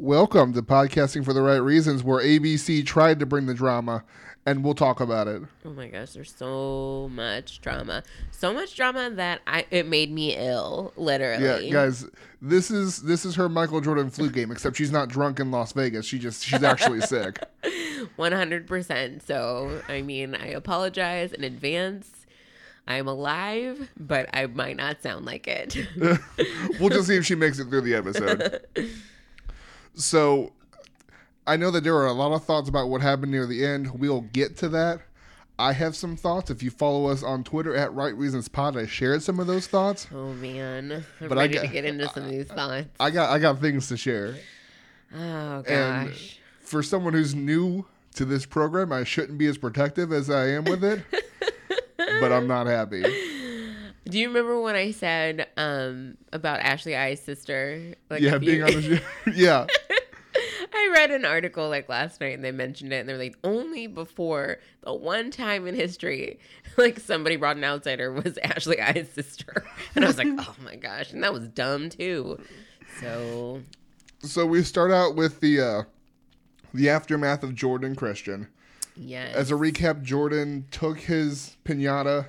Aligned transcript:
Welcome 0.00 0.52
to 0.52 0.62
Podcasting 0.62 1.24
for 1.24 1.32
the 1.32 1.42
Right 1.42 1.56
Reasons, 1.56 2.04
where 2.04 2.22
ABC 2.22 2.86
tried 2.86 3.18
to 3.18 3.26
bring 3.26 3.46
the 3.46 3.54
drama, 3.54 4.04
and 4.46 4.62
we'll 4.62 4.74
talk 4.74 5.00
about 5.00 5.26
it. 5.26 5.42
Oh 5.64 5.70
my 5.70 5.88
gosh, 5.88 6.12
there's 6.12 6.32
so 6.32 7.10
much 7.12 7.60
drama. 7.60 8.04
So 8.30 8.54
much 8.54 8.76
drama 8.76 9.10
that 9.10 9.40
I 9.48 9.66
it 9.72 9.86
made 9.86 10.12
me 10.12 10.36
ill, 10.36 10.92
literally. 10.96 11.66
Yeah, 11.66 11.72
guys, 11.72 12.06
this 12.40 12.70
is 12.70 13.02
this 13.02 13.24
is 13.24 13.34
her 13.34 13.48
Michael 13.48 13.80
Jordan 13.80 14.08
flu 14.08 14.30
game, 14.30 14.52
except 14.52 14.76
she's 14.76 14.92
not 14.92 15.08
drunk 15.08 15.40
in 15.40 15.50
Las 15.50 15.72
Vegas. 15.72 16.06
She 16.06 16.20
just 16.20 16.44
she's 16.44 16.62
actually 16.62 17.00
sick. 17.00 17.40
100%. 18.16 19.22
So, 19.22 19.82
I 19.88 20.02
mean, 20.02 20.36
I 20.36 20.46
apologize 20.46 21.32
in 21.32 21.42
advance. 21.42 22.24
I'm 22.86 23.08
alive, 23.08 23.90
but 23.98 24.30
I 24.32 24.46
might 24.46 24.76
not 24.76 25.02
sound 25.02 25.26
like 25.26 25.48
it. 25.48 25.76
we'll 26.78 26.88
just 26.88 27.08
see 27.08 27.16
if 27.16 27.26
she 27.26 27.34
makes 27.34 27.58
it 27.58 27.68
through 27.68 27.80
the 27.80 27.96
episode. 27.96 28.64
So, 29.94 30.52
I 31.46 31.56
know 31.56 31.70
that 31.70 31.82
there 31.84 31.96
are 31.96 32.06
a 32.06 32.12
lot 32.12 32.32
of 32.32 32.44
thoughts 32.44 32.68
about 32.68 32.88
what 32.88 33.00
happened 33.00 33.32
near 33.32 33.46
the 33.46 33.64
end. 33.64 33.98
We'll 33.98 34.20
get 34.20 34.56
to 34.58 34.68
that. 34.70 35.00
I 35.58 35.72
have 35.72 35.96
some 35.96 36.14
thoughts. 36.16 36.50
If 36.50 36.62
you 36.62 36.70
follow 36.70 37.06
us 37.08 37.22
on 37.24 37.42
Twitter 37.42 37.74
at 37.74 37.92
Right 37.92 38.14
Reasons 38.16 38.46
Pod, 38.48 38.76
I 38.76 38.86
shared 38.86 39.22
some 39.24 39.40
of 39.40 39.48
those 39.48 39.66
thoughts. 39.66 40.06
oh 40.14 40.32
man, 40.34 41.04
I'm 41.20 41.28
But 41.28 41.36
I 41.38 41.42
ready 41.42 41.54
got- 41.54 41.62
to 41.62 41.68
get 41.68 41.84
into 41.84 42.08
some 42.10 42.24
of 42.24 42.30
these 42.30 42.46
thoughts. 42.46 42.86
I 43.00 43.10
got 43.10 43.30
I 43.30 43.38
got 43.40 43.60
things 43.60 43.88
to 43.88 43.96
share. 43.96 44.36
Oh 45.12 45.64
And 45.66 46.10
gosh. 46.10 46.38
for 46.60 46.80
someone 46.82 47.12
who's 47.12 47.34
new 47.34 47.86
to 48.14 48.24
this 48.24 48.46
program, 48.46 48.92
I 48.92 49.02
shouldn't 49.02 49.38
be 49.38 49.46
as 49.46 49.58
protective 49.58 50.12
as 50.12 50.30
I 50.30 50.48
am 50.50 50.62
with 50.64 50.84
it. 50.84 51.02
but 52.20 52.30
I'm 52.30 52.46
not 52.46 52.66
happy. 52.68 53.02
Do 54.08 54.18
you 54.18 54.28
remember 54.28 54.60
when 54.60 54.74
I 54.74 54.90
said 54.92 55.48
um, 55.56 56.16
about 56.32 56.60
Ashley 56.60 56.96
I's 56.96 57.20
sister? 57.20 57.94
Like 58.08 58.22
yeah, 58.22 58.38
being 58.38 58.64
few- 58.64 58.76
on 58.76 58.82
the 58.82 58.96
show. 58.96 59.02
yeah. 59.34 59.66
I 60.72 60.90
read 60.92 61.10
an 61.10 61.24
article 61.24 61.68
like 61.68 61.88
last 61.88 62.20
night 62.20 62.34
and 62.34 62.44
they 62.44 62.52
mentioned 62.52 62.92
it 62.92 62.96
and 63.00 63.08
they're 63.08 63.18
like 63.18 63.36
only 63.42 63.86
before 63.86 64.58
the 64.82 64.94
one 64.94 65.30
time 65.30 65.66
in 65.66 65.74
history 65.74 66.38
like 66.76 67.00
somebody 67.00 67.36
brought 67.36 67.56
an 67.56 67.64
outsider 67.64 68.12
was 68.12 68.38
Ashley 68.38 68.80
I's 68.80 69.08
sister. 69.10 69.64
And 69.94 70.04
I 70.04 70.08
was 70.08 70.18
like, 70.18 70.28
oh 70.38 70.54
my 70.62 70.76
gosh. 70.76 71.12
And 71.12 71.22
that 71.24 71.32
was 71.32 71.48
dumb 71.48 71.90
too. 71.90 72.38
So 73.00 73.62
So 74.20 74.46
we 74.46 74.62
start 74.62 74.90
out 74.92 75.16
with 75.16 75.40
the 75.40 75.60
uh 75.60 75.82
the 76.74 76.88
aftermath 76.90 77.42
of 77.42 77.54
Jordan 77.54 77.96
Christian. 77.96 78.46
yes. 78.94 79.34
As 79.34 79.50
a 79.50 79.54
recap, 79.54 80.02
Jordan 80.02 80.66
took 80.70 81.00
his 81.00 81.56
pinata. 81.64 82.26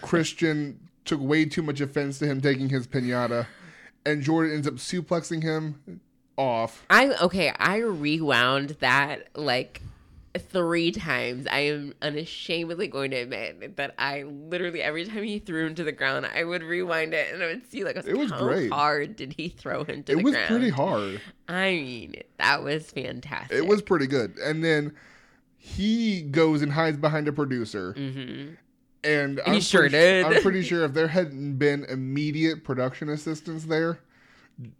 Christian 0.00 0.80
took 1.04 1.20
way 1.20 1.44
too 1.44 1.62
much 1.62 1.80
offense 1.80 2.18
to 2.18 2.26
him 2.26 2.40
taking 2.40 2.68
his 2.68 2.86
pinata. 2.86 3.46
And 4.06 4.22
Jordan 4.22 4.54
ends 4.54 4.66
up 4.68 4.74
suplexing 4.74 5.42
him 5.42 6.00
off. 6.36 6.84
I 6.90 7.14
okay, 7.22 7.52
I 7.58 7.78
rewound 7.78 8.70
that 8.80 9.28
like 9.34 9.80
three 10.36 10.90
times. 10.90 11.46
I 11.50 11.60
am 11.60 11.94
unashamedly 12.02 12.88
going 12.88 13.12
to 13.12 13.18
admit 13.18 13.76
that 13.76 13.94
I 13.98 14.24
literally 14.24 14.82
every 14.82 15.04
time 15.04 15.22
he 15.22 15.38
threw 15.38 15.66
him 15.66 15.74
to 15.76 15.84
the 15.84 15.92
ground, 15.92 16.26
I 16.26 16.44
would 16.44 16.62
rewind 16.62 17.14
it 17.14 17.32
and 17.32 17.42
I 17.42 17.46
would 17.46 17.70
see 17.70 17.84
like 17.84 17.96
It 17.96 18.16
was 18.16 18.30
how 18.30 18.40
great. 18.40 18.70
hard 18.70 19.16
did 19.16 19.34
he 19.34 19.48
throw 19.48 19.84
him 19.84 20.02
to 20.04 20.12
It 20.12 20.16
the 20.16 20.22
ground. 20.22 20.36
It 20.36 20.38
was 20.40 20.46
pretty 20.48 20.70
hard. 20.70 21.20
I 21.48 21.70
mean, 21.70 22.14
that 22.38 22.62
was 22.62 22.90
fantastic. 22.90 23.56
It 23.56 23.66
was 23.66 23.80
pretty 23.80 24.06
good. 24.06 24.36
And 24.38 24.64
then 24.64 24.92
he 25.56 26.22
goes 26.22 26.62
and 26.62 26.72
hides 26.72 26.98
behind 26.98 27.28
a 27.28 27.32
producer. 27.32 27.94
Mm-hmm. 27.96 28.54
And 29.04 29.40
I'm 29.46 29.60
sure 29.60 29.82
pretty, 29.82 29.96
did. 29.96 30.24
I'm 30.24 30.42
pretty 30.42 30.62
sure 30.62 30.84
if 30.84 30.94
there 30.94 31.08
hadn't 31.08 31.58
been 31.58 31.84
immediate 31.84 32.64
production 32.64 33.08
assistance 33.10 33.64
there, 33.64 33.98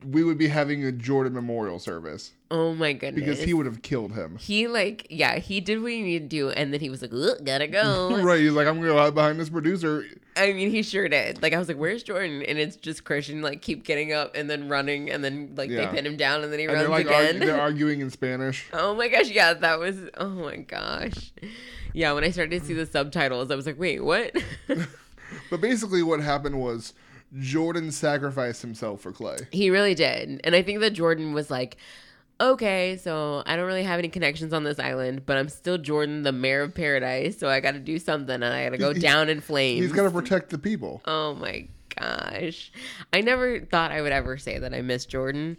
we 0.07 0.23
would 0.23 0.39
be 0.39 0.47
having 0.47 0.85
a 0.85 0.93
Jordan 0.93 1.33
memorial 1.35 1.81
service 1.81 2.33
Oh 2.51 2.75
my 2.75 2.93
goodness. 2.93 3.25
because 3.25 3.43
he 3.43 3.53
would 3.55 3.67
have 3.67 3.83
killed 3.83 4.13
him. 4.13 4.37
He 4.37 4.69
like 4.69 5.07
yeah 5.11 5.39
he 5.39 5.61
did 5.61 5.83
what 5.83 5.91
he 5.91 6.01
needed 6.03 6.31
to 6.31 6.37
do 6.37 6.51
and 6.51 6.73
then 6.73 6.81
he 6.81 6.89
was 6.91 7.03
like 7.03 7.11
gotta 7.45 7.67
go. 7.67 8.17
right? 8.23 8.39
He's 8.41 8.53
like, 8.53 8.69
I'm 8.69 8.77
gonna 8.77 8.89
go 8.89 8.97
hide 8.99 9.15
behind 9.15 9.41
this 9.41 9.49
producer. 9.51 10.05
I 10.37 10.53
mean 10.53 10.71
he 10.71 10.83
sure 10.85 11.09
did. 11.09 11.43
Like 11.43 11.53
I 11.53 11.59
was 11.59 11.67
like 11.67 11.77
where's 11.77 12.05
Jordan 12.05 12.43
and 12.43 12.57
it's 12.59 12.77
just 12.77 13.03
Christian 13.05 13.43
like 13.43 13.63
keep 13.63 13.85
getting 13.85 14.13
up 14.13 14.37
and 14.37 14.49
then 14.49 14.69
running 14.69 15.11
and 15.11 15.25
then 15.25 15.55
like 15.57 15.71
Yeah. 15.71 15.87
they 15.87 15.97
pin 15.97 16.07
him 16.07 16.17
down 16.17 16.45
and 16.45 16.53
then 16.53 16.61
he 16.61 16.67
And 16.67 16.75
runs 16.75 16.83
they're 16.87 16.91
like, 16.97 17.07
again. 17.07 17.41
they're 17.41 17.61
arguing 17.69 18.01
in 18.01 18.11
Spanish. 18.11 18.67
oh 18.73 18.95
my 18.95 19.09
gosh 19.09 19.29
yeah 19.31 19.55
that 19.55 19.81
was 19.81 19.97
oh 20.17 20.29
my 20.29 20.57
gosh. 20.59 21.33
Yeah 21.93 22.13
when 22.13 22.23
I 22.23 22.31
started 22.31 22.61
to 22.61 22.65
see 22.67 22.75
the 22.75 22.87
subtitles 22.87 23.51
I 23.51 23.57
was 23.57 23.67
like 23.67 23.79
wait 23.79 24.05
what? 24.05 24.33
But 25.51 25.61
basically, 25.61 26.03
what 26.05 26.21
happened 26.21 26.61
was 26.61 26.93
Jordan 27.41 27.91
sacrificed 27.91 28.63
himself 28.63 29.01
for 29.01 29.13
Clay. 29.13 29.37
he 29.53 29.71
really 29.71 29.95
did 29.95 30.41
and 30.45 30.55
I 30.55 30.63
think 30.63 30.81
that 30.81 30.91
Jordan 30.91 31.33
was 31.33 31.51
like. 31.51 31.77
Okay, 32.41 32.97
so 33.01 33.45
I 33.47 33.55
don't 33.55 33.65
really 33.67 33.85
have 33.85 34.01
any 34.01 34.09
connections 34.09 34.53
on 34.53 34.65
this 34.65 34.81
island, 34.81 35.25
but 35.25 35.37
I'm 35.37 35.49
still 35.49 35.79
Jordan, 35.79 36.25
the 36.25 36.33
mayor 36.33 36.63
of 36.63 36.75
paradise. 36.75 37.39
So 37.39 37.49
I 37.49 37.61
got 37.61 37.75
to 37.75 37.79
do 37.79 37.97
something, 37.97 38.35
and 38.35 38.45
I 38.45 38.65
got 38.65 38.71
to 38.71 38.77
go 38.79 38.93
He- 38.93 38.99
down 38.99 39.29
in 39.29 39.41
flames. 39.41 39.81
He's 39.85 39.93
got 39.93 40.03
to 40.03 40.11
protect 40.11 40.51
the 40.51 40.59
people. 40.59 41.01
Oh 41.05 41.35
my 41.37 41.69
gosh. 41.97 42.73
I 43.13 43.21
never 43.21 43.61
thought 43.61 43.93
I 43.93 44.03
would 44.03 44.11
ever 44.11 44.37
say 44.37 44.59
that 44.59 44.75
I 44.75 44.83
miss 44.83 45.07
Jordan. 45.07 45.57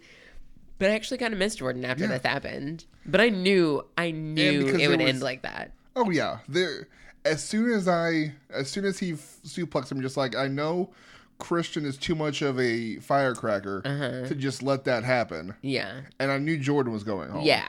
But 0.78 0.90
I 0.90 0.94
actually 0.94 1.16
kind 1.16 1.32
of 1.32 1.38
missed 1.38 1.58
Jordan 1.58 1.82
after 1.86 2.04
Yeah. 2.04 2.10
this 2.10 2.22
happened. 2.22 2.84
But 3.06 3.22
I 3.22 3.30
knew, 3.30 3.82
I 3.96 4.10
knew 4.10 4.68
it 4.68 4.88
would 4.88 5.00
was- 5.00 5.08
end 5.08 5.22
like 5.22 5.42
that. 5.42 5.72
Oh 5.96 6.10
yeah, 6.10 6.40
there. 6.46 6.88
As 7.24 7.42
soon 7.42 7.70
as 7.70 7.88
I, 7.88 8.34
as 8.50 8.68
soon 8.68 8.84
as 8.84 8.98
he 8.98 9.14
f- 9.14 9.38
suplexed 9.46 9.90
him, 9.90 10.02
just 10.02 10.18
like 10.18 10.36
I 10.36 10.46
know, 10.46 10.90
Christian 11.38 11.84
is 11.84 11.96
too 11.98 12.14
much 12.14 12.40
of 12.42 12.58
a 12.58 12.96
firecracker 12.96 13.82
Uh-huh. 13.84 14.26
to 14.28 14.34
just 14.34 14.62
let 14.62 14.84
that 14.84 15.04
happen, 15.04 15.54
Yeah. 15.62 16.00
and 16.18 16.30
I 16.32 16.38
knew 16.38 16.56
Jordan 16.58 16.92
was 16.92 17.04
going 17.04 17.28
home. 17.30 17.44
Yeah. 17.44 17.66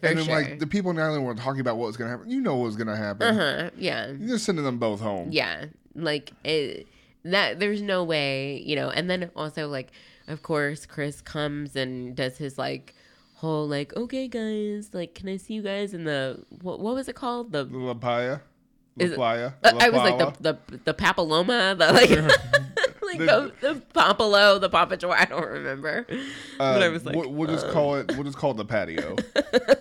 For 0.00 0.06
and 0.06 0.18
then 0.18 0.24
sure. 0.24 0.34
like 0.34 0.58
the 0.60 0.66
people 0.68 0.90
in 0.90 0.96
the 0.96 1.02
island 1.02 1.24
were 1.24 1.34
talking 1.34 1.60
about 1.60 1.76
what 1.76 1.86
was 1.88 1.96
going 1.96 2.08
to 2.10 2.16
happen. 2.16 2.30
You 2.30 2.40
know 2.40 2.54
what 2.56 2.66
was 2.66 2.76
going 2.76 2.86
to 2.86 2.96
happen. 2.96 3.26
uh-huh. 3.36 3.70
Yeah. 3.76 4.12
You're 4.18 4.38
sending 4.38 4.64
them 4.64 4.78
both 4.78 5.00
home. 5.00 5.30
Yeah. 5.32 5.64
Like 5.96 6.30
it 6.44 6.86
that 7.24 7.58
there's 7.58 7.82
no 7.82 8.04
way, 8.04 8.62
you 8.64 8.76
know, 8.76 8.88
and 8.90 9.10
then 9.10 9.30
also 9.34 9.66
like 9.66 9.90
of 10.28 10.42
course 10.44 10.86
Chris 10.86 11.20
comes 11.20 11.74
and 11.74 12.14
does 12.14 12.38
his 12.38 12.56
like 12.56 12.94
whole 13.34 13.66
like 13.66 13.94
okay 13.96 14.28
guys, 14.28 14.90
like 14.94 15.14
can 15.16 15.28
I 15.28 15.36
see 15.38 15.54
you 15.54 15.62
guys 15.62 15.92
in 15.92 16.04
the 16.04 16.44
what 16.62 16.78
what 16.78 16.94
was 16.94 17.08
it 17.08 17.16
called? 17.16 17.50
The 17.50 17.64
La 17.64 17.94
Playa, 17.94 18.38
La 18.96 19.04
Is 19.04 19.10
it- 19.10 19.16
Playa. 19.16 19.52
Uh, 19.64 19.72
I 19.80 19.88
was 19.88 19.98
like 20.08 20.18
the 20.40 20.52
the 20.52 20.78
the 20.84 20.94
papilloma, 20.94 21.76
the 21.76 21.92
like 21.92 22.10
like 23.18 23.28
the, 23.28 23.52
the 23.60 23.82
papalo, 23.94 24.60
the 24.60 24.70
papajoy. 24.70 25.14
I 25.16 25.24
don't 25.26 25.46
remember, 25.48 26.06
Uh, 26.10 26.74
but 26.74 26.82
I 26.82 26.88
was 26.88 27.04
like, 27.04 27.16
we'll, 27.16 27.30
we'll 27.32 27.48
just 27.48 27.68
call 27.68 27.96
it. 27.96 28.12
We'll 28.14 28.24
just 28.24 28.36
call 28.38 28.52
it 28.52 28.56
the 28.56 28.64
patio. 28.64 29.16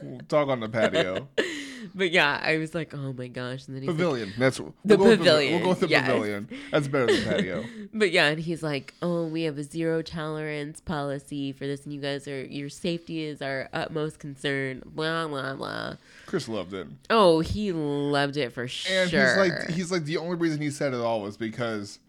we'll 0.02 0.20
talk 0.28 0.48
on 0.50 0.60
the 0.60 0.70
patio. 0.70 1.28
but 1.96 2.12
yeah, 2.12 2.40
I 2.44 2.58
was 2.58 2.76
like, 2.76 2.94
oh 2.94 3.14
my 3.14 3.28
gosh, 3.28 3.68
and 3.68 3.76
then 3.76 3.84
he's 3.84 3.90
like, 3.90 3.98
Pavilion. 3.98 4.34
That's 4.38 4.58
The 4.58 4.64
we'll 4.86 4.98
go 4.98 5.04
with 5.10 5.20
pavilion, 5.20 5.54
We'll 5.56 5.64
go 5.64 5.70
with 5.70 5.80
the 5.82 5.88
yes. 5.88 6.06
pavilion. 6.06 6.50
That's 6.72 6.88
better 6.88 7.08
than 7.08 7.24
patio. 7.24 7.66
but 7.94 8.12
yeah, 8.12 8.28
and 8.28 8.40
he's 8.40 8.64
like, 8.64 8.94
oh, 9.02 9.26
we 9.28 9.44
have 9.44 9.58
a 9.58 9.64
zero 9.64 10.02
tolerance 10.02 10.80
policy 10.82 11.52
for 11.52 11.66
this, 11.66 11.84
and 11.86 11.94
you 11.94 12.00
guys 12.02 12.28
are 12.28 12.44
your 12.46 12.70
safety 12.70 13.24
is 13.24 13.42
our 13.42 13.70
utmost 13.74 14.20
concern. 14.20 14.84
Blah 14.86 15.28
blah 15.28 15.56
blah. 15.56 15.96
Chris 16.26 16.48
loved 16.48 16.74
it. 16.74 16.88
Oh, 17.10 17.40
he 17.40 17.72
loved 17.72 18.38
it 18.38 18.54
for 18.54 18.64
And 18.64 18.70
sure. 18.72 19.06
he's 19.10 19.38
like, 19.38 19.70
he's 19.72 19.92
like, 19.92 20.04
the 20.06 20.18
only 20.18 20.36
reason 20.36 20.62
he 20.62 20.70
said 20.70 20.94
it 20.94 21.00
all 21.00 21.22
was 21.22 21.38
because 21.38 22.00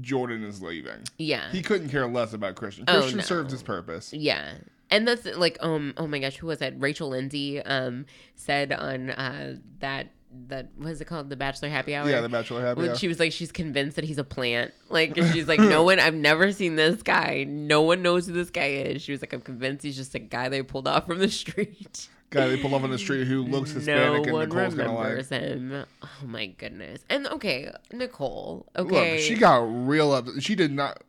Jordan 0.00 0.42
is 0.44 0.62
leaving. 0.62 1.02
yeah, 1.18 1.50
He 1.50 1.62
couldn't 1.62 1.88
care 1.88 2.06
less 2.06 2.32
about 2.32 2.54
Christian. 2.54 2.84
Oh, 2.88 2.98
Christian 3.00 3.18
no. 3.18 3.24
served 3.24 3.50
his 3.50 3.62
purpose. 3.62 4.12
Yeah. 4.12 4.54
And 4.90 5.06
that's 5.08 5.24
like 5.24 5.56
um 5.60 5.94
oh 5.96 6.06
my 6.06 6.18
gosh, 6.18 6.36
who 6.36 6.46
was 6.46 6.58
that? 6.60 6.74
Rachel 6.80 7.08
Lindsay 7.08 7.60
um 7.62 8.06
said 8.34 8.72
on 8.72 9.10
uh 9.10 9.56
that 9.80 10.08
that 10.48 10.68
what 10.76 10.90
is 10.90 11.00
it 11.00 11.06
called? 11.06 11.30
The 11.30 11.36
Bachelor 11.36 11.70
Happy 11.70 11.94
Hour. 11.94 12.08
Yeah, 12.10 12.20
the 12.20 12.28
Bachelor 12.28 12.60
Happy 12.60 12.82
When 12.82 12.90
Hour. 12.90 12.96
she 12.96 13.08
was 13.08 13.18
like 13.18 13.32
she's 13.32 13.50
convinced 13.50 13.96
that 13.96 14.04
he's 14.04 14.18
a 14.18 14.24
plant. 14.24 14.72
Like 14.90 15.16
she's 15.16 15.48
like, 15.52 15.58
No 15.60 15.82
one 15.82 15.98
I've 15.98 16.14
never 16.14 16.52
seen 16.52 16.76
this 16.76 17.02
guy. 17.02 17.44
No 17.48 17.82
one 17.82 18.02
knows 18.02 18.26
who 18.26 18.32
this 18.34 18.50
guy 18.50 18.66
is. 18.66 19.02
She 19.02 19.12
was 19.12 19.22
like, 19.22 19.32
I'm 19.32 19.40
convinced 19.40 19.82
he's 19.82 19.96
just 19.96 20.14
a 20.14 20.18
guy 20.18 20.48
they 20.50 20.62
pulled 20.62 20.86
off 20.86 21.06
from 21.06 21.18
the 21.18 21.30
street. 21.30 22.08
Guy 22.36 22.48
they 22.48 22.56
pull 22.60 22.74
off 22.74 22.82
on 22.82 22.90
the 22.90 22.98
street 22.98 23.26
who 23.26 23.42
looks 23.42 23.70
no 23.70 23.76
Hispanic 23.80 24.24
and 24.24 24.32
one 24.32 24.48
Nicole's 24.48 24.74
gonna 24.74 24.94
like. 24.94 25.28
him. 25.28 25.84
Oh 26.02 26.08
my 26.26 26.46
goodness. 26.46 27.00
And 27.08 27.26
okay, 27.28 27.70
Nicole. 27.92 28.66
Look, 28.76 28.86
Okay. 28.88 29.20
she 29.20 29.34
got 29.34 29.56
real 29.88 30.12
up. 30.12 30.26
She 30.40 30.54
did 30.54 30.72
not. 30.72 31.02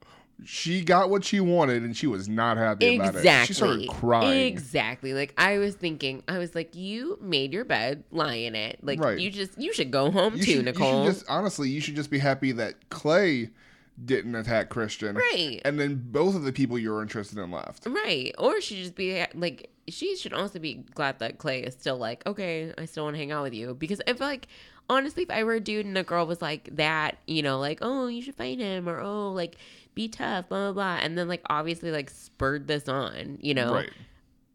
She 0.45 0.83
got 0.83 1.09
what 1.09 1.25
she 1.25 1.39
wanted, 1.39 1.81
and 1.81 1.97
she 1.97 2.06
was 2.06 2.29
not 2.29 2.57
happy 2.57 2.95
about 2.97 3.15
Exactly. 3.15 3.29
it. 3.44 3.45
She 3.47 3.53
started 3.53 3.89
crying. 3.89 4.45
Exactly. 4.45 5.13
Like 5.15 5.33
I 5.35 5.57
was 5.57 5.74
thinking, 5.74 6.21
I 6.27 6.38
was 6.38 6.53
like, 6.53 6.75
you 6.75 7.18
made 7.19 7.51
your 7.53 7.65
bed, 7.65 8.03
lie 8.12 8.35
in 8.35 8.53
it. 8.53 8.77
Like 8.83 9.00
Right. 9.03 9.18
you 9.19 9.31
just, 9.31 9.59
you 9.59 9.74
should 9.74 9.89
go 9.89 10.12
home 10.12 10.35
You 10.35 10.44
too, 10.44 10.51
should, 10.57 10.65
Nicole. 10.65 11.03
You 11.06 11.09
just 11.12 11.25
honestly, 11.27 11.69
you 11.69 11.81
should 11.81 11.95
just 11.95 12.12
be 12.12 12.19
happy 12.19 12.51
that 12.51 12.75
Clay 12.89 13.50
didn't 14.03 14.35
attack 14.35 14.69
Christian, 14.69 15.15
right. 15.15 15.59
and 15.65 15.79
then 15.79 16.01
both 16.11 16.35
of 16.35 16.44
the 16.44 16.51
people 16.51 16.77
you 16.77 16.91
were 16.91 17.01
interested 17.01 17.38
in 17.38 17.51
left. 17.51 17.85
Right. 17.85 18.33
Or 18.38 18.61
she 18.61 18.81
just 18.81 18.95
be 18.95 19.25
like, 19.33 19.71
she 19.88 20.15
should 20.15 20.33
also 20.33 20.59
be 20.59 20.85
glad 20.94 21.19
that 21.19 21.38
Clay 21.38 21.61
is 21.63 21.73
still 21.73 21.97
like, 21.97 22.25
okay, 22.27 22.73
I 22.77 22.85
still 22.85 23.05
want 23.05 23.15
to 23.15 23.19
hang 23.19 23.31
out 23.31 23.44
with 23.44 23.53
you. 23.53 23.73
Because 23.73 24.01
if 24.05 24.19
like, 24.19 24.47
honestly, 24.89 25.23
if 25.23 25.31
I 25.31 25.44
were 25.44 25.55
a 25.55 25.59
dude 25.59 25.85
and 25.85 25.97
a 25.97 26.03
girl 26.03 26.27
was 26.27 26.41
like 26.41 26.69
that, 26.75 27.17
you 27.25 27.41
know, 27.41 27.59
like, 27.59 27.79
oh, 27.81 28.07
you 28.07 28.21
should 28.21 28.35
fight 28.35 28.59
him, 28.59 28.88
or 28.88 28.99
oh, 28.99 29.31
like, 29.31 29.57
be 29.95 30.07
tough, 30.07 30.47
blah 30.50 30.71
blah 30.71 30.73
blah, 30.73 31.03
and 31.03 31.17
then 31.17 31.27
like 31.27 31.41
obviously 31.50 31.91
like 31.91 32.09
spurred 32.11 32.67
this 32.67 32.88
on, 32.88 33.39
you 33.41 33.53
know, 33.53 33.73
Right. 33.73 33.89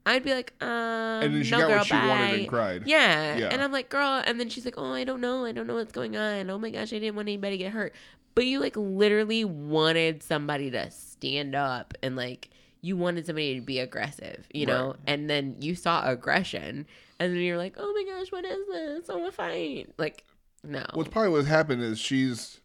I'd 0.04 0.24
be 0.24 0.34
like, 0.34 0.52
um, 0.60 0.68
And 0.68 1.34
then 1.34 1.42
she 1.44 1.52
no, 1.52 1.60
got 1.60 1.68
girl, 1.68 1.78
what 1.78 1.86
she 1.86 1.94
wanted 1.94 2.40
and 2.40 2.48
cried. 2.48 2.82
Yeah. 2.86 3.36
Yeah. 3.36 3.48
And 3.48 3.62
I'm 3.62 3.70
like, 3.70 3.88
girl, 3.88 4.22
and 4.26 4.40
then 4.40 4.48
she's 4.48 4.64
like, 4.64 4.74
oh, 4.76 4.92
I 4.92 5.04
don't 5.04 5.20
know. 5.20 5.44
I 5.44 5.52
don't 5.52 5.66
know 5.66 5.74
what's 5.74 5.92
going 5.92 6.16
on. 6.16 6.50
Oh 6.50 6.58
my 6.58 6.70
gosh, 6.70 6.92
I 6.92 6.98
didn't 6.98 7.14
want 7.14 7.28
anybody 7.28 7.56
to 7.58 7.64
get 7.64 7.72
hurt. 7.72 7.94
But 8.34 8.46
you 8.46 8.60
like 8.60 8.76
literally 8.76 9.44
wanted 9.44 10.22
somebody 10.22 10.70
to 10.70 10.90
stand 10.90 11.54
up 11.54 11.94
and 12.02 12.16
like 12.16 12.50
you 12.80 12.96
wanted 12.96 13.26
somebody 13.26 13.54
to 13.54 13.60
be 13.60 13.78
aggressive, 13.78 14.46
you 14.52 14.66
know? 14.66 14.88
Right. 14.88 14.96
And 15.06 15.30
then 15.30 15.56
you 15.60 15.74
saw 15.74 16.08
aggression 16.08 16.86
and 17.18 17.32
then 17.32 17.40
you're 17.40 17.58
like, 17.58 17.76
oh 17.78 17.92
my 17.92 18.12
gosh, 18.12 18.32
what 18.32 18.44
is 18.44 18.66
this? 18.68 19.08
I 19.08 19.14
want 19.14 19.26
to 19.26 19.32
fight. 19.32 19.94
Like, 19.98 20.24
no. 20.64 20.84
What's 20.94 21.10
probably 21.10 21.30
what's 21.30 21.48
happened 21.48 21.82
is 21.82 21.98
she's 21.98 22.60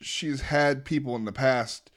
she's 0.00 0.42
had 0.42 0.84
people 0.84 1.14
in 1.16 1.24
the 1.24 1.32
past 1.32 1.90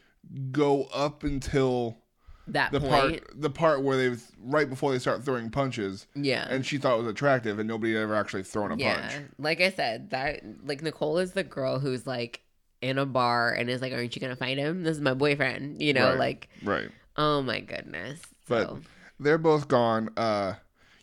go 0.51 0.85
up 0.93 1.23
until 1.23 1.97
that 2.47 2.71
the 2.71 2.79
point. 2.79 2.91
part 2.91 3.41
the 3.41 3.49
part 3.49 3.83
where 3.83 3.97
they've 3.97 4.23
right 4.39 4.69
before 4.69 4.91
they 4.91 4.99
start 4.99 5.23
throwing 5.23 5.49
punches 5.49 6.05
yeah. 6.15 6.47
and 6.49 6.65
she 6.65 6.77
thought 6.77 6.95
it 6.95 7.01
was 7.01 7.07
attractive 7.07 7.57
and 7.59 7.67
nobody 7.67 7.93
had 7.93 8.03
ever 8.03 8.15
actually 8.15 8.43
thrown 8.43 8.71
a 8.71 8.77
yeah. 8.77 8.99
punch. 8.99 9.13
Like 9.39 9.61
I 9.61 9.71
said, 9.71 10.11
that 10.11 10.43
like 10.63 10.81
Nicole 10.83 11.17
is 11.17 11.31
the 11.31 11.43
girl 11.43 11.79
who's 11.79 12.05
like 12.05 12.41
in 12.81 12.97
a 12.97 13.05
bar 13.05 13.51
and 13.51 13.69
is 13.69 13.81
like, 13.81 13.93
aren't 13.93 14.15
you 14.15 14.19
going 14.19 14.33
to 14.33 14.35
fight 14.35 14.57
him? 14.57 14.83
This 14.83 14.95
is 14.95 15.01
my 15.01 15.13
boyfriend, 15.15 15.81
you 15.81 15.93
know? 15.93 16.09
Right. 16.09 16.19
Like, 16.19 16.49
Right. 16.63 16.89
oh 17.17 17.41
my 17.41 17.61
goodness. 17.61 18.21
But 18.47 18.67
So, 18.67 18.79
they're 19.19 19.37
both 19.39 19.67
gone. 19.67 20.09
Uh 20.15 20.55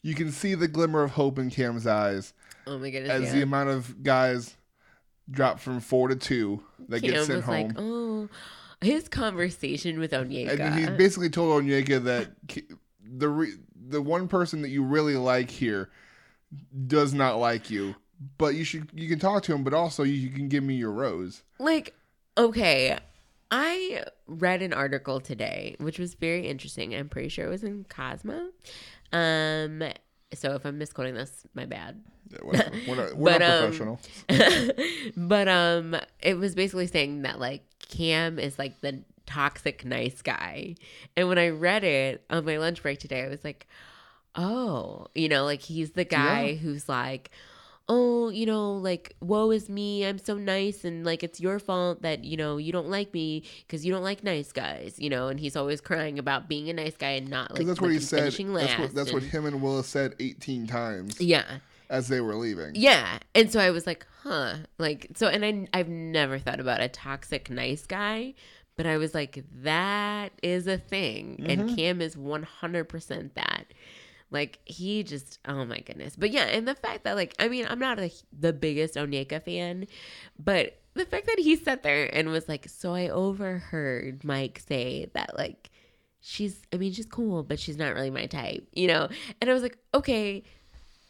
you 0.03 0.15
can 0.15 0.31
see 0.31 0.55
the 0.55 0.69
glimmer 0.69 1.03
of 1.03 1.13
hope 1.13 1.39
in 1.39 1.51
Cam's 1.51 1.87
eyes 1.87 2.35
oh 2.67 2.79
my 2.79 2.91
goodness. 2.91 3.11
as 3.11 3.23
yeah. 3.25 3.33
the 3.33 3.43
amount 3.43 3.69
of 3.71 4.03
guys 4.03 4.57
drop 5.31 5.61
from 5.61 5.81
four 5.81 6.09
to 6.09 6.17
two 6.17 6.63
that 6.89 7.01
Cam 7.01 7.11
get 7.11 7.25
sent 7.25 7.45
home. 7.45 7.69
like, 7.69 7.77
oh, 7.79 8.29
his 8.83 9.09
conversation 9.09 9.99
with 9.99 10.13
Onyeka. 10.13 10.59
and 10.61 10.75
he 10.75 10.87
basically 10.97 11.31
told 11.31 11.63
Onyeka 11.63 12.03
that 12.05 12.31
the 13.03 13.29
re- 13.29 13.57
the 13.89 14.01
one 14.03 14.29
person 14.29 14.63
that 14.63 14.71
you 14.71 14.83
really 14.83 15.17
like 15.17 15.51
here 15.51 15.91
does 16.87 17.13
not 17.15 17.39
like 17.39 17.71
you, 17.71 17.95
but 18.39 18.55
you 18.55 18.65
should 18.65 18.89
you 18.93 19.09
can 19.09 19.19
talk 19.19 19.43
to 19.45 19.55
him, 19.55 19.65
but 19.65 19.75
also 19.75 20.03
you, 20.03 20.15
you 20.15 20.31
can 20.31 20.49
give 20.49 20.65
me 20.65 20.75
your 20.75 20.93
rose. 20.93 21.43
like, 21.59 21.95
okay, 22.37 22.99
I 23.51 24.05
read 24.27 24.63
an 24.63 24.73
article 24.73 25.21
today, 25.21 25.77
which 25.79 25.99
was 25.99 26.15
very 26.15 26.47
interesting. 26.47 26.95
I'm 26.95 27.09
pretty 27.09 27.29
sure 27.29 27.47
it 27.47 27.51
was 27.51 27.65
in 27.65 27.85
Cosmo. 27.85 28.49
Um, 29.13 29.83
so 30.33 30.55
if 30.55 30.65
I'm 30.65 30.79
misquoting 30.79 31.15
this, 31.15 31.45
my 31.55 31.67
bad. 31.67 32.03
We're 32.43 32.53
not, 32.97 33.17
we're 33.17 33.39
But, 33.39 33.39
not 33.41 33.81
um, 33.81 33.99
but 35.17 35.49
um, 35.49 35.97
it 36.21 36.35
was 36.39 36.55
basically 36.55 36.87
saying 36.87 37.23
that 37.23 37.39
like 37.39 37.63
Cam 37.89 38.39
is 38.39 38.59
like 38.59 38.81
the 38.81 39.03
toxic 39.27 39.85
nice 39.85 40.23
guy, 40.23 40.77
and 41.17 41.29
when 41.29 41.39
I 41.39 41.49
read 41.51 41.85
it 41.85 42.25
on 42.31 42.45
my 42.45 42.59
lunch 42.59 42.83
break 42.83 42.99
today, 42.99 43.25
I 43.25 43.29
was 43.29 43.45
like, 43.45 43.67
oh, 44.35 45.07
you 45.15 45.29
know, 45.29 45.45
like 45.45 45.61
he's 45.63 45.93
the 45.93 46.05
guy 46.05 46.49
Yeah. 46.49 46.55
who's 46.55 46.89
like. 46.89 47.31
Oh, 47.89 48.31
you 48.31 48.47
know, 48.47 48.75
like, 48.75 49.17
woe 49.21 49.51
is 49.51 49.69
me. 49.69 50.05
I'm 50.07 50.17
so 50.17 50.39
nice. 50.39 50.85
And, 50.85 51.05
like, 51.05 51.25
it's 51.25 51.41
your 51.41 51.59
fault 51.59 52.03
that, 52.03 52.23
you 52.23 52.37
know, 52.37 52.57
you 52.57 52.71
don't 52.73 52.89
like 52.89 53.13
me 53.13 53.43
because 53.67 53.85
you 53.85 53.93
don't 53.93 54.05
like 54.05 54.23
nice 54.23 54.53
guys, 54.53 54.95
you 54.99 55.11
know? 55.11 55.27
And 55.27 55.39
he's 55.39 55.57
always 55.57 55.81
crying 55.81 56.17
about 56.17 56.49
being 56.49 56.71
a 56.71 56.73
nice 56.73 56.97
guy 56.97 57.11
and 57.11 57.29
not, 57.29 57.53
like, 57.59 57.67
that's 57.67 57.81
what 57.81 57.91
he 57.91 57.99
said. 57.99 58.33
That's 58.33 58.79
what 58.79 58.95
that's 58.95 59.13
what 59.13 59.25
him 59.25 59.47
and 59.47 59.61
Willis 59.61 59.89
said 59.89 60.15
eighteen 60.21 60.69
times 60.69 61.21
Yeah. 61.21 61.59
As 61.93 62.09
they 62.09 62.23
were 62.23 62.35
leaving. 62.35 62.73
Yeah. 62.75 63.19
And 63.35 63.53
so 63.53 63.61
I 63.61 63.71
was 63.71 63.87
like, 63.87 64.07
huh. 64.23 64.55
Like, 64.79 65.09
so, 65.15 65.29
and 65.29 65.45
I, 65.45 65.79
I've 65.79 65.91
never 65.91 66.39
thought 66.39 66.59
about 66.59 66.81
a 66.81 66.89
toxic 66.89 67.51
nice 67.51 67.87
guy, 67.87 68.35
but 68.77 68.87
I 68.87 68.97
was 68.97 69.15
like, 69.15 69.45
that 69.63 70.33
is 70.43 70.67
a 70.67 70.79
thing. 70.79 71.45
And 71.47 71.61
mm-hmm. 71.61 71.77
Cam 71.77 72.01
is 72.01 72.17
100% 72.17 73.35
that. 73.35 73.67
Like, 74.31 74.61
he 74.65 75.03
just, 75.03 75.39
oh 75.47 75.67
my 75.67 75.81
goodness. 75.81 76.17
But 76.17 76.31
yeah, 76.31 76.45
and 76.45 76.67
the 76.67 76.75
fact 76.75 77.05
that, 77.05 77.15
like, 77.15 77.35
I 77.39 77.49
mean, 77.49 77.67
I'm 77.69 77.79
not 77.79 77.99
a, 77.99 78.11
the 78.37 78.55
biggest 78.55 78.95
Onyeka 78.95 79.45
fan, 79.45 79.87
but 80.39 80.81
the 80.95 81.05
fact 81.05 81.27
that 81.27 81.39
he 81.39 81.57
sat 81.57 81.83
there 81.83 82.07
and 82.07 82.31
was 82.31 82.49
like, 82.49 82.71
so 82.71 82.95
I 82.95 83.11
overheard 83.11 84.25
Mike 84.25 84.63
say 84.67 85.11
that, 85.13 85.37
like, 85.37 85.69
she's, 86.23 86.63
I 86.73 86.79
mean, 86.79 86.95
she's 86.95 87.05
cool, 87.05 87.43
but 87.43 87.61
she's 87.61 87.77
not 87.77 87.93
really 87.95 88.09
my 88.09 88.25
type, 88.25 88.67
you 88.73 88.89
know? 88.89 89.11
And 89.43 89.51
I 89.51 89.53
was 89.53 89.63
like, 89.63 89.77
okay, 89.93 90.45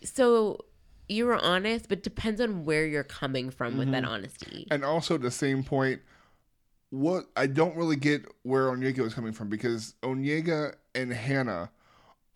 so 0.03 0.59
you 1.09 1.27
were 1.27 1.43
honest, 1.43 1.89
but 1.89 2.03
depends 2.03 2.41
on 2.41 2.65
where 2.65 2.87
you're 2.87 3.05
coming 3.05 3.51
from 3.51 3.79
with 3.79 3.91
that 3.93 4.05
mm-hmm. 4.05 4.13
honesty. 4.13 4.67
And 4.71 4.85
also 4.85 5.17
at 5.17 5.23
the 5.23 5.31
same 5.31 5.63
point, 5.65 6.01
what 6.91 7.27
I 7.37 7.47
don't 7.47 7.77
really 7.77 7.97
get 7.97 8.25
where 8.43 8.65
Onyeka 8.67 8.99
was 8.99 9.15
coming 9.15 9.33
from 9.33 9.49
because 9.49 9.95
Onyeka 10.03 10.75
and 10.95 11.13
Hannah 11.13 11.71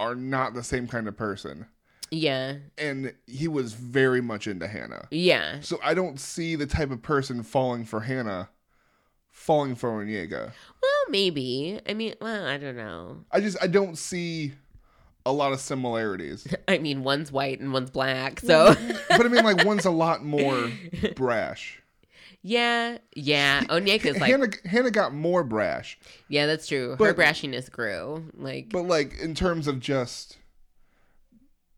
are 0.00 0.14
not 0.14 0.54
the 0.54 0.62
same 0.62 0.86
kind 0.86 1.08
of 1.08 1.16
person. 1.16 1.66
Yeah. 2.10 2.56
And 2.78 3.12
he 3.26 3.48
was 3.48 3.72
very 3.72 4.20
much 4.20 4.46
into 4.46 4.68
Hannah. 4.68 5.08
Yeah. 5.10 5.60
So 5.60 5.78
I 5.82 5.94
don't 5.94 6.20
see 6.20 6.54
the 6.54 6.66
type 6.66 6.90
of 6.90 7.02
person 7.02 7.42
falling 7.42 7.84
for 7.84 8.00
Hannah 8.00 8.48
falling 9.36 9.74
for 9.74 9.90
Onyeka. 9.90 10.52
Well, 10.82 11.02
maybe. 11.10 11.78
I 11.86 11.92
mean, 11.92 12.14
well, 12.20 12.46
I 12.46 12.56
don't 12.56 12.76
know. 12.76 13.24
I 13.30 13.40
just 13.40 13.58
I 13.62 13.66
don't 13.66 13.96
see 13.96 14.52
a 15.26 15.32
lot 15.32 15.52
of 15.52 15.60
similarities. 15.60 16.46
I 16.68 16.78
mean, 16.78 17.02
one's 17.04 17.30
white 17.30 17.60
and 17.60 17.72
one's 17.72 17.90
black. 17.90 18.40
So, 18.46 18.74
but 19.10 19.26
I 19.26 19.28
mean 19.28 19.44
like 19.44 19.64
one's 19.66 19.84
a 19.84 19.90
lot 19.90 20.24
more 20.36 20.70
brash. 21.16 21.82
yeah. 22.42 22.98
Yeah. 23.14 23.64
Onyeka's 23.68 24.18
like, 24.20 24.30
Hannah 24.30 24.48
Hannah 24.64 24.90
got 24.90 25.12
more 25.12 25.42
brash. 25.44 25.98
yeah, 26.28 26.46
that's 26.46 26.66
true. 26.66 26.96
Her 26.98 27.12
brashiness 27.12 27.70
grew. 27.70 28.30
Like, 28.34 28.70
But 28.70 28.82
like 28.86 29.18
in 29.18 29.34
terms 29.34 29.66
of 29.66 29.80
just 29.80 30.38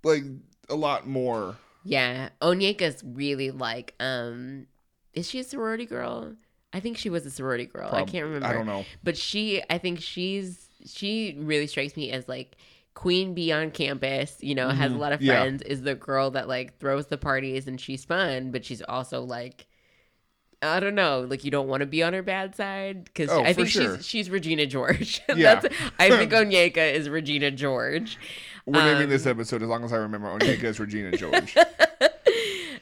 like 0.04 0.22
a 0.68 0.74
lot 0.76 1.08
more 1.08 1.56
yeah. 1.84 2.28
Onyeka's 2.42 3.02
really 3.02 3.50
like, 3.50 3.94
um, 3.98 4.66
is 5.14 5.28
she 5.30 5.38
a 5.40 5.44
sorority 5.44 5.86
girl? 5.86 6.34
I 6.72 6.80
think 6.80 6.98
she 6.98 7.08
was 7.08 7.24
a 7.24 7.30
sorority 7.30 7.64
girl. 7.64 7.88
I 7.94 8.04
can't 8.04 8.26
remember. 8.26 8.46
I 8.46 8.52
don't 8.52 8.66
know. 8.66 8.84
but 9.02 9.16
she 9.16 9.62
i 9.70 9.78
think 9.78 10.00
she's 10.02 10.66
she 10.84 11.34
really 11.38 11.66
strikes 11.66 11.96
me 11.96 12.10
as 12.10 12.28
like 12.28 12.56
queen 12.98 13.32
bee 13.32 13.52
on 13.52 13.70
campus 13.70 14.36
you 14.40 14.56
know 14.56 14.70
has 14.70 14.90
a 14.92 14.96
lot 14.96 15.12
of 15.12 15.20
Mm-hmm. 15.20 15.28
Yeah. 15.28 15.40
friends 15.42 15.62
is 15.62 15.82
the 15.82 15.94
girl 15.94 16.32
that 16.32 16.48
like 16.48 16.78
throws 16.80 17.06
the 17.06 17.16
parties 17.16 17.68
and 17.68 17.80
she's 17.80 18.04
fun 18.04 18.50
but 18.50 18.64
she's 18.64 18.82
also 18.82 19.22
like 19.22 19.68
I 20.60 20.80
don't 20.80 20.96
know, 20.96 21.24
like 21.30 21.44
you 21.44 21.52
don't 21.52 21.68
want 21.68 21.82
to 21.82 21.86
be 21.86 22.02
on 22.02 22.12
her 22.14 22.22
bad 22.24 22.56
side 22.56 23.04
because 23.04 23.30
Oh, 23.30 23.44
I 23.44 23.52
think 23.52 23.68
sure. 23.68 23.94
she's 23.98 24.04
she's 24.06 24.30
Regina 24.30 24.66
George. 24.66 25.20
Yeah. 25.28 25.60
That's 25.60 25.76
I 26.00 26.10
think 26.18 26.32
Onyeka 26.32 26.92
is 26.94 27.08
Regina 27.08 27.52
George. 27.52 28.18
We're 28.66 28.82
naming 28.82 29.04
Um, 29.04 29.08
this 29.10 29.24
episode 29.26 29.62
as 29.62 29.68
long 29.68 29.84
as 29.84 29.92
I 29.92 29.98
remember 29.98 30.26
Onyeka 30.36 30.64
is 30.64 30.80
Regina 30.80 31.16
George. 31.16 31.54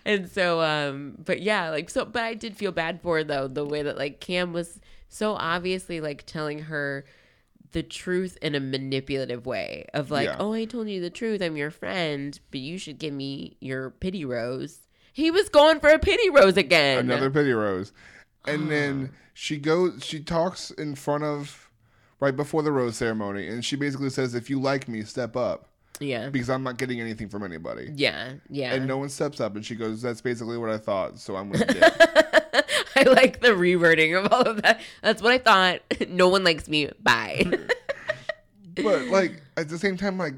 and 0.07 0.31
so 0.31 0.63
um 0.63 1.17
but 1.23 1.43
yeah 1.43 1.69
like 1.69 1.91
so 1.91 2.07
but 2.07 2.23
i 2.23 2.33
did 2.33 2.57
feel 2.57 2.73
bad 2.73 3.03
for 3.03 3.17
her 3.19 3.25
though 3.25 3.47
the 3.49 3.65
way 3.65 3.83
that 3.83 3.99
like 3.99 4.21
cam 4.21 4.55
was 4.55 4.81
so 5.11 5.35
obviously 5.35 6.01
like 6.01 6.25
telling 6.25 6.61
her 6.61 7.05
the 7.73 7.83
truth 7.83 8.37
in 8.43 8.55
a 8.55 8.61
manipulative 8.61 9.47
way 9.47 9.87
of 9.95 10.11
like 10.11 10.27
Yeah. 10.27 10.37
oh 10.39 10.53
i 10.53 10.65
told 10.65 10.89
you 10.89 11.01
the 11.01 11.11
truth 11.11 11.41
i'm 11.43 11.57
your 11.57 11.71
friend 11.71 12.39
but 12.51 12.61
you 12.61 12.79
should 12.79 12.99
give 12.99 13.13
me 13.15 13.57
your 13.61 13.91
pity 13.91 14.25
rose 14.25 14.81
he 15.13 15.31
was 15.31 15.49
going 15.49 15.81
for 15.81 15.89
a 15.89 15.99
pity 15.99 16.29
rose 16.31 16.57
again 16.57 16.99
Another 16.99 17.31
pity 17.31 17.53
rose. 17.53 17.93
And 18.47 18.71
then 18.71 19.11
she 19.35 19.57
goes 19.59 20.05
she 20.05 20.21
talks 20.21 20.71
in 20.73 20.95
front 20.95 21.25
of 21.25 21.71
right 22.21 22.35
before 22.37 22.63
the 22.63 22.73
rose 22.73 22.97
ceremony 22.97 23.47
and 23.49 23.65
she 23.65 23.77
basically 23.77 24.11
says 24.11 24.35
if 24.35 24.49
you 24.51 24.61
like 24.61 24.89
me 24.89 25.03
step 25.03 25.37
up 25.37 25.69
yeah 26.01 26.29
because 26.29 26.51
I'm 26.51 26.63
not 26.63 26.77
getting 26.77 27.01
anything 27.01 27.29
from 27.29 27.43
anybody. 27.43 27.91
yeah 27.95 28.35
yeah 28.51 28.75
And 28.75 28.87
no 28.87 28.99
one 28.99 29.09
steps 29.09 29.41
up 29.41 29.57
and 29.57 29.65
she 29.65 29.75
goes 29.75 30.03
that's 30.03 30.21
basically 30.21 30.59
what 30.59 30.71
I 30.71 30.79
thought 30.79 31.19
so 31.19 31.37
I'm 31.37 31.51
going 31.51 31.67
to. 31.69 32.46
I 32.97 33.03
like 33.03 33.41
the 33.41 33.49
rewording 33.49 34.19
of 34.19 34.33
all 34.33 34.43
of 34.43 34.63
that. 34.63 34.81
That's 35.03 35.23
what 35.23 35.33
I 35.33 35.39
thought. 35.39 35.81
No 36.09 36.29
one 36.29 36.45
likes 36.45 36.69
me. 36.69 36.91
Bye. 37.03 37.45
but 38.77 39.07
like 39.09 39.43
at 39.57 39.69
the 39.69 39.79
same 39.79 39.97
time 39.97 40.19
like 40.19 40.35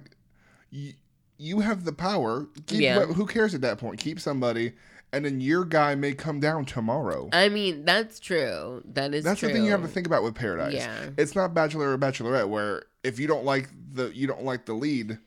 y- 0.72 0.94
you 1.36 1.60
have 1.60 1.84
the 1.84 1.92
power. 1.92 2.46
Keep, 2.66 2.80
Yeah. 2.80 3.04
Who 3.04 3.26
cares 3.26 3.54
at 3.54 3.60
that 3.62 3.78
point? 3.78 4.00
Keep 4.00 4.20
somebody 4.20 4.72
and 5.12 5.24
then 5.24 5.40
your 5.40 5.64
guy 5.64 5.94
may 5.94 6.12
come 6.12 6.38
down 6.40 6.64
tomorrow. 6.64 7.28
I 7.32 7.48
mean, 7.48 7.84
that's 7.84 8.20
true. 8.20 8.82
That 8.92 9.14
is 9.14 9.24
That's 9.24 9.40
true. 9.40 9.48
the 9.48 9.54
thing 9.54 9.64
you 9.64 9.70
have 9.70 9.82
to 9.82 9.88
think 9.88 10.06
about 10.06 10.22
with 10.22 10.34
Paradise. 10.34 10.74
Yeah. 10.74 11.10
It's 11.16 11.34
not 11.34 11.54
Bachelor 11.54 11.92
or 11.92 11.98
Bachelorette 11.98 12.48
where 12.48 12.84
if 13.02 13.18
you 13.18 13.26
don't 13.26 13.44
like 13.44 13.68
the 13.92 14.14
you 14.14 14.26
don't 14.26 14.44
like 14.44 14.66
the 14.66 14.74
lead, 14.74 15.18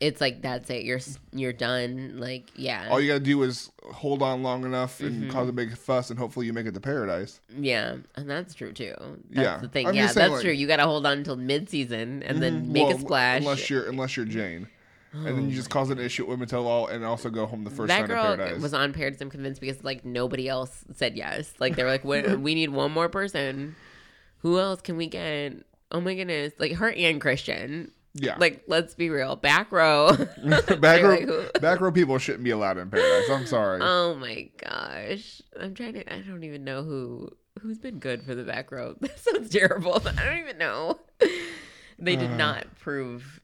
It's 0.00 0.20
like 0.20 0.42
that's 0.42 0.70
it. 0.70 0.84
You're 0.84 1.00
you're 1.32 1.52
done. 1.52 2.18
Like 2.20 2.50
yeah, 2.54 2.86
all 2.88 3.00
you 3.00 3.08
gotta 3.08 3.18
do 3.20 3.42
is 3.42 3.72
hold 3.92 4.22
on 4.22 4.44
long 4.44 4.64
enough 4.64 5.00
and 5.00 5.22
Mm-hmm. 5.22 5.30
cause 5.30 5.48
a 5.48 5.52
big 5.52 5.76
fuss, 5.76 6.10
and 6.10 6.18
hopefully 6.18 6.46
you 6.46 6.52
make 6.52 6.66
it 6.66 6.74
to 6.74 6.80
Paradise. 6.80 7.40
yeah, 7.58 7.96
and 8.14 8.30
that's 8.30 8.54
true 8.54 8.72
too. 8.72 8.94
That's 9.30 9.44
Yeah. 9.44 9.58
the 9.58 9.68
thing. 9.68 9.88
I'm 9.88 9.94
yeah, 9.94 10.06
saying, 10.06 10.14
that's 10.30 10.32
like- 10.34 10.42
true. 10.44 10.52
You 10.52 10.68
got 10.68 10.76
to 10.76 10.84
hold 10.84 11.04
on 11.04 11.18
until 11.18 11.34
mid 11.34 11.68
season 11.68 12.22
and 12.22 12.40
then 12.40 12.70
make 12.72 12.86
Well, 12.86 12.96
a 12.96 13.00
splash. 13.00 13.40
unless 13.40 13.68
you're 13.68 13.88
unless 13.88 14.16
you're 14.16 14.26
Jane, 14.26 14.68
and 15.12 15.26
then 15.26 15.50
you 15.50 15.56
just 15.56 15.68
cause 15.70 15.90
an 15.90 15.98
issue 15.98 16.22
at 16.22 16.28
Women 16.28 16.46
Tell 16.46 16.68
All, 16.68 16.86
and 16.86 17.04
also 17.04 17.28
go 17.28 17.46
home 17.46 17.64
the 17.64 17.70
first 17.70 17.88
that 17.88 18.02
night 18.02 18.06
girl 18.08 18.24
of 18.24 18.38
Paradise. 18.38 18.62
was 18.62 18.74
on 18.74 18.92
Paradise. 18.92 19.20
I'm 19.20 19.30
convinced 19.30 19.60
because 19.60 19.82
like 19.82 20.04
nobody 20.04 20.48
else 20.48 20.84
said 20.94 21.16
yes. 21.16 21.52
Like 21.58 21.74
they 21.74 21.82
were 21.82 21.90
like, 21.90 22.04
we, 22.04 22.22
we 22.36 22.54
need 22.54 22.70
one 22.70 22.92
more 22.92 23.08
person. 23.08 23.74
Who 24.42 24.60
else 24.60 24.80
can 24.80 24.96
we 24.96 25.08
get? 25.08 25.54
Oh 25.90 26.00
my 26.00 26.14
goodness! 26.14 26.52
Like 26.58 26.72
her 26.74 26.92
and 26.92 27.20
Christian. 27.20 27.90
Yeah. 28.14 28.36
Like, 28.38 28.64
let's 28.66 28.94
be 28.94 29.10
real. 29.10 29.36
Back 29.36 29.70
row. 29.70 30.10
back 30.80 31.02
row, 31.02 31.10
like, 31.18 31.60
back 31.60 31.80
row 31.80 31.92
people 31.92 32.18
shouldn't 32.18 32.44
be 32.44 32.50
allowed 32.50 32.78
in 32.78 32.90
paradise. 32.90 33.30
I'm 33.30 33.46
sorry. 33.46 33.80
Oh 33.82 34.14
my 34.16 34.50
gosh. 34.62 35.40
I'm 35.60 35.74
trying 35.74 35.94
to 35.94 36.12
I 36.12 36.20
don't 36.20 36.42
even 36.44 36.64
know 36.64 36.82
who 36.82 37.30
who's 37.60 37.78
been 37.78 37.98
good 37.98 38.22
for 38.24 38.34
the 38.34 38.44
back 38.44 38.70
row. 38.72 38.94
That 39.00 39.18
sounds 39.18 39.50
terrible. 39.50 40.00
I 40.04 40.24
don't 40.24 40.38
even 40.38 40.58
know. 40.58 40.98
They 41.98 42.16
did 42.16 42.30
Uh. 42.32 42.36
not 42.36 42.66
prove 42.80 43.40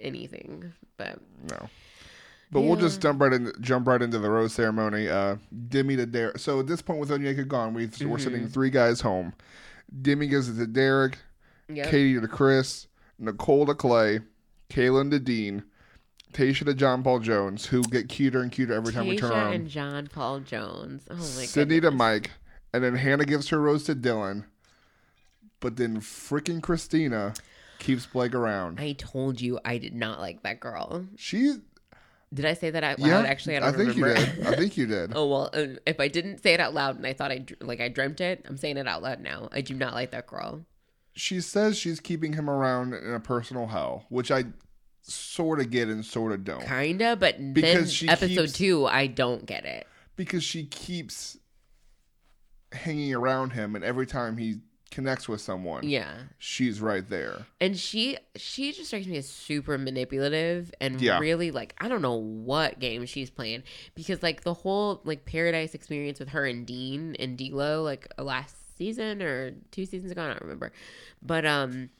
anything. 0.00 0.72
But 0.96 1.18
no. 1.48 1.68
But 2.52 2.62
we'll 2.62 2.76
just 2.76 3.00
jump 3.00 3.20
right 3.20 3.32
in, 3.32 3.52
jump 3.60 3.86
right 3.86 4.02
into 4.02 4.18
the 4.18 4.28
rose 4.28 4.52
ceremony. 4.52 5.08
Uh, 5.08 5.36
Demi 5.68 5.94
to 5.96 6.04
Derek. 6.06 6.38
So 6.38 6.58
at 6.58 6.66
this 6.66 6.82
point, 6.82 6.98
with 6.98 7.10
Onyeka 7.10 7.46
gone, 7.46 7.74
we 7.74 7.86
we're 7.86 7.90
Mm-hmm. 7.90 8.16
sending 8.18 8.48
three 8.48 8.70
guys 8.70 9.00
home. 9.00 9.32
Demi 10.02 10.26
gives 10.26 10.48
it 10.48 10.56
to 10.56 10.66
Derek, 10.66 11.18
yeah. 11.72 11.88
Katie 11.88 12.20
to 12.20 12.26
Chris, 12.28 12.88
Nicole 13.20 13.66
to 13.66 13.74
Clay, 13.74 14.20
Caelynn 14.70 15.10
to 15.10 15.18
Dean, 15.20 15.62
Tasha 16.32 16.64
to 16.64 16.74
John 16.74 17.02
Paul 17.02 17.18
Jones, 17.20 17.66
who 17.66 17.82
get 17.82 18.08
cuter 18.08 18.40
and 18.40 18.50
cuter 18.50 18.72
every 18.72 18.92
time 18.92 19.06
we 19.08 19.16
turn 19.18 19.32
around. 19.32 19.52
and 19.52 19.68
John 19.68 20.06
Paul 20.06 20.40
Jones. 20.40 21.04
Oh 21.10 21.14
my 21.16 21.20
Sydney 21.22 21.76
to 21.76 21.80
goodness. 21.82 21.98
Mike, 21.98 22.30
and 22.72 22.82
then 22.84 22.94
Hannah 22.94 23.24
gives 23.24 23.48
her 23.48 23.60
rose 23.60 23.84
to 23.84 23.94
Dylan. 23.94 24.44
But 25.60 25.76
then 25.76 26.00
freaking 26.00 26.62
Christina 26.62 27.34
keeps 27.78 28.06
Blake 28.06 28.34
around. 28.34 28.80
I 28.80 28.92
told 28.92 29.40
you 29.40 29.58
I 29.64 29.76
did 29.78 29.94
not 29.94 30.18
like 30.20 30.42
that 30.42 30.58
girl. 30.60 31.04
She, 31.16 31.56
Did 32.32 32.46
I 32.46 32.54
say 32.54 32.70
that 32.70 32.82
out 32.84 32.98
yeah, 32.98 33.16
loud? 33.18 33.26
Actually, 33.26 33.56
I 33.56 33.60
don't 33.60 33.74
think 33.74 33.94
remember. 33.96 34.20
you 34.20 34.26
did. 34.26 34.46
I 34.46 34.56
think 34.56 34.76
you 34.78 34.86
did. 34.86 35.12
oh 35.16 35.26
well, 35.26 35.50
uh, 35.52 35.66
if 35.84 35.98
I 36.00 36.08
didn't 36.08 36.42
say 36.42 36.54
it 36.54 36.60
out 36.60 36.72
loud 36.72 36.96
and 36.96 37.06
I 37.06 37.12
thought 37.12 37.30
I 37.32 37.38
dr- 37.38 37.60
like 37.60 37.80
I 37.80 37.88
dreamt 37.88 38.20
it, 38.22 38.46
I'm 38.48 38.56
saying 38.56 38.78
it 38.78 38.86
out 38.86 39.02
loud 39.02 39.20
now. 39.20 39.48
I 39.52 39.60
do 39.60 39.74
not 39.74 39.92
like 39.94 40.12
that 40.12 40.26
girl. 40.26 40.64
She 41.14 41.40
says 41.40 41.76
she's 41.76 42.00
keeping 42.00 42.32
him 42.34 42.48
around 42.48 42.94
in 42.94 43.12
a 43.12 43.20
personal 43.20 43.66
hell, 43.66 44.06
which 44.08 44.30
I 44.30 44.44
sort 45.02 45.60
of 45.60 45.70
get 45.70 45.88
and 45.88 46.04
sort 46.04 46.32
of 46.32 46.44
don't. 46.44 46.64
Kinda, 46.64 47.16
but 47.16 47.52
Because 47.54 47.92
she 47.92 48.08
episode 48.08 48.28
keeps- 48.46 48.52
two, 48.52 48.86
I 48.86 49.06
don't 49.06 49.44
get 49.46 49.64
it. 49.64 49.86
Because 50.16 50.44
she 50.44 50.66
keeps 50.66 51.36
hanging 52.72 53.14
around 53.14 53.50
him, 53.52 53.74
and 53.74 53.84
every 53.84 54.06
time 54.06 54.36
he 54.36 54.60
connects 54.90 55.28
with 55.28 55.40
someone, 55.40 55.88
Yeah. 55.88 56.24
she's 56.38 56.80
right 56.80 57.08
there. 57.08 57.46
And 57.60 57.78
she 57.78 58.18
she 58.36 58.72
just 58.72 58.88
strikes 58.88 59.06
me 59.06 59.16
as 59.18 59.28
super 59.28 59.78
manipulative 59.78 60.72
and 60.80 61.00
Yeah. 61.00 61.18
really 61.20 61.50
like 61.52 61.74
I 61.78 61.88
don't 61.88 62.02
know 62.02 62.16
what 62.16 62.80
game 62.80 63.06
she's 63.06 63.30
playing 63.30 63.62
because 63.94 64.20
like 64.22 64.42
the 64.42 64.54
whole 64.54 65.00
like 65.04 65.24
paradise 65.24 65.74
experience 65.74 66.18
with 66.18 66.30
her 66.30 66.44
and 66.44 66.66
Dean 66.66 67.14
and 67.20 67.38
D'Lo 67.38 67.82
like 67.84 68.08
last 68.18 68.56
season 68.80 69.22
or 69.22 69.52
two 69.70 69.84
seasons 69.84 70.10
ago 70.10 70.24
I 70.24 70.28
don't 70.28 70.42
remember, 70.42 70.72
but 71.22 71.44
um. 71.44 71.90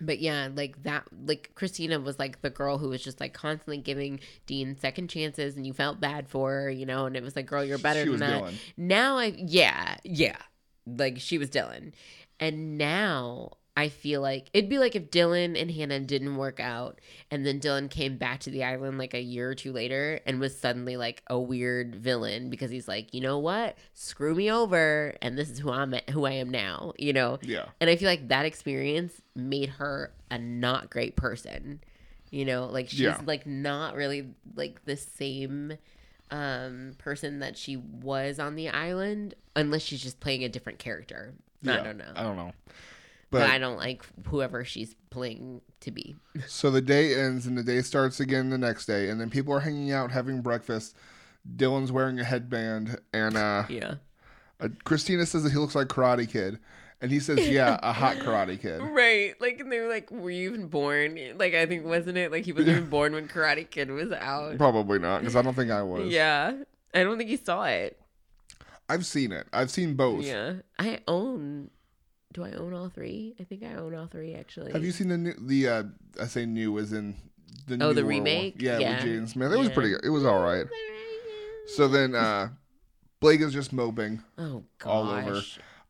But 0.00 0.18
yeah, 0.18 0.48
like 0.52 0.82
that, 0.82 1.04
like 1.24 1.52
Christina 1.54 2.00
was 2.00 2.18
like 2.18 2.42
the 2.42 2.50
girl 2.50 2.78
who 2.78 2.88
was 2.88 3.00
just 3.00 3.20
like 3.20 3.32
constantly 3.32 3.78
giving 3.78 4.18
Dean 4.44 4.76
second 4.76 5.08
chances, 5.08 5.56
and 5.56 5.64
you 5.64 5.72
felt 5.72 6.00
bad 6.00 6.28
for 6.28 6.50
her, 6.50 6.68
you 6.68 6.84
know. 6.84 7.06
And 7.06 7.14
it 7.14 7.22
was 7.22 7.36
like, 7.36 7.46
girl, 7.46 7.62
you're 7.62 7.78
better 7.78 8.00
She 8.00 8.06
than 8.06 8.12
was 8.12 8.20
that. 8.20 8.42
Dylan. 8.42 8.54
Now 8.76 9.18
I 9.18 9.34
yeah, 9.38 9.98
yeah. 10.02 10.36
Like 10.84 11.20
she 11.20 11.38
was 11.38 11.48
Dylan. 11.48 11.92
And 12.40 12.76
now 12.76 13.52
I 13.76 13.88
feel 13.88 14.20
like 14.20 14.48
it'd 14.52 14.70
be 14.70 14.78
like 14.78 14.94
if 14.94 15.10
Dylan 15.10 15.60
and 15.60 15.68
Hannah 15.68 15.98
didn't 15.98 16.36
work 16.36 16.60
out 16.60 17.00
and 17.30 17.44
then 17.44 17.58
Dylan 17.58 17.90
came 17.90 18.16
back 18.18 18.38
to 18.40 18.50
the 18.50 18.62
island 18.62 18.98
like 18.98 19.14
a 19.14 19.20
year 19.20 19.50
or 19.50 19.54
two 19.56 19.72
later 19.72 20.20
and 20.26 20.38
was 20.38 20.56
suddenly 20.56 20.96
like 20.96 21.22
a 21.28 21.40
weird 21.40 21.96
villain 21.96 22.50
because 22.50 22.70
he's 22.70 22.86
like, 22.86 23.12
"You 23.12 23.20
know 23.20 23.38
what? 23.38 23.76
Screw 23.92 24.32
me 24.36 24.48
over 24.48 25.14
and 25.20 25.36
this 25.36 25.50
is 25.50 25.58
who 25.58 25.72
I'm 25.72 25.92
who 26.10 26.24
I 26.24 26.32
am 26.32 26.50
now," 26.50 26.92
you 26.98 27.12
know? 27.12 27.40
Yeah. 27.42 27.64
And 27.80 27.90
I 27.90 27.96
feel 27.96 28.08
like 28.08 28.28
that 28.28 28.44
experience 28.46 29.20
made 29.34 29.70
her 29.70 30.12
a 30.30 30.38
not 30.38 30.88
great 30.88 31.16
person. 31.16 31.80
You 32.30 32.44
know, 32.44 32.66
like 32.66 32.88
she's 32.90 33.00
Yeah. 33.00 33.20
like 33.26 33.44
not 33.44 33.96
really 33.96 34.28
like 34.54 34.84
the 34.84 34.96
same 34.96 35.78
um 36.30 36.94
person 36.98 37.40
that 37.40 37.56
she 37.58 37.76
was 37.76 38.38
on 38.38 38.54
the 38.54 38.68
island 38.68 39.34
unless 39.56 39.82
she's 39.82 40.02
just 40.02 40.20
playing 40.20 40.44
a 40.44 40.48
different 40.48 40.78
character. 40.78 41.34
I 41.66 41.78
don't 41.78 41.96
know. 41.98 42.12
I 42.14 42.22
don't 42.22 42.36
know. 42.36 42.52
But, 43.34 43.40
But 43.46 43.50
I 43.50 43.58
don't 43.58 43.76
like 43.76 44.04
whoever 44.28 44.64
she's 44.64 44.94
playing 45.10 45.60
to 45.80 45.90
be. 45.90 46.16
So 46.46 46.70
the 46.70 46.80
day 46.80 47.14
ends 47.14 47.46
and 47.46 47.56
the 47.58 47.62
day 47.62 47.82
starts 47.82 48.20
again 48.20 48.50
the 48.50 48.58
next 48.58 48.86
day, 48.86 49.08
and 49.10 49.20
then 49.20 49.30
people 49.30 49.52
are 49.54 49.60
hanging 49.60 49.92
out 49.92 50.10
having 50.10 50.40
breakfast. 50.40 50.96
Dylan's 51.56 51.92
wearing 51.92 52.18
a 52.20 52.24
headband, 52.24 52.98
and 53.12 53.36
uh, 53.36 53.64
Yeah. 53.68 53.94
uh, 54.60 54.68
Christina 54.84 55.26
says 55.26 55.42
that 55.42 55.52
he 55.52 55.58
looks 55.58 55.74
like 55.74 55.88
Karate 55.88 56.28
Kid, 56.28 56.58
and 57.02 57.10
he 57.10 57.20
says, 57.20 57.46
"Yeah, 57.48 57.78
a 57.82 57.92
hot 57.92 58.16
Karate 58.16 58.58
Kid." 58.60 58.80
Right. 58.94 59.34
Like 59.40 59.60
and 59.60 59.70
they 59.70 59.80
were 59.80 59.88
like, 59.88 60.10
Were 60.10 60.30
you 60.30 60.48
even 60.50 60.68
born? 60.68 61.18
Like 61.36 61.52
I 61.54 61.66
think 61.66 61.84
wasn't 61.84 62.16
it? 62.16 62.32
Like 62.32 62.44
he 62.44 62.52
wasn't 62.52 62.70
even 62.70 62.88
born 62.88 63.12
when 63.12 63.28
Karate 63.28 63.68
Kid 63.68 63.90
was 63.90 64.10
out. 64.12 64.56
Probably 64.56 64.98
not, 64.98 65.20
because 65.20 65.36
I 65.36 65.42
don't 65.42 65.54
think 65.54 65.70
I 65.70 65.82
was. 65.82 66.10
Yeah. 66.10 66.52
I 66.94 67.02
don't 67.02 67.18
think 67.18 67.28
he 67.28 67.36
saw 67.36 67.64
it. 67.64 68.00
I've 68.88 69.04
seen 69.04 69.32
it. 69.32 69.46
I've 69.52 69.70
seen 69.70 69.94
both. 69.94 70.24
Yeah. 70.24 70.54
I 70.78 71.00
own 71.08 71.70
do 72.34 72.44
I 72.44 72.50
own 72.52 72.74
all 72.74 72.90
three? 72.90 73.34
I 73.40 73.44
think 73.44 73.62
I 73.62 73.74
own 73.76 73.94
all 73.94 74.06
three 74.06 74.34
actually. 74.34 74.72
Have 74.72 74.84
you 74.84 74.92
seen 74.92 75.08
the 75.08 75.16
new? 75.18 75.34
The 75.40 75.68
uh, 75.68 75.82
I 76.20 76.26
say 76.26 76.44
new 76.44 76.78
as 76.78 76.92
in 76.92 77.14
the 77.66 77.76
new 77.78 77.84
Oh, 77.86 77.92
the 77.94 78.02
one. 78.02 78.08
remake? 78.10 78.60
Yeah, 78.60 78.78
Yeah. 78.78 78.96
with 79.02 79.06
Jaden 79.12 79.28
Smith. 79.28 79.52
It 79.52 79.58
was 79.58 79.70
pretty. 79.70 79.90
good. 79.90 80.04
It 80.04 80.10
was 80.10 80.24
all 80.26 80.40
right. 80.42 80.66
So 81.68 81.88
then 81.88 82.14
uh, 82.14 82.50
Blake 83.20 83.40
is 83.40 83.52
just 83.54 83.72
moping. 83.72 84.22
Oh 84.36 84.64
gosh. 84.78 84.90
all 84.90 85.08
over. 85.10 85.40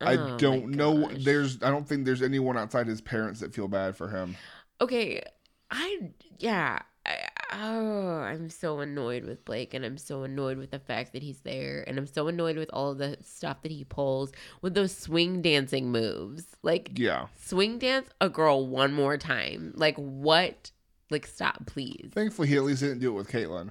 I 0.01 0.17
Oh, 0.17 0.29
my 0.31 0.37
don't 0.37 0.71
know. 0.71 1.09
There's. 1.09 1.63
I 1.63 1.71
don't 1.71 1.89
think 1.89 2.05
there's 2.05 2.23
anyone 2.23 2.57
outside 2.59 2.87
his 2.87 3.01
parents 3.01 3.41
that 3.41 3.55
feel 3.55 3.69
bad 3.69 3.97
for 3.97 4.09
him. 4.09 4.37
Okay, 4.81 5.23
I 5.71 6.11
yeah. 6.39 6.81
I, 7.07 7.17
oh, 7.55 8.19
I'm 8.19 8.51
so 8.51 8.81
annoyed 8.81 9.25
with 9.25 9.45
Blake, 9.45 9.75
and 9.75 9.85
I'm 9.85 9.99
so 9.99 10.23
annoyed 10.25 10.59
with 10.59 10.71
the 10.71 10.79
fact 10.79 11.13
that 11.13 11.23
he's 11.23 11.41
there, 11.41 11.85
and 11.87 11.97
I'm 11.99 12.07
so 12.07 12.29
annoyed 12.29 12.57
with 12.57 12.71
all 12.73 12.91
of 12.93 12.99
the 12.99 13.17
stuff 13.23 13.63
that 13.63 13.71
he 13.73 13.85
pulls 13.85 14.33
with 14.63 14.75
those 14.75 14.97
swing 14.97 15.41
dancing 15.43 15.91
moves. 15.93 16.45
Like 16.63 16.91
Yeah. 16.99 17.27
swing 17.39 17.79
dance 17.79 18.09
a 18.21 18.29
girl 18.29 18.67
one 18.67 18.93
more 18.93 19.17
time. 19.17 19.73
Like 19.77 19.97
what? 19.97 20.71
Like 21.11 21.27
stop, 21.27 21.67
please. 21.67 22.11
Thankfully, 22.13 22.49
he 22.49 22.57
at 22.57 22.65
least 22.65 22.81
didn't 22.81 22.99
do 23.01 23.11
it 23.11 23.15
with 23.15 23.29
Caitlyn. 23.31 23.71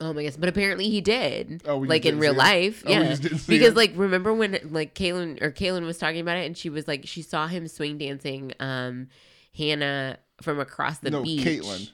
Oh 0.00 0.12
my 0.12 0.24
gosh! 0.24 0.34
But 0.36 0.48
apparently 0.48 0.88
he 0.90 1.00
did. 1.00 1.62
Oh, 1.64 1.76
we 1.76 1.86
like 1.86 2.04
in 2.06 2.18
real 2.18 2.34
life, 2.34 2.82
Oh, 2.86 2.90
yeah. 2.90 3.04
just 3.04 3.22
didn't 3.22 3.38
see 3.38 3.56
because 3.56 3.72
it? 3.72 3.76
like 3.76 3.92
remember 3.94 4.34
when 4.34 4.58
like 4.70 4.94
Kaylin 4.96 5.40
or 5.40 5.52
Kaylin 5.52 5.84
was 5.84 5.98
talking 5.98 6.20
about 6.20 6.38
it, 6.38 6.46
and 6.46 6.56
she 6.58 6.70
was 6.70 6.88
like 6.88 7.06
she 7.06 7.22
saw 7.22 7.46
him 7.46 7.68
swing 7.68 7.98
dancing 7.98 8.52
um 8.58 9.08
Hannah 9.56 10.18
from 10.40 10.58
across 10.58 10.98
the 10.98 11.10
no, 11.10 11.22
beach. 11.22 11.44
Caitlyn. 11.44 11.90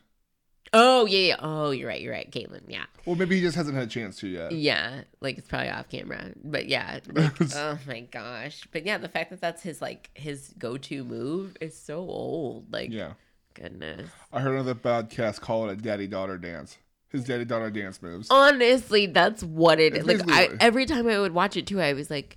Oh 0.72 1.06
yeah, 1.06 1.18
yeah. 1.18 1.36
Oh, 1.40 1.70
you're 1.70 1.88
right. 1.88 2.00
You're 2.00 2.12
right. 2.12 2.30
Caitlin. 2.30 2.62
Yeah, 2.68 2.84
Well, 3.06 3.16
maybe 3.16 3.36
he 3.36 3.42
just 3.42 3.56
hasn't 3.56 3.74
had 3.76 3.84
a 3.86 3.90
chance 3.90 4.18
to 4.20 4.28
yet. 4.28 4.52
yeah. 4.52 5.02
Like 5.20 5.38
it's 5.38 5.48
probably 5.48 5.70
off 5.70 5.88
camera, 5.88 6.32
but 6.44 6.68
yeah. 6.68 7.00
Like, 7.10 7.32
oh 7.54 7.78
my 7.86 8.00
gosh. 8.00 8.66
But 8.72 8.84
yeah, 8.86 8.98
the 8.98 9.08
fact 9.08 9.30
that 9.30 9.40
that's 9.40 9.62
his 9.62 9.80
like 9.80 10.10
his 10.14 10.52
go-to 10.58 11.04
move 11.04 11.56
is 11.60 11.76
so 11.76 11.98
old. 12.00 12.72
Like 12.72 12.90
Yeah. 12.90 13.12
goodness. 13.54 14.10
I 14.32 14.40
heard 14.40 14.54
another 14.54 14.74
podcast 14.74 15.40
call 15.40 15.68
it 15.68 15.72
a 15.72 15.76
daddy 15.76 16.06
daughter 16.06 16.36
dance. 16.38 16.76
His 17.10 17.24
daddy 17.24 17.46
daughter 17.46 17.70
dance 17.70 18.02
moves. 18.02 18.28
Honestly, 18.30 19.06
that's 19.06 19.42
what 19.42 19.80
It's. 19.80 20.06
Like 20.06 20.20
I, 20.30 20.50
every 20.60 20.84
time 20.84 21.08
I 21.08 21.18
would 21.18 21.32
watch 21.32 21.56
it 21.56 21.66
too, 21.66 21.80
I 21.80 21.94
was 21.94 22.10
like, 22.10 22.36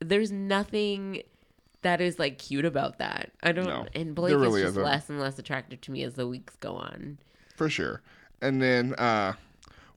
"There's 0.00 0.30
nothing 0.30 1.22
that 1.80 2.02
is 2.02 2.18
like 2.18 2.36
cute 2.38 2.66
about 2.66 2.98
that." 2.98 3.30
I 3.42 3.52
don't. 3.52 3.66
No, 3.66 3.86
and 3.94 4.14
Blake 4.14 4.34
really 4.34 4.60
is 4.60 4.66
just 4.66 4.70
isn't. 4.72 4.82
less 4.82 5.08
and 5.08 5.18
less 5.18 5.38
attractive 5.38 5.80
to 5.80 5.90
me 5.90 6.02
as 6.02 6.12
the 6.14 6.28
weeks 6.28 6.54
go 6.56 6.74
on. 6.74 7.16
For 7.58 7.68
sure. 7.68 8.00
And 8.40 8.62
then 8.62 8.94
uh 8.94 9.32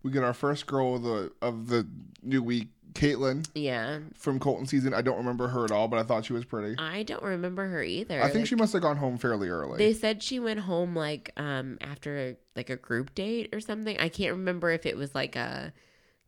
we 0.01 0.12
get 0.12 0.24
our 0.24 0.34
first 0.34 0.65
girl 0.65 0.96
of 0.96 1.03
the 1.03 1.32
of 1.44 1.68
the 1.68 1.88
new 2.24 2.41
week, 2.41 2.70
Caitlyn 2.94 3.48
Yeah, 3.53 4.00
from 4.15 4.39
Colton 4.39 4.65
season. 4.65 4.96
I 4.96 5.03
don't 5.03 5.18
remember 5.18 5.48
her 5.50 5.63
at 5.63 5.72
all, 5.72 5.88
but 5.88 6.00
I 6.00 6.03
thought 6.03 6.25
she 6.25 6.34
was 6.34 6.44
pretty. 6.44 6.75
I 6.80 7.03
don't 7.03 7.22
remember 7.22 7.68
her 7.68 7.84
either. 7.84 8.20
I 8.20 8.25
think 8.25 8.38
Like, 8.39 8.46
she 8.48 8.56
must 8.56 8.74
have 8.74 8.82
gone 8.82 8.98
home 8.98 9.20
fairly 9.20 9.48
early. 9.48 9.77
They 9.77 9.94
said 9.94 10.24
she 10.24 10.39
went 10.39 10.62
home 10.62 10.96
like 10.96 11.32
um 11.38 11.77
after 11.82 12.36
like 12.56 12.72
a 12.72 12.77
group 12.77 13.13
date 13.13 13.50
or 13.53 13.60
something. 13.60 13.96
I 14.00 14.10
can't 14.10 14.32
remember 14.32 14.72
if 14.72 14.88
it 14.88 14.98
was 14.98 15.13
like 15.13 15.36
a. 15.36 15.72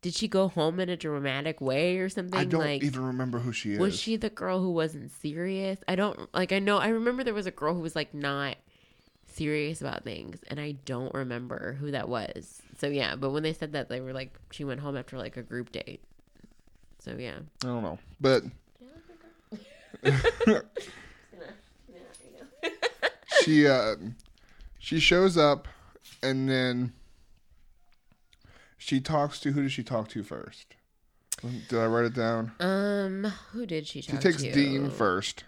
Did 0.04 0.14
she 0.14 0.28
go 0.28 0.50
home 0.50 0.80
in 0.80 0.90
a 0.90 0.98
dramatic 0.98 1.62
way 1.62 1.98
or 1.98 2.10
something? 2.10 2.38
I 2.38 2.44
don't 2.44 2.60
like, 2.60 2.84
even 2.84 3.06
remember 3.06 3.40
who 3.40 3.54
she 3.54 3.72
is. 3.74 3.80
Was 3.80 4.00
she 4.00 4.18
the 4.18 4.30
girl 4.30 4.60
who 4.60 4.70
wasn't 4.70 5.12
serious? 5.14 5.80
I 5.88 5.96
don't 5.96 6.32
like. 6.32 6.52
I 6.52 6.60
know. 6.60 6.78
I 6.78 6.90
remember 6.90 7.24
there 7.24 7.34
was 7.34 7.48
a 7.48 7.52
girl 7.52 7.74
who 7.74 7.80
was 7.80 7.96
like 7.96 8.14
not 8.14 8.58
serious 9.34 9.82
about 9.82 10.04
things, 10.04 10.40
and 10.48 10.60
I 10.60 10.74
don't 10.86 11.14
remember 11.14 11.74
who 11.74 11.92
that 11.92 12.08
was. 12.10 12.62
So 12.78 12.88
yeah, 12.88 13.16
but 13.16 13.32
when 13.32 13.44
they 13.44 13.54
said 13.54 13.74
that, 13.74 13.90
they 13.90 14.02
were 14.02 14.14
like, 14.14 14.38
she 14.52 14.64
went 14.64 14.80
home 14.80 14.96
after 14.98 15.18
like 15.18 15.38
a 15.38 15.44
group 15.44 15.72
date. 15.72 16.02
So 17.00 17.16
yeah. 17.18 17.40
I 17.64 17.68
don't 17.68 17.84
know. 17.84 18.00
But 18.22 18.44
she 23.44 23.68
uh 23.68 23.96
she 24.80 25.00
shows 25.00 25.38
up 25.38 25.68
and 26.22 26.50
then 26.50 26.94
she 28.78 29.00
talks 29.00 29.40
to 29.42 29.52
who 29.52 29.64
does 29.64 29.72
she 29.72 29.84
talk 29.84 30.10
to 30.10 30.24
first? 30.24 30.76
Did 31.70 31.80
I 31.80 31.86
write 31.88 32.06
it 32.06 32.14
down? 32.14 32.52
Um, 32.60 33.26
who 33.52 33.66
did 33.66 33.88
she 33.88 34.02
talk 34.02 34.20
to? 34.20 34.28
She 34.28 34.32
takes 34.32 34.44
to? 34.44 34.52
Dean 34.54 34.90
first, 34.90 35.44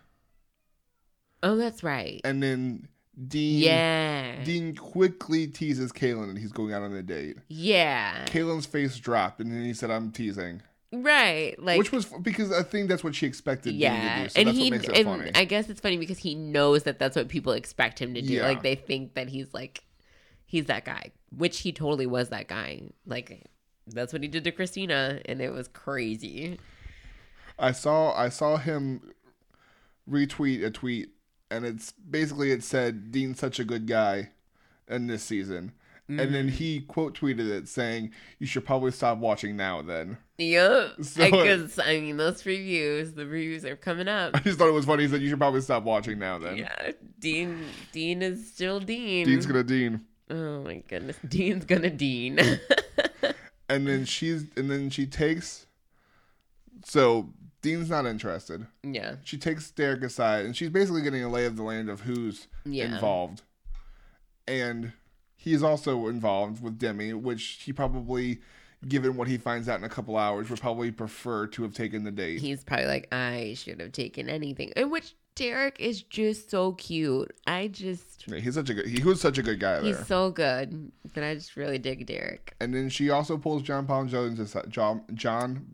Oh, 1.43 1.55
that's 1.55 1.83
right. 1.83 2.21
and 2.25 2.41
then 2.43 2.87
Dean 3.27 3.61
Yeah. 3.61 4.43
Dean 4.43 4.75
quickly 4.75 5.47
teases 5.47 5.91
Caelynn 5.91 6.29
and 6.29 6.37
he's 6.37 6.51
going 6.51 6.73
out 6.73 6.81
on 6.81 6.93
a 6.93 7.03
date. 7.03 7.37
Yeah. 7.47 8.25
Caelynn's 8.25 8.65
face 8.65 8.97
dropped 8.97 9.39
and 9.39 9.51
then 9.51 9.63
he 9.63 9.73
said, 9.73 9.89
"I'm 9.89 10.11
teasing," 10.11 10.61
Right. 10.91 11.55
Like 11.57 11.77
which 11.77 11.91
was 11.91 12.05
because 12.21 12.51
I 12.51 12.63
think 12.63 12.89
that's 12.89 13.03
what 13.03 13.15
she 13.15 13.25
expected 13.25 13.71
Dean 13.71 13.79
to 13.79 13.83
yeah, 13.83 14.23
do. 14.23 14.29
So 14.29 14.39
and 14.39 14.47
that's 14.47 14.57
he 14.57 14.63
what 14.65 14.71
makes 14.71 14.89
it 14.89 14.97
and 14.97 15.05
funny. 15.05 15.31
I 15.35 15.45
guess 15.45 15.69
it's 15.69 15.79
funny 15.81 15.97
because 15.97 16.17
he 16.17 16.35
knows 16.35 16.83
that 16.83 16.99
that's 16.99 17.15
what 17.15 17.27
people 17.27 17.53
expect 17.53 17.99
him 17.99 18.13
to 18.13 18.21
do. 18.21 18.33
Yeah. 18.33 18.47
Like 18.47 18.63
they 18.63 18.75
think 18.75 19.15
that 19.15 19.29
he's 19.29 19.53
like 19.53 19.83
he's 20.45 20.65
that 20.65 20.85
guy, 20.85 21.11
which 21.35 21.59
he 21.59 21.71
totally 21.71 22.05
was 22.05 22.29
that 22.29 22.47
guy. 22.47 22.89
Like 23.05 23.45
that's 23.87 24.13
what 24.13 24.21
he 24.21 24.27
did 24.27 24.43
to 24.43 24.51
Christina, 24.51 25.19
and 25.25 25.41
it 25.41 25.51
was 25.51 25.67
crazy. 25.67 26.59
I 27.57 27.71
saw 27.71 28.13
I 28.13 28.29
saw 28.29 28.57
him 28.57 29.13
retweet 30.09 30.63
a 30.63 30.69
tweet 30.69 31.09
and 31.51 31.65
it's 31.65 31.91
basically 31.93 32.51
it 32.51 32.63
said 32.63 33.11
Dean's 33.11 33.39
such 33.39 33.59
a 33.59 33.63
good 33.63 33.87
guy 33.87 34.29
in 34.87 35.07
this 35.07 35.23
season. 35.23 35.71
And 36.07 36.19
Mm. 36.19 36.31
then 36.33 36.47
he 36.49 36.81
quote 36.81 37.17
tweeted 37.19 37.49
it 37.49 37.67
saying, 37.67 38.11
"You 38.37 38.45
should 38.45 38.63
probably 38.63 38.91
stop 38.91 39.17
watching 39.17 39.57
now." 39.57 39.81
Then 39.81 40.17
Yep. 40.37 40.97
So- 41.01 41.31
Because 41.31 41.79
I 41.79 41.99
mean, 41.99 42.17
those 42.17 42.45
reviews, 42.45 43.13
the 43.13 43.25
reviews 43.25 43.65
are 43.65 43.75
coming 43.75 44.07
up. 44.07 44.35
I 44.35 44.39
just 44.41 44.59
thought 44.59 44.67
it 44.67 44.71
was 44.73 44.85
funny. 44.85 45.03
He 45.03 45.09
said, 45.09 45.21
"You 45.23 45.29
should 45.29 45.39
probably 45.39 45.61
stop 45.61 45.81
watching 45.83 46.19
now." 46.19 46.37
Then 46.37 46.57
Yeah, 46.57 46.91
Dean. 47.17 47.65
Dean 47.91 48.21
is 48.21 48.47
still 48.51 48.79
Dean. 48.79 49.25
Dean's 49.25 49.47
gonna 49.47 49.63
Dean, 49.63 50.01
Oh 50.29 50.61
my 50.61 50.83
goodness, 50.87 51.17
Dean's 51.27 51.65
gonna 51.65 51.89
Dean. 51.89 52.37
and 53.69 53.87
then 53.87 54.05
she's 54.05 54.45
and 54.55 54.69
then 54.69 54.91
she 54.91 55.07
takes. 55.07 55.65
So 56.83 57.33
Dean's 57.65 57.89
not 57.89 58.05
interested. 58.05 58.67
yeah. 58.83 59.15
She 59.23 59.37
takes 59.37 59.71
Derek 59.71 60.03
aside, 60.03 60.45
and 60.45 60.55
she's 60.55 60.69
basically 60.69 61.01
getting 61.01 61.23
a 61.23 61.29
lay 61.29 61.45
of 61.45 61.55
the 61.57 61.63
land 61.63 61.89
of 61.89 62.01
who's 62.01 62.47
Yeah. 62.63 62.93
involved. 62.93 63.41
And 64.47 64.93
he's 65.35 65.63
also 65.63 66.07
involved 66.07 66.61
with 66.61 66.77
Demi, 66.77 67.13
which 67.13 67.63
he 67.63 67.73
probably, 67.73 68.39
given 68.87 69.15
what 69.17 69.27
he 69.27 69.37
finds 69.37 69.67
out 69.67 69.79
in 69.79 69.85
a 69.85 69.89
couple 69.89 70.15
hours, 70.17 70.49
would 70.49 70.59
probably 70.61 70.91
prefer 70.91 71.47
to 71.47 71.63
have 71.63 71.73
taken 71.73 72.03
the 72.03 72.11
date. 72.11 72.39
He's 72.41 72.63
probably 72.63 72.85
like, 72.85 73.07
I 73.13 73.55
should 73.57 73.79
have 73.81 73.91
taken 73.91 74.29
anything. 74.29 74.71
And 74.75 74.91
which 74.91 75.15
Derek 75.35 75.79
is 75.79 76.03
just 76.03 76.49
so 76.51 76.73
cute. 76.73 77.35
I 77.47 77.67
just 77.67 78.25
Yeah, 78.27 78.37
he's 78.39 78.53
such 78.53 78.69
a 78.69 78.73
good. 78.75 78.85
He 78.87 79.03
was 79.03 79.19
such 79.19 79.37
a 79.37 79.43
good 79.43 79.59
guy 79.59 79.81
he's 79.81 79.97
there. 79.97 80.05
so 80.05 80.29
good. 80.31 80.91
But 81.13 81.23
I 81.23 81.33
just 81.33 81.55
really 81.57 81.77
dig 81.79 82.05
Derek. 82.05 82.53
and 82.61 82.73
then 82.73 82.87
she 82.89 83.09
also 83.09 83.37
pulls 83.37 83.63
John 83.63 83.85
Paul 83.87 84.05
Jones 84.05 84.39
aside. 84.39 84.69
John 84.69 85.01
John 85.13 85.73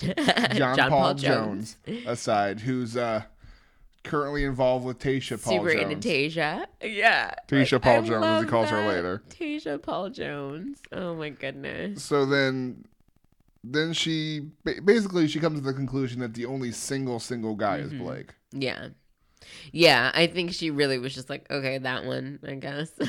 John, 0.56 0.76
John 0.76 0.76
Paul, 0.76 0.88
Paul 1.00 1.14
Jones. 1.14 1.76
aside, 2.06 2.60
who's 2.60 2.96
uh 2.96 3.22
currently 4.02 4.44
involved 4.44 4.86
with 4.86 4.98
Tasha 4.98 5.42
Paul 5.42 5.58
Jones. 5.58 5.70
Super 5.72 5.80
Jones. 5.80 5.92
into 5.92 6.08
Tasia. 6.08 6.66
Yeah. 6.82 7.34
Tasha 7.48 7.82
Paul 7.82 7.96
I 7.98 8.00
Jones, 8.00 8.24
as 8.24 8.44
he 8.44 8.48
calls 8.48 8.70
her 8.70 8.86
later. 8.88 9.22
Tasia 9.28 9.82
Paul 9.82 10.08
Jones. 10.10 10.78
Oh 10.90 11.14
my 11.14 11.28
goodness. 11.30 12.02
So 12.02 12.24
then, 12.24 12.84
then 13.62 13.92
she 13.92 14.48
basically 14.64 15.28
she 15.28 15.38
comes 15.38 15.58
to 15.58 15.64
the 15.64 15.74
conclusion 15.74 16.20
that 16.20 16.32
the 16.32 16.46
only 16.46 16.72
single 16.72 17.20
single 17.20 17.54
guy 17.54 17.76
is 17.78 17.92
Mm-hmm. 17.92 18.04
Blake. 18.04 18.34
Yeah. 18.52 18.88
Yeah, 19.72 20.10
I 20.14 20.26
think 20.28 20.52
she 20.52 20.70
really 20.70 20.98
was 20.98 21.14
just 21.14 21.28
like, 21.28 21.50
okay, 21.50 21.76
that 21.78 22.04
one, 22.04 22.38
I 22.46 22.54
guess. 22.54 22.90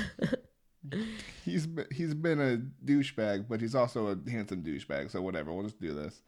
He's 1.46 1.68
been, 1.68 1.86
he's 1.92 2.14
been 2.16 2.40
a 2.40 2.58
douchebag, 2.86 3.46
but 3.48 3.62
he's 3.62 3.76
also 3.76 4.08
a 4.08 4.30
handsome 4.30 4.64
douchebag. 4.64 5.12
So 5.12 5.22
whatever, 5.22 5.54
we'll 5.54 5.64
just 5.66 5.80
do 5.80 5.94
this. 5.94 6.22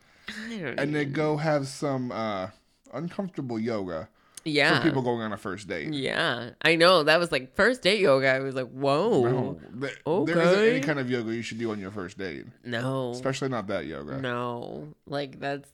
And 0.50 0.96
then 0.96 1.12
go 1.12 1.38
have 1.38 1.68
some 1.68 2.12
uh 2.12 2.50
uncomfortable 2.94 3.60
yoga 3.60 4.08
yeah. 4.46 4.78
for 4.78 4.84
people 4.84 5.02
going 5.02 5.22
on 5.22 5.34
a 5.34 5.38
first 5.38 5.68
date. 5.68 5.94
Yeah, 5.94 6.52
I 6.62 6.76
know. 6.76 7.04
That 7.04 7.20
was 7.20 7.32
like 7.32 7.56
first 7.56 7.82
date 7.82 8.00
yoga. 8.00 8.30
I 8.30 8.40
was 8.40 8.56
like, 8.56 8.70
whoa. 8.70 9.24
No, 9.24 9.60
th- 9.80 10.28
there 10.28 10.42
isn't 10.42 10.64
any 10.64 10.80
kind 10.82 11.00
of 11.00 11.10
yoga 11.10 11.34
you 11.34 11.42
should 11.42 11.60
do 11.60 11.72
on 11.72 11.80
your 11.80 11.92
first 11.92 12.18
date, 12.18 12.46
No. 12.64 13.12
especially 13.12 13.50
not 13.50 13.68
that 13.68 13.86
yoga. 13.86 14.20
No. 14.20 14.90
Like 15.06 15.40
that's 15.40 15.70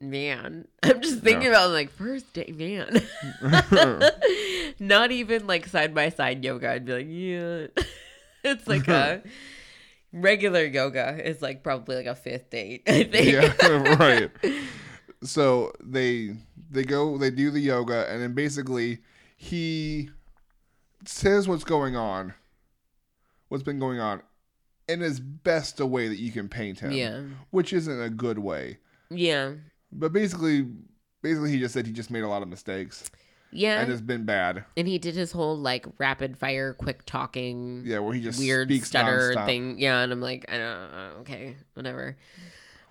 man. 0.00 0.66
I'm 0.82 1.00
just 1.00 1.20
thinking 1.20 1.48
about 1.48 1.70
like 1.70 1.90
first 1.90 2.32
date 2.32 2.56
man. 2.56 3.02
Not 4.78 5.12
even 5.12 5.46
like 5.46 5.66
side 5.66 5.94
by 5.94 6.08
side 6.08 6.44
yoga. 6.44 6.70
I'd 6.70 6.84
be 6.84 6.92
like, 6.92 7.06
yeah. 7.08 7.84
it's 8.42 8.66
like 8.66 8.88
a 8.88 9.22
regular 10.12 10.64
yoga 10.64 11.18
is 11.26 11.42
like 11.42 11.62
probably 11.62 11.96
like 11.96 12.06
a 12.06 12.14
fifth 12.14 12.50
date, 12.50 12.82
I 12.88 13.04
think. 13.04 13.32
yeah, 13.32 13.94
right. 13.96 14.30
So 15.24 15.72
they 15.80 16.34
they 16.68 16.82
go 16.82 17.16
they 17.16 17.30
do 17.30 17.52
the 17.52 17.60
yoga 17.60 18.10
and 18.10 18.20
then 18.20 18.34
basically 18.34 18.98
he 19.36 20.10
says 21.04 21.46
what's 21.46 21.62
going 21.62 21.94
on, 21.94 22.34
what's 23.48 23.62
been 23.62 23.78
going 23.78 24.00
on, 24.00 24.20
in 24.88 25.00
as 25.00 25.20
best 25.20 25.78
a 25.78 25.86
way 25.86 26.08
that 26.08 26.18
you 26.18 26.32
can 26.32 26.48
paint 26.48 26.80
him. 26.80 26.90
Yeah. 26.90 27.22
which 27.50 27.72
isn't 27.72 28.02
a 28.02 28.10
good 28.10 28.40
way. 28.40 28.78
Yeah. 29.10 29.52
But 29.92 30.12
basically, 30.12 30.66
basically 31.22 31.52
he 31.52 31.60
just 31.60 31.72
said 31.74 31.86
he 31.86 31.92
just 31.92 32.10
made 32.10 32.24
a 32.24 32.28
lot 32.28 32.42
of 32.42 32.48
mistakes 32.48 33.08
Yeah. 33.52 33.80
and 33.82 33.92
it's 33.92 34.00
been 34.00 34.24
bad. 34.24 34.64
And 34.76 34.88
he 34.88 34.98
did 34.98 35.14
his 35.14 35.32
whole 35.32 35.56
like 35.56 35.86
rapid 35.98 36.36
fire, 36.38 36.72
quick 36.74 37.04
talking, 37.06 37.82
Yeah, 37.84 37.98
where 38.00 38.14
he 38.14 38.20
just 38.22 38.38
weird 38.38 38.68
speaks 38.68 38.88
stutter 38.88 39.34
nonstop. 39.36 39.46
thing. 39.46 39.78
Yeah, 39.78 40.00
and 40.00 40.12
I'm 40.12 40.20
like, 40.20 40.44
I 40.48 40.58
don't 40.58 40.92
know. 40.92 41.10
Okay, 41.20 41.56
whatever. 41.74 42.16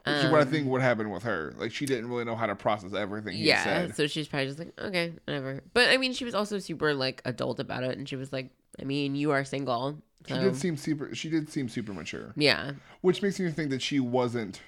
Which 0.05 0.15
is 0.15 0.31
what 0.31 0.39
I 0.39 0.43
Um, 0.43 0.49
think 0.49 0.67
would 0.67 0.81
happen 0.81 1.09
with 1.11 1.23
her. 1.23 1.53
Like 1.57 1.71
she 1.71 1.85
didn't 1.85 2.09
really 2.09 2.25
know 2.25 2.35
how 2.35 2.47
to 2.47 2.55
process 2.55 2.93
everything 2.93 3.37
he 3.37 3.43
yeah, 3.43 3.63
said. 3.63 3.95
so 3.95 4.07
she's 4.07 4.27
probably 4.27 4.47
just 4.47 4.57
like, 4.59 4.73
okay, 4.81 5.13
whatever. 5.25 5.61
But 5.73 5.89
I 5.89 5.97
mean, 5.97 6.13
she 6.13 6.25
was 6.25 6.33
also 6.33 6.57
super 6.59 6.93
like 6.95 7.21
adult 7.25 7.59
about 7.59 7.83
it, 7.83 7.97
and 7.97 8.09
she 8.09 8.15
was 8.15 8.33
like, 8.33 8.49
I 8.79 8.83
mean, 8.83 9.13
you 9.15 9.29
are 9.31 9.43
single. 9.43 10.01
She 10.27 10.33
did 10.35 10.55
seem 10.55 10.77
super. 10.77 11.13
She 11.15 11.29
did 11.29 11.49
seem 11.51 11.67
super 11.69 11.93
mature, 11.93 12.33
yeah, 12.35 12.73
which 13.01 13.21
makes 13.23 13.39
me 13.39 13.49
think 13.51 13.69
that 13.71 13.81
she 13.81 13.99
wasn't 13.99 14.61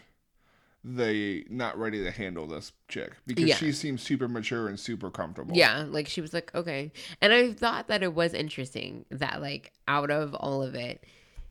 the 0.84 1.46
not 1.50 1.78
ready 1.78 2.04
to 2.04 2.12
handle 2.12 2.46
this 2.46 2.74
chick 2.89 3.13
because 3.26 3.46
Yeah. 3.46 3.56
she 3.56 3.72
seems 3.72 4.02
super 4.02 4.28
mature 4.28 4.67
and 4.67 4.80
super 4.80 5.10
comfortable. 5.10 5.56
yeah. 5.56 5.86
Like 5.88 6.08
she 6.08 6.19
was 6.22 6.34
like, 6.34 6.54
okay, 6.54 6.91
and 7.22 7.32
I 7.32 7.54
thought 7.54 7.88
that 7.88 8.04
it 8.04 8.13
was 8.13 8.34
interesting 8.34 9.06
that 9.10 9.41
like 9.41 9.72
out 9.88 10.12
of 10.12 10.34
all 10.36 10.62
of 10.62 10.76
it, 10.76 11.04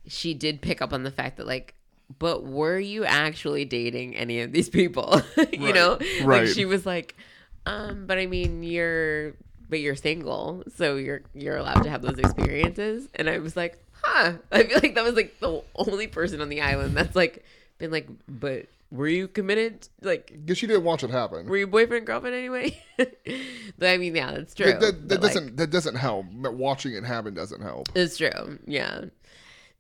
she 0.07 0.35
did 0.35 0.61
pick 0.61 0.83
up 0.83 0.92
on 0.92 1.03
the 1.03 1.11
fact 1.11 1.37
that 1.38 1.47
like. 1.47 1.75
But 2.18 2.45
were 2.45 2.79
you 2.79 3.07
actually 3.07 3.64
dating 3.64 4.16
any 4.16 4.42
of 4.42 4.53
these 4.53 4.68
people? 4.68 5.23
you 5.51 5.64
Right. 5.64 5.75
know, 5.75 5.99
Right. 6.23 6.42
like 6.45 6.49
she 6.49 6.66
was 6.66 6.85
like, 6.85 7.16
um, 7.64 8.07
but 8.07 8.18
I 8.18 8.27
mean, 8.27 8.62
you're, 8.62 9.33
but 9.71 9.81
you're 9.81 9.97
single, 9.97 10.62
so 10.77 10.97
you're 10.97 11.23
you're 11.33 11.57
allowed 11.57 11.85
to 11.85 11.88
have 11.88 12.03
those 12.03 12.18
experiences. 12.18 13.09
And 13.14 13.31
I 13.31 13.38
was 13.38 13.57
like, 13.57 13.83
huh. 14.03 14.35
I 14.53 14.64
feel 14.64 14.81
like 14.83 14.95
that 14.97 15.05
was 15.05 15.14
like 15.14 15.40
the 15.40 15.62
only 15.75 16.07
person 16.07 16.42
on 16.42 16.51
the 16.51 16.61
island 16.61 16.95
that's 16.95 17.16
like 17.16 17.42
been 17.79 17.90
like, 17.90 18.09
but 18.29 18.66
were 18.93 19.09
you 19.09 19.27
committed? 19.27 19.89
Like, 20.03 20.33
because 20.45 20.59
she 20.59 20.67
didn't 20.67 20.85
watch 20.85 21.03
it 21.03 21.11
happen. 21.11 21.47
were 21.47 21.57
you 21.57 21.67
boyfriend 21.67 22.07
girlfriend 22.07 22.37
anyway? 22.37 22.79
but 22.99 23.89
I 23.89 23.97
mean, 23.97 24.15
yeah, 24.15 24.33
that's 24.33 24.55
true. 24.55 24.67
That, 24.67 24.81
that, 24.81 25.09
that 25.09 25.21
doesn't 25.23 25.57
that 25.57 25.71
doesn't 25.71 25.97
help. 25.97 26.27
Watching 26.33 26.95
it 26.95 27.03
happen 27.05 27.33
doesn't 27.35 27.63
help. 27.63 27.89
It's 27.95 28.19
true. 28.19 28.59
Yeah. 28.67 29.07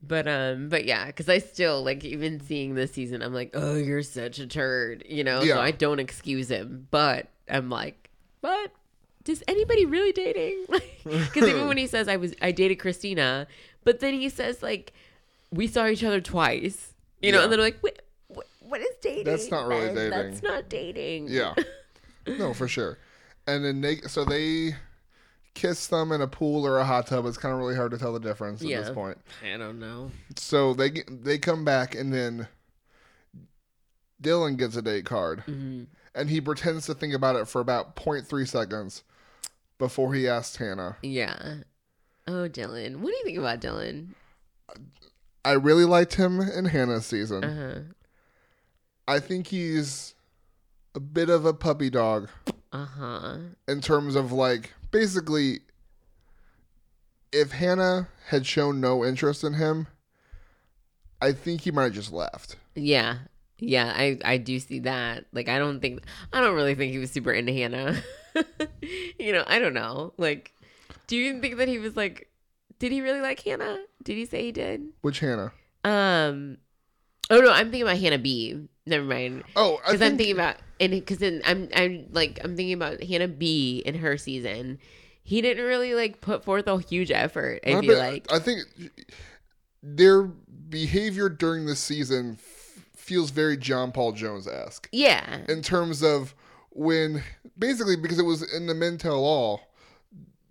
But 0.02 0.26
um, 0.26 0.68
but 0.70 0.86
yeah, 0.86 1.06
because 1.06 1.28
I 1.28 1.38
still 1.38 1.84
like 1.84 2.04
even 2.04 2.40
seeing 2.40 2.74
this 2.74 2.92
season, 2.92 3.22
I'm 3.22 3.34
like, 3.34 3.50
oh, 3.54 3.76
you're 3.76 4.02
such 4.02 4.38
a 4.38 4.46
turd, 4.46 5.04
you 5.06 5.22
know. 5.22 5.42
Yeah. 5.42 5.56
So 5.56 5.60
I 5.60 5.70
don't 5.70 6.00
excuse 6.00 6.50
him, 6.50 6.88
but 6.90 7.28
I'm 7.48 7.68
like, 7.68 8.10
but 8.40 8.72
does 9.24 9.44
anybody 9.46 9.86
really 9.86 10.12
dating? 10.12 10.64
Because 11.04 11.48
even 11.48 11.66
when 11.66 11.76
he 11.76 11.88
says 11.88 12.06
I 12.06 12.16
was, 12.16 12.32
I 12.40 12.52
dated 12.52 12.78
Christina, 12.78 13.48
but 13.82 13.98
then 13.98 14.14
he 14.14 14.28
says 14.28 14.62
like, 14.62 14.92
we 15.50 15.66
saw 15.66 15.88
each 15.88 16.04
other 16.04 16.20
twice, 16.20 16.94
you 17.20 17.32
know, 17.32 17.38
Yeah. 17.38 17.44
and 17.44 17.52
then 17.52 17.58
like, 17.58 17.82
what, 18.72 18.80
what, 18.80 18.80
what 18.80 18.90
is 18.90 18.96
dating? 19.02 19.24
That's 19.24 19.50
not 19.50 19.66
really 19.68 19.86
Ben? 19.86 19.94
dating. 19.94 20.10
That's 20.10 20.42
not 20.42 20.68
dating. 20.68 21.28
Yeah, 21.28 21.54
no, 22.26 22.52
for 22.54 22.66
sure. 22.68 22.98
And 23.46 23.64
then 23.64 23.80
they 23.80 23.96
so 24.02 24.24
they 24.24 24.74
kiss 25.54 25.86
them 25.88 26.12
in 26.12 26.20
a 26.22 26.26
pool 26.26 26.66
or 26.66 26.78
a 26.78 26.84
hot 26.84 27.06
tub. 27.06 27.26
It's 27.26 27.36
kind 27.36 27.52
of 27.52 27.58
really 27.60 27.76
hard 27.76 27.90
to 27.90 27.98
tell 27.98 28.12
the 28.12 28.20
difference 28.20 28.62
at 28.62 28.68
Yeah. 28.68 28.80
this 28.80 28.90
point. 28.90 29.18
I 29.44 29.56
don't 29.58 29.78
know. 29.78 30.10
So 30.36 30.72
they 30.74 30.90
get, 30.90 31.24
they 31.24 31.38
come 31.38 31.64
back 31.64 31.94
and 31.94 32.12
then 32.12 32.48
Dylan 34.22 34.56
gets 34.56 34.76
a 34.76 34.82
date 34.82 35.04
card 35.04 35.40
hmm 35.40 35.84
and 36.14 36.28
he 36.28 36.40
pretends 36.42 36.84
to 36.86 36.94
think 36.94 37.14
about 37.14 37.36
it 37.36 37.48
for 37.48 37.58
about 37.60 37.96
0.3 37.96 38.46
seconds 38.46 39.02
before 39.78 40.12
he 40.12 40.28
asks 40.28 40.56
Hannah. 40.56 40.96
Yeah. 41.02 41.54
Oh, 42.28 42.50
Dylan. 42.50 42.96
What 42.96 43.10
do 43.12 43.16
you 43.16 43.24
think 43.24 43.38
about 43.38 43.60
Dylan? 43.62 44.08
I 45.42 45.52
really 45.52 45.86
liked 45.86 46.14
him 46.16 46.38
in 46.38 46.66
Hannah's 46.66 47.06
season. 47.06 47.42
Uh 47.44 47.54
huh. 47.74 47.80
I 49.08 49.18
think 49.20 49.48
he's 49.48 50.14
a 50.94 51.00
bit 51.00 51.28
of 51.30 51.44
a 51.44 51.52
puppy 51.54 51.90
dog 51.90 52.28
Uh 52.72 52.84
huh. 52.86 53.36
in 53.66 53.80
terms 53.80 54.14
of 54.14 54.32
like 54.32 54.72
basically 54.90 55.60
if 57.32 57.52
Hannah 57.52 58.08
had 58.28 58.46
shown 58.46 58.80
no 58.80 59.04
interest 59.04 59.42
in 59.42 59.54
him, 59.54 59.86
I 61.20 61.32
think 61.32 61.62
he 61.62 61.70
might 61.70 61.84
have 61.84 61.92
just 61.94 62.12
left. 62.12 62.56
Yeah. 62.74 63.18
Yeah, 63.58 63.92
I 63.94 64.18
I 64.24 64.36
do 64.38 64.58
see 64.58 64.80
that. 64.80 65.26
Like 65.32 65.48
I 65.48 65.58
don't 65.58 65.80
think 65.80 66.02
I 66.32 66.40
don't 66.40 66.54
really 66.56 66.74
think 66.74 66.92
he 66.92 66.98
was 66.98 67.10
super 67.10 67.32
into 67.32 67.52
Hannah. 67.52 68.02
you 69.18 69.32
know, 69.32 69.44
I 69.46 69.58
don't 69.58 69.74
know. 69.74 70.12
Like 70.18 70.52
Do 71.06 71.16
you 71.16 71.28
even 71.28 71.40
think 71.40 71.56
that 71.58 71.68
he 71.68 71.78
was 71.78 71.96
like? 71.96 72.28
Did 72.78 72.90
he 72.90 73.00
really 73.00 73.20
like 73.20 73.40
Hannah? 73.40 73.78
Did 74.02 74.16
he 74.16 74.26
say 74.26 74.42
he 74.42 74.52
did? 74.52 74.82
Which 75.02 75.20
Hannah? 75.20 75.52
Um. 75.84 76.58
Oh 77.32 77.40
no, 77.40 77.50
I'm 77.50 77.70
thinking 77.70 77.82
about 77.82 77.96
Hannah 77.96 78.18
B. 78.18 78.68
Never 78.84 79.04
mind. 79.04 79.44
Oh, 79.56 79.78
Because 79.78 80.00
think 80.00 80.12
I'm 80.12 80.18
thinking 80.18 80.34
about 80.34 80.56
and 80.78 80.92
because 80.92 81.18
then 81.18 81.40
I'm 81.46 81.68
I'm 81.74 82.06
like 82.10 82.38
I'm 82.44 82.56
thinking 82.56 82.74
about 82.74 83.02
Hannah 83.02 83.28
B. 83.28 83.82
in 83.86 83.94
her 83.94 84.18
season. 84.18 84.78
He 85.22 85.40
didn't 85.40 85.64
really 85.64 85.94
like 85.94 86.20
put 86.20 86.44
forth 86.44 86.66
a 86.66 86.78
huge 86.78 87.10
effort. 87.10 87.60
I 87.66 87.76
I 87.76 87.80
feel 87.80 87.98
like 87.98 88.30
I 88.30 88.38
think 88.38 88.64
their 89.82 90.24
behavior 90.24 91.30
during 91.30 91.64
the 91.64 91.74
season 91.76 92.38
f- 92.38 92.84
feels 92.96 93.30
very 93.30 93.56
John 93.56 93.92
Paul 93.92 94.12
Jones 94.12 94.46
esque 94.46 94.88
yeah, 94.92 95.40
in 95.48 95.62
terms 95.62 96.02
of 96.02 96.34
when 96.70 97.22
basically 97.58 97.96
because 97.96 98.18
it 98.18 98.24
was 98.24 98.42
in 98.54 98.66
the 98.66 98.74
men 98.74 98.98
tell 98.98 99.24
all. 99.24 99.62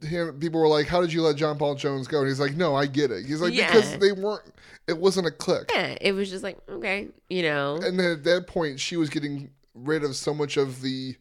Him, 0.01 0.39
people 0.39 0.59
were 0.59 0.67
like, 0.67 0.87
"How 0.87 1.01
did 1.01 1.13
you 1.13 1.21
let 1.21 1.35
John 1.35 1.57
Paul 1.57 1.75
Jones 1.75 2.07
go?" 2.07 2.19
And 2.19 2.27
he's 2.27 2.39
like, 2.39 2.55
"No, 2.55 2.75
I 2.75 2.85
get 2.87 3.11
it." 3.11 3.25
He's 3.25 3.41
like, 3.41 3.53
Yeah. 3.53 3.67
"Because 3.71 3.97
they 3.99 4.11
weren't. 4.11 4.43
It 4.87 4.97
wasn't 4.97 5.27
a 5.27 5.31
click." 5.31 5.69
yeah. 5.73 5.95
It 6.01 6.13
was 6.13 6.29
just 6.29 6.43
like 6.43 6.57
okay, 6.69 7.07
you 7.29 7.43
know. 7.43 7.75
And 7.83 7.99
then 7.99 8.11
at 8.11 8.23
that 8.23 8.47
point, 8.47 8.79
she 8.79 8.97
was 8.97 9.09
getting 9.09 9.51
rid 9.75 10.03
of 10.03 10.15
so 10.15 10.33
much 10.33 10.57
of 10.57 10.81
the 10.81 11.15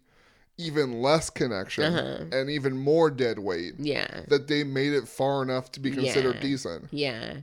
even 0.59 1.01
less 1.01 1.31
connection 1.31 1.85
Uh-huh. 1.85 2.25
and 2.33 2.51
even 2.51 2.77
more 2.77 3.11
dead 3.11 3.39
weight 3.39 3.75
yeah, 3.79 4.23
that 4.29 4.47
they 4.49 4.63
made 4.63 4.93
it 4.93 5.09
far 5.09 5.43
enough 5.43 5.73
to 5.73 5.81
be 5.81 5.91
considered 5.91 6.35
Yeah. 6.37 6.41
decent. 6.43 6.89
yeah. 6.91 7.37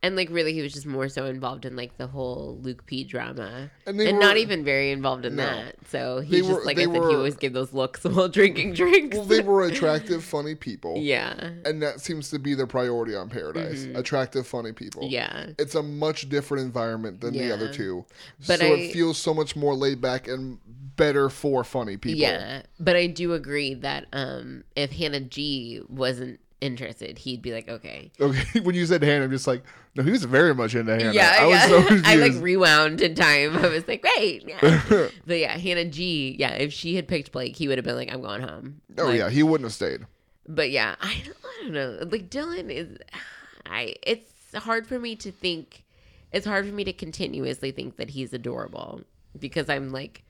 And 0.00 0.14
like 0.14 0.28
really, 0.30 0.52
he 0.52 0.62
was 0.62 0.72
just 0.72 0.86
more 0.86 1.08
so 1.08 1.24
involved 1.26 1.64
in 1.64 1.74
like 1.74 1.96
the 1.98 2.06
whole 2.06 2.56
Luke 2.62 2.86
P 2.86 3.02
drama, 3.02 3.68
And 3.84 4.00
and 4.00 4.16
were 4.16 4.22
not 4.22 4.36
even 4.36 4.64
very 4.64 4.92
involved 4.92 5.24
in 5.24 5.34
No. 5.34 5.44
that. 5.44 5.74
So 5.88 6.20
he 6.20 6.38
just 6.38 6.48
were- 6.50 6.64
like 6.64 6.78
I 6.78 6.82
said, 6.84 6.90
were- 6.92 7.08
he 7.10 7.16
always 7.16 7.34
gave 7.34 7.52
those 7.52 7.72
looks 7.72 8.04
while 8.04 8.28
drinking 8.28 8.74
drinks. 8.74 9.16
well, 9.16 9.26
they 9.26 9.40
were 9.40 9.64
attractive, 9.66 10.22
funny 10.22 10.54
people. 10.54 10.94
yeah, 10.98 11.50
And 11.64 11.82
that 11.82 12.00
seems 12.00 12.30
to 12.30 12.38
be 12.38 12.54
their 12.54 12.68
priority 12.68 13.16
on 13.16 13.28
Paradise. 13.28 13.88
Attractive, 13.96 14.46
funny 14.46 14.70
people. 14.72 15.02
Mm-hmm. 15.02 15.12
yeah. 15.14 15.46
It's 15.58 15.74
a 15.74 15.82
much 15.82 16.28
different 16.28 16.64
environment 16.64 17.20
than 17.20 17.34
the 17.34 17.50
other 17.52 17.72
two. 17.72 18.04
But 18.46 18.60
so 18.60 18.66
I- 18.66 18.68
it 18.78 18.92
feels 18.92 19.18
so 19.18 19.34
much 19.34 19.56
more 19.56 19.74
laid 19.74 20.00
back 20.00 20.28
and 20.28 20.58
better 20.96 21.28
for 21.28 21.64
funny 21.64 21.96
people. 21.96 22.20
Yeah, 22.20 22.62
but 22.78 22.94
I 22.94 23.08
do 23.08 23.32
agree 23.34 23.74
that 23.74 24.06
um, 24.12 24.62
if 24.76 24.92
Hannah 24.92 25.20
G 25.20 25.80
wasn't 25.88 26.38
interested, 26.60 27.18
he'd 27.18 27.42
be 27.42 27.52
like, 27.52 27.68
okay. 27.68 28.10
Okay, 28.20 28.60
when 28.62 28.74
you 28.74 28.86
said 28.86 29.02
Hannah, 29.02 29.24
I'm 29.24 29.30
just 29.30 29.46
like, 29.46 29.62
no, 29.94 30.02
he 30.02 30.10
was 30.10 30.24
very 30.24 30.54
much 30.54 30.74
into 30.74 30.92
Hannah. 30.92 31.12
Yeah, 31.12 31.36
I 31.38 31.46
was 31.46 31.62
so 31.62 31.78
confused. 31.82 32.06
I 32.06 32.14
like 32.16 32.32
rewound 32.40 33.00
in 33.00 33.14
time. 33.14 33.56
I 33.56 33.68
was 33.68 33.86
like, 33.88 34.04
wait, 34.16 34.44
yeah. 34.48 35.08
but 35.26 35.38
yeah, 35.38 35.56
Hannah 35.56 35.84
G. 35.86 36.36
Yeah, 36.38 36.52
if 36.52 36.72
she 36.72 36.96
had 36.96 37.08
picked 37.08 37.32
Blake, 37.32 37.56
he 37.56 37.68
would 37.68 37.78
have 37.78 37.84
been 37.84 37.96
like, 37.96 38.12
I'm 38.12 38.22
going 38.22 38.42
home. 38.42 38.80
oh, 38.98 39.06
Like, 39.06 39.18
yeah, 39.18 39.30
he 39.30 39.42
wouldn't 39.42 39.66
have 39.66 39.74
stayed. 39.74 40.06
But 40.46 40.70
yeah, 40.70 40.96
I 41.00 41.22
don't, 41.24 41.36
I 41.44 41.62
don't 41.62 41.72
know. 41.72 42.08
Like 42.10 42.30
Dylan 42.30 42.70
is, 42.70 42.96
I. 43.66 43.94
It's 44.02 44.32
hard 44.54 44.86
for 44.86 44.98
me 44.98 45.16
to 45.16 45.30
think. 45.30 45.84
It's 46.32 46.46
hard 46.46 46.66
for 46.66 46.72
me 46.72 46.84
to 46.84 46.92
continuously 46.92 47.70
think 47.70 47.96
that 47.96 48.10
he's 48.10 48.32
adorable 48.32 49.02
because 49.38 49.68
I'm 49.68 49.92
like, 49.92 50.24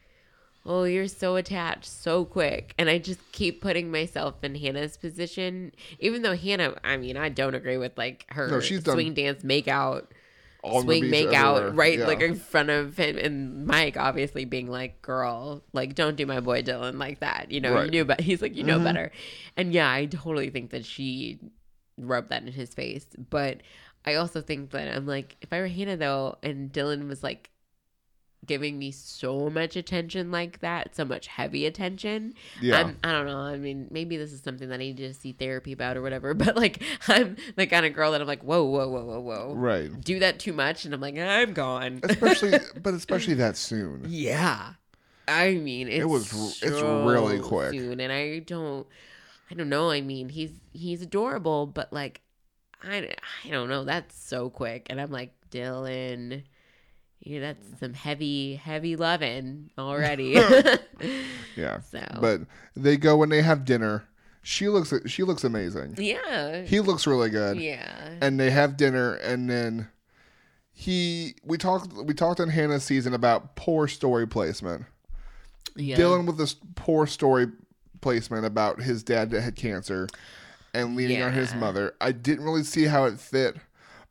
oh, 0.68 0.84
you're 0.84 1.08
so 1.08 1.34
attached 1.36 1.86
so 1.86 2.24
quick, 2.24 2.74
and 2.78 2.88
I 2.88 2.98
just 2.98 3.20
keep 3.32 3.60
putting 3.60 3.90
myself 3.90 4.36
in 4.44 4.54
Hannah's 4.54 4.96
position. 4.96 5.72
Even 5.98 6.22
though 6.22 6.36
Hannah, 6.36 6.74
I 6.84 6.96
mean, 6.98 7.16
I 7.16 7.30
don't 7.30 7.54
agree 7.54 7.78
with 7.78 7.96
like 7.98 8.26
her 8.30 8.48
No, 8.48 8.60
she's 8.60 8.82
done 8.84 8.94
swing 8.94 9.14
dance 9.14 9.42
make 9.42 9.66
out. 9.66 10.12
Swing 10.82 11.08
make 11.08 11.28
everywhere. 11.28 11.68
out 11.68 11.76
right 11.76 11.98
Yeah. 12.00 12.06
like 12.06 12.20
in 12.20 12.34
front 12.34 12.68
of 12.68 12.96
him 12.98 13.16
and 13.16 13.64
Mike 13.64 13.96
obviously 13.96 14.44
being 14.44 14.66
like, 14.66 15.00
"Girl, 15.02 15.62
like 15.72 15.94
don't 15.94 16.16
do 16.16 16.26
my 16.26 16.40
boy 16.40 16.62
Dylan 16.62 16.98
like 16.98 17.20
that." 17.20 17.50
You 17.50 17.60
know, 17.60 17.74
Right. 17.74 17.84
you 17.86 17.90
knew, 17.92 18.04
but 18.04 18.20
he's 18.20 18.42
like, 18.42 18.54
"You 18.56 18.64
know 18.64 18.78
Mhm. 18.78 18.84
better." 18.84 19.12
And 19.56 19.72
yeah, 19.72 19.90
I 19.90 20.06
totally 20.06 20.50
think 20.50 20.70
that 20.70 20.84
she 20.84 21.38
rubbed 21.96 22.28
that 22.30 22.42
in 22.42 22.52
his 22.52 22.74
face. 22.74 23.06
But 23.30 23.62
I 24.04 24.14
also 24.16 24.40
think 24.42 24.70
that 24.72 24.94
I'm 24.94 25.06
like, 25.06 25.36
if 25.40 25.52
I 25.52 25.60
were 25.60 25.68
Hannah 25.68 25.96
though, 25.96 26.36
and 26.42 26.70
Dylan 26.72 27.08
was 27.08 27.22
like 27.22 27.50
giving 28.46 28.78
me 28.78 28.90
so 28.90 29.50
much 29.50 29.76
attention 29.76 30.30
like 30.30 30.60
that, 30.60 30.94
so 30.96 31.04
much 31.04 31.26
heavy 31.26 31.66
attention. 31.66 32.34
Yeah. 32.62 32.78
I'm, 32.78 32.98
I 33.04 33.12
don't 33.12 33.26
know. 33.26 33.38
I 33.38 33.56
mean, 33.58 33.88
maybe 33.90 34.16
this 34.16 34.32
is 34.32 34.40
something 34.42 34.68
that 34.68 34.76
I 34.76 34.78
need 34.78 34.96
to 34.98 35.12
see 35.12 35.32
therapy 35.32 35.72
about 35.72 35.96
or 35.96 36.02
whatever. 36.02 36.34
But 36.38 36.56
like, 36.56 36.82
I'm 37.08 37.36
the 37.56 37.66
kind 37.66 37.84
of 37.84 37.92
girl 37.92 38.12
that 38.12 38.20
I'm 38.20 38.26
like, 38.26 38.42
whoa, 38.42 38.64
whoa, 38.64 38.88
whoa, 38.88 39.04
whoa, 39.04 39.20
whoa. 39.20 39.54
right. 39.54 40.00
Do 40.00 40.18
that 40.20 40.38
too 40.38 40.52
much, 40.52 40.84
and 40.84 40.94
I'm 40.94 41.00
like, 41.00 41.18
I'm 41.18 41.52
gone. 41.52 42.00
Especially, 42.02 42.58
but 42.82 42.94
especially 42.94 43.34
that 43.34 43.56
soon. 43.56 44.04
Yeah. 44.08 44.74
I 45.26 45.54
mean, 45.54 45.88
it's 45.88 46.02
It 46.02 46.08
was 46.08 46.32
r- 46.32 46.68
it's 46.68 46.80
really 46.80 47.38
quick. 47.40 47.72
soon, 47.72 48.00
and 48.00 48.10
I 48.12 48.38
don't, 48.38 48.86
I 49.50 49.54
don't 49.54 49.68
know. 49.68 49.90
I 49.90 50.00
mean, 50.00 50.30
he's 50.30 50.52
he's 50.72 51.02
adorable, 51.02 51.66
but 51.66 51.92
like, 51.92 52.22
I 52.82 53.14
I 53.44 53.50
don't 53.50 53.68
know. 53.68 53.84
That's 53.84 54.16
so 54.18 54.48
quick, 54.48 54.86
and 54.88 54.98
I'm 55.00 55.10
like, 55.10 55.34
Dylan, 55.50 56.44
yeah, 57.20 57.40
that's 57.40 57.66
some 57.80 57.94
heavy 57.94 58.56
heavy 58.56 58.96
loving 58.96 59.70
already. 59.78 60.36
Yeah. 61.56 61.80
so, 61.80 62.00
But 62.20 62.42
they 62.76 62.96
go 62.96 63.22
and 63.22 63.32
they 63.32 63.42
have 63.42 63.64
dinner. 63.64 64.04
She 64.42 64.68
looks 64.68 64.92
she 65.06 65.24
looks 65.24 65.42
amazing. 65.44 65.96
yeah, 65.98 66.62
He 66.62 66.80
looks 66.80 67.06
really 67.06 67.30
good. 67.30 67.56
yeah, 67.58 68.10
And 68.20 68.38
they 68.38 68.50
have 68.50 68.76
dinner 68.76 69.14
and 69.14 69.50
then 69.50 69.88
he 70.72 71.34
we 71.44 71.58
talked 71.58 71.92
we 71.92 72.14
talked 72.14 72.38
in 72.40 72.48
Hannah's 72.48 72.84
season 72.84 73.12
about 73.14 73.56
poor 73.56 73.88
story 73.88 74.26
placement. 74.28 74.84
yeah. 75.76 75.96
Dylan 75.96 76.26
with 76.26 76.38
this 76.38 76.54
poor 76.76 77.06
story 77.06 77.48
placement 78.00 78.46
about 78.46 78.80
his 78.80 79.02
dad 79.02 79.30
that 79.32 79.40
had 79.40 79.56
cancer 79.56 80.06
and 80.72 80.94
leaning 80.94 81.20
on 81.22 81.32
his 81.32 81.52
mother. 81.54 81.94
I 82.00 82.12
didn't 82.12 82.44
really 82.44 82.62
see 82.62 82.84
how 82.84 83.04
it 83.06 83.18
fit, 83.18 83.56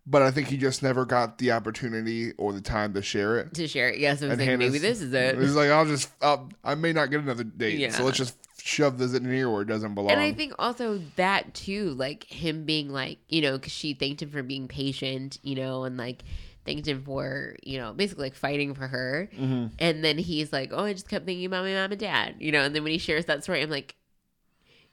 but 0.10 0.22
I 0.22 0.32
think 0.32 0.48
he 0.48 0.56
just 0.58 0.82
never 0.82 1.06
got 1.06 1.38
the 1.38 1.52
opportunity 1.52 2.32
or 2.38 2.54
the 2.54 2.62
time 2.62 2.93
to 2.93 3.02
share 3.02 3.38
it. 3.38 3.54
to 3.56 3.67
share 3.67 3.89
it. 3.89 4.00
Yes, 4.00 4.22
I 4.24 4.28
was 4.28 4.39
And 4.39 4.48
like, 4.48 4.58
maybe 4.60 4.78
this 4.80 5.02
is 5.02 5.13
it. 5.13 5.38
He's 5.38 5.54
like, 5.56 5.70
I'll 5.70 5.86
just, 5.86 6.10
I'll, 6.22 6.50
I 6.63 6.76
may 6.76 6.93
not 6.93 7.12
get 7.12 7.20
another 7.20 7.43
date, 7.43 7.78
Yeah. 7.78 7.89
so 7.91 8.04
let's 8.06 8.17
just 8.17 8.36
shove 8.62 8.98
this 8.98 9.13
in 9.13 9.26
here 9.32 9.50
where 9.50 9.62
it 9.62 9.67
doesn't 9.67 9.93
belong. 9.96 10.12
And 10.12 10.20
I 10.22 10.32
think 10.32 10.54
also 10.58 11.00
that 11.17 11.54
too, 11.54 11.91
like 11.91 12.24
him 12.24 12.63
being 12.65 12.89
like, 12.89 13.20
you 13.28 13.41
know, 13.41 13.58
because 13.58 13.74
she 13.74 13.93
thanked 13.93 14.22
him 14.22 14.30
for 14.32 14.43
being 14.43 14.67
patient, 14.67 15.39
you 15.43 15.56
know, 15.56 15.84
and 15.84 15.98
like 15.98 16.24
thanked 16.65 16.88
him 16.88 17.02
for, 17.04 17.56
you 17.63 17.78
know, 17.78 17.93
basically 17.93 18.26
like 18.26 18.36
fighting 18.36 18.74
for 18.76 18.88
her. 18.88 19.30
Mhm. 19.38 19.72
And 19.80 20.04
then 20.04 20.17
he's 20.17 20.52
like, 20.52 20.72
oh, 20.74 20.84
I 20.86 20.93
just 20.93 21.08
kept 21.10 21.26
thinking 21.26 21.46
about 21.46 21.63
my 21.63 21.74
mom 21.74 21.91
and 21.91 22.00
dad, 22.00 22.36
you 22.39 22.52
know. 22.52 22.62
And 22.62 22.74
then 22.76 22.84
when 22.84 22.91
he 22.91 22.98
shares 22.98 23.26
that 23.26 23.43
story, 23.43 23.62
I'm 23.62 23.70
like, 23.70 23.96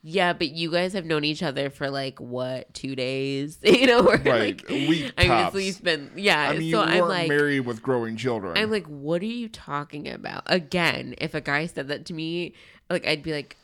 yeah, 0.06 0.34
but 0.34 0.50
you 0.50 0.70
guys 0.70 0.92
have 0.92 1.06
known 1.06 1.24
each 1.24 1.42
other 1.42 1.70
for 1.70 1.88
like 1.88 2.20
what 2.20 2.72
two 2.74 2.94
days, 2.94 3.58
you 3.62 3.86
know? 3.86 4.00
Or 4.00 4.16
Right, 4.18 4.62
like, 4.62 4.70
a 4.70 4.86
week 4.86 5.12
I 5.16 5.22
mean, 5.22 5.30
at 5.32 5.54
least 5.54 5.82
been 5.82 6.10
yeah. 6.14 6.50
I 6.50 6.58
mean, 6.58 6.70
so 6.70 6.82
you 6.82 6.88
I'm 6.90 6.98
weren't 6.98 7.08
like, 7.08 7.28
married 7.28 7.60
with 7.60 7.82
growing 7.82 8.16
children. 8.18 8.56
I'm 8.58 8.70
like, 8.70 8.86
what 8.86 9.22
are 9.22 9.24
you 9.24 9.48
talking 9.48 10.06
about? 10.08 10.42
Again, 10.44 11.14
if 11.16 11.32
a 11.34 11.40
guy 11.40 11.64
said 11.64 11.88
that 11.88 12.04
to 12.06 12.12
me, 12.12 12.52
like 12.90 13.06
I'd 13.06 13.22
be 13.22 13.32
like, 13.32 13.56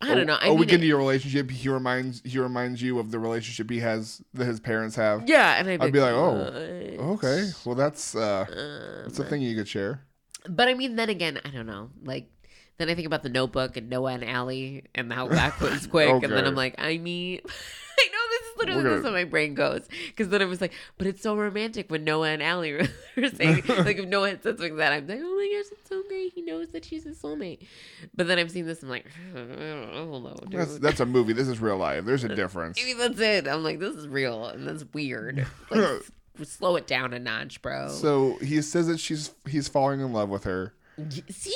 I 0.00 0.14
don't 0.14 0.26
know. 0.26 0.38
I 0.40 0.46
a 0.46 0.50
mean, 0.50 0.60
week 0.60 0.72
into 0.72 0.86
your 0.86 0.96
relationship, 0.96 1.50
he 1.50 1.68
reminds 1.68 2.22
he 2.24 2.38
reminds 2.38 2.80
you 2.80 2.98
of 2.98 3.10
the 3.10 3.18
relationship 3.18 3.68
he 3.68 3.80
has 3.80 4.22
that 4.32 4.46
his 4.46 4.60
parents 4.60 4.96
have. 4.96 5.28
Yeah, 5.28 5.56
and 5.58 5.68
I'd 5.68 5.78
be, 5.78 5.86
I'd 5.88 5.92
be 5.92 6.00
like, 6.00 6.14
"What?" 6.14 6.54
oh, 6.54 7.12
Okay, 7.16 7.50
well 7.66 7.74
that's 7.74 8.16
uh, 8.16 8.46
Um, 8.48 9.02
that's 9.04 9.18
a 9.18 9.24
thing 9.24 9.42
you 9.42 9.54
could 9.54 9.68
share. 9.68 10.00
But 10.48 10.68
I 10.68 10.74
mean, 10.74 10.96
then 10.96 11.10
again, 11.10 11.38
I 11.44 11.50
don't 11.50 11.66
know. 11.66 11.90
Like, 12.02 12.31
then 12.78 12.88
I 12.88 12.94
think 12.94 13.06
about 13.06 13.22
the 13.22 13.28
Notebook 13.28 13.76
and 13.76 13.88
Noah 13.88 14.12
and 14.12 14.24
Allie 14.24 14.84
and 14.94 15.12
how 15.12 15.28
that 15.28 15.60
was 15.60 15.86
quick, 15.86 16.22
and 16.22 16.32
then 16.32 16.46
I'm 16.46 16.54
like, 16.54 16.74
I 16.78 16.98
mean, 16.98 17.40
I 17.98 18.08
know 18.08 18.18
this 18.30 18.40
is 18.40 18.56
literally 18.58 18.82
this 18.82 18.98
is 19.00 19.04
how 19.04 19.12
my 19.12 19.24
brain 19.24 19.54
goes. 19.54 19.86
Because 20.08 20.28
then 20.28 20.40
I 20.42 20.46
was 20.46 20.60
like, 20.60 20.72
but 20.98 21.06
it's 21.06 21.22
so 21.22 21.36
romantic 21.36 21.90
when 21.90 22.04
Noah 22.04 22.30
and 22.30 22.42
Allie 22.42 22.72
were 22.72 22.88
were 23.16 23.28
saying, 23.28 23.62
like, 23.68 23.98
if 23.98 24.06
Noah 24.06 24.30
had 24.30 24.42
said 24.42 24.58
something 24.58 24.76
like 24.76 24.78
that, 24.78 24.92
I'm 24.92 25.06
like, 25.06 25.20
oh 25.22 25.36
my 25.36 25.52
gosh, 25.56 25.72
it's 25.72 25.88
so 25.88 26.02
great. 26.08 26.32
He 26.34 26.42
knows 26.42 26.68
that 26.68 26.84
she's 26.84 27.04
his 27.04 27.18
soulmate. 27.18 27.66
But 28.16 28.26
then 28.26 28.38
I'm 28.38 28.48
seeing 28.48 28.66
this, 28.66 28.82
I'm 28.82 28.88
like, 28.88 29.06
I 29.34 29.38
don't 29.38 30.22
know, 30.22 30.36
dude. 30.48 30.60
That's 30.60 30.78
that's 30.78 31.00
a 31.00 31.06
movie. 31.06 31.34
This 31.34 31.48
is 31.48 31.60
real 31.60 31.76
life. 31.76 32.04
There's 32.04 32.24
a 32.24 32.34
difference. 32.34 32.78
Maybe 32.78 32.94
that's 32.94 33.20
it. 33.20 33.46
I'm 33.46 33.62
like, 33.62 33.78
this 33.78 33.94
is 33.96 34.08
real 34.08 34.46
and 34.46 34.66
that's 34.66 34.84
weird. 34.92 35.46
Like, 35.70 36.02
slow 36.44 36.76
it 36.76 36.86
down 36.86 37.12
a 37.12 37.18
notch, 37.18 37.60
bro. 37.62 37.88
So 37.88 38.36
he 38.38 38.62
says 38.62 38.86
that 38.86 38.98
she's 38.98 39.32
he's 39.46 39.68
falling 39.68 40.00
in 40.00 40.12
love 40.12 40.28
with 40.28 40.44
her, 40.44 40.74
See, 41.30 41.54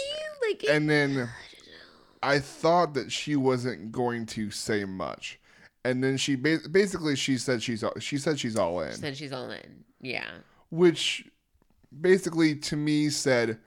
like, 0.48 0.64
and 0.68 0.88
then 0.88 1.28
I 2.22 2.38
thought 2.38 2.94
that 2.94 3.12
she 3.12 3.36
wasn't 3.36 3.92
going 3.92 4.26
to 4.26 4.50
say 4.50 4.84
much, 4.84 5.38
and 5.84 6.02
then 6.02 6.16
she 6.16 6.34
ba- 6.36 6.60
basically 6.70 7.16
she 7.16 7.36
said 7.38 7.62
she's 7.62 7.84
all- 7.84 7.98
she 8.00 8.18
said 8.18 8.38
she's 8.40 8.56
all 8.56 8.80
in, 8.80 8.92
said 8.92 9.16
she's 9.16 9.32
all 9.32 9.50
in. 9.50 9.84
Yeah. 10.00 10.28
which 10.70 11.28
basically 12.00 12.54
to 12.56 12.76
me 12.76 13.08
said 13.10 13.58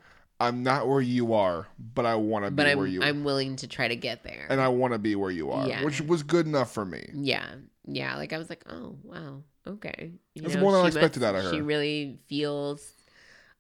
I'm 0.42 0.64
not 0.64 0.88
where 0.88 1.02
you 1.02 1.34
are, 1.34 1.68
but 1.94 2.06
I 2.06 2.16
want 2.16 2.46
to 2.46 2.52
be 2.52 2.64
I'm 2.64 2.78
where 2.78 2.88
you 2.88 3.02
are. 3.02 3.06
I'm 3.06 3.24
willing 3.24 3.56
to 3.58 3.68
try 3.68 3.88
to 3.90 3.96
get 3.96 4.24
there. 4.24 4.46
and 4.50 4.62
I 4.62 4.70
want 4.70 4.94
to 4.94 5.00
be 5.00 5.16
where 5.16 5.32
you 5.32 5.52
are, 5.52 5.68
Yeah. 5.68 5.84
which 5.84 6.02
was 6.02 6.24
good 6.24 6.46
enough 6.46 6.72
for 6.74 6.86
me. 6.86 7.10
yeah. 7.14 7.46
Yeah. 7.92 8.16
Like 8.18 8.34
I 8.34 8.38
was 8.38 8.50
like, 8.50 8.64
oh 8.70 8.96
wow, 9.04 9.42
okay. 9.68 10.12
You 10.36 10.44
That's 10.44 10.56
more 10.58 10.72
than 10.74 10.82
I 10.84 10.88
expected 10.88 11.22
must- 11.24 11.36
out 11.36 11.46
of 11.46 11.52
She 11.54 11.62
really 11.62 12.20
feels, 12.28 12.88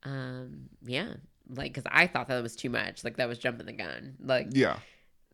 um, 0.03 0.69
yeah. 0.85 1.13
Like, 1.49 1.73
cause 1.73 1.83
I 1.87 2.07
thought 2.07 2.27
that 2.27 2.41
was 2.41 2.55
too 2.55 2.69
much. 2.69 3.03
Like 3.03 3.17
that 3.17 3.27
was 3.27 3.37
jumping 3.37 3.65
the 3.65 3.73
gun. 3.73 4.15
Like 4.23 4.47
Yeah, 4.51 4.77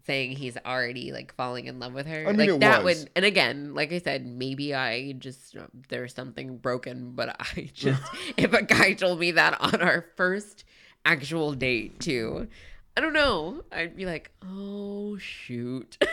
saying 0.05 0.31
he's 0.37 0.57
already 0.65 1.11
like 1.11 1.33
falling 1.35 1.65
in 1.65 1.79
love 1.79 1.93
with 1.93 2.07
her. 2.07 2.25
I 2.27 2.31
mean, 2.31 2.37
like 2.37 2.49
it 2.49 2.59
that 2.61 2.83
was. 2.83 2.99
would 2.99 3.09
and 3.15 3.25
again, 3.25 3.73
like 3.73 3.91
I 3.91 3.99
said, 3.99 4.25
maybe 4.25 4.73
I 4.73 5.13
just 5.13 5.55
there's 5.89 6.13
something 6.13 6.57
broken, 6.57 7.11
but 7.11 7.29
I 7.39 7.69
just 7.73 8.01
if 8.37 8.53
a 8.53 8.63
guy 8.63 8.93
told 8.93 9.19
me 9.19 9.31
that 9.31 9.59
on 9.59 9.81
our 9.81 10.05
first 10.15 10.63
actual 11.05 11.53
date 11.53 11.99
too, 11.99 12.47
I 12.95 13.01
don't 13.01 13.13
know. 13.13 13.63
I'd 13.71 13.95
be 13.95 14.05
like, 14.05 14.31
"Oh 14.43 15.17
shoot." 15.17 15.97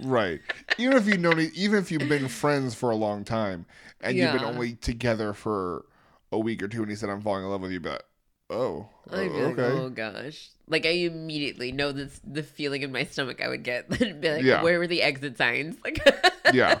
Right. 0.00 0.40
Even 0.78 0.96
if 0.96 1.08
you've 1.08 1.18
known, 1.18 1.40
e- 1.40 1.50
even 1.56 1.80
if 1.80 1.90
you've 1.90 2.08
been 2.08 2.28
friends 2.28 2.72
for 2.72 2.92
a 2.92 2.94
long 2.94 3.24
time, 3.24 3.66
and 4.00 4.16
you've 4.16 4.32
been 4.32 4.44
only 4.44 4.74
together 4.74 5.32
for 5.32 5.86
a 6.30 6.38
week 6.38 6.62
or 6.62 6.68
two, 6.68 6.82
and 6.82 6.88
he 6.88 6.94
said, 6.94 7.10
"I'm 7.10 7.20
falling 7.20 7.42
in 7.42 7.50
love 7.50 7.62
with 7.62 7.72
you," 7.72 7.80
but 7.80 8.07
oh, 8.50 8.88
oh, 9.10 9.10
be 9.10 9.16
like, 9.16 9.30
okay, 9.58 9.62
oh 9.62 9.88
gosh. 9.90 10.50
Like 10.68 10.86
I 10.86 10.90
immediately 10.90 11.72
know 11.72 11.92
this 11.92 12.20
the 12.26 12.42
feeling 12.42 12.82
in 12.82 12.92
my 12.92 13.04
stomach 13.04 13.40
I 13.42 13.48
would 13.48 13.62
get. 13.62 13.88
Be 14.20 14.30
like, 14.30 14.42
Yeah. 14.44 14.62
where 14.62 14.78
were 14.78 14.86
the 14.86 15.02
exit 15.02 15.38
signs? 15.38 15.76
Like 15.84 15.98
yeah, 16.52 16.80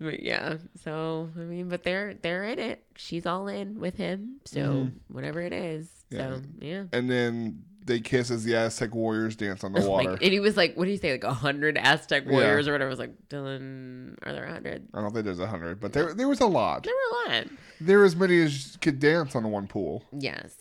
But 0.00 0.20
yeah. 0.22 0.56
So 0.84 1.30
I 1.36 1.40
mean, 1.40 1.68
but 1.68 1.82
they're 1.84 2.14
they're 2.14 2.44
in 2.44 2.58
it. 2.58 2.82
She's 2.96 3.24
all 3.26 3.48
in 3.48 3.78
with 3.80 3.96
him. 3.96 4.40
So 4.44 4.60
Mhm. 4.60 4.92
whatever 5.08 5.40
it 5.40 5.52
is. 5.52 5.88
Yeah. 6.10 6.18
So 6.36 6.42
yeah. 6.60 6.84
and 6.92 7.08
then 7.10 7.62
they 7.86 8.00
kiss 8.00 8.30
as 8.30 8.44
the 8.44 8.54
Aztec 8.56 8.94
warriors 8.94 9.36
dance 9.36 9.64
on 9.64 9.72
the 9.72 9.80
Like, 9.86 10.06
water. 10.08 10.18
and 10.22 10.32
he 10.32 10.40
was 10.40 10.56
like, 10.56 10.74
what 10.76 10.84
do 10.84 10.90
you 10.90 10.96
say, 10.96 11.12
like 11.12 11.24
a 11.24 11.32
hundred 11.32 11.78
Aztec 11.78 12.24
Yeah. 12.26 12.32
warriors 12.32 12.68
or 12.68 12.72
whatever? 12.72 12.88
I 12.88 12.90
was 12.90 12.98
like, 12.98 13.28
Dylan, 13.28 14.16
are 14.24 14.32
there 14.32 14.44
a 14.44 14.52
hundred? 14.52 14.86
I 14.94 15.00
don't 15.00 15.12
think 15.12 15.24
there's 15.24 15.40
a 15.40 15.46
hundred, 15.46 15.80
but 15.80 15.92
there 15.92 16.12
there 16.14 16.28
was 16.28 16.40
a 16.40 16.46
lot. 16.46 16.82
There 16.84 16.92
were 16.94 17.32
a 17.32 17.36
lot. 17.38 17.46
There 17.80 17.98
were 17.98 18.04
as 18.04 18.16
many 18.16 18.42
as 18.42 18.76
could 18.80 18.98
dance 19.00 19.34
on 19.34 19.50
one 19.50 19.66
pool. 19.66 20.04
Yes. 20.12 20.54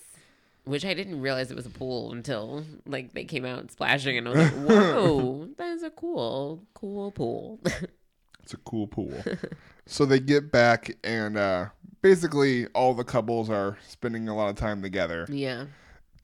Which 0.66 0.84
I 0.84 0.94
didn't 0.96 1.22
realize 1.22 1.52
it 1.52 1.56
was 1.56 1.68
a 1.68 1.70
pool 1.72 2.12
until 2.12 2.64
like 2.88 3.14
they 3.14 3.24
came 3.26 3.46
out 3.46 3.70
splashing 3.72 4.18
and 4.18 4.28
I 4.28 4.32
was 4.32 4.40
like, 4.52 4.68
whoa, 4.68 5.50
that 5.58 5.68
is 5.74 5.84
a 5.84 5.92
cool, 5.92 6.64
cool 6.74 7.12
pool. 7.12 7.60
It's 8.42 8.54
a 8.54 8.58
cool 8.58 8.88
pool. 8.88 9.12
so 9.88 10.06
they 10.06 10.20
get 10.20 10.52
back, 10.52 10.96
and 11.04 11.36
uh, 11.38 11.68
basically 12.02 12.68
all 12.68 12.94
the 12.94 13.04
couples 13.04 13.50
are 13.50 13.78
spending 13.88 14.28
a 14.30 14.36
lot 14.36 14.50
of 14.50 14.56
time 14.56 14.82
together. 14.82 15.26
yeah. 15.32 15.66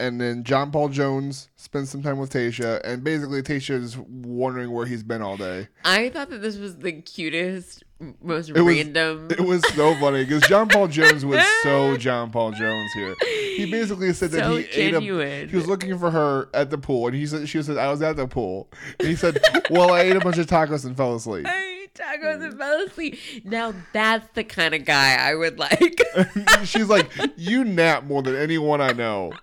And 0.02 0.20
then 0.20 0.44
John 0.44 0.72
Paul 0.72 0.90
Jones 0.90 1.50
spends 1.58 1.92
some 1.92 2.02
time 2.02 2.18
with 2.18 2.32
Tasha, 2.32 2.82
and 2.84 3.04
basically 3.04 3.44
Tasha 3.44 3.76
is 3.80 3.96
wondering 4.00 4.72
where 4.72 4.88
he's 4.88 5.04
been 5.04 5.22
all 5.22 5.38
day. 5.38 5.68
I 5.86 6.10
thought 6.10 6.32
that 6.32 6.42
this 6.42 6.58
was 6.58 6.78
the 6.78 6.94
cutest, 6.94 7.84
most 8.20 8.52
was- 8.52 8.64
random. 8.64 9.28
It 9.30 9.42
was 9.42 9.62
so 9.76 9.94
funny 10.00 10.26
because 10.26 10.42
John 10.50 10.70
Paul 10.70 10.88
Jones 10.88 11.24
was 11.24 11.46
so 11.62 11.98
John 12.00 12.32
Paul 12.32 12.52
Jones 12.52 12.92
here. 12.94 13.16
He 13.56 13.70
basically 13.70 14.12
said 14.14 14.32
that 14.32 14.44
So 14.44 14.58
he 14.58 14.64
ate 14.74 14.96
a, 14.96 15.46
he 15.48 15.56
was 15.56 15.68
looking 15.68 15.96
for 16.00 16.10
her 16.10 16.50
at 16.56 16.72
the 16.72 16.80
pool, 16.80 17.06
and 17.06 17.16
he 17.16 17.28
said 17.28 17.48
she 17.48 17.62
said 17.62 17.78
I 17.78 17.92
was 17.92 18.02
at 18.02 18.16
the 18.16 18.28
pool, 18.28 18.72
and 19.00 19.08
he 19.08 19.16
said, 19.16 19.40
"Well, 19.70 19.94
I 19.94 20.02
ate 20.02 20.16
a 20.16 20.20
bunch 20.20 20.40
of 20.40 20.48
tacos 20.48 20.84
and 20.84 20.98
fell 20.98 21.14
asleep." 21.14 21.46
I 21.48 21.88
tacos 21.94 22.44
and 22.44 22.58
fell 22.58 22.82
asleep. 22.88 23.20
Now 23.44 23.74
that's 23.94 24.28
the 24.34 24.44
kind 24.44 24.74
of 24.74 24.86
guy 24.86 25.16
I 25.16 25.36
would 25.36 25.60
like. 25.60 26.02
She's 26.64 26.88
like, 26.90 27.08
"You 27.38 27.64
nap 27.64 28.04
more 28.06 28.24
than 28.24 28.36
anyone 28.36 28.82
I 28.82 28.94
know." 28.94 29.34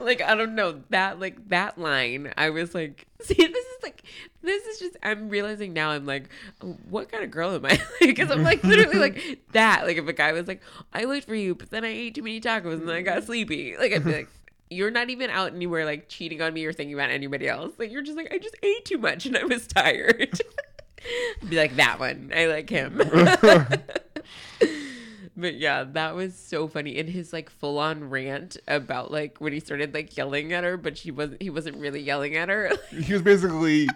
Like 0.00 0.20
I 0.20 0.34
don't 0.34 0.54
know 0.54 0.82
that 0.90 1.20
like 1.20 1.48
that 1.48 1.78
line. 1.78 2.32
I 2.36 2.50
was 2.50 2.74
like, 2.74 3.06
see, 3.20 3.34
this 3.34 3.66
is 3.66 3.82
like 3.82 4.02
this 4.42 4.64
is 4.66 4.78
just. 4.78 4.96
I'm 5.02 5.28
realizing 5.28 5.72
now. 5.72 5.90
I'm 5.90 6.06
like, 6.06 6.28
what 6.88 7.10
kind 7.10 7.24
of 7.24 7.30
girl 7.30 7.54
am 7.54 7.66
I? 7.66 7.80
Because 8.00 8.30
I'm 8.30 8.42
like 8.42 8.62
literally 8.64 8.98
like 8.98 9.40
that. 9.52 9.84
Like 9.86 9.96
if 9.96 10.06
a 10.06 10.12
guy 10.12 10.32
was 10.32 10.46
like, 10.46 10.62
I 10.92 11.04
looked 11.04 11.26
for 11.26 11.34
you, 11.34 11.54
but 11.54 11.70
then 11.70 11.84
I 11.84 11.88
ate 11.88 12.14
too 12.14 12.22
many 12.22 12.40
tacos 12.40 12.74
and 12.74 12.88
then 12.88 12.96
I 12.96 13.02
got 13.02 13.24
sleepy. 13.24 13.76
Like 13.76 13.92
I'd 13.92 14.04
be 14.04 14.12
like. 14.12 14.28
You're 14.70 14.90
not 14.90 15.10
even 15.10 15.30
out 15.30 15.52
anywhere 15.52 15.84
like 15.84 16.08
cheating 16.08 16.40
on 16.40 16.52
me 16.52 16.64
or 16.64 16.72
thinking 16.72 16.94
about 16.94 17.10
anybody 17.10 17.46
else. 17.46 17.74
Like 17.78 17.92
you're 17.92 18.02
just 18.02 18.16
like 18.16 18.32
I 18.32 18.38
just 18.38 18.56
ate 18.62 18.86
too 18.86 18.98
much 18.98 19.24
and 19.26 19.36
I 19.36 19.44
was 19.44 19.68
tired. 19.68 20.40
be 21.48 21.56
like 21.56 21.76
that 21.76 22.00
one. 22.00 22.32
I 22.34 22.46
like 22.46 22.70
him. 22.70 23.00
But 25.36 25.54
yeah, 25.54 25.84
that 25.84 26.14
was 26.14 26.34
so 26.34 26.68
funny. 26.68 26.96
In 26.96 27.08
his 27.08 27.32
like 27.32 27.50
full 27.50 27.78
on 27.78 28.08
rant 28.10 28.56
about 28.68 29.10
like 29.10 29.40
when 29.40 29.52
he 29.52 29.60
started 29.60 29.92
like 29.92 30.16
yelling 30.16 30.52
at 30.52 30.64
her, 30.64 30.76
but 30.76 30.96
she 30.96 31.10
wasn't 31.10 31.42
he 31.42 31.50
wasn't 31.50 31.76
really 31.76 32.00
yelling 32.00 32.36
at 32.36 32.48
her. 32.48 32.70
He 32.90 33.12
was 33.12 33.22
basically 33.22 33.88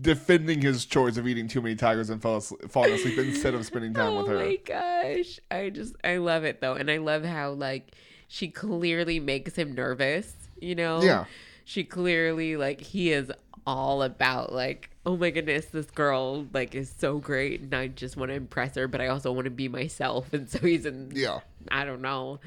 defending 0.00 0.60
his 0.60 0.84
choice 0.84 1.16
of 1.16 1.26
eating 1.26 1.48
too 1.48 1.62
many 1.62 1.74
tigers 1.74 2.10
and 2.10 2.20
fell 2.20 2.36
asleep, 2.36 2.70
falling 2.70 2.92
asleep 2.92 3.18
instead 3.18 3.54
of 3.54 3.64
spending 3.64 3.94
time 3.94 4.08
oh 4.12 4.18
with 4.18 4.28
her. 4.28 4.36
Oh 4.36 4.46
my 4.46 4.56
gosh. 4.56 5.40
I 5.50 5.70
just 5.70 5.94
I 6.04 6.18
love 6.18 6.44
it 6.44 6.60
though. 6.60 6.74
And 6.74 6.90
I 6.90 6.98
love 6.98 7.24
how 7.24 7.52
like 7.52 7.92
she 8.28 8.48
clearly 8.48 9.20
makes 9.20 9.54
him 9.54 9.74
nervous, 9.74 10.34
you 10.60 10.74
know? 10.74 11.02
Yeah. 11.02 11.24
She 11.64 11.84
clearly 11.84 12.56
like 12.56 12.80
he 12.80 13.12
is 13.12 13.30
all 13.66 14.02
about 14.02 14.52
like 14.52 14.90
oh 15.06 15.16
my 15.16 15.30
goodness 15.30 15.66
this 15.66 15.90
girl 15.90 16.46
like 16.52 16.74
is 16.74 16.92
so 16.98 17.18
great 17.18 17.60
and 17.60 17.74
i 17.74 17.86
just 17.86 18.16
want 18.16 18.28
to 18.30 18.34
impress 18.34 18.74
her 18.74 18.88
but 18.88 19.00
i 19.00 19.06
also 19.06 19.30
want 19.32 19.44
to 19.44 19.50
be 19.50 19.68
myself 19.68 20.32
and 20.32 20.48
so 20.50 20.58
he's 20.58 20.84
in 20.86 21.10
Yeah. 21.14 21.40
I 21.70 21.84
don't 21.84 22.02
know. 22.02 22.40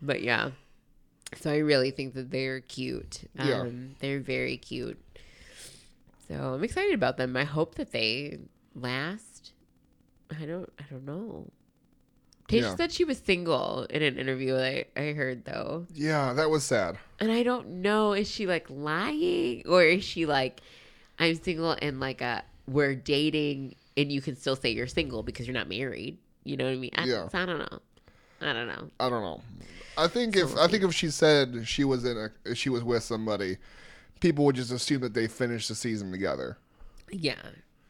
But 0.00 0.22
yeah. 0.22 0.50
So 1.40 1.50
I 1.50 1.58
really 1.58 1.90
think 1.90 2.14
that 2.14 2.30
they're 2.30 2.60
cute. 2.60 3.24
Um, 3.38 3.48
Yeah. 3.48 3.64
They're 3.98 4.20
very 4.20 4.56
cute. 4.56 4.98
So 6.28 6.34
I'm 6.54 6.64
excited 6.64 6.94
about 6.94 7.16
them. 7.18 7.36
I 7.36 7.44
hope 7.44 7.74
that 7.76 7.92
they 7.92 8.38
last. 8.74 9.52
I 10.30 10.44
don't 10.44 10.70
I 10.78 10.84
don't 10.90 11.04
know. 11.04 11.50
Tasha 12.48 12.60
Yeah. 12.62 12.76
said 12.76 12.92
she 12.92 13.04
was 13.04 13.18
single 13.18 13.84
in 13.90 14.02
an 14.02 14.18
interview 14.18 14.56
I, 14.56 14.84
I 14.96 15.12
heard 15.12 15.44
though. 15.44 15.86
Yeah, 15.92 16.32
that 16.34 16.48
was 16.50 16.62
sad. 16.64 16.98
And 17.18 17.32
I 17.32 17.42
don't 17.42 17.82
know, 17.82 18.12
is 18.12 18.30
she 18.30 18.46
like 18.46 18.68
lying 18.70 19.62
or 19.66 19.82
is 19.82 20.04
she 20.04 20.26
like 20.26 20.60
I'm 21.18 21.34
single 21.42 21.76
and 21.82 21.98
like 22.00 22.22
uh 22.22 22.42
we're 22.68 22.94
dating 22.94 23.74
and 23.96 24.12
you 24.12 24.20
can 24.20 24.36
still 24.36 24.56
say 24.56 24.70
you're 24.70 24.86
single 24.86 25.22
because 25.22 25.46
you're 25.46 25.54
not 25.54 25.68
married. 25.68 26.18
You 26.44 26.56
know 26.56 26.64
what 26.66 26.72
I 26.72 26.76
mean? 26.76 26.90
I, 26.96 27.04
Yeah. 27.04 27.28
so 27.28 27.38
I 27.38 27.46
don't 27.46 27.58
know. 27.58 27.78
I 28.40 28.52
don't 28.52 28.68
know. 28.68 28.90
I 29.00 29.08
don't 29.08 29.22
know. 29.22 29.40
I 29.98 30.08
think 30.08 30.36
if 30.36 30.56
I 30.56 30.66
think 30.68 30.84
if 30.84 30.94
she 30.94 31.10
said 31.10 31.66
she 31.66 31.82
was 31.84 32.04
in 32.04 32.16
a 32.46 32.54
she 32.54 32.68
was 32.68 32.84
with 32.84 33.02
somebody, 33.02 33.56
people 34.20 34.44
would 34.44 34.54
just 34.56 34.70
assume 34.70 35.00
that 35.00 35.14
they 35.14 35.26
finished 35.26 35.68
the 35.68 35.74
season 35.74 36.12
together. 36.12 36.58
Yeah. 37.10 37.40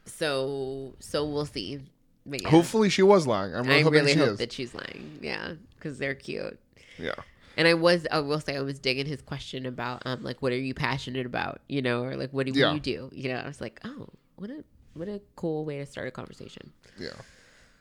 So 0.05 0.95
so 0.99 1.25
we'll 1.25 1.45
see. 1.45 1.81
But 2.29 2.41
yeah. 2.41 2.49
Hopefully, 2.49 2.89
she 2.89 3.01
was 3.03 3.25
lying. 3.25 3.55
I'm 3.55 3.63
really 3.65 3.79
I 3.79 3.83
hoping 3.83 3.99
really 4.01 4.13
she 4.13 4.19
hope 4.19 4.29
is. 4.31 4.37
that 4.39 4.51
she's 4.51 4.73
lying. 4.75 5.19
Yeah, 5.21 5.53
because 5.75 5.97
they're 5.97 6.13
cute. 6.15 6.59
yeah. 6.99 7.13
And 7.55 7.67
I 7.67 7.73
was, 7.73 8.05
I 8.11 8.19
will 8.19 8.39
say, 8.39 8.55
I 8.55 8.61
was 8.61 8.77
digging 8.77 9.07
his 9.07 9.21
question 9.23 9.65
about, 9.65 10.03
um, 10.05 10.21
like, 10.23 10.43
what 10.43 10.51
are 10.51 10.57
you 10.59 10.75
passionate 10.75 11.25
about, 11.25 11.61
you 11.67 11.81
know, 11.81 12.03
or 12.03 12.15
like, 12.15 12.31
what 12.31 12.45
do 12.45 12.51
Yeah. 12.53 12.73
you 12.73 12.79
do, 12.79 13.09
you 13.11 13.29
know? 13.29 13.37
I 13.37 13.47
was 13.47 13.59
like, 13.59 13.79
oh, 13.83 14.09
what 14.35 14.51
a, 14.51 14.63
what 14.93 15.07
a 15.07 15.19
cool 15.35 15.65
way 15.65 15.79
to 15.79 15.85
start 15.87 16.07
a 16.07 16.11
conversation. 16.11 16.71
Yeah. 16.99 17.09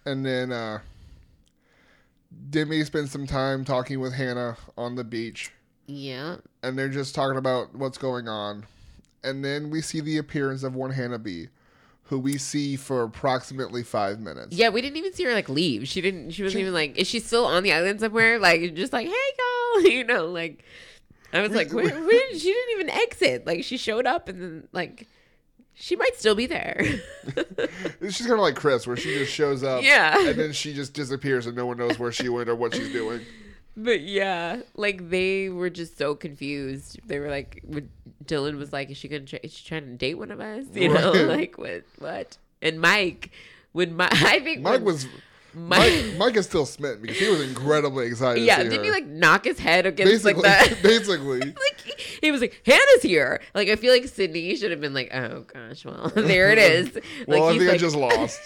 And 0.06 0.24
then 0.24 0.50
uh 0.52 0.78
Demi 2.50 2.84
spends 2.84 3.10
some 3.10 3.26
time 3.26 3.64
talking 3.64 4.00
with 4.00 4.12
Hannah 4.14 4.56
on 4.76 4.94
the 4.94 5.04
beach, 5.04 5.50
Yeah, 5.86 6.36
and 6.62 6.78
they're 6.78 6.88
just 6.88 7.14
talking 7.14 7.36
about 7.38 7.74
what's 7.74 7.98
going 7.98 8.28
on. 8.28 8.66
And 9.24 9.44
then 9.44 9.70
we 9.70 9.80
see 9.82 10.00
the 10.00 10.18
appearance 10.18 10.62
of 10.62 10.74
one 10.74 10.90
Hannah 10.92 11.18
B, 11.18 11.48
who 12.08 12.18
we 12.18 12.38
see 12.38 12.76
for 12.76 13.02
approximately 13.02 13.82
five 13.82 14.20
minutes. 14.20 14.56
yeah. 14.56 14.68
We 14.68 14.80
didn't 14.80 14.96
even 14.96 15.12
see 15.12 15.24
her 15.24 15.32
like 15.34 15.48
leave. 15.48 15.88
She 15.88 16.00
didn't. 16.00 16.30
She 16.30 16.42
wasn't 16.42 16.58
She- 16.58 16.62
even 16.62 16.74
like. 16.74 16.96
Is 16.96 17.06
she 17.08 17.20
still 17.20 17.44
on 17.46 17.62
the 17.62 17.72
island 17.72 18.00
somewhere? 18.00 18.38
Like, 18.38 18.74
just 18.74 18.92
like, 18.92 19.06
hey, 19.06 19.12
y'all, 19.38 19.82
you 19.90 20.04
know, 20.04 20.26
like. 20.26 20.64
I 21.32 21.40
was 21.40 21.50
We- 21.50 21.56
like, 21.56 21.72
where, 21.72 21.84
where, 22.04 22.32
she 22.34 22.52
didn't 22.52 22.74
even 22.74 22.90
exit. 22.90 23.46
Like, 23.46 23.64
she 23.64 23.76
showed 23.76 24.06
up 24.06 24.28
and 24.28 24.40
then 24.40 24.68
like. 24.72 25.06
She 25.78 25.94
might 25.94 26.16
still 26.16 26.34
be 26.34 26.46
there. 26.46 26.80
She's 28.00 28.20
kind 28.22 28.32
of 28.32 28.38
like 28.40 28.54
Chris, 28.56 28.86
where 28.86 28.96
she 28.96 29.12
just 29.18 29.30
shows 29.30 29.62
up, 29.62 29.82
Yeah. 29.82 30.28
and 30.30 30.38
then 30.38 30.52
she 30.54 30.72
just 30.72 30.94
disappears, 30.94 31.46
and 31.46 31.54
no 31.54 31.66
one 31.66 31.76
knows 31.76 31.98
where 31.98 32.10
she 32.10 32.30
went 32.30 32.48
or 32.48 32.54
what 32.54 32.74
she's 32.74 32.90
doing. 32.92 33.20
But 33.76 34.00
yeah, 34.00 34.62
like 34.74 35.10
they 35.10 35.50
were 35.50 35.68
just 35.68 35.98
so 35.98 36.14
confused. 36.14 36.98
They 37.06 37.18
were 37.18 37.28
like, 37.28 37.60
when 37.64 37.90
Dylan 38.24 38.56
was 38.56 38.72
like, 38.72 38.90
"Is 38.90 38.96
she 38.96 39.08
gonna? 39.08 39.24
Try, 39.24 39.40
is 39.42 39.52
she 39.52 39.66
trying 39.66 39.84
to 39.84 39.92
date 39.92 40.14
one 40.14 40.30
of 40.30 40.40
us?" 40.40 40.64
You 40.72 40.88
know, 40.92 41.12
like 41.28 41.58
what? 41.58 41.84
What? 41.98 42.38
And 42.62 42.80
Mike, 42.80 43.30
when 43.72 43.94
Mike, 43.94 44.12
I 44.22 44.40
think 44.40 44.62
Mike 44.62 44.76
when 44.76 44.84
was 44.84 45.06
Mike, 45.52 45.92
Mike, 45.92 46.04
Mike 46.18 46.36
is 46.36 46.46
still 46.46 46.64
smitten 46.64 47.02
because 47.02 47.18
he 47.18 47.28
was 47.28 47.42
incredibly 47.42 48.06
excited. 48.06 48.42
yeah, 48.44 48.62
didn't 48.62 48.78
her. 48.78 48.84
he 48.84 48.90
like 48.90 49.06
knock 49.06 49.44
his 49.44 49.58
head 49.58 49.84
against 49.84 50.10
basically, 50.10 50.42
like 50.42 50.70
that? 50.70 50.82
basically, 50.82 51.40
like 51.40 51.80
he, 51.84 51.94
he 52.22 52.30
was 52.30 52.40
like, 52.40 52.60
"Hannah's 52.64 53.02
here." 53.02 53.42
Like 53.54 53.68
I 53.68 53.76
feel 53.76 53.92
like 53.92 54.08
Sydney 54.08 54.56
should 54.56 54.70
have 54.70 54.80
been 54.80 54.94
like, 54.94 55.14
"Oh 55.14 55.44
gosh, 55.52 55.84
well 55.84 56.10
there 56.14 56.50
it 56.50 56.58
is." 56.58 56.94
Like, 56.94 57.04
well, 57.26 57.48
I 57.48 57.52
he's 57.52 57.62
think 57.62 57.74
I 57.74 57.76
just 57.76 57.96
lost. 57.96 58.40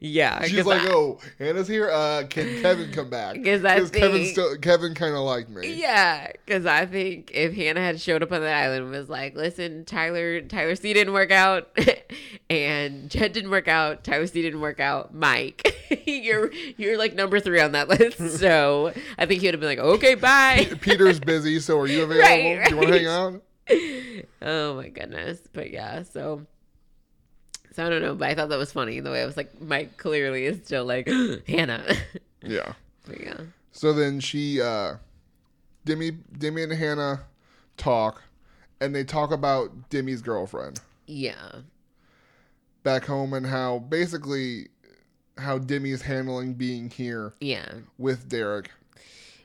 Yeah, 0.00 0.42
she's 0.44 0.64
like, 0.66 0.82
I- 0.82 0.88
"Oh, 0.88 1.18
Hannah's 1.38 1.68
here. 1.68 1.90
Uh, 1.90 2.24
can 2.28 2.60
Kevin 2.62 2.92
come 2.92 3.10
back? 3.10 3.36
Because 3.42 3.90
Kevin 3.90 4.24
still 4.26 4.56
Kevin 4.58 4.94
kind 4.94 5.14
of 5.14 5.20
liked 5.22 5.48
me. 5.50 5.74
Yeah, 5.74 6.30
because 6.44 6.66
I 6.66 6.86
think 6.86 7.30
if 7.32 7.54
Hannah 7.54 7.80
had 7.80 8.00
showed 8.00 8.22
up 8.22 8.32
on 8.32 8.40
the 8.40 8.50
island 8.50 8.82
and 8.84 8.90
was 8.90 9.08
like, 9.08 9.34
"Listen, 9.36 9.84
Tyler, 9.84 10.40
Tyler 10.42 10.74
C 10.74 10.92
didn't 10.92 11.12
work 11.12 11.30
out, 11.30 11.68
and 12.50 13.10
Jed 13.10 13.32
didn't 13.32 13.50
work 13.50 13.68
out, 13.68 14.04
Tyler 14.04 14.26
C 14.26 14.42
didn't 14.42 14.60
work 14.60 14.80
out, 14.80 15.14
Mike, 15.14 15.74
you're 16.06 16.52
you're 16.76 16.98
like 16.98 17.14
number 17.14 17.40
three 17.40 17.60
on 17.60 17.72
that 17.72 17.88
list." 17.88 18.18
So 18.40 18.92
I 19.18 19.26
think 19.26 19.40
he 19.40 19.46
would 19.48 19.54
have 19.54 19.60
been 19.60 19.70
like, 19.70 19.78
"Okay, 19.78 20.14
bye." 20.14 20.68
Peter's 20.80 21.20
busy, 21.20 21.60
so 21.60 21.78
are 21.78 21.86
you 21.86 22.02
available? 22.02 22.22
Right, 22.26 22.64
Do 22.68 22.70
you 22.74 22.76
want 22.76 22.88
to 22.88 22.98
hang 22.98 23.06
out? 23.06 23.42
oh 24.42 24.74
my 24.76 24.88
goodness. 24.88 25.40
But 25.52 25.70
yeah, 25.70 26.02
so 26.02 26.46
so 27.76 27.84
I 27.86 27.90
don't 27.90 28.00
know, 28.00 28.14
but 28.14 28.28
I 28.30 28.34
thought 28.34 28.48
that 28.48 28.58
was 28.58 28.72
funny 28.72 29.00
the 29.00 29.10
way 29.10 29.22
I 29.22 29.26
was 29.26 29.36
like, 29.36 29.60
Mike 29.60 29.98
clearly 29.98 30.46
is 30.46 30.64
still 30.64 30.86
like 30.86 31.06
Hannah. 31.46 31.84
Yeah. 32.42 32.72
but 33.06 33.20
yeah. 33.20 33.36
So 33.72 33.92
then 33.92 34.20
she, 34.20 34.60
uh, 34.62 34.94
Demi, 35.84 36.12
Demi 36.38 36.62
and 36.62 36.72
Hannah 36.72 37.24
talk, 37.76 38.22
and 38.80 38.94
they 38.94 39.04
talk 39.04 39.30
about 39.30 39.90
Demi's 39.90 40.22
girlfriend 40.22 40.80
Yeah. 41.06 41.52
back 42.82 43.04
home 43.04 43.34
and 43.34 43.44
how 43.46 43.80
basically 43.80 44.68
how 45.38 45.58
Demi 45.58 45.90
is 45.90 46.02
handling 46.02 46.54
being 46.54 46.88
here 46.88 47.34
Yeah. 47.40 47.66
with 47.98 48.28
Derek 48.30 48.70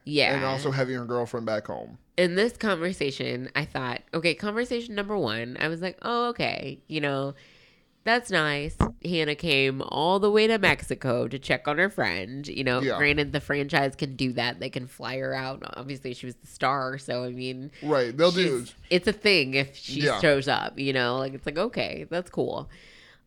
Yeah. 0.06 0.34
and 0.36 0.46
also 0.46 0.72
having 0.72 0.96
her 0.96 1.06
girlfriend 1.06 1.46
back 1.46 1.68
home. 1.68 1.98
in 2.18 2.36
this 2.36 2.56
conversation, 2.56 3.50
I 3.56 3.66
thought, 3.66 4.02
okay, 4.14 4.36
conversation 4.36 4.94
number 4.94 5.18
one, 5.18 5.58
I 5.60 5.68
was 5.70 5.82
like, 5.82 5.98
oh, 6.04 6.28
okay, 6.30 6.80
you 6.88 7.02
know, 7.02 7.34
that's 8.04 8.32
nice. 8.32 8.76
Hannah 9.06 9.36
came 9.36 9.82
all 9.82 10.20
the 10.20 10.32
way 10.32 10.48
to 10.48 10.58
Mexico 10.58 11.28
to 11.28 11.38
check 11.38 11.68
on 11.68 11.78
her 11.78 11.90
friend. 11.90 12.48
You 12.48 12.64
know, 12.64 12.82
Yeah. 12.82 12.98
granted, 12.98 13.32
the 13.32 13.40
franchise 13.40 13.96
can 13.96 14.16
do 14.16 14.34
that. 14.34 14.60
They 14.60 14.70
can 14.70 14.88
fly 14.88 15.18
her 15.18 15.34
out. 15.34 15.62
Obviously, 15.78 16.14
she 16.14 16.26
was 16.26 16.36
the 16.36 16.48
star. 16.48 16.98
So, 16.98 17.24
I 17.24 17.30
mean, 17.32 17.72
Right. 17.84 18.16
They'll 18.16 18.32
do. 18.32 18.66
it's 18.90 19.08
a 19.08 19.14
thing 19.14 19.54
if 19.54 19.76
she 19.76 20.02
Yeah. 20.02 20.20
shows 20.20 20.48
up, 20.48 20.80
you 20.80 20.94
know, 20.94 21.18
like 21.18 21.34
it's 21.34 21.46
like, 21.46 21.58
okay, 21.58 22.06
that's 22.10 22.30
cool. 22.30 22.70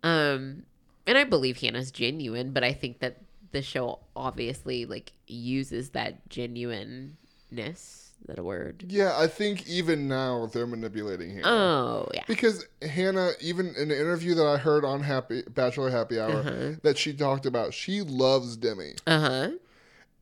Um, 0.02 0.64
and 1.06 1.16
I 1.18 1.24
believe 1.24 1.60
Hannah's 1.60 1.90
genuine, 1.90 2.50
but 2.52 2.64
I 2.64 2.72
think 2.72 2.98
that 3.00 3.18
the 3.52 3.62
show 3.62 4.00
obviously 4.16 4.84
like 4.86 5.12
uses 5.26 5.90
that 5.90 6.28
genuineness. 6.28 8.03
That 8.26 8.38
a 8.38 8.42
word? 8.42 8.84
Yeah, 8.88 9.14
I 9.18 9.26
think 9.26 9.66
even 9.68 10.08
now 10.08 10.46
they're 10.46 10.66
manipulating 10.66 11.30
Hannah. 11.30 11.46
Oh 11.48 12.08
yeah. 12.14 12.22
Because 12.26 12.66
Hannah, 12.80 13.32
even 13.40 13.68
in 13.76 13.90
an 13.90 13.98
interview 13.98 14.34
that 14.36 14.46
I 14.46 14.56
heard 14.56 14.84
on 14.84 15.02
Happy 15.02 15.42
Bachelor 15.48 15.90
Happy 15.90 16.18
Hour, 16.18 16.40
Uh-huh. 16.40 16.72
that 16.82 16.96
she 16.96 17.12
talked 17.12 17.44
about, 17.44 17.74
she 17.74 18.00
loves 18.00 18.56
Demi, 18.56 18.94
Uh 19.06 19.20
huh. 19.20 19.50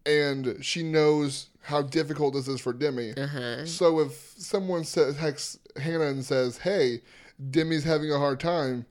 and 0.05 0.57
she 0.65 0.83
knows 0.83 1.49
how 1.61 1.83
difficult 1.83 2.35
this 2.35 2.49
is 2.49 2.61
for 2.61 2.73
Demi. 2.73 3.17
Uh 3.17 3.27
huh. 3.27 3.67
So 3.67 4.01
if 4.01 4.35
someone 4.37 4.83
says 4.85 5.17
texts 5.17 5.59
Hannah 5.77 6.07
and 6.07 6.25
says, 6.25 6.59
"Hey, 6.59 7.03
Demi's 7.51 7.85
having 7.85 8.11
a 8.13 8.19
hard 8.19 8.41
time," 8.41 8.85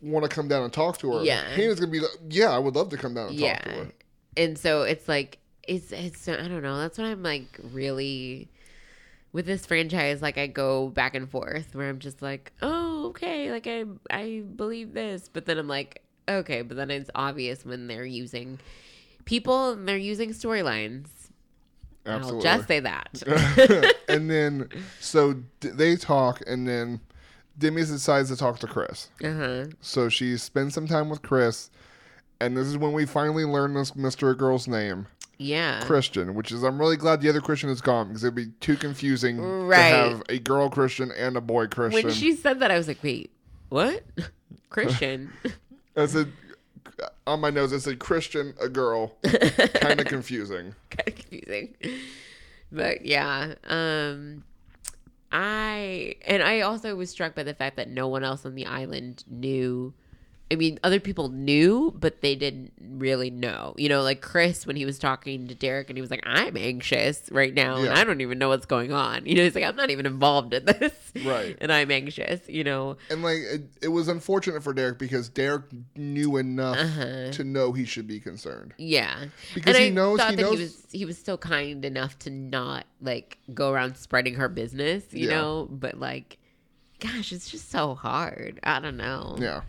want 0.00 0.22
to 0.22 0.28
come 0.28 0.46
down 0.48 0.62
and 0.62 0.72
talk 0.72 0.98
to 0.98 1.12
her? 1.12 1.24
Yeah. 1.24 1.42
Hannah's 1.54 1.80
gonna 1.80 1.90
be 1.90 2.00
like, 2.00 2.10
"Yeah, 2.30 2.50
I 2.50 2.58
would 2.58 2.76
love 2.76 2.88
to 2.90 2.96
come 2.96 3.14
down 3.14 3.30
and 3.30 3.38
Yeah. 3.38 3.54
talk 3.56 3.64
to 3.64 3.70
her." 3.70 3.92
And 4.36 4.56
so 4.56 4.82
it's 4.82 5.08
like 5.08 5.38
it's 5.66 5.92
it's 5.92 6.28
I 6.28 6.36
don't 6.36 6.62
know. 6.62 6.78
That's 6.78 6.98
what 6.98 7.06
I'm 7.06 7.22
like 7.22 7.58
really 7.72 8.48
with 9.32 9.46
this 9.46 9.66
franchise. 9.66 10.22
Like 10.22 10.38
I 10.38 10.46
go 10.46 10.88
back 10.88 11.14
and 11.14 11.30
forth 11.30 11.74
where 11.74 11.88
I'm 11.88 11.98
just 11.98 12.22
like, 12.22 12.52
oh 12.62 13.06
okay, 13.08 13.50
like 13.50 13.66
I 13.66 13.84
I 14.10 14.42
believe 14.56 14.92
this, 14.92 15.28
but 15.28 15.46
then 15.46 15.58
I'm 15.58 15.68
like, 15.68 16.02
okay, 16.28 16.62
but 16.62 16.76
then 16.76 16.90
it's 16.90 17.10
obvious 17.14 17.64
when 17.64 17.86
they're 17.86 18.04
using 18.04 18.58
people 19.24 19.72
and 19.72 19.88
they're 19.88 19.96
using 19.96 20.30
storylines. 20.30 21.08
Absolutely. 22.04 22.48
I'll 22.48 22.56
just 22.56 22.68
say 22.68 22.80
that. 22.80 23.94
and 24.08 24.30
then 24.30 24.68
so 25.00 25.34
d- 25.60 25.68
they 25.68 25.96
talk, 25.96 26.42
and 26.46 26.66
then 26.66 27.00
Demi 27.58 27.82
decides 27.82 28.28
to 28.30 28.36
talk 28.36 28.58
to 28.60 28.66
Chris. 28.66 29.08
uh 29.22 29.32
huh. 29.32 29.64
So 29.80 30.08
she 30.08 30.36
spends 30.36 30.74
some 30.74 30.88
time 30.88 31.08
with 31.08 31.22
Chris, 31.22 31.70
and 32.40 32.56
this 32.56 32.66
is 32.66 32.76
when 32.76 32.92
we 32.92 33.06
finally 33.06 33.44
learn 33.44 33.74
this 33.74 33.94
Mister 33.94 34.34
Girl's 34.34 34.66
name, 34.66 35.06
Yeah. 35.42 35.80
Christian. 35.84 36.34
Which 36.34 36.52
is 36.52 36.62
I'm 36.62 36.78
really 36.78 36.96
glad 36.96 37.20
the 37.20 37.28
other 37.28 37.40
Christian 37.40 37.68
is 37.70 37.80
gone 37.80 38.08
because 38.08 38.24
it'd 38.24 38.34
be 38.34 38.46
too 38.60 38.76
confusing 38.76 39.38
Right. 39.40 39.90
to 39.90 39.96
have 39.96 40.22
a 40.28 40.38
girl 40.38 40.68
Christian 40.70 41.10
and 41.12 41.36
a 41.36 41.40
boy 41.40 41.66
Christian. 41.66 42.04
When 42.04 42.12
she 42.14 42.34
said 42.34 42.60
that, 42.60 42.70
I 42.70 42.76
was 42.76 42.88
like, 42.88 43.02
wait, 43.02 43.30
what? 43.68 44.02
Christian. 44.70 45.32
I 45.96 46.06
said 46.06 46.32
on 47.26 47.40
my 47.40 47.50
nose, 47.50 47.72
it 47.72 47.80
said 47.80 47.98
Christian, 47.98 48.54
a 48.60 48.68
girl. 48.68 49.16
kind 49.74 50.00
of 50.00 50.06
confusing. 50.06 50.74
kind 50.90 51.08
of 51.08 51.14
confusing. 51.16 51.74
But 52.70 53.04
yeah, 53.04 53.54
um 53.68 54.44
I 55.30 56.16
and 56.26 56.42
I 56.42 56.60
also 56.60 56.94
was 56.94 57.10
struck 57.10 57.34
by 57.34 57.42
the 57.42 57.54
fact 57.54 57.76
that 57.76 57.88
no 57.88 58.08
one 58.08 58.22
else 58.24 58.44
on 58.44 58.54
the 58.54 58.66
island 58.66 59.24
knew 59.28 59.94
I 60.52 60.54
mean, 60.54 60.78
other 60.84 61.00
people 61.00 61.30
knew, 61.30 61.94
but 61.98 62.20
they 62.20 62.34
didn't 62.36 62.72
really 62.78 63.30
know. 63.30 63.74
You 63.78 63.88
know, 63.88 64.02
like 64.02 64.20
Chris 64.20 64.66
when 64.66 64.76
he 64.76 64.84
was 64.84 64.98
talking 64.98 65.48
to 65.48 65.54
Derek 65.54 65.88
and 65.88 65.96
he 65.96 66.02
was 66.02 66.10
like, 66.10 66.22
I'm 66.26 66.56
anxious 66.58 67.22
right 67.32 67.54
now 67.54 67.76
and 67.76 67.88
I 67.88 68.04
don't 68.04 68.20
even 68.20 68.38
know 68.38 68.50
what's 68.50 68.66
going 68.66 68.92
on. 68.92 69.24
You 69.24 69.34
know, 69.34 69.44
he's 69.44 69.54
like, 69.54 69.64
I'm 69.64 69.76
not 69.76 69.88
even 69.90 70.04
involved 70.04 70.52
in 70.52 70.66
this. 70.66 70.92
Right. 71.24 71.56
And 71.62 71.72
I'm 71.72 71.90
anxious, 71.90 72.40
you 72.48 72.64
know. 72.64 72.96
And 73.10 73.22
like 73.22 73.38
it, 73.38 73.62
it 73.82 73.88
was 73.88 74.08
unfortunate 74.08 74.62
for 74.62 74.74
Derek 74.74 74.98
because 74.98 75.28
Derek 75.30 75.64
knew 75.96 76.36
enough 76.36 76.76
Uh-huh. 76.76 77.30
to 77.32 77.44
know 77.44 77.72
he 77.72 77.84
should 77.86 78.06
be 78.06 78.20
concerned. 78.20 78.74
Yeah, 78.76 79.24
Because 79.54 79.74
and 79.76 79.82
he 79.84 79.88
I 79.88 79.90
knows- 79.90 80.22
he 80.22 80.36
knows- 80.36 80.52
he 80.58 80.62
was 80.62 80.86
he 80.92 81.04
was 81.06 81.16
still 81.18 81.38
kind 81.38 81.84
enough 81.84 82.18
to 82.20 82.30
not 82.30 82.84
like 83.00 83.38
go 83.54 83.70
around 83.72 83.96
spreading 83.96 84.34
her 84.34 84.48
business, 84.50 85.04
you 85.12 85.28
Yeah. 85.28 85.40
know. 85.40 85.68
But 85.70 85.98
like, 85.98 86.36
gosh, 87.00 87.32
it's 87.32 87.48
just 87.50 87.70
so 87.70 87.94
hard. 87.94 88.60
I 88.62 88.80
don't 88.80 88.96
know. 88.96 89.36
Yeah. 89.40 89.62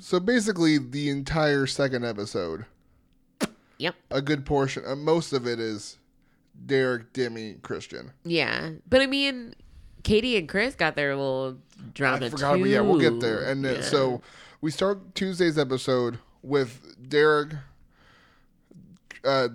So 0.00 0.20
basically, 0.20 0.78
the 0.78 1.08
entire 1.10 1.66
second 1.66 2.04
episode, 2.04 2.66
Yep. 3.78 3.94
a 4.10 4.22
good 4.22 4.44
portion, 4.46 4.84
uh, 4.86 4.94
most 4.96 5.32
of 5.32 5.46
it 5.46 5.58
is 5.60 5.98
Derek, 6.66 7.12
Demi, 7.12 7.54
Christian. 7.62 8.12
Yeah, 8.24 8.70
but 8.88 9.00
I 9.00 9.06
mean, 9.06 9.54
Katie 10.04 10.36
and 10.36 10.48
Chris 10.48 10.74
got 10.74 10.94
their 10.96 11.14
little 11.16 11.58
drama 11.94 12.26
I 12.26 12.28
forgot, 12.30 12.56
too. 12.56 12.64
yeah, 12.66 12.80
we'll 12.80 13.00
get 13.00 13.20
there. 13.20 13.42
And 13.44 13.64
then, 13.64 13.76
Yeah. 13.76 13.82
so 13.82 14.22
we 14.60 14.70
start 14.70 15.14
Tuesday's 15.14 15.58
episode 15.58 16.18
with 16.42 16.96
Derek. 17.08 17.54
Uh, 19.24 19.48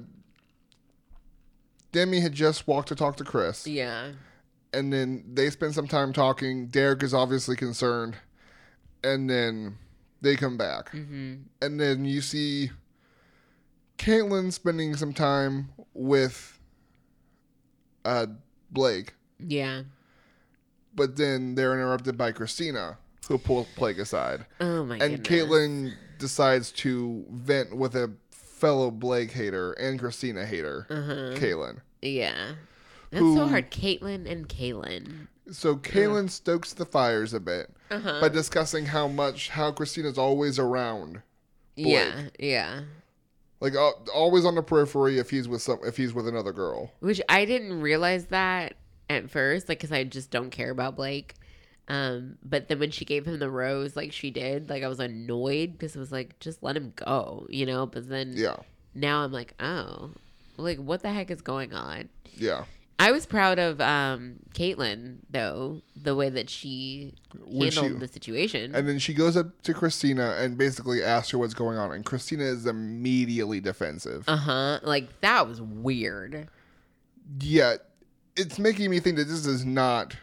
Demi 1.92 2.20
had 2.20 2.34
just 2.34 2.68
walked 2.68 2.90
to 2.90 2.96
talk 2.96 3.18
to 3.18 3.24
Chris, 3.24 3.68
yeah, 3.68 4.12
and 4.74 4.92
then 4.92 5.24
they 5.32 5.50
spend 5.50 5.74
some 5.76 5.88
time 5.88 6.12
talking. 6.12 6.68
Derek 6.68 7.04
is 7.04 7.14
obviously 7.14 7.56
concerned, 7.56 8.16
and 9.04 9.30
then 9.30 9.78
they 10.24 10.36
come 10.36 10.58
back, 10.58 10.90
hmm 10.90 11.36
and 11.62 11.80
then 11.80 12.06
you 12.06 12.22
see 12.22 12.72
Caitlyn 13.98 14.52
spending 14.52 14.96
some 14.96 15.14
time 15.14 15.70
with 15.94 16.60
uh, 18.06 18.26
Blake, 18.72 19.14
yeah. 19.40 19.84
but 20.96 21.16
then 21.16 21.56
they're 21.56 21.74
interrupted 21.74 22.18
by 22.18 22.32
Christina, 22.32 22.98
who 23.28 23.38
pulls 23.38 23.68
Blake 23.78 23.98
aside. 24.00 24.46
Oh 24.60 24.84
my 24.84 24.98
god. 24.98 25.06
and 25.12 25.24
goodness. 25.24 25.50
Caitlyn 25.50 25.94
decides 26.20 26.72
to 26.72 27.24
vent 27.32 27.76
with 27.76 27.96
a 27.96 28.12
fellow 28.32 28.92
Blake 28.92 29.32
hater 29.32 29.74
and 29.74 30.00
Christina 30.00 30.46
hater, 30.46 30.88
Uh-huh. 30.90 31.38
Caitlyn. 31.40 31.80
Yeah, 32.02 32.54
that's 33.12 33.22
Who- 33.22 33.36
so 33.38 33.48
hard. 33.48 33.72
Caitlyn 33.72 34.30
and 34.30 34.48
Caelynn. 34.50 35.28
So 35.52 35.76
Caitlyn 35.76 36.30
stokes 36.30 36.74
the 36.74 36.86
fires 36.86 37.34
a 37.34 37.40
bit 37.40 37.70
Uh-huh. 37.92 38.22
by 38.22 38.30
discussing 38.30 38.86
how 38.88 39.08
much 39.08 39.50
how 39.50 39.72
Christina's 39.72 40.18
always 40.18 40.58
around, 40.58 41.22
Yeah, 41.76 42.30
yeah. 42.40 42.82
like 43.60 43.76
uh, 43.76 43.92
always 44.14 44.46
on 44.46 44.56
the 44.56 44.64
periphery 44.64 45.18
if 45.20 45.30
he's 45.30 45.48
with 45.48 45.62
some 45.62 45.80
if 45.84 45.98
he's 45.98 46.14
with 46.14 46.28
another 46.28 46.54
girl. 46.54 46.92
Which 47.00 47.22
I 47.28 47.46
didn't 47.46 47.82
realize 47.82 48.28
that 48.28 48.76
at 49.10 49.30
first, 49.30 49.68
like, 49.70 49.80
because 49.80 49.92
I 49.92 50.06
just 50.06 50.32
don't 50.32 50.50
care 50.50 50.72
about 50.72 50.96
Blake. 50.96 51.36
Um, 51.90 52.38
but 52.42 52.70
then 52.70 52.80
when 52.80 52.92
she 52.92 53.04
gave 53.04 53.26
him 53.28 53.38
the 53.40 53.50
rose, 53.52 53.98
like 53.98 54.14
she 54.14 54.32
did, 54.32 54.70
like 54.70 54.82
I 54.84 54.88
was 54.88 55.02
annoyed 55.02 55.74
because 55.74 55.94
it 55.96 56.00
was 56.00 56.12
like, 56.14 56.40
just 56.40 56.64
let 56.64 56.78
him 56.78 56.94
go, 56.96 57.46
you 57.50 57.66
know. 57.66 57.86
But 57.86 58.08
then 58.08 58.32
Yeah, 58.38 58.56
now 58.96 59.24
I'm 59.26 59.34
like, 59.34 59.54
oh, 59.60 60.12
like 60.56 60.78
what 60.78 61.02
the 61.02 61.12
heck 61.12 61.30
is 61.30 61.42
going 61.42 61.74
on? 61.74 62.08
yeah. 62.38 62.64
I 63.00 63.12
was 63.12 63.26
proud 63.26 63.60
of 63.60 63.82
um 63.82 64.36
Caitlyn 64.54 65.18
though, 65.30 65.82
the 65.96 66.16
way 66.16 66.30
that 66.30 66.50
she 66.50 67.14
When 67.46 67.72
she- 67.72 67.80
handled 67.82 68.02
the 68.02 68.08
situation. 68.08 68.74
And 68.76 68.88
then 68.88 69.00
she 69.00 69.14
goes 69.14 69.36
up 69.36 69.62
to 69.64 69.74
Christina 69.74 70.36
and 70.40 70.58
basically 70.58 71.04
asks 71.04 71.32
her 71.32 71.38
what's 71.38 71.54
going 71.54 71.78
on, 71.78 71.92
and 71.92 72.06
Christina 72.06 72.44
is 72.44 72.66
immediately 72.66 73.60
defensive. 73.60 74.24
uh 74.28 74.38
huh. 74.38 74.80
Like 74.84 75.22
that 75.22 75.48
was 75.48 75.60
weird. 75.62 76.48
Yet 77.40 77.86
it's 78.36 78.60
making 78.60 78.90
me 78.90 79.00
think 79.00 79.18
that 79.18 79.28
this 79.28 79.46
is 79.46 79.66
not 79.66 80.16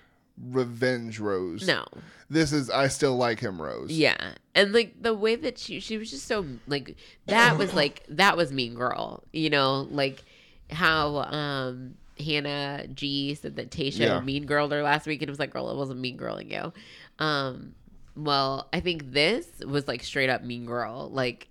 revenge 0.50 1.18
Rose. 1.20 1.66
No. 1.66 1.84
This 2.28 2.52
is 2.52 2.70
I 2.70 2.88
still 2.88 3.16
like 3.16 3.40
him 3.40 3.60
Rose. 3.60 3.90
Yeah. 3.90 4.34
And 4.54 4.72
like 4.72 5.02
the 5.02 5.14
way 5.14 5.34
that 5.36 5.58
she 5.58 5.80
she 5.80 5.98
was 5.98 6.10
just 6.10 6.26
so 6.26 6.46
like 6.66 6.96
that 7.26 7.58
was 7.58 7.74
like 7.74 8.04
that 8.08 8.36
was 8.36 8.52
mean 8.52 8.74
girl. 8.74 9.24
You 9.32 9.50
know, 9.50 9.88
like 9.90 10.22
how 10.70 11.16
um 11.18 11.94
Hannah 12.20 12.86
G 12.92 13.34
said 13.34 13.56
that 13.56 13.70
Tasha 13.70 13.98
Yeah. 14.00 14.20
mean 14.20 14.46
girled 14.46 14.72
her 14.72 14.82
last 14.82 15.06
week 15.06 15.22
and 15.22 15.28
it 15.28 15.32
was 15.32 15.38
like, 15.38 15.50
girl, 15.52 15.70
it 15.70 15.76
wasn't 15.76 16.00
mean 16.00 16.16
girling 16.18 16.50
you. 16.50 16.72
Um 17.18 17.74
well, 18.16 18.68
I 18.72 18.80
think 18.80 19.12
this 19.12 19.46
was 19.66 19.86
like 19.88 20.02
straight 20.02 20.28
up 20.30 20.42
mean 20.42 20.66
girl. 20.66 21.08
Like 21.10 21.48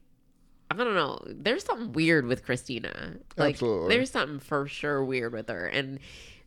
I 0.71 0.75
don't 0.75 0.93
know. 0.93 1.19
There's 1.25 1.63
something 1.63 1.93
weird 1.93 2.25
with 2.27 2.43
Christina. 2.45 3.15
Like 3.37 3.55
Absolutely. 3.55 3.95
there's 3.95 4.11
something 4.11 4.39
for 4.39 4.67
sure 4.67 5.03
weird 5.03 5.33
with 5.33 5.49
her. 5.49 5.65
And 5.65 5.99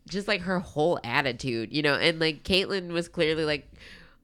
just 0.08 0.28
like 0.28 0.42
her 0.42 0.58
whole 0.60 1.00
attitude, 1.02 1.72
you 1.72 1.82
know, 1.82 1.94
and 1.94 2.20
like 2.20 2.44
Caitlyn 2.44 2.92
was 2.92 3.08
clearly 3.08 3.44
like, 3.44 3.68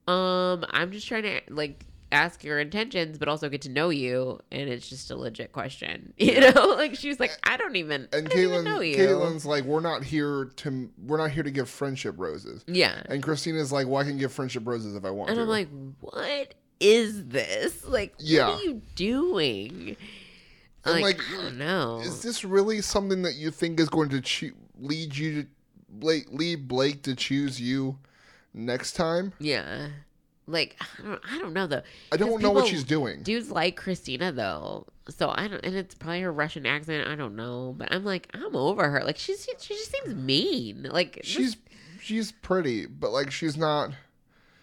um, 0.07 0.65
I'm 0.69 0.91
just 0.91 1.07
trying 1.07 1.23
to 1.23 1.41
like 1.49 1.85
ask 2.11 2.43
your 2.43 2.59
intentions, 2.59 3.17
but 3.17 3.27
also 3.27 3.49
get 3.49 3.61
to 3.63 3.69
know 3.69 3.89
you, 3.89 4.39
and 4.51 4.69
it's 4.69 4.89
just 4.89 5.11
a 5.11 5.15
legit 5.15 5.51
question, 5.51 6.13
you 6.17 6.39
know. 6.39 6.75
Like 6.77 6.95
she 6.95 7.09
was 7.09 7.19
like, 7.19 7.31
I 7.43 7.57
don't 7.57 7.75
even, 7.75 8.07
And 8.13 8.27
I 8.27 8.29
don't 8.29 8.39
even 8.39 8.63
know 8.63 8.79
you. 8.81 8.95
Caitlyn's 8.97 9.45
like, 9.45 9.63
we're 9.63 9.79
not 9.79 10.03
here 10.03 10.45
to, 10.57 10.89
we're 11.05 11.17
not 11.17 11.31
here 11.31 11.43
to 11.43 11.51
give 11.51 11.69
friendship 11.69 12.15
roses. 12.17 12.63
yeah, 12.67 13.01
And 13.07 13.21
Christina's 13.21 13.71
like, 13.71 13.87
well, 13.87 13.97
I 14.01 14.03
can 14.05 14.17
give 14.17 14.31
friendship 14.31 14.65
roses 14.65 14.95
if 14.95 15.05
I 15.05 15.09
want 15.11 15.29
and 15.29 15.37
to. 15.37 15.43
I'm 15.43 15.47
like, 15.47 15.67
what 16.01 16.55
is 16.79 17.25
this? 17.27 17.85
Like, 17.85 18.15
Yeah. 18.19 18.47
what 18.49 18.59
are 18.61 18.63
you 18.63 18.81
doing? 18.95 19.97
Like, 20.85 21.01
like, 21.03 21.19
I 21.37 21.41
don't 21.43 21.57
know. 21.57 21.99
is 21.99 22.21
this 22.21 22.43
really 22.45 22.81
something 22.81 23.21
that 23.23 23.35
you 23.35 23.51
think 23.51 23.79
is 23.79 23.89
going 23.89 24.09
to 24.09 24.21
choo- 24.21 24.55
lead 24.79 25.15
you 25.15 25.43
to 25.43 25.49
lead 26.31 26.67
Blake 26.67 27.03
to 27.03 27.15
choose 27.15 27.59
you 27.59 27.97
next 28.53 28.93
time? 28.93 29.33
yeah, 29.39 29.89
like 30.49 30.75
I 30.81 31.03
don't, 31.07 31.21
I 31.31 31.37
don't 31.39 31.53
know 31.53 31.67
though. 31.67 31.81
I 32.11 32.17
don't 32.17 32.41
know 32.41 32.51
what 32.51 32.67
she's 32.67 32.83
doing. 32.83 33.21
Dudes 33.23 33.49
like 33.51 33.75
Christina 33.75 34.31
though, 34.31 34.87
so 35.09 35.29
I 35.35 35.47
don't, 35.47 35.63
and 35.63 35.75
it's 35.75 35.95
probably 35.95 36.21
her 36.21 36.31
Russian 36.33 36.65
accent. 36.65 37.07
I 37.07 37.15
don't 37.15 37.35
know, 37.35 37.75
but 37.77 37.93
I'm 37.93 38.03
like, 38.03 38.27
I'm 38.33 38.55
over 38.55 38.89
her. 38.89 39.03
Like 39.03 39.17
she's 39.17 39.47
she 39.59 39.75
just 39.75 39.91
seems 39.91 40.15
mean. 40.15 40.87
Like 40.91 41.15
this- 41.17 41.25
she's 41.25 41.57
she's 42.01 42.31
pretty, 42.31 42.85
but 42.85 43.11
like 43.11 43.31
she's 43.31 43.57
not 43.57 43.91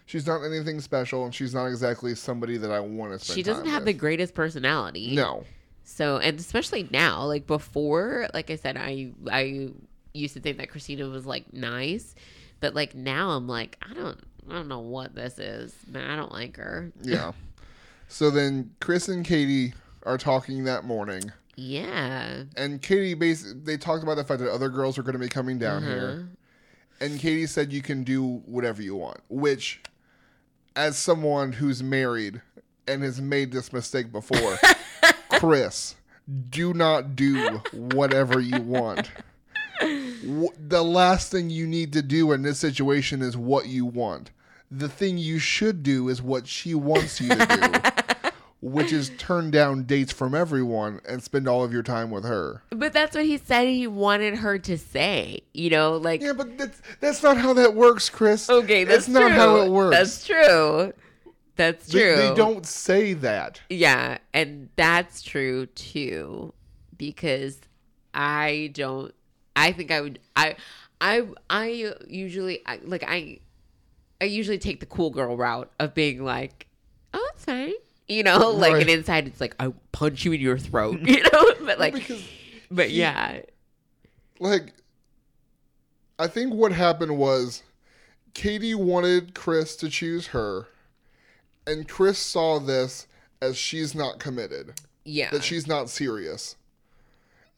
she's 0.05 0.27
not 0.27 0.43
anything 0.43 0.79
special, 0.81 1.25
and 1.25 1.33
she's 1.33 1.53
not 1.53 1.65
exactly 1.67 2.15
somebody 2.15 2.57
that 2.57 2.71
I 2.71 2.79
want 2.79 3.13
to 3.13 3.19
spend. 3.19 3.35
she 3.35 3.43
doesn't 3.43 3.67
have 3.67 3.85
the 3.85 3.93
greatest 3.93 4.33
personality. 4.33 5.15
no. 5.15 5.43
So, 5.89 6.17
and 6.17 6.37
especially 6.37 6.85
now, 6.91 7.23
like 7.23 7.47
before, 7.47 8.27
like 8.33 8.51
I 8.51 8.57
said, 8.57 8.75
I 8.75 9.11
I 9.31 9.69
used 10.13 10.33
to 10.33 10.41
think 10.41 10.57
that 10.57 10.69
Christina 10.69 11.07
was 11.07 11.25
like 11.25 11.53
nice, 11.53 12.13
but 12.59 12.75
like 12.75 12.93
now 12.93 13.29
I'm 13.29 13.47
like, 13.47 13.77
I 13.89 13.93
don't 13.93 14.19
I 14.49 14.53
don't 14.53 14.67
know 14.67 14.79
what 14.79 15.13
this 15.15 15.39
is, 15.39 15.75
but 15.87 16.03
I 16.03 16.15
don't 16.15 16.31
like 16.31 16.57
her. 16.57 16.91
Yeah. 17.01 17.33
so 18.07 18.29
then 18.29 18.71
Chris 18.79 19.07
and 19.09 19.25
Katie 19.25 19.73
are 20.03 20.17
talking 20.17 20.63
that 20.63 20.85
morning, 20.85 21.31
Yeah. 21.55 22.43
and 22.55 22.81
Katie 22.81 23.13
basically 23.13 23.59
they 23.63 23.77
talked 23.77 24.03
about 24.03 24.15
the 24.15 24.23
fact 24.23 24.39
that 24.41 24.51
other 24.51 24.69
girls 24.69 24.97
are 24.97 25.03
going 25.03 25.13
to 25.13 25.19
be 25.19 25.27
coming 25.27 25.57
down 25.57 25.83
Uh-huh. 25.83 25.89
here, 25.93 26.29
and 27.01 27.19
Katie 27.19 27.45
said 27.47 27.73
you 27.73 27.81
can 27.81 28.03
do 28.03 28.37
whatever 28.45 28.81
you 28.81 28.95
want, 28.95 29.19
which, 29.29 29.81
as 30.75 30.97
someone 30.97 31.51
who's 31.51 31.83
married 31.83 32.41
and 32.87 33.03
has 33.03 33.19
made 33.19 33.51
this 33.51 33.73
mistake 33.73 34.11
before, 34.13 34.57
Chris, 35.31 35.95
do 36.49 36.73
not 36.73 37.15
do 37.15 37.61
whatever 37.73 38.39
you 38.39 38.61
want. 38.61 39.11
The 39.79 40.83
last 40.83 41.31
thing 41.31 41.51
you 41.51 41.67
need 41.67 41.93
to 41.93 42.01
do 42.01 42.31
in 42.31 42.41
this 42.41 42.57
situation 42.57 43.21
is 43.21 43.37
what 43.37 43.67
you 43.67 43.85
want. 43.85 44.31
The 44.69 44.89
thing 44.89 45.17
you 45.17 45.39
should 45.39 45.81
do 45.83 46.09
is 46.09 46.21
what 46.21 46.47
she 46.47 46.75
wants 46.75 47.21
you 47.21 47.29
to 47.29 47.35
do, 48.23 48.29
which 48.61 48.91
is 48.91 49.11
turn 49.17 49.49
down 49.49 49.83
dates 49.83 50.11
from 50.11 50.35
everyone 50.35 50.99
and 51.07 51.23
spend 51.23 51.47
all 51.47 51.63
of 51.63 51.71
your 51.71 51.83
time 51.83 52.11
with 52.11 52.25
her. 52.25 52.63
But 52.71 52.91
that's 52.91 53.15
what 53.15 53.25
he 53.25 53.37
said 53.37 53.67
he 53.67 53.87
wanted 53.87 54.35
her 54.35 54.57
to 54.59 54.77
say. 54.77 55.41
You 55.53 55.69
know, 55.69 55.95
like 55.97 56.21
Yeah, 56.21 56.33
but 56.33 56.57
that's 56.57 56.81
that's 56.99 57.23
not 57.23 57.37
how 57.37 57.53
that 57.53 57.75
works, 57.75 58.09
Chris. 58.09 58.49
okay, 58.49 58.83
that's, 58.83 59.07
not 59.07 59.27
true. 59.27 59.29
how 59.29 59.55
it 59.57 59.69
works. 59.71 59.95
That's 59.95 60.25
true. 60.25 60.93
That's 61.55 61.87
They- 61.87 61.99
true. 61.99 62.15
They, 62.17 62.35
don't 62.35 62.65
say 62.65 63.13
that. 63.13 63.61
Yeah, 63.69 64.17
and 64.33 64.69
that's 64.75 65.21
true 65.23 65.65
too, 65.67 66.53
because 66.97 67.59
I 68.13 68.71
don't. 68.73 69.13
I 69.55 69.71
think 69.71 69.91
I 69.91 70.01
would. 70.01 70.19
I. 70.35 70.55
I. 71.01 71.23
I 71.49 71.93
usually 72.07 72.61
I, 72.67 72.79
like. 72.83 73.03
I. 73.07 73.39
I 74.21 74.25
usually 74.25 74.57
take 74.57 74.79
the 74.79 74.85
cool 74.85 75.09
girl 75.09 75.37
route 75.37 75.71
of 75.79 75.93
being 75.93 76.23
like, 76.23 76.67
"Oh, 77.13 77.29
it's 77.35 77.45
fine," 77.45 77.73
you 78.07 78.23
know. 78.23 78.49
Like, 78.51 78.73
Right. 78.73 78.81
and 78.81 78.89
inside 78.89 79.27
it's 79.27 79.39
like, 79.41 79.55
"I 79.59 79.71
punch 79.91 80.25
you 80.25 80.31
in 80.33 80.41
your 80.41 80.57
throat," 80.57 80.99
you 81.03 81.21
know. 81.23 81.53
But 81.67 81.79
like, 81.79 81.93
because 81.93 82.23
but 82.71 82.89
he- 82.89 82.99
yeah, 82.99 83.41
like 84.39 84.73
I 86.17 86.27
think 86.27 86.53
what 86.53 86.71
happened 86.71 87.17
was 87.17 87.63
Katie 88.33 88.73
wanted 88.75 89.33
Chris 89.35 89.75
to 89.77 89.89
choose 89.89 90.27
her 90.27 90.67
and 91.65 91.87
Chris 91.87 92.17
saw 92.17 92.59
this 92.59 93.07
as 93.41 93.57
she's 93.57 93.93
not 93.93 94.17
committed, 94.19 94.79
yeah, 95.03 95.29
that 95.31 95.43
she's 95.43 95.67
not 95.67 95.89
serious. 95.89 96.55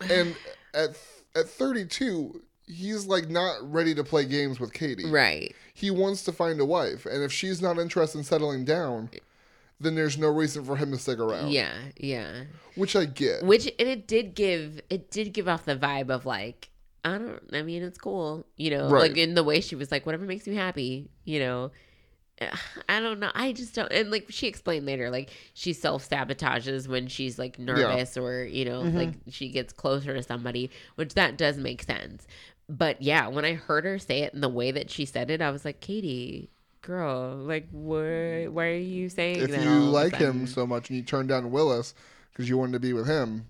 And 0.10 0.36
at 0.74 0.98
at 1.36 1.48
32, 1.48 2.42
he's 2.70 3.06
like 3.08 3.30
not 3.30 3.58
ready 3.70 3.94
to 3.96 4.04
play 4.04 4.24
games 4.26 4.60
with 4.60 4.72
Katie. 4.74 5.10
right. 5.10 5.54
He 5.74 5.90
wants 5.92 6.24
to 6.24 6.32
find 6.32 6.60
a 6.62 6.66
wife, 6.66 7.06
and 7.06 7.24
if 7.24 7.32
she's 7.34 7.62
not 7.62 7.78
interested 7.78 8.18
in 8.20 8.24
settling 8.24 8.64
down, 8.66 9.10
then 9.80 9.96
there's 9.96 10.18
no 10.18 10.28
reason 10.30 10.64
for 10.66 10.76
him 10.76 10.92
to 10.92 10.98
stick 10.98 11.20
around. 11.20 11.52
Yeah, 11.52 11.74
yeah. 11.98 12.44
Which 12.76 12.96
I 12.96 13.06
get. 13.06 13.44
Which 13.44 13.66
and 13.80 13.88
it 13.88 14.08
did 14.08 14.36
give 14.36 14.82
it 14.90 15.10
did 15.12 15.34
give 15.34 15.48
off 15.48 15.66
the 15.66 15.76
vibe 15.76 16.10
of 16.10 16.26
like 16.26 16.70
I 17.06 17.18
don't 17.18 17.42
I 17.54 17.62
mean 17.62 17.82
it's 17.84 17.98
cool 17.98 18.46
you 18.58 18.72
know 18.72 18.90
Right. 18.90 19.10
like 19.10 19.18
in 19.18 19.34
the 19.36 19.44
way 19.44 19.62
she 19.62 19.76
was 19.76 19.90
like 19.92 20.06
whatever 20.06 20.26
makes 20.26 20.46
you 20.48 20.54
happy 20.56 21.10
you 21.24 21.40
know 21.40 21.72
I 22.90 23.00
don't 23.00 23.20
know 23.22 23.32
I 23.34 23.54
just 23.54 23.74
don't 23.76 23.92
and 23.92 24.12
like 24.12 24.26
she 24.30 24.48
explained 24.48 24.86
later 24.86 25.10
like 25.10 25.30
she 25.54 25.72
self 25.74 26.08
sabotages 26.10 26.88
when 26.90 27.08
she's 27.08 27.40
like 27.40 27.58
nervous 27.58 28.18
or 28.18 28.44
you 28.44 28.66
know 28.66 28.84
Mhm. 28.84 28.94
like 28.96 29.14
she 29.30 29.48
gets 29.50 29.72
closer 29.74 30.14
to 30.14 30.22
somebody 30.24 30.70
which 30.96 31.14
that 31.14 31.38
does 31.38 31.58
make 31.58 31.84
sense 31.84 32.28
but 32.70 33.02
yeah 33.02 33.28
when 33.28 33.44
I 33.46 33.54
heard 33.56 33.84
her 33.84 33.98
say 34.00 34.22
it 34.22 34.34
in 34.34 34.42
the 34.42 34.48
way 34.50 34.72
that 34.72 34.90
she 34.92 35.06
said 35.06 35.30
it 35.32 35.42
I 35.42 35.50
was 35.52 35.66
like 35.66 35.80
Katie 35.82 36.50
girl 36.82 37.36
like 37.36 37.68
why 37.72 38.48
why 38.48 38.66
are 38.68 38.74
you 38.78 39.10
saying 39.10 39.42
if 39.42 39.52
that 39.52 39.64
you 39.64 39.70
of 39.70 39.78
a 39.84 39.90
like 39.90 40.16
him 40.16 40.48
so 40.48 40.66
much 40.66 40.90
and 40.90 40.98
you 40.98 41.04
turn 41.04 41.28
down 41.28 41.52
Willis 41.52 41.94
because 42.32 42.48
you 42.48 42.58
wanted 42.58 42.74
to 42.74 42.80
be 42.80 42.94
with 42.94 43.06
him, 43.08 43.48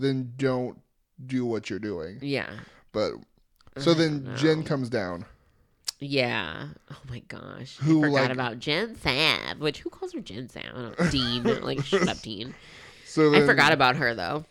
then 0.00 0.32
don't 0.36 0.76
do 1.24 1.44
what 1.46 1.70
you're 1.70 1.78
doing. 1.78 2.18
yeah 2.22 2.50
But 2.90 3.12
so 3.78 3.92
I 3.92 3.94
then 3.94 4.32
Jen 4.36 4.64
comes 4.64 4.88
down. 4.90 5.24
Yeah. 6.00 6.66
Oh 6.90 6.98
my 7.08 7.20
gosh. 7.28 7.76
Who, 7.76 8.00
I 8.00 8.06
forgot 8.08 8.22
like- 8.22 8.30
about 8.32 8.58
Jen 8.58 8.96
Sav, 8.96 9.60
which 9.60 9.78
who 9.78 9.90
calls 9.90 10.12
her 10.14 10.20
Jen 10.20 10.48
Sav? 10.48 10.64
I 10.74 10.80
don't 10.82 10.98
know. 10.98 11.10
Dean. 11.10 11.62
like 11.62 11.84
shut 11.84 12.08
up, 12.08 12.20
Dean. 12.20 12.54
So 13.04 13.30
then, 13.30 13.42
I 13.42 13.46
forgot 13.46 13.72
about 13.74 13.96
her 13.96 14.14
though. 14.14 14.46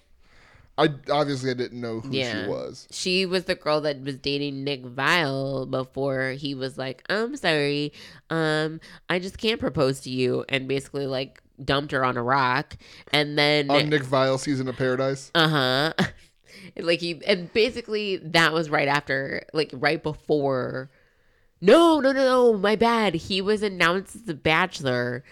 I 0.82 0.90
obviously 1.12 1.52
I 1.52 1.54
didn't 1.54 1.80
know 1.80 2.00
who 2.00 2.12
Yeah. 2.12 2.44
she 2.46 2.50
was. 2.50 2.88
She 2.92 3.26
was 3.26 3.44
the 3.46 3.56
girl 3.56 3.82
that 3.82 4.02
was 4.02 4.18
dating 4.18 4.64
Nick 4.64 4.84
Viall 4.84 5.70
before 5.70 6.32
he 6.32 6.56
was 6.56 6.78
like, 6.78 7.04
I'm 7.10 7.36
sorry, 7.36 7.94
um, 8.30 8.80
I 9.10 9.20
just 9.20 9.38
can't 9.38 9.60
propose 9.60 10.00
to 10.02 10.10
you 10.10 10.44
and 10.50 10.68
basically 10.68 11.06
like 11.08 11.42
dumped 11.64 11.92
her 11.92 12.04
on 12.04 12.18
a 12.18 12.24
rock 12.24 12.76
and 13.14 13.38
then 13.38 13.70
On 13.70 13.90
Nick 13.90 14.04
Viall 14.04 14.40
season 14.40 14.68
of 14.68 14.76
Paradise. 14.78 15.30
Uh 15.36 15.48
huh. 15.48 15.94
like 16.78 17.00
he 17.00 17.22
and 17.28 17.52
basically 17.54 18.18
that 18.18 18.54
was 18.54 18.70
right 18.70 18.88
after, 18.88 19.44
like 19.54 19.70
right 19.74 20.02
before. 20.02 20.90
No, 21.64 22.00
no, 22.00 22.12
no, 22.12 22.24
no. 22.24 22.58
My 22.58 22.76
bad. 22.76 23.14
He 23.14 23.40
was 23.40 23.62
announced 23.62 24.16
as 24.16 24.24
the 24.24 24.34
Bachelor 24.34 25.24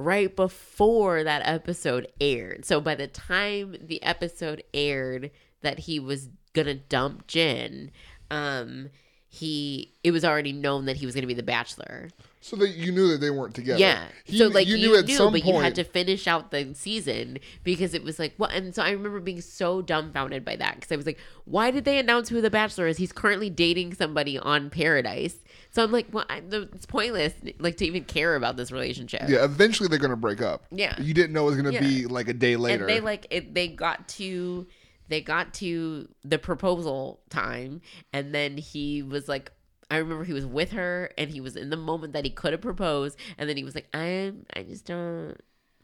right 0.00 0.34
before 0.34 1.22
that 1.22 1.42
episode 1.44 2.08
aired. 2.20 2.64
So 2.64 2.80
by 2.80 2.94
the 2.94 3.06
time 3.06 3.76
the 3.80 4.02
episode 4.02 4.62
aired 4.72 5.30
that 5.62 5.80
he 5.80 6.00
was 6.00 6.28
gonna 6.52 6.74
dump 6.74 7.26
Jen, 7.26 7.90
um, 8.30 8.90
he 9.32 9.94
it 10.02 10.10
was 10.10 10.24
already 10.24 10.52
known 10.52 10.86
that 10.86 10.96
he 10.96 11.06
was 11.06 11.14
gonna 11.14 11.26
be 11.28 11.34
the 11.34 11.42
Bachelor. 11.42 12.10
So 12.42 12.56
that 12.56 12.70
you 12.70 12.90
knew 12.90 13.06
that 13.08 13.20
they 13.20 13.30
weren't 13.30 13.54
together. 13.54 13.78
Yeah. 13.78 14.02
He- 14.24 14.38
so 14.38 14.48
like 14.48 14.66
you, 14.66 14.76
knew, 14.78 14.96
at 14.96 15.06
some 15.10 15.32
but 15.32 15.42
point. 15.42 15.56
you 15.56 15.60
had 15.60 15.74
to 15.76 15.84
finish 15.84 16.26
out 16.26 16.50
the 16.50 16.74
season 16.74 17.38
because 17.62 17.94
it 17.94 18.02
was 18.02 18.18
like 18.18 18.32
what? 18.38 18.50
And 18.52 18.74
so 18.74 18.82
I 18.82 18.90
remember 18.90 19.20
being 19.20 19.40
so 19.40 19.82
dumbfounded 19.82 20.44
by 20.44 20.56
that 20.56 20.74
because 20.76 20.90
I 20.90 20.96
was 20.96 21.06
like, 21.06 21.18
why 21.44 21.70
did 21.70 21.84
they 21.84 21.98
announce 21.98 22.28
who 22.28 22.40
the 22.40 22.50
Bachelor 22.50 22.88
is? 22.88 22.96
He's 22.96 23.12
currently 23.12 23.50
dating 23.50 23.94
somebody 23.94 24.36
on 24.38 24.68
Paradise. 24.68 25.36
So 25.70 25.84
I'm 25.84 25.92
like, 25.92 26.06
well, 26.12 26.24
I, 26.28 26.40
the, 26.40 26.62
it's 26.74 26.86
pointless 26.86 27.34
like 27.60 27.76
to 27.76 27.86
even 27.86 28.02
care 28.04 28.34
about 28.34 28.56
this 28.56 28.72
relationship. 28.72 29.22
Yeah, 29.28 29.44
eventually 29.44 29.88
they're 29.88 29.98
gonna 30.00 30.16
break 30.16 30.42
up. 30.42 30.64
Yeah. 30.72 31.00
You 31.00 31.14
didn't 31.14 31.32
know 31.34 31.42
it 31.44 31.50
was 31.50 31.56
gonna 31.56 31.70
Yeah. 31.72 31.80
be 31.80 32.06
like 32.06 32.26
a 32.28 32.34
day 32.34 32.56
later. 32.56 32.84
And 32.86 32.88
they 32.88 33.00
like 33.00 33.26
it, 33.30 33.54
they 33.54 33.68
got 33.68 34.08
to 34.08 34.66
they 35.10 35.20
got 35.20 35.52
to 35.54 36.08
the 36.24 36.38
proposal 36.38 37.20
time 37.28 37.82
and 38.12 38.34
then 38.34 38.56
he 38.56 39.02
was 39.02 39.28
like 39.28 39.52
I 39.90 39.96
remember 39.96 40.24
he 40.24 40.32
was 40.32 40.46
with 40.46 40.70
her 40.70 41.10
and 41.18 41.30
he 41.30 41.40
was 41.40 41.56
in 41.56 41.68
the 41.68 41.76
moment 41.76 42.12
that 42.12 42.24
he 42.24 42.30
could 42.30 42.52
have 42.52 42.60
proposed 42.60 43.18
and 43.36 43.48
then 43.48 43.56
he 43.56 43.64
was 43.64 43.74
like 43.74 43.88
I'm 43.92 44.46
I 44.54 44.62
just 44.62 44.86
don't 44.86 45.36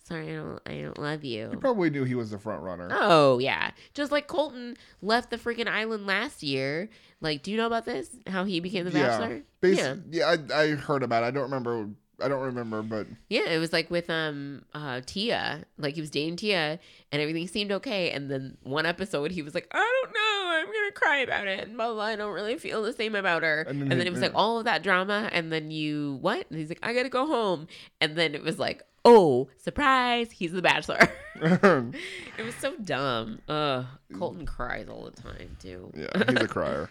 sorry 0.04 0.30
I 0.30 0.36
don't 0.36 0.60
I 0.64 0.80
don't 0.82 0.98
love 0.98 1.24
you. 1.24 1.50
you 1.50 1.58
probably 1.58 1.90
knew 1.90 2.04
he 2.04 2.14
was 2.14 2.30
the 2.30 2.38
front 2.38 2.62
runner. 2.62 2.88
Oh 2.92 3.38
yeah. 3.38 3.72
Just 3.94 4.12
like 4.12 4.28
Colton 4.28 4.76
left 5.02 5.30
the 5.30 5.36
freaking 5.36 5.68
island 5.68 6.06
last 6.06 6.42
year. 6.42 6.88
Like, 7.20 7.42
do 7.42 7.50
you 7.50 7.56
know 7.56 7.66
about 7.66 7.84
this? 7.84 8.14
How 8.28 8.44
he 8.44 8.60
became 8.60 8.84
the 8.84 8.96
yeah. 8.96 9.08
bachelor? 9.08 9.42
Basi- 9.60 10.02
yeah. 10.10 10.36
I, 10.54 10.62
I 10.62 10.68
heard 10.74 11.02
about 11.02 11.24
it. 11.24 11.26
I 11.26 11.30
don't 11.32 11.44
remember. 11.44 11.88
I 12.22 12.28
don't 12.28 12.42
remember, 12.42 12.82
but 12.82 13.06
Yeah, 13.28 13.48
it 13.50 13.58
was 13.58 13.72
like 13.72 13.90
with 13.90 14.08
um 14.08 14.62
uh 14.74 15.00
Tia. 15.04 15.64
Like 15.78 15.94
he 15.94 16.00
was 16.00 16.10
dating 16.10 16.36
Tia 16.36 16.78
and 17.12 17.22
everything 17.22 17.46
seemed 17.46 17.72
okay. 17.72 18.10
And 18.10 18.30
then 18.30 18.56
one 18.62 18.86
episode 18.86 19.30
he 19.32 19.42
was 19.42 19.54
like, 19.54 19.68
I 19.72 19.76
don't 20.02 20.14
know, 20.14 20.50
I'm 20.56 20.66
gonna 20.66 20.92
cry 20.92 21.18
about 21.18 21.46
it. 21.46 21.68
And 21.68 21.76
blah, 21.76 21.86
blah, 21.86 21.94
blah. 21.94 22.04
I 22.04 22.16
don't 22.16 22.32
really 22.32 22.56
feel 22.58 22.82
the 22.82 22.92
same 22.94 23.14
about 23.14 23.42
her. 23.42 23.62
And 23.68 23.82
And 23.82 23.90
then 23.90 23.98
then, 23.98 24.00
he- 24.02 24.06
it 24.08 24.12
was 24.12 24.22
like 24.22 24.32
all 24.34 24.58
of 24.58 24.64
that 24.64 24.82
drama, 24.82 25.28
and 25.32 25.52
then 25.52 25.70
you 25.70 26.18
what? 26.22 26.46
And 26.50 26.58
he's 26.58 26.68
like, 26.70 26.78
I 26.82 26.94
gotta 26.94 27.08
go 27.10 27.26
home. 27.26 27.66
And 28.00 28.16
then 28.16 28.34
it 28.34 28.42
was 28.42 28.58
like, 28.58 28.82
oh, 29.04 29.48
surprise, 29.58 30.30
he's 30.32 30.52
the 30.52 30.62
bachelor. 30.62 30.98
it 31.36 32.44
was 32.44 32.54
so 32.56 32.74
dumb. 32.82 33.40
Ugh. 33.48 33.84
Colton 34.18 34.46
cries 34.46 34.88
all 34.88 35.04
the 35.04 35.20
time 35.22 35.56
too. 35.60 35.92
yeah, 35.94 36.06
he's 36.30 36.40
a 36.40 36.48
crier. 36.48 36.88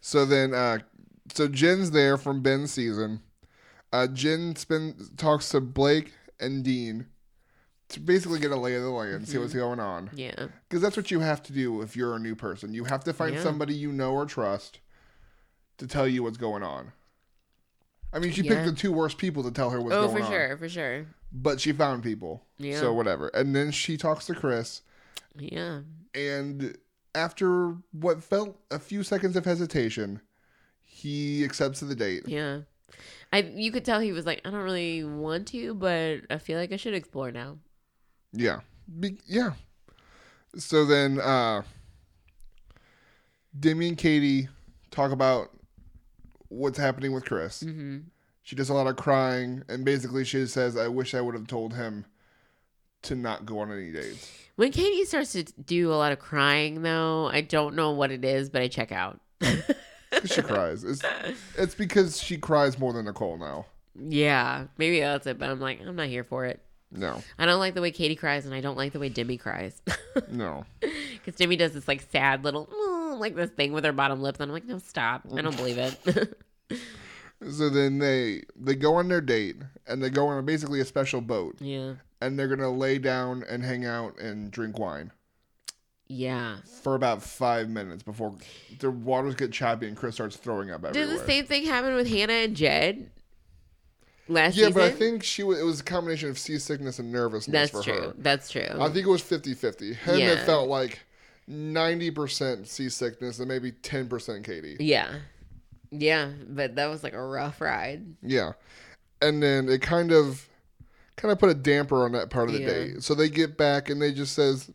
So 0.00 0.26
then, 0.26 0.52
uh, 0.52 0.78
so 1.32 1.46
Jen's 1.48 1.92
there 1.92 2.16
from 2.18 2.42
Ben's 2.42 2.72
season. 2.72 3.20
Uh, 3.94 4.08
Jen 4.08 4.56
spend, 4.56 5.16
talks 5.16 5.50
to 5.50 5.60
Blake 5.60 6.12
and 6.40 6.64
Dean 6.64 7.06
to 7.90 8.00
basically 8.00 8.40
get 8.40 8.50
a 8.50 8.56
lay 8.56 8.74
of 8.74 8.82
the 8.82 8.90
land, 8.90 9.28
see 9.28 9.38
what's 9.38 9.54
going 9.54 9.78
on. 9.78 10.10
Yeah. 10.14 10.46
Because 10.68 10.82
that's 10.82 10.96
what 10.96 11.12
you 11.12 11.20
have 11.20 11.44
to 11.44 11.52
do 11.52 11.80
if 11.80 11.94
you're 11.94 12.16
a 12.16 12.18
new 12.18 12.34
person. 12.34 12.74
You 12.74 12.84
have 12.84 13.04
to 13.04 13.12
find 13.12 13.36
Yeah. 13.36 13.42
somebody 13.42 13.72
you 13.74 13.92
know 13.92 14.12
or 14.14 14.26
trust 14.26 14.80
to 15.78 15.86
tell 15.86 16.08
you 16.08 16.24
what's 16.24 16.38
going 16.38 16.64
on. 16.64 16.90
I 18.12 18.18
mean, 18.18 18.32
she 18.32 18.42
Yeah. 18.42 18.54
picked 18.64 18.66
the 18.66 18.72
two 18.72 18.90
worst 18.90 19.16
people 19.16 19.44
to 19.44 19.52
tell 19.52 19.70
her 19.70 19.80
what's 19.80 19.94
Oh, 19.94 20.08
going 20.08 20.16
on. 20.16 20.22
Oh, 20.22 20.24
for 20.26 20.32
sure, 20.32 20.56
for 20.56 20.68
sure. 20.68 21.06
But 21.30 21.60
she 21.60 21.72
found 21.72 22.02
people. 22.02 22.44
Yeah. 22.58 22.80
So 22.80 22.92
whatever. 22.92 23.28
And 23.28 23.54
then 23.54 23.70
she 23.70 23.96
talks 23.96 24.26
to 24.26 24.34
Chris. 24.34 24.82
Yeah. 25.36 25.82
And 26.14 26.76
after 27.14 27.76
what 27.92 28.24
felt 28.24 28.58
a 28.72 28.80
few 28.80 29.04
seconds 29.04 29.36
of 29.36 29.44
hesitation, 29.44 30.20
he 30.80 31.44
accepts 31.44 31.78
the 31.78 31.94
date. 31.94 32.24
Yeah. 32.26 32.62
I 33.32 33.38
you 33.38 33.72
could 33.72 33.84
tell 33.84 34.00
he 34.00 34.12
was 34.12 34.26
like, 34.26 34.40
I 34.44 34.50
don't 34.50 34.60
really 34.60 35.04
want 35.04 35.48
to, 35.48 35.74
but 35.74 36.20
I 36.30 36.38
feel 36.38 36.58
like 36.58 36.72
I 36.72 36.76
should 36.76 36.94
explore 36.94 37.30
now. 37.32 37.58
Yeah. 38.32 38.60
Be- 39.00 39.18
yeah. 39.26 39.52
So 40.56 40.84
then 40.84 41.20
uh 41.20 41.62
Demi 43.58 43.88
and 43.88 43.98
Katie 43.98 44.48
talk 44.90 45.12
about 45.12 45.50
what's 46.48 46.78
happening 46.78 47.12
with 47.12 47.24
Chris. 47.24 47.60
hmm 47.60 47.98
She 48.42 48.56
does 48.56 48.68
a 48.68 48.74
lot 48.74 48.86
of 48.86 48.96
crying 48.96 49.62
and 49.68 49.84
basically 49.84 50.24
she 50.24 50.46
says, 50.46 50.76
I 50.76 50.88
wish 50.88 51.14
I 51.14 51.20
would 51.20 51.34
have 51.34 51.46
told 51.46 51.74
him 51.74 52.04
to 53.02 53.14
not 53.14 53.44
go 53.46 53.58
on 53.60 53.70
any 53.72 53.92
dates. 53.92 54.32
When 54.56 54.70
Katie 54.70 55.04
starts 55.04 55.32
to 55.32 55.42
do 55.44 55.92
a 55.92 55.96
lot 55.96 56.12
of 56.12 56.20
crying, 56.20 56.82
though, 56.82 57.28
I 57.28 57.40
don't 57.40 57.74
know 57.74 57.90
what 57.90 58.12
it 58.12 58.24
is, 58.24 58.48
but 58.48 58.62
I 58.62 58.68
check 58.68 58.92
out. 58.92 59.20
she 60.24 60.42
cries. 60.42 60.84
It's, 60.84 61.02
it's 61.56 61.74
because 61.74 62.20
she 62.20 62.36
cries 62.38 62.78
more 62.78 62.92
than 62.92 63.04
Nicole 63.06 63.36
now. 63.38 63.66
yeah, 63.96 64.66
maybe 64.78 65.00
that's 65.00 65.26
it, 65.26 65.38
but 65.38 65.50
I'm 65.50 65.60
like, 65.60 65.80
I'm 65.80 65.96
not 65.96 66.08
here 66.08 66.24
for 66.24 66.44
it. 66.44 66.60
No. 66.90 67.22
I 67.38 67.46
don't 67.46 67.58
like 67.58 67.74
the 67.74 67.80
way 67.80 67.90
Katie 67.90 68.14
cries, 68.14 68.46
and 68.46 68.54
I 68.54 68.60
don't 68.60 68.76
like 68.76 68.92
the 68.92 69.00
way 69.00 69.08
Demi 69.08 69.36
cries. 69.36 69.80
No. 70.30 70.64
Because 70.80 71.34
Demi 71.34 71.56
does 71.56 71.72
this 71.72 71.88
like 71.88 72.02
sad 72.12 72.44
little, 72.44 72.66
"Mm," 72.66 73.18
like 73.18 73.34
this 73.34 73.50
thing 73.50 73.72
with 73.72 73.84
her 73.84 73.92
bottom 73.92 74.20
lip, 74.22 74.36
and 74.38 74.44
I'm 74.44 74.52
like, 74.52 74.64
no, 74.64 74.78
stop. 74.78 75.22
I 75.36 75.42
don't 75.42 75.56
believe 75.56 75.78
it. 75.78 76.38
So 77.50 77.68
then 77.68 77.98
they 77.98 78.44
they 78.56 78.74
go 78.74 78.94
on 78.94 79.08
their 79.08 79.20
date 79.20 79.56
and 79.86 80.02
they 80.02 80.08
go 80.08 80.28
on 80.28 80.46
basically 80.46 80.80
a 80.80 80.84
special 80.84 81.20
boat 81.20 81.56
yeah. 81.60 81.94
and 82.22 82.38
they're 82.38 82.48
gonna 82.48 82.70
lay 82.70 82.96
down 82.98 83.44
and 83.48 83.62
hang 83.62 83.84
out 83.84 84.18
and 84.18 84.50
drink 84.50 84.78
wine 84.78 85.10
Yeah. 86.06 86.56
for 86.82 86.94
about 86.94 87.22
five 87.22 87.68
minutes 87.68 88.02
before 88.02 88.34
the 88.78 88.90
waters 88.90 89.34
get 89.36 89.52
choppy 89.52 89.88
and 89.88 89.96
Chris 89.96 90.14
starts 90.16 90.36
throwing 90.36 90.70
up 90.70 90.82
Did 90.92 91.08
the 91.08 91.18
same 91.26 91.46
thing 91.46 91.64
happen 91.64 91.94
with 91.94 92.08
Hannah 92.08 92.32
and 92.34 92.54
Jed 92.56 93.10
last 94.28 94.56
yeah, 94.56 94.66
season? 94.66 94.72
but 94.74 94.82
I 94.82 94.90
think 94.90 95.22
she 95.22 95.42
was, 95.42 95.58
it 95.58 95.64
was 95.64 95.80
a 95.80 95.84
combination 95.84 96.28
of 96.28 96.38
seasickness 96.38 96.98
and 96.98 97.10
nervousness 97.12 97.70
that's 97.70 97.70
for 97.70 97.82
true. 97.82 98.08
her. 98.08 98.14
That's 98.18 98.50
true. 98.50 98.66
I 98.78 98.88
think 98.90 99.06
it 99.06 99.10
was 99.10 99.22
50-50. 99.22 99.94
Him 99.96 100.14
it 100.16 100.20
Yeah. 100.20 100.44
felt 100.44 100.68
like 100.68 101.00
ninety 101.46 102.10
percent 102.10 102.66
seasickness 102.68 103.38
and 103.38 103.48
maybe 103.48 103.70
ten 103.72 104.08
percent 104.08 104.44
Katie. 104.44 104.76
yeah. 104.80 105.16
Yeah, 105.90 106.30
but 106.48 106.74
that 106.74 106.86
was 106.86 107.04
like 107.04 107.12
a 107.12 107.22
rough 107.24 107.60
ride. 107.60 108.16
Yeah. 108.20 108.52
And 109.22 109.40
then 109.42 109.68
it 109.68 109.80
kind 109.80 110.10
of 110.10 110.48
kind 111.16 111.30
of 111.30 111.38
put 111.38 111.50
a 111.50 111.54
damper 111.54 112.04
on 112.04 112.12
that 112.12 112.30
part 112.30 112.48
of 112.48 112.54
the 112.54 112.60
Yeah. 112.62 112.66
date. 112.66 113.02
So 113.04 113.14
they 113.14 113.28
get 113.28 113.56
back 113.56 113.88
and 113.90 114.02
they 114.02 114.12
just 114.12 114.32
says 114.34 114.68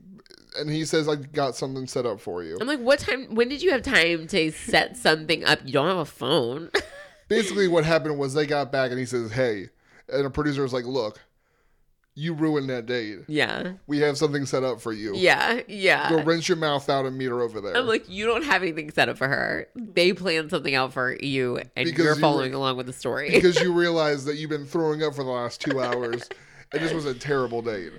and 0.58 0.70
he 0.70 0.86
says 0.86 1.08
I 1.08 1.16
got 1.16 1.56
something 1.56 1.86
set 1.88 2.06
up 2.06 2.20
for 2.20 2.44
you. 2.44 2.58
I'm 2.60 2.68
like, 2.68 2.80
what 2.80 3.00
time? 3.00 3.36
When 3.36 3.50
did 3.50 3.62
you 3.62 3.72
have 3.72 3.82
time 3.82 4.28
to 4.28 4.52
set 4.52 4.98
something 4.98 5.46
up? 5.46 5.60
You 5.66 5.74
don't 5.74 5.88
have 5.88 5.98
a 5.98 6.06
phone. 6.06 6.70
Basically 7.28 7.68
what 7.68 7.86
happened 7.86 8.18
was 8.18 8.34
they 8.34 8.46
got 8.48 8.72
back 8.72 8.90
and 8.92 9.00
he 9.00 9.06
says, 9.06 9.32
"Hey." 9.32 9.70
And 10.12 10.26
a 10.26 10.30
producer 10.32 10.64
was 10.64 10.74
like, 10.74 10.86
"Look, 10.86 11.20
you 12.16 12.34
ruined 12.34 12.70
that 12.72 12.88
date. 12.88 13.20
yeah, 13.28 13.74
We 13.86 14.00
have 14.00 14.18
something 14.18 14.46
set 14.48 14.64
up 14.64 14.82
for 14.82 14.92
you. 14.92 15.14
yeah, 15.16 15.62
yeah. 15.68 16.10
Go 16.10 16.24
rinse 16.24 16.50
your 16.50 16.58
mouth 16.58 16.90
out 16.90 17.06
and 17.06 17.16
meet 17.16 17.28
her 17.30 17.42
over 17.42 17.62
there." 17.62 17.78
I'm 17.78 17.86
like, 17.86 18.10
you 18.10 18.26
don't 18.26 18.44
have 18.44 18.64
anything 18.64 18.90
set 18.90 19.08
up 19.10 19.18
for 19.20 19.28
her. 19.28 19.68
They 19.76 20.14
planned 20.14 20.50
something 20.50 20.74
out 20.74 20.92
for 20.94 21.16
you, 21.22 21.58
and 21.58 21.70
Because 21.86 22.04
you're 22.04 22.16
you 22.16 22.20
following 22.22 22.56
along 22.56 22.78
with 22.78 22.88
the 22.88 22.94
story. 22.94 23.30
because 23.30 23.60
you 23.62 23.72
realize 23.80 24.26
that 24.26 24.38
you've 24.38 24.50
been 24.50 24.66
throwing 24.66 25.04
up 25.04 25.14
for 25.14 25.24
the 25.24 25.30
last 25.30 25.62
2 25.62 25.80
hours. 25.80 26.28
and 26.74 26.82
this 26.82 26.92
was 26.94 27.06
a 27.06 27.14
terrible 27.14 27.62
date. 27.62 27.92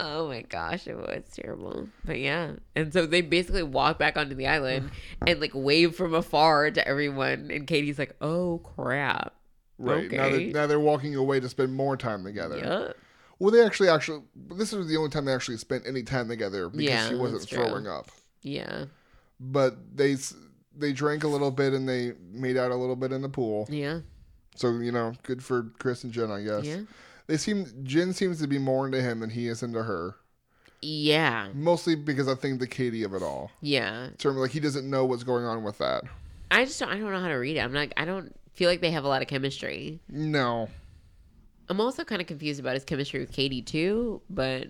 Oh 0.00 0.28
my 0.28 0.42
gosh, 0.42 0.86
it 0.86 0.96
was 0.96 1.24
terrible. 1.32 1.88
But 2.04 2.18
yeah, 2.18 2.52
and 2.74 2.92
so 2.92 3.06
they 3.06 3.20
basically 3.22 3.62
walk 3.62 3.98
back 3.98 4.16
onto 4.16 4.34
the 4.34 4.46
island 4.46 4.90
and 5.26 5.40
like 5.40 5.52
wave 5.54 5.94
from 5.94 6.14
afar 6.14 6.70
to 6.70 6.86
everyone, 6.86 7.50
and 7.50 7.66
Katie's 7.66 7.98
like, 7.98 8.16
"Oh 8.20 8.58
crap." 8.58 9.34
Right. 9.78 10.10
Now, 10.10 10.24
Okay. 10.24 10.46
that, 10.46 10.52
now 10.54 10.66
they're 10.66 10.80
walking 10.80 11.14
away 11.16 11.38
to 11.40 11.48
spend 11.48 11.74
more 11.74 11.96
time 11.96 12.24
together. 12.24 12.58
Yeah. 12.58 12.92
Well, 13.38 13.50
they 13.50 13.62
actually 13.64 13.90
actually 13.90 14.22
this 14.34 14.72
was 14.72 14.88
the 14.88 14.96
only 14.96 15.10
time 15.10 15.26
they 15.26 15.34
actually 15.34 15.58
spent 15.58 15.86
any 15.86 16.02
time 16.02 16.28
together 16.28 16.68
because 16.70 16.84
Yeah, 16.84 17.08
she 17.08 17.14
wasn't 17.14 17.42
throwing 17.42 17.86
up. 17.86 18.08
Yeah. 18.42 18.86
But 19.38 19.76
they 19.96 20.16
they 20.74 20.92
drank 20.92 21.24
a 21.24 21.28
little 21.28 21.50
bit 21.50 21.72
and 21.74 21.86
they 21.88 22.12
made 22.30 22.56
out 22.56 22.70
a 22.70 22.74
little 22.76 22.96
bit 22.96 23.12
in 23.12 23.20
the 23.22 23.28
pool. 23.28 23.66
Yeah. 23.70 24.00
So 24.54 24.70
you 24.78 24.92
know, 24.92 25.12
good 25.22 25.44
for 25.44 25.64
Chris 25.78 26.04
and 26.04 26.12
Jen, 26.12 26.30
I 26.30 26.42
guess. 26.42 26.64
Yeah. 26.64 26.80
They 27.26 27.36
seem 27.36 27.66
Jen 27.82 28.12
seems 28.12 28.40
to 28.40 28.46
be 28.46 28.58
more 28.58 28.86
into 28.86 29.02
him 29.02 29.20
than 29.20 29.30
he 29.30 29.48
is 29.48 29.62
into 29.62 29.82
her. 29.82 30.16
Yeah. 30.82 31.48
Mostly 31.54 31.96
because 31.96 32.28
I 32.28 32.34
think 32.34 32.60
the 32.60 32.66
Katie 32.66 33.02
of 33.02 33.14
it 33.14 33.22
all. 33.22 33.50
Yeah. 33.60 34.06
In 34.06 34.16
terms 34.16 34.36
of, 34.36 34.42
like 34.42 34.50
he 34.52 34.60
doesn't 34.60 34.88
know 34.88 35.04
what's 35.04 35.24
going 35.24 35.44
on 35.44 35.64
with 35.64 35.78
that. 35.78 36.04
I 36.50 36.64
just 36.64 36.78
don't, 36.78 36.90
I 36.90 36.98
don't 36.98 37.10
know 37.10 37.20
how 37.20 37.28
to 37.28 37.34
read 37.34 37.56
it. 37.56 37.60
I'm 37.60 37.72
like 37.72 37.92
I 37.96 38.04
don't 38.04 38.34
feel 38.52 38.70
like 38.70 38.80
they 38.80 38.92
have 38.92 39.04
a 39.04 39.08
lot 39.08 39.22
of 39.22 39.28
chemistry. 39.28 40.00
No, 40.08 40.68
I'm 41.68 41.80
also 41.80 42.04
kind 42.04 42.20
of 42.20 42.26
confused 42.26 42.60
about 42.60 42.74
his 42.74 42.84
chemistry 42.84 43.20
with 43.20 43.32
Katie 43.32 43.62
too, 43.62 44.22
but 44.30 44.68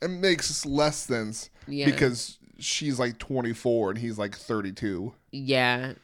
it 0.00 0.08
makes 0.08 0.64
less 0.64 0.96
sense 0.96 1.50
yeah. 1.66 1.86
because 1.86 2.38
she's 2.58 2.98
like 2.98 3.18
24 3.18 3.90
and 3.90 3.98
he's 3.98 4.18
like 4.18 4.36
32. 4.36 5.12
yeah, 5.32 5.94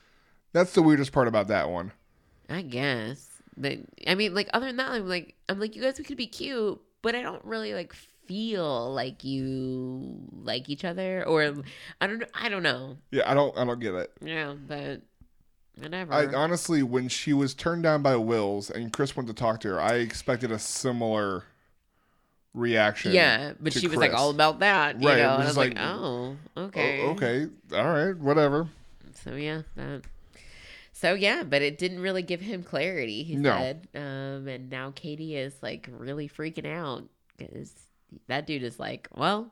That's 0.52 0.72
the 0.72 0.82
weirdest 0.82 1.12
part 1.12 1.28
about 1.28 1.48
that 1.48 1.70
one. 1.70 1.92
I 2.48 2.62
guess. 2.62 3.29
I 4.06 4.14
mean 4.14 4.34
like 4.34 4.48
other 4.52 4.66
than 4.66 4.76
that 4.76 4.90
I'm 4.90 5.08
like 5.08 5.34
I'm 5.48 5.58
like 5.60 5.76
you 5.76 5.82
guys 5.82 5.98
we 5.98 6.04
could 6.04 6.16
be 6.16 6.26
cute, 6.26 6.80
but 7.02 7.14
I 7.14 7.22
don't 7.22 7.44
really 7.44 7.74
like 7.74 7.94
feel 8.26 8.92
like 8.92 9.24
you 9.24 10.18
like 10.44 10.68
each 10.68 10.84
other 10.84 11.24
or 11.26 11.42
I 12.00 12.06
don't 12.06 12.24
I 12.34 12.48
don't 12.48 12.62
know. 12.62 12.96
Yeah, 13.10 13.30
I 13.30 13.34
don't 13.34 13.56
I 13.58 13.64
don't 13.64 13.80
get 13.80 13.94
it. 13.94 14.12
Yeah, 14.22 14.54
but 14.54 15.02
whatever. 15.76 16.12
I 16.12 16.26
honestly, 16.26 16.82
when 16.82 17.08
she 17.08 17.32
was 17.32 17.54
turned 17.54 17.82
down 17.82 18.02
by 18.02 18.16
Wills 18.16 18.70
and 18.70 18.92
Chris 18.92 19.16
went 19.16 19.26
to 19.28 19.34
talk 19.34 19.60
to 19.60 19.68
her, 19.68 19.80
I 19.80 19.94
expected 19.94 20.52
a 20.52 20.58
similar 20.58 21.44
reaction. 22.54 23.12
yeah, 23.12 23.52
but 23.60 23.72
she 23.72 23.86
was 23.88 23.96
like 23.96 24.12
all 24.12 24.30
about 24.30 24.60
that, 24.60 25.00
you 25.00 25.08
Right, 25.08 25.18
it 25.18 25.22
know. 25.22 25.34
And 25.34 25.42
I 25.42 25.46
was 25.46 25.56
like, 25.56 25.74
like, 25.74 25.84
oh, 25.84 26.36
Oh, 26.56 26.62
okay. 26.64 27.00
okay, 27.00 27.46
all 27.74 27.84
right, 27.92 28.16
whatever. 28.16 28.68
So 29.24 29.34
yeah, 29.34 29.62
that. 29.76 30.02
So 31.00 31.14
yeah, 31.14 31.44
but 31.44 31.62
it 31.62 31.78
didn't 31.78 32.00
really 32.00 32.20
give 32.20 32.42
him 32.42 32.62
clarity. 32.62 33.22
He 33.22 33.34
No. 33.36 33.56
said, 33.56 33.88
um, 33.94 34.46
and 34.46 34.68
now 34.68 34.92
Katie 34.94 35.34
is 35.34 35.54
like 35.62 35.88
really 35.90 36.28
freaking 36.28 36.66
out 36.66 37.08
because 37.38 37.72
that 38.26 38.46
dude 38.46 38.62
is 38.62 38.78
like, 38.78 39.08
well, 39.16 39.50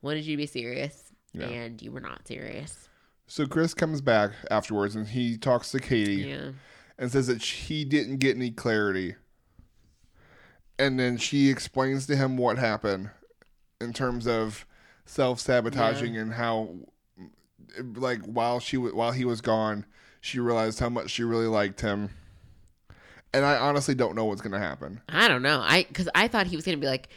wanted 0.00 0.24
you 0.24 0.32
to 0.32 0.36
be 0.38 0.46
serious, 0.46 1.12
Yeah. 1.34 1.48
and 1.48 1.82
you 1.82 1.92
were 1.92 2.00
not 2.00 2.26
serious. 2.26 2.88
So 3.26 3.46
Chris 3.46 3.74
comes 3.74 4.00
back 4.00 4.30
afterwards 4.50 4.96
and 4.96 5.06
he 5.08 5.36
talks 5.36 5.70
to 5.72 5.80
Katie 5.80 6.22
Yeah, 6.28 6.52
and 6.96 7.12
says 7.12 7.26
that 7.26 7.42
he 7.42 7.84
didn't 7.84 8.16
get 8.16 8.34
any 8.36 8.50
clarity. 8.50 9.16
And 10.78 10.98
then 10.98 11.18
she 11.18 11.50
explains 11.50 12.06
to 12.06 12.16
him 12.16 12.38
what 12.38 12.56
happened 12.56 13.10
in 13.82 13.92
terms 13.92 14.26
of 14.26 14.64
self 15.04 15.40
sabotaging 15.40 16.16
and 16.16 16.32
how, 16.34 16.74
like, 17.96 18.22
while 18.24 18.60
she 18.60 18.78
wa- 18.78 18.90
while 18.94 19.12
he 19.12 19.26
was 19.26 19.42
gone, 19.42 19.84
she 20.26 20.40
realized 20.40 20.80
how 20.80 20.88
much 20.88 21.10
she 21.10 21.22
really 21.22 21.46
liked 21.46 21.80
him. 21.80 22.10
And 23.32 23.44
I 23.44 23.56
honestly 23.58 23.94
don't 23.94 24.16
know 24.16 24.24
what's 24.24 24.40
gonna 24.40 24.58
happen. 24.58 25.00
I 25.08 25.28
don't 25.28 25.42
know. 25.42 25.60
I 25.60 25.84
because 25.84 26.08
I 26.14 26.26
thought 26.28 26.46
he 26.46 26.56
was 26.56 26.64
gonna 26.64 26.78
be 26.78 26.86
like, 26.86 27.08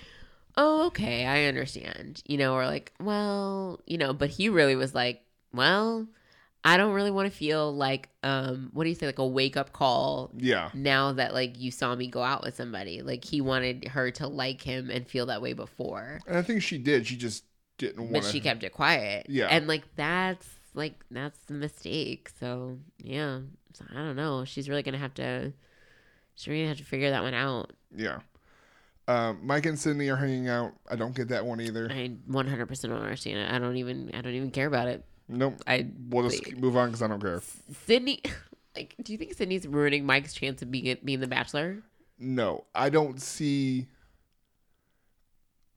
oh, 0.58 0.88
okay, 0.88 1.26
I 1.26 1.46
understand, 1.46 2.22
you 2.28 2.38
know, 2.38 2.54
or 2.54 2.66
like, 2.66 2.92
well, 3.00 3.80
you 3.86 3.98
know, 3.98 4.14
but 4.14 4.30
he 4.30 4.50
really 4.50 4.76
was 4.76 4.94
like, 4.94 5.22
well, 5.54 6.08
I 6.64 6.76
don't 6.76 6.94
really 6.94 7.12
want 7.12 7.32
to 7.32 7.36
feel 7.36 7.74
like, 7.74 8.10
um, 8.22 8.70
what 8.74 8.84
do 8.84 8.90
you 8.90 8.96
say, 8.96 9.06
like 9.06 9.20
a 9.20 9.26
wake 9.26 9.56
up 9.56 9.72
call 9.72 10.32
Yeah, 10.38 10.70
now 10.74 11.14
that 11.14 11.34
like 11.34 11.58
you 11.60 11.72
saw 11.72 11.96
me 11.96 12.08
go 12.08 12.22
out 12.22 12.44
with 12.44 12.56
somebody. 12.56 13.02
Like 13.02 13.24
he 13.24 13.42
wanted 13.42 13.88
her 13.88 14.12
to 14.12 14.28
like 14.28 14.62
him 14.62 14.90
and 14.90 15.08
feel 15.08 15.26
that 15.28 15.42
way 15.42 15.54
before. 15.54 16.20
and 16.28 16.38
I 16.38 16.42
think 16.42 16.62
she 16.62 16.78
did. 16.78 17.08
She 17.08 17.16
just 17.16 17.46
didn't 17.78 18.02
want 18.02 18.14
But 18.14 18.26
she 18.26 18.42
kept 18.42 18.64
it 18.64 18.74
quiet. 18.74 19.28
Yeah. 19.30 19.48
And 19.48 19.68
like 19.68 19.84
that's 19.96 20.59
like 20.74 21.04
that's 21.12 21.40
the 21.46 21.54
mistake. 21.54 22.30
So 22.40 22.78
yeah, 22.98 23.40
so, 23.74 23.86
I 23.92 23.96
don't 23.96 24.16
know. 24.16 24.46
She's 24.46 24.70
really 24.70 24.84
gonna 24.84 24.98
have 24.98 25.14
to. 25.16 25.54
She's 26.36 26.48
really 26.48 26.62
gonna 26.62 26.70
have 26.70 26.78
to 26.78 26.86
figure 26.86 27.12
that 27.12 27.24
one 27.24 27.34
out. 27.34 27.74
Yeah. 27.96 28.20
Um, 29.08 29.40
Mike 29.42 29.66
and 29.66 29.78
Sydney 29.78 30.10
are 30.10 30.16
hanging 30.16 30.50
out. 30.50 30.74
I 30.90 30.96
don't 30.96 31.16
get 31.16 31.30
that 31.30 31.44
one 31.44 31.60
either. 31.60 31.88
I 31.90 32.12
100% 32.30 32.82
don't 32.84 32.92
understand 32.92 33.40
it. 33.40 33.52
I 33.52 33.58
don't 33.58 33.78
even. 33.78 34.12
I 34.14 34.22
don't 34.22 34.34
even 34.34 34.52
care 34.52 34.68
about 34.68 34.88
it. 34.88 35.04
Nope. 35.28 35.62
I 35.66 35.88
We'll 36.10 36.30
just 36.30 36.56
move 36.58 36.78
on 36.78 36.90
because 36.90 37.02
I 37.02 37.08
don't 37.08 37.22
care. 37.22 37.42
Sydney. 37.86 38.22
Like, 38.76 38.96
do 39.02 39.12
you 39.12 39.18
think 39.18 39.34
Sydney's 39.34 39.68
ruining 39.68 40.06
Mike's 40.06 40.32
chance 40.32 40.62
of 40.62 40.70
being 40.70 40.96
being 41.04 41.20
the 41.20 41.28
Bachelor? 41.28 41.80
No, 42.20 42.66
I 42.76 42.90
don't 42.90 43.20
see. 43.20 43.88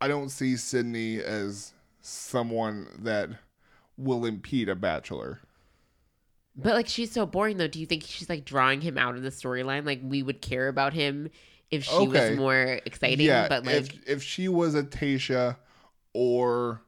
I 0.01 0.09
don't 0.09 0.29
see 0.29 0.57
Sydney 0.57 1.19
as 1.19 1.73
someone 2.03 2.87
that 2.99 3.31
will 4.03 4.25
impede 4.25 4.69
a 4.69 4.75
bachelor. 4.75 5.41
But 6.55 6.75
like, 6.75 6.89
she's 6.89 7.11
so 7.13 7.25
boring 7.25 7.57
though. 7.57 7.69
Do 7.69 7.81
you 7.81 7.87
think 7.87 8.03
she's 8.05 8.29
like 8.29 8.45
drawing 8.45 8.81
him 8.81 8.99
out 8.99 9.17
of 9.17 9.23
the 9.23 9.31
storyline? 9.31 9.87
Like, 9.87 10.01
we 10.03 10.23
would 10.23 10.43
care 10.43 10.69
about 10.69 10.93
him 10.93 11.31
if 11.71 11.85
she 11.85 11.95
Okay. 11.95 12.31
was 12.31 12.39
more 12.39 12.81
exciting. 12.85 13.25
yeah, 13.27 13.49
but 13.49 13.65
like, 13.65 13.75
if 13.77 14.09
if 14.09 14.23
she 14.23 14.49
was 14.49 14.75
a 14.75 14.83
Tasha 14.83 15.57
or 16.13 16.83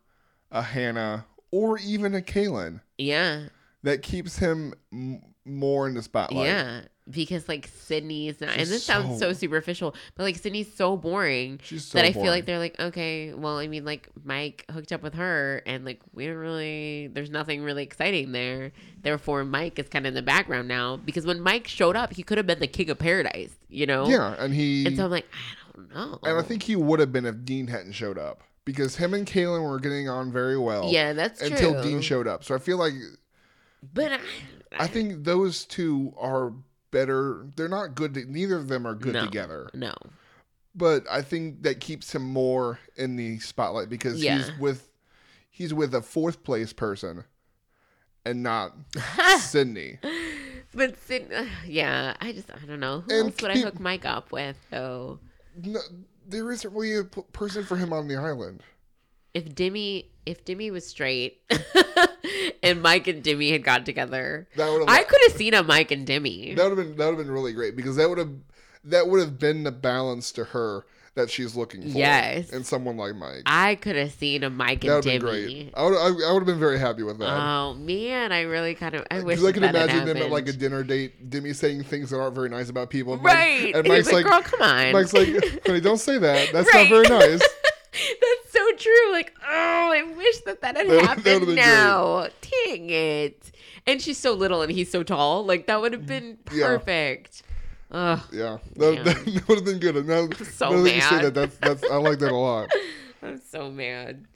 a 0.51 0.61
Hannah 0.63 1.25
or 1.51 1.79
even 1.79 2.15
a 2.15 2.21
Caelynn, 2.21 2.81
yeah, 2.99 3.47
that 3.83 4.03
keeps 4.03 4.37
him 4.39 4.75
m- 4.93 5.23
more 5.47 5.89
in 5.89 5.95
the 5.95 6.03
spotlight. 6.03 6.47
yeah. 6.47 6.81
Because 7.11 7.49
like 7.49 7.67
Sydney's 7.67 8.41
not, 8.41 8.57
and 8.57 8.67
this 8.67 8.83
sounds 8.83 9.19
so- 9.19 9.29
so 9.29 9.33
superficial, 9.35 9.95
but 10.15 10.23
like 10.23 10.37
Sydney's 10.37 10.73
so 10.75 10.97
boring 10.97 11.61
so 11.63 11.99
that 11.99 12.07
I 12.07 12.13
feel 12.13 12.25
like 12.31 12.47
they're 12.47 12.59
like, 12.59 12.81
okay, 12.81 13.35
well, 13.35 13.59
I 13.59 13.67
mean, 13.67 13.85
like 13.85 14.09
Mike 14.25 14.65
hooked 14.71 14.91
up 14.91 15.03
with 15.03 15.13
her, 15.15 15.61
and 15.67 15.85
like 15.85 16.01
we 16.15 16.27
don't 16.27 16.37
really, 16.37 17.09
there's 17.09 17.29
nothing 17.29 17.63
really 17.63 17.83
exciting 17.83 18.33
there. 18.33 18.73
Therefore, 19.03 19.45
Mike 19.45 19.79
is 19.79 19.87
kind 19.91 20.07
of 20.07 20.13
in 20.13 20.15
the 20.15 20.23
background 20.23 20.67
now 20.67 20.97
because 20.97 21.27
when 21.27 21.41
Mike 21.43 21.69
showed 21.69 21.95
up, 21.95 22.15
he 22.15 22.23
could 22.23 22.39
have 22.39 22.47
been 22.47 22.61
the 22.61 22.67
king 22.67 22.89
of 22.89 22.99
paradise, 22.99 23.55
you 23.69 23.85
know? 23.85 24.09
yeah, 24.09 24.35
and 24.39 24.55
he 24.55 24.87
And 24.87 24.97
so 24.97 25.05
I'm 25.05 25.11
like, 25.11 25.27
I 25.31 25.77
don't 25.77 25.95
know. 25.95 26.19
and 26.23 26.39
I 26.39 26.43
think 26.43 26.63
he 26.63 26.75
would 26.75 27.01
have 27.01 27.13
been 27.13 27.27
if 27.27 27.45
Dean 27.45 27.67
hadn't 27.67 27.93
showed 27.93 28.17
up 28.17 28.43
because 28.65 28.97
him 28.97 29.13
and 29.13 29.27
Caelynn 29.27 29.63
were 29.69 29.79
getting 29.79 30.09
on 30.09 30.33
very 30.33 30.57
well. 30.57 30.89
yeah, 30.91 31.13
that's 31.13 31.43
until 31.43 31.75
true. 31.75 31.83
Dean 31.83 32.01
showed 32.01 32.27
up. 32.27 32.45
So 32.45 32.55
I 32.55 32.59
feel 32.59 32.79
like 32.79 32.95
But 33.93 34.13
I, 34.13 34.19
I 34.85 34.87
think 34.87 35.25
those 35.25 35.67
two 35.67 36.15
are 36.17 36.55
better. 36.95 37.47
They're 37.57 37.69
not 37.69 37.95
good. 37.95 38.15
To, 38.15 38.25
neither 38.25 38.57
of 38.57 38.69
them 38.69 38.87
are 38.87 38.95
good 38.95 39.13
No. 39.15 39.25
together. 39.27 39.69
no, 39.75 39.93
But 40.75 41.05
I 41.11 41.21
think 41.21 41.63
that 41.65 41.81
keeps 41.81 42.15
him 42.15 42.23
more 42.23 42.79
in 42.97 43.17
the 43.17 43.39
spotlight 43.41 43.91
because 43.91 44.23
Yeah. 44.23 44.39
he's 44.39 44.59
with 44.59 44.89
he's 45.51 45.75
with 45.75 45.95
a 45.95 46.01
fourth 46.01 46.43
place 46.43 46.73
person, 46.73 47.25
and 48.25 48.43
not 48.43 48.75
Sydney. 49.41 49.99
but 50.75 50.99
Sid, 50.99 51.31
uh, 51.33 51.45
yeah, 51.67 52.17
I 52.21 52.33
just 52.33 52.51
I 52.51 52.65
don't 52.67 52.81
know 52.81 53.01
who 53.01 53.13
And 53.13 53.25
else 53.33 53.43
would 53.43 53.51
I 53.51 53.59
hook 53.59 53.79
Mike 53.79 54.05
up 54.07 54.33
with 54.33 54.57
though. 54.71 55.19
No, 55.63 55.81
there 56.27 56.51
isn't 56.51 56.73
really 56.75 56.97
a 56.97 57.05
person 57.05 57.65
for 57.65 57.77
him 57.77 57.93
on 57.93 58.09
the 58.09 58.17
island. 58.17 58.63
If 59.35 59.55
Demi, 59.55 60.11
if 60.27 60.45
Demi 60.45 60.71
was 60.71 60.87
straight, 60.87 61.41
and 62.63 62.83
Mike 62.83 63.07
and 63.09 63.23
Demi 63.23 63.51
had 63.53 63.65
got 63.65 63.85
together, 63.85 64.49
That 64.57 64.85
I 64.89 65.03
could 65.05 65.21
have 65.29 65.33
seen 65.37 65.55
a 65.55 65.63
Mike 65.63 65.91
and 65.91 66.07
Demi. 66.07 66.55
that 66.55 66.69
would 66.69 66.79
have 66.79 66.87
been 66.89 66.97
that 66.97 67.07
would 67.07 67.19
have 67.19 67.27
been 67.27 67.31
really 67.35 67.53
great 67.53 67.77
because 67.77 67.97
that 67.97 68.09
would 68.09 68.19
have 68.19 68.31
that 68.85 69.09
would 69.09 69.21
have 69.21 69.39
been 69.39 69.65
the 69.65 69.73
balance 69.73 70.31
to 70.33 70.45
her 70.45 70.85
that 71.15 71.31
she's 71.31 71.55
looking 71.55 71.81
for. 71.93 71.97
Yes. 71.97 72.51
and 72.51 72.67
someone 72.67 72.97
like 72.97 73.15
Mike. 73.15 73.43
I 73.47 73.77
could 73.77 73.95
have 73.95 74.11
seen 74.13 74.43
a 74.43 74.51
Mike 74.51 74.81
that 74.81 74.89
and 74.89 74.95
would 74.97 75.05
have 75.13 75.21
been 75.23 75.31
Demi. 75.47 75.65
great. 75.67 75.75
I 75.77 75.85
would 75.85 75.95
I, 75.97 76.07
I 76.29 76.33
would 76.33 76.41
have 76.41 76.47
been 76.47 76.59
very 76.59 76.79
happy 76.79 77.03
with 77.05 77.19
that. 77.19 77.31
Oh 77.41 77.75
man, 77.75 78.33
I 78.33 78.41
really 78.43 78.75
kind 78.75 78.95
of 78.97 79.07
I 79.11 79.23
wish 79.23 79.39
I 79.41 79.47
had 79.47 79.57
imagine 79.57 80.07
them 80.07 80.17
at 80.17 80.31
like 80.31 80.49
a 80.49 80.53
dinner 80.53 80.83
date, 80.83 81.31
Demi 81.31 81.53
saying 81.53 81.85
things 81.85 82.11
that 82.11 82.19
aren't 82.19 82.35
very 82.35 82.49
nice 82.49 82.69
about 82.69 82.91
people. 82.91 83.15
and 83.15 83.23
right. 83.25 83.67
and 83.67 83.77
And 83.77 83.89
Mike's 83.89 84.11
like, 84.11 84.25
like, 84.25 84.33
"Girl, 84.33 84.43
come 84.43 84.63
on." 84.63 84.93
Mike's 84.93 85.13
like, 85.13 85.29
honey, 85.67 85.81
don't 85.81 85.99
say 85.99 86.19
that. 86.19 86.51
That's 86.53 86.69
Right. 86.75 86.91
not 86.91 87.07
very 87.07 87.09
nice. 87.09 87.43
That's 88.21 88.53
so 88.53 88.73
true. 88.77 89.13
Like, 89.13 89.33
oh, 89.43 89.93
I 89.93 90.03
wish 90.17 90.39
that 90.41 90.61
that 90.63 90.77
had 90.77 90.89
That- 90.89 90.93
that 90.93 91.07
happened 91.07 91.47
been 91.47 91.55
now. 91.57 92.29
Dang 92.67 92.91
it. 92.91 93.53
And 93.87 94.01
she's 94.01 94.19
so 94.19 94.33
little 94.33 94.63
and 94.63 94.73
he's 94.73 94.91
so 94.91 95.03
tall. 95.03 95.45
Like, 95.45 95.67
that 95.67 95.81
would 95.81 95.93
have 95.93 96.07
been 96.07 96.39
Yeah. 96.53 96.67
perfect. 96.67 97.43
Ugh. 97.91 98.21
Yeah, 98.33 98.59
that, 98.77 98.95
Yeah. 98.95 99.03
that 99.05 99.45
would 99.49 99.57
have 99.59 99.65
been 99.65 99.79
good. 99.79 99.95
Now, 100.07 100.29
So 100.45 100.71
now 100.71 100.83
that 100.83 101.11
mad. 101.11 101.23
that, 101.25 101.35
that's 101.35 101.57
that's 101.59 101.91
I 101.91 101.97
like 101.97 102.19
that 102.21 102.33
a 102.33 102.37
lot. 102.37 102.71
I'm 103.23 103.41
so 103.41 103.71
mad. 103.71 104.27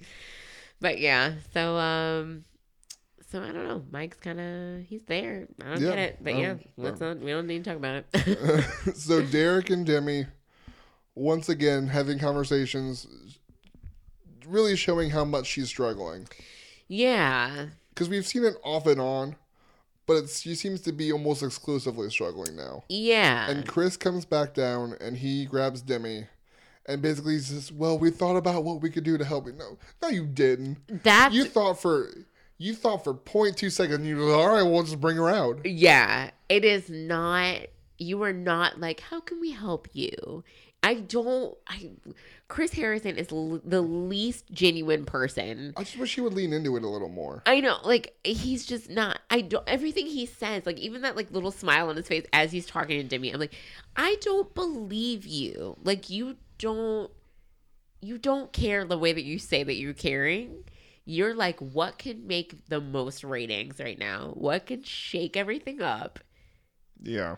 But 0.80 1.00
yeah, 1.00 1.34
so 1.52 1.76
um 1.76 2.44
so 3.30 3.42
I 3.42 3.46
don't 3.52 3.66
know. 3.66 3.84
Mike's 3.90 4.18
kind 4.18 4.38
of 4.40 4.86
he's 4.86 5.02
there. 5.06 5.48
I 5.62 5.70
don't 5.70 5.80
Yeah, 5.82 5.88
get 5.90 5.98
it, 5.98 6.18
but 6.22 6.34
um, 6.34 6.40
yeah, 6.40 6.54
let's 6.76 7.00
um. 7.02 7.08
not. 7.08 7.18
We 7.18 7.30
don't 7.32 7.46
need 7.46 7.64
to 7.64 7.70
talk 7.70 7.76
about 7.78 8.04
it. 8.14 8.94
so 8.96 9.22
Derek 9.22 9.70
and 9.70 9.84
Demi, 9.84 10.26
once 11.14 11.48
again 11.48 11.88
having 11.88 12.18
conversations, 12.18 13.06
really 14.48 14.76
showing 14.76 15.10
how 15.10 15.24
much 15.24 15.46
she's 15.46 15.68
struggling. 15.68 16.28
yeah, 16.88 17.66
Because 17.90 18.08
we've 18.08 18.26
seen 18.26 18.44
it 18.44 18.54
off 18.64 18.86
and 18.86 19.00
on, 19.00 19.36
but 20.06 20.14
it's, 20.14 20.40
she 20.40 20.54
seems 20.54 20.80
to 20.82 20.92
be 20.92 21.12
almost 21.12 21.42
exclusively 21.42 22.10
struggling 22.10 22.56
now. 22.56 22.84
yeah, 22.88 23.50
And 23.50 23.66
Chris 23.66 23.96
comes 23.96 24.24
back 24.24 24.54
down 24.54 24.94
and 25.00 25.16
he 25.18 25.44
grabs 25.44 25.82
Demi. 25.82 26.26
And 26.86 27.02
basically 27.02 27.38
says, 27.40 27.70
"Well, 27.70 27.98
we 27.98 28.10
thought 28.10 28.36
about 28.36 28.64
what 28.64 28.80
we 28.80 28.88
could 28.88 29.04
do 29.04 29.18
to 29.18 29.24
help 29.26 29.44
you." 29.46 29.52
No, 29.52 29.76
no, 30.00 30.08
you 30.08 30.24
didn't. 30.24 30.78
that's 31.04 31.34
You 31.34 31.44
thought 31.44 31.78
for 31.82 32.08
you 32.56 32.72
thought 32.72 33.04
for 33.04 33.12
0.2 33.12 33.70
seconds. 33.70 34.06
You 34.06 34.16
were 34.16 34.32
all 34.32 34.48
right. 34.48 34.62
We'll 34.62 34.84
just 34.84 34.98
bring 34.98 35.18
her 35.18 35.28
out. 35.28 35.66
yeah. 35.66 36.30
It 36.48 36.64
is 36.64 36.88
not. 36.88 37.58
You 37.98 38.22
are 38.22 38.32
not 38.32 38.80
like. 38.80 39.00
How 39.00 39.20
can 39.20 39.38
we 39.38 39.50
help 39.50 39.88
you? 39.92 40.44
I 40.82 40.94
don't. 40.94 41.58
I. 41.66 41.90
Chris 42.48 42.72
Harrison 42.72 43.16
is 43.18 43.30
l- 43.30 43.60
the 43.62 43.82
least 43.82 44.50
genuine 44.50 45.04
person 45.04 45.74
I 45.76 45.84
just 45.84 45.98
wish 45.98 46.14
he 46.14 46.22
would 46.22 46.32
lean 46.32 46.54
into 46.54 46.76
it 46.76 46.82
a 46.82 46.88
little 46.88 47.10
more. 47.10 47.42
I 47.44 47.60
know, 47.60 47.76
like 47.84 48.14
he's 48.24 48.64
just 48.64 48.88
not. 48.88 49.20
I 49.30 49.42
don't. 49.42 49.62
Everything 49.68 50.06
he 50.06 50.24
says, 50.24 50.64
like 50.64 50.78
even 50.78 51.02
that 51.02 51.14
like 51.14 51.30
little 51.30 51.50
smile 51.50 51.90
on 51.90 51.96
his 51.96 52.08
face 52.08 52.24
as 52.32 52.50
he's 52.50 52.64
talking 52.66 52.96
to 53.00 53.04
Demi, 53.06 53.32
I'm 53.32 53.38
like, 53.40 53.54
I 53.96 54.16
don't 54.22 54.54
believe 54.54 55.26
you. 55.26 55.76
Like 55.84 56.08
you 56.08 56.36
don't, 56.58 57.10
you 58.00 58.16
don't 58.16 58.50
care 58.52 58.84
the 58.86 58.98
way 58.98 59.12
that 59.12 59.24
you 59.24 59.38
say 59.38 59.62
that 59.62 59.74
you're 59.74 59.92
caring. 59.92 60.64
You're 61.04 61.34
like, 61.34 61.58
what 61.60 61.98
can 61.98 62.26
make 62.26 62.66
the 62.68 62.80
most 62.80 63.24
ratings 63.24 63.78
right 63.78 63.98
now? 63.98 64.32
What 64.34 64.66
can 64.66 64.82
shake 64.82 65.36
everything 65.36 65.80
up? 65.82 66.18
Yeah. 67.02 67.36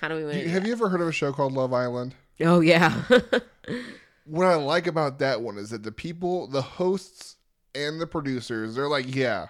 How 0.00 0.08
do 0.08 0.16
we 0.26 0.32
Do 0.32 0.38
you- 0.40 0.48
have 0.50 0.66
you 0.66 0.72
ever 0.72 0.88
heard 0.90 1.00
of 1.00 1.08
a 1.08 1.12
show 1.12 1.32
called 1.32 1.54
Love 1.54 1.72
Island? 1.72 2.14
oh 2.42 2.60
yeah, 2.60 3.02
What 4.26 4.46
I 4.46 4.56
like 4.56 4.86
about 4.86 5.18
that 5.20 5.40
one 5.40 5.56
is 5.56 5.70
that 5.70 5.82
the 5.82 5.92
people, 5.92 6.46
the 6.48 6.62
hosts 6.62 7.36
and 7.74 8.00
the 8.00 8.06
producers, 8.06 8.74
they're 8.74 8.88
like, 8.88 9.14
yeah, 9.14 9.46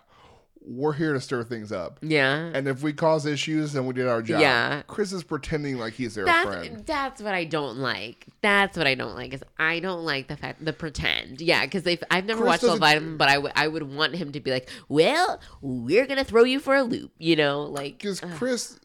we're 0.69 0.93
here 0.93 1.13
to 1.13 1.21
stir 1.21 1.45
things 1.45 1.71
up. 1.71 2.01
yeah. 2.03 2.51
And 2.53 2.67
if 2.67 2.83
we 2.83 2.93
cause 2.93 3.25
issues, 3.25 3.73
then 3.73 3.87
we 3.87 3.95
did 3.95 4.09
our 4.09 4.21
job. 4.21 4.41
Yeah. 4.41 4.83
Chris 4.89 5.13
is 5.13 5.23
pretending 5.23 5.79
like 5.79 5.93
he's 5.95 6.17
their 6.17 6.25
That's 6.25 6.47
friend. 6.49 6.85
that's 6.85 7.23
what 7.23 7.35
I 7.35 7.45
don't 7.45 7.79
like. 7.79 8.27
That's 8.43 8.77
what 8.77 8.87
I 8.87 8.97
don't 8.97 9.15
like 9.15 9.33
is 9.33 9.45
I 9.59 9.79
don't 9.79 10.05
like 10.05 10.27
the 10.27 10.37
fact 10.37 10.65
the 10.65 10.73
pretend. 10.73 11.41
Yeah, 11.41 11.65
because 11.65 11.87
if 11.87 12.03
I've 12.11 12.25
never 12.25 12.41
Chris 12.41 12.49
watched 12.49 12.63
Love 12.65 12.83
Island, 12.83 13.17
but 13.17 13.29
I 13.29 13.39
would 13.39 13.53
I 13.55 13.69
would 13.69 13.85
want 13.85 14.17
him 14.17 14.33
to 14.33 14.41
be 14.41 14.51
like, 14.51 14.69
well, 14.89 15.41
we're 15.63 16.07
gonna 16.07 16.25
throw 16.25 16.43
you 16.43 16.59
for 16.59 16.75
a 16.75 16.83
loop. 16.83 17.13
You 17.19 17.37
know, 17.37 17.63
like 17.63 17.99
Because 17.99 18.19
Chris, 18.21 18.81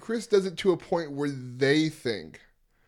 Chris 0.00 0.26
does 0.26 0.44
it 0.44 0.58
to 0.58 0.72
a 0.72 0.76
point 0.76 1.12
where 1.12 1.30
they 1.30 1.88
think 1.88 2.40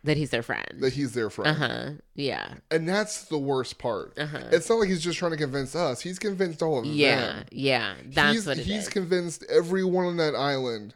that 0.04 0.16
he's 0.16 0.30
their 0.30 0.42
friend. 0.42 0.66
that 0.80 0.92
he's 0.94 1.12
their 1.12 1.30
friend. 1.30 1.50
Uh 1.62 1.66
huh. 1.66 1.90
Yeah. 2.14 2.54
and 2.70 2.88
that's 2.88 3.24
the 3.24 3.38
worst 3.38 3.78
part. 3.78 4.18
Uh 4.18 4.26
huh. 4.26 4.48
It's 4.50 4.68
not 4.68 4.76
like 4.76 4.88
he's 4.88 5.02
just 5.02 5.18
trying 5.18 5.32
to 5.32 5.36
convince 5.36 5.74
us; 5.74 6.00
he's 6.00 6.18
convinced 6.18 6.62
all 6.62 6.78
of 6.80 6.86
Yeah. 6.86 7.20
them. 7.20 7.44
Yeah. 7.50 7.94
Yeah. 7.94 7.94
That's 8.06 8.34
he's, 8.34 8.46
what 8.46 8.58
it 8.58 8.60
is. 8.62 8.66
he's 8.66 8.88
convinced 8.88 9.44
everyone 9.50 10.06
on 10.06 10.16
that 10.16 10.34
island 10.34 10.94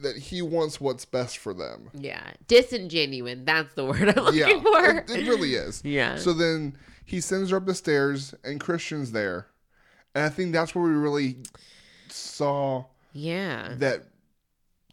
that 0.00 0.16
he 0.16 0.40
wants 0.40 0.80
what's 0.80 1.04
best 1.04 1.36
for 1.38 1.52
them. 1.52 1.90
yeah. 1.92 2.22
Disingenuine. 2.48 3.44
That's 3.44 3.74
the 3.74 3.84
word 3.84 4.08
I'm 4.16 4.24
looking 4.24 4.40
yeah, 4.40 4.60
for. 4.62 4.96
it, 4.98 5.10
it 5.10 5.28
really 5.28 5.54
is. 5.54 5.82
yeah. 5.84 6.16
So 6.16 6.32
then 6.32 6.76
he 7.04 7.20
sends 7.20 7.50
her 7.50 7.56
up 7.58 7.66
the 7.66 7.74
stairs, 7.74 8.34
and 8.44 8.58
Christian's 8.60 9.12
there, 9.12 9.48
and 10.14 10.24
I 10.24 10.28
think 10.30 10.52
that's 10.52 10.74
where 10.74 10.84
we 10.84 10.90
really 10.94 11.36
saw 12.08 12.84
yeah. 13.12 13.74
that 13.78 14.04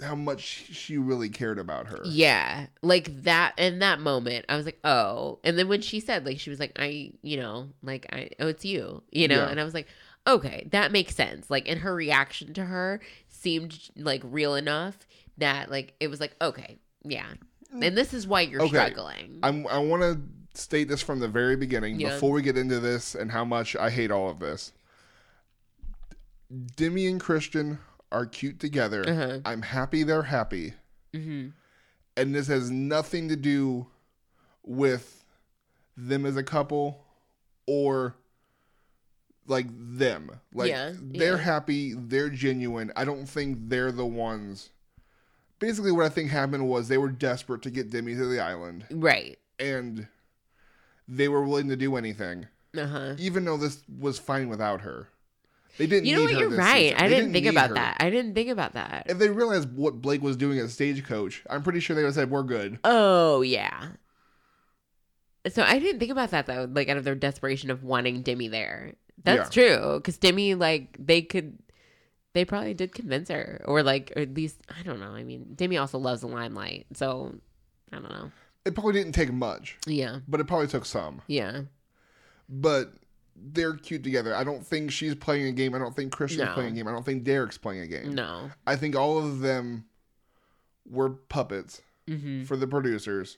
how 0.01 0.15
much 0.15 0.41
she 0.41 0.97
really 0.97 1.29
cared 1.29 1.57
about 1.59 1.87
her. 1.87 1.99
Yeah, 2.05 2.67
like 2.81 3.23
that 3.23 3.53
in 3.57 3.79
that 3.79 3.99
moment, 3.99 4.45
I 4.49 4.55
was 4.55 4.65
like, 4.65 4.79
oh. 4.83 5.39
And 5.43 5.57
then 5.57 5.67
when 5.67 5.81
she 5.81 5.99
said, 5.99 6.25
like, 6.25 6.39
she 6.39 6.49
was 6.49 6.59
like, 6.59 6.73
I, 6.77 7.11
you 7.21 7.37
know, 7.37 7.69
like, 7.81 8.05
I, 8.11 8.29
oh, 8.39 8.47
it's 8.47 8.63
you, 8.65 9.03
you 9.11 9.27
know, 9.27 9.35
Yeah. 9.45 9.49
and 9.49 9.59
I 9.59 9.63
was 9.63 9.73
like, 9.73 9.87
okay, 10.27 10.67
that 10.71 10.91
makes 10.91 11.15
sense. 11.15 11.49
Like, 11.49 11.67
and 11.67 11.79
her 11.79 11.95
reaction 11.95 12.53
to 12.55 12.65
her 12.65 12.99
seemed 13.29 13.89
like 13.95 14.21
real 14.23 14.55
enough 14.55 14.97
that, 15.37 15.71
like, 15.71 15.93
it 15.99 16.09
was 16.09 16.19
like, 16.19 16.35
okay, 16.41 16.77
yeah. 17.03 17.27
Mm. 17.73 17.87
And 17.87 17.97
this 17.97 18.13
is 18.13 18.27
why 18.27 18.41
you're 18.41 18.61
Okay. 18.61 18.69
struggling. 18.75 19.39
I'm, 19.43 19.65
I 19.67 19.79
want 19.79 20.01
to 20.03 20.19
state 20.59 20.87
this 20.87 21.01
from 21.01 21.19
the 21.19 21.27
very 21.27 21.55
beginning 21.55 21.99
Yeah. 21.99 22.09
before 22.09 22.31
we 22.31 22.41
get 22.41 22.57
into 22.57 22.79
this 22.79 23.13
and 23.15 23.31
how 23.31 23.45
much 23.45 23.75
I 23.75 23.89
hate 23.89 24.11
all 24.11 24.29
of 24.29 24.39
this. 24.39 24.71
Demi 26.75 27.07
and 27.07 27.19
Christian 27.19 27.79
are 28.11 28.25
cute 28.25 28.59
together. 28.59 29.03
Uh-huh. 29.07 29.39
I'm 29.45 29.61
happy 29.61 30.03
they're 30.03 30.23
happy. 30.23 30.73
hmm 31.13 31.49
And 32.15 32.33
this 32.33 32.47
has 32.47 32.69
nothing 32.71 33.29
to 33.29 33.35
do 33.35 33.87
with 34.63 35.23
them 35.95 36.25
as 36.25 36.37
a 36.37 36.43
couple 36.43 37.03
or 37.65 38.15
like 39.47 39.67
them. 39.69 40.31
Like 40.53 40.69
Yeah, 40.69 40.93
they're 40.99 41.35
yeah. 41.37 41.41
happy, 41.41 41.93
they're 41.95 42.29
genuine. 42.29 42.91
I 42.95 43.05
don't 43.05 43.25
think 43.25 43.69
they're 43.69 43.91
the 43.91 44.05
ones. 44.05 44.69
Basically, 45.59 45.91
what 45.91 46.05
I 46.05 46.09
think 46.09 46.29
happened 46.29 46.67
was 46.69 46.87
they 46.87 46.97
were 46.99 47.09
desperate 47.09 47.61
to 47.63 47.71
get 47.71 47.89
Demi 47.89 48.13
to 48.15 48.25
the 48.27 48.39
island, 48.39 48.85
Right. 48.91 49.39
and 49.57 50.07
they 51.07 51.27
were 51.27 51.43
willing 51.43 51.69
to 51.69 51.75
do 51.75 51.95
anything, 51.95 52.45
Uh 52.77 52.85
huh. 52.85 53.15
even 53.17 53.43
though 53.45 53.57
this 53.57 53.81
was 53.89 54.19
fine 54.19 54.49
without 54.49 54.81
her. 54.81 55.07
They 55.77 55.87
didn't. 55.87 56.05
You 56.05 56.15
know 56.15 56.25
need 56.25 56.33
what? 56.35 56.39
You're 56.41 56.49
right. 56.57 56.83
season. 56.91 56.97
I 56.97 57.07
They 57.07 57.15
didn't 57.15 57.33
think 57.33 57.45
about 57.47 57.69
her. 57.69 57.75
that. 57.75 57.97
I 57.99 58.09
didn't 58.09 58.33
think 58.33 58.49
about 58.49 58.73
that. 58.73 59.05
If 59.09 59.19
they 59.19 59.29
realized 59.29 59.71
what 59.75 60.01
Blake 60.01 60.21
was 60.21 60.35
doing 60.37 60.57
as 60.59 60.73
stagecoach, 60.73 61.43
I'm 61.49 61.61
pretty 61.63 61.79
sure 61.79 61.95
they 61.95 62.01
would 62.01 62.07
have 62.09 62.15
said, 62.15 62.31
"We're 62.31 62.43
good." 62.43 62.79
Oh 62.83 63.41
yeah. 63.41 63.89
So 65.49 65.63
I 65.63 65.79
didn't 65.79 65.99
think 65.99 66.11
about 66.11 66.31
that 66.31 66.45
though. 66.45 66.67
Like 66.69 66.89
out 66.89 66.97
of 66.97 67.03
their 67.03 67.15
desperation 67.15 67.69
of 67.71 67.83
wanting 67.83 68.21
Demi 68.21 68.47
there, 68.49 68.93
that's 69.23 69.49
true. 69.49 69.93
Because 69.97 70.17
Demi, 70.17 70.55
like, 70.55 70.97
they 70.99 71.21
could, 71.21 71.57
they 72.33 72.43
probably 72.43 72.73
did 72.73 72.93
convince 72.93 73.29
her, 73.29 73.61
or 73.65 73.81
like, 73.81 74.11
or 74.15 74.23
at 74.23 74.33
least 74.33 74.57
I 74.77 74.83
don't 74.83 74.99
know. 74.99 75.11
I 75.11 75.23
mean, 75.23 75.53
Demi 75.55 75.77
also 75.77 75.99
loves 75.99 76.21
the 76.21 76.27
limelight, 76.27 76.87
so 76.93 77.33
I 77.93 77.99
don't 77.99 78.09
know. 78.11 78.31
It 78.65 78.73
probably 78.75 78.93
didn't 78.93 79.13
take 79.13 79.31
much, 79.31 79.77
Yeah, 79.85 80.19
but 80.27 80.41
it 80.41 80.47
probably 80.47 80.67
took 80.67 80.83
some. 80.83 81.21
yeah, 81.27 81.61
But 82.49 82.91
they're 83.39 83.75
cute 83.75 84.03
together. 84.03 84.35
I 84.35 84.43
don't 84.43 84.65
think 84.65 84.91
she's 84.91 85.13
playing 85.15 85.47
a 85.47 85.51
game. 85.51 85.75
I 85.75 85.77
don't 85.79 85.95
think 85.95 86.11
Christian's 86.11 86.47
No. 86.49 86.53
playing 86.53 86.73
a 86.73 86.75
game. 86.75 86.87
I 86.87 86.91
don't 86.91 87.05
think 87.05 87.23
Derek's 87.23 87.57
playing 87.57 87.81
a 87.81 87.87
game. 87.87 88.15
no. 88.15 88.49
I 88.65 88.75
think 88.75 88.95
all 88.95 89.17
of 89.17 89.39
them 89.39 89.85
were 90.89 91.09
puppets 91.09 91.81
hmm 92.07 92.43
for 92.45 92.55
the 92.55 92.67
producers, 92.67 93.37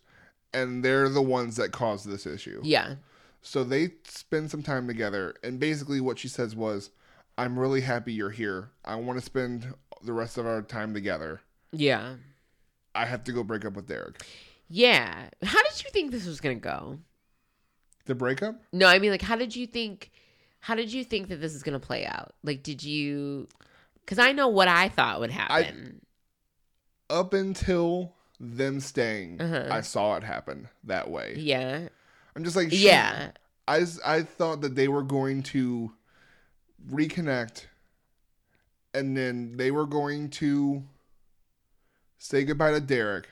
and 0.54 0.86
they're 0.86 1.10
the 1.10 1.22
ones 1.22 1.56
that 1.56 1.72
caused 1.72 2.08
this 2.08 2.26
issue. 2.28 2.62
Yeah, 2.64 2.96
So 3.42 3.64
they 3.64 3.94
spend 4.06 4.52
some 4.52 4.62
time 4.62 4.88
together, 4.88 5.34
and 5.44 5.60
basically 5.60 6.00
what 6.02 6.20
she 6.20 6.28
says 6.28 6.56
was, 6.56 6.92
"I'm 7.38 7.58
really 7.58 7.82
happy 7.82 8.14
you're 8.14 8.30
here. 8.30 8.70
I 8.86 8.96
want 8.96 9.18
to 9.20 9.26
spend 9.26 9.74
the 10.04 10.14
rest 10.14 10.38
of 10.38 10.46
our 10.46 10.62
time 10.62 10.94
together. 10.94 11.42
yeah, 11.72 12.16
I 12.96 13.06
have 13.06 13.24
to 13.26 13.32
go 13.32 13.44
break 13.44 13.66
up 13.66 13.74
with 13.74 13.88
Derek." 13.88 14.24
yeah. 14.68 15.30
How 15.42 15.64
did 15.64 15.84
you 15.84 15.90
think 15.92 16.12
this 16.12 16.26
was 16.28 16.40
gonna 16.40 16.56
go? 16.56 17.00
The 18.06 18.16
breakup? 18.16 18.56
No, 18.74 18.88
I 18.88 19.00
mean, 19.00 19.12
like, 19.12 19.22
how 19.22 19.36
did 19.36 19.56
you 19.56 19.68
think? 19.68 20.12
How 20.62 20.76
did 20.76 20.92
you 20.92 21.04
think 21.04 21.30
that 21.30 21.38
this 21.42 21.54
is 21.54 21.64
gonna 21.64 21.80
play 21.80 22.06
out? 22.06 22.34
Like, 22.44 22.64
did 22.64 22.84
you? 22.84 23.48
Because 24.02 24.20
I 24.20 24.32
know 24.32 24.48
what 24.48 24.68
I 24.68 24.90
thought 24.90 25.20
would 25.20 25.32
happen. 25.32 26.02
Up 27.10 27.34
until 27.34 28.14
them 28.40 28.80
staying, 28.80 29.40
Uh-huh. 29.42 29.68
I 29.72 29.82
saw 29.82 30.16
it 30.16 30.24
happen 30.24 30.68
that 30.84 31.10
way. 31.10 31.36
yeah, 31.38 31.88
I'm 32.36 32.44
just 32.44 32.56
like, 32.56 32.70
yeah, 32.72 33.32
I 33.68 33.84
thought 34.24 34.62
that 34.62 34.76
they 34.76 34.88
were 34.88 35.04
going 35.04 35.44
to 35.44 35.92
reconnect 36.90 37.66
and 38.94 39.16
then 39.16 39.58
they 39.58 39.70
were 39.72 39.86
going 39.86 40.30
to 40.30 40.84
say 42.18 42.44
goodbye 42.44 42.72
to 42.72 42.80
Derek. 42.80 43.28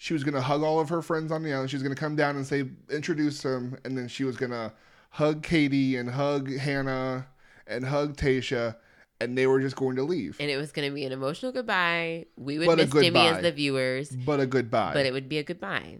She 0.00 0.12
was 0.14 0.22
going 0.24 0.34
to 0.34 0.40
hug 0.40 0.62
all 0.62 0.78
of 0.80 0.88
her 0.90 1.02
friends 1.02 1.30
on 1.32 1.42
the 1.42 1.52
island. 1.52 1.70
She 1.70 1.76
was 1.76 1.82
going 1.82 1.94
to 1.94 2.00
come 2.00 2.14
down 2.16 2.36
and 2.36 2.46
say, 2.46 2.64
introduce 2.90 3.42
them. 3.42 3.76
And 3.84 3.98
then 3.98 4.06
she 4.08 4.22
was 4.24 4.36
going 4.36 4.52
to 4.52 4.72
hug 5.10 5.42
Katie 5.42 5.96
and 5.96 6.08
hug 6.08 6.50
Hannah 6.56 7.26
and 7.66 7.84
hug 7.84 8.16
Tasha. 8.16 8.76
And 9.20 9.36
they 9.36 9.48
were 9.48 9.58
just 9.60 9.74
going 9.74 9.96
to 9.96 10.04
leave. 10.04 10.36
and 10.38 10.48
it 10.48 10.56
was 10.56 10.70
gonna 10.70 10.92
be 10.92 11.04
an 11.04 11.10
emotional 11.10 11.50
goodbye. 11.50 12.26
We 12.36 12.58
would 12.60 12.66
But 12.66 12.78
miss 12.78 12.90
goodbye. 12.90 13.30
as 13.30 13.42
the 13.42 13.50
viewers, 13.50 14.10
But 14.10 14.38
a 14.38 14.46
goodbye. 14.46 14.92
but 14.94 15.06
it 15.06 15.12
would 15.12 15.28
be 15.28 15.38
a 15.38 15.42
goodbye. 15.42 15.98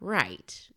Right 0.00 0.68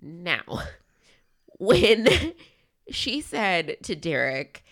now, 0.00 0.62
when 1.58 2.08
she 2.90 3.20
said 3.20 3.76
to 3.82 3.94
Derek, 3.94 4.64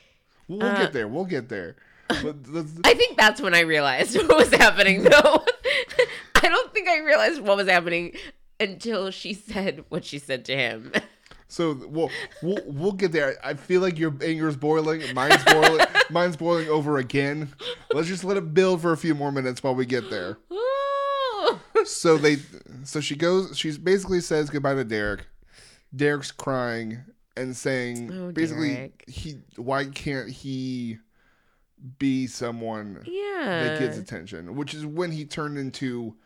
we'll 0.48 0.62
uh, 0.62 0.78
get 0.78 0.94
there. 0.94 1.06
We'll 1.06 1.26
get 1.26 1.50
there. 1.50 1.76
I 2.08 2.94
think 2.94 3.18
that's 3.18 3.42
when 3.42 3.54
I 3.54 3.60
realized 3.60 4.16
what 4.16 4.28
was 4.38 4.54
happening. 4.54 5.02
Though 5.02 5.44
I 6.42 6.48
don't 6.48 6.72
think 6.72 6.88
I 6.88 7.00
realized 7.00 7.40
what 7.40 7.56
was 7.56 7.68
happening 7.68 8.14
until 8.58 9.10
she 9.10 9.34
said 9.34 9.84
what 9.88 10.04
she 10.04 10.18
said 10.18 10.44
to 10.46 10.56
him. 10.56 10.92
So 11.48 11.72
we'll 11.88 12.10
we'll 12.42 12.60
we'll 12.64 12.92
get 12.92 13.10
there. 13.10 13.36
I 13.42 13.54
feel 13.54 13.80
like 13.80 13.98
your 13.98 14.14
anger's 14.22 14.56
boiling. 14.56 15.02
Mine's 15.14 15.42
boiling. 15.44 15.84
mine's 16.10 16.36
boiling 16.36 16.68
over 16.68 16.98
again. 16.98 17.52
Let's 17.92 18.06
just 18.06 18.22
let 18.22 18.36
it 18.36 18.54
build 18.54 18.80
for 18.80 18.92
a 18.92 18.96
few 18.96 19.16
more 19.16 19.32
minutes 19.32 19.60
while 19.62 19.74
we 19.74 19.84
get 19.84 20.10
there. 20.10 20.38
So 21.84 22.18
they, 22.18 22.36
so 22.84 23.00
she 23.00 23.16
goes. 23.16 23.58
She 23.58 23.76
basically 23.78 24.20
says 24.20 24.50
goodbye 24.50 24.74
to 24.74 24.84
Derek. 24.84 25.26
Derek's 25.94 26.30
crying 26.30 26.98
and 27.36 27.56
saying, 27.56 28.12
Oh, 28.12 28.32
basically, 28.32 28.74
Derek. 28.74 29.04
he 29.08 29.38
why 29.56 29.86
can't 29.86 30.28
he 30.28 30.98
be 31.98 32.26
someone 32.26 33.02
yeah. 33.06 33.64
that 33.64 33.80
gets 33.80 33.96
attention? 33.96 34.54
Which 34.54 34.74
is 34.74 34.84
when 34.86 35.10
he 35.10 35.24
turned 35.24 35.58
into 35.58 36.16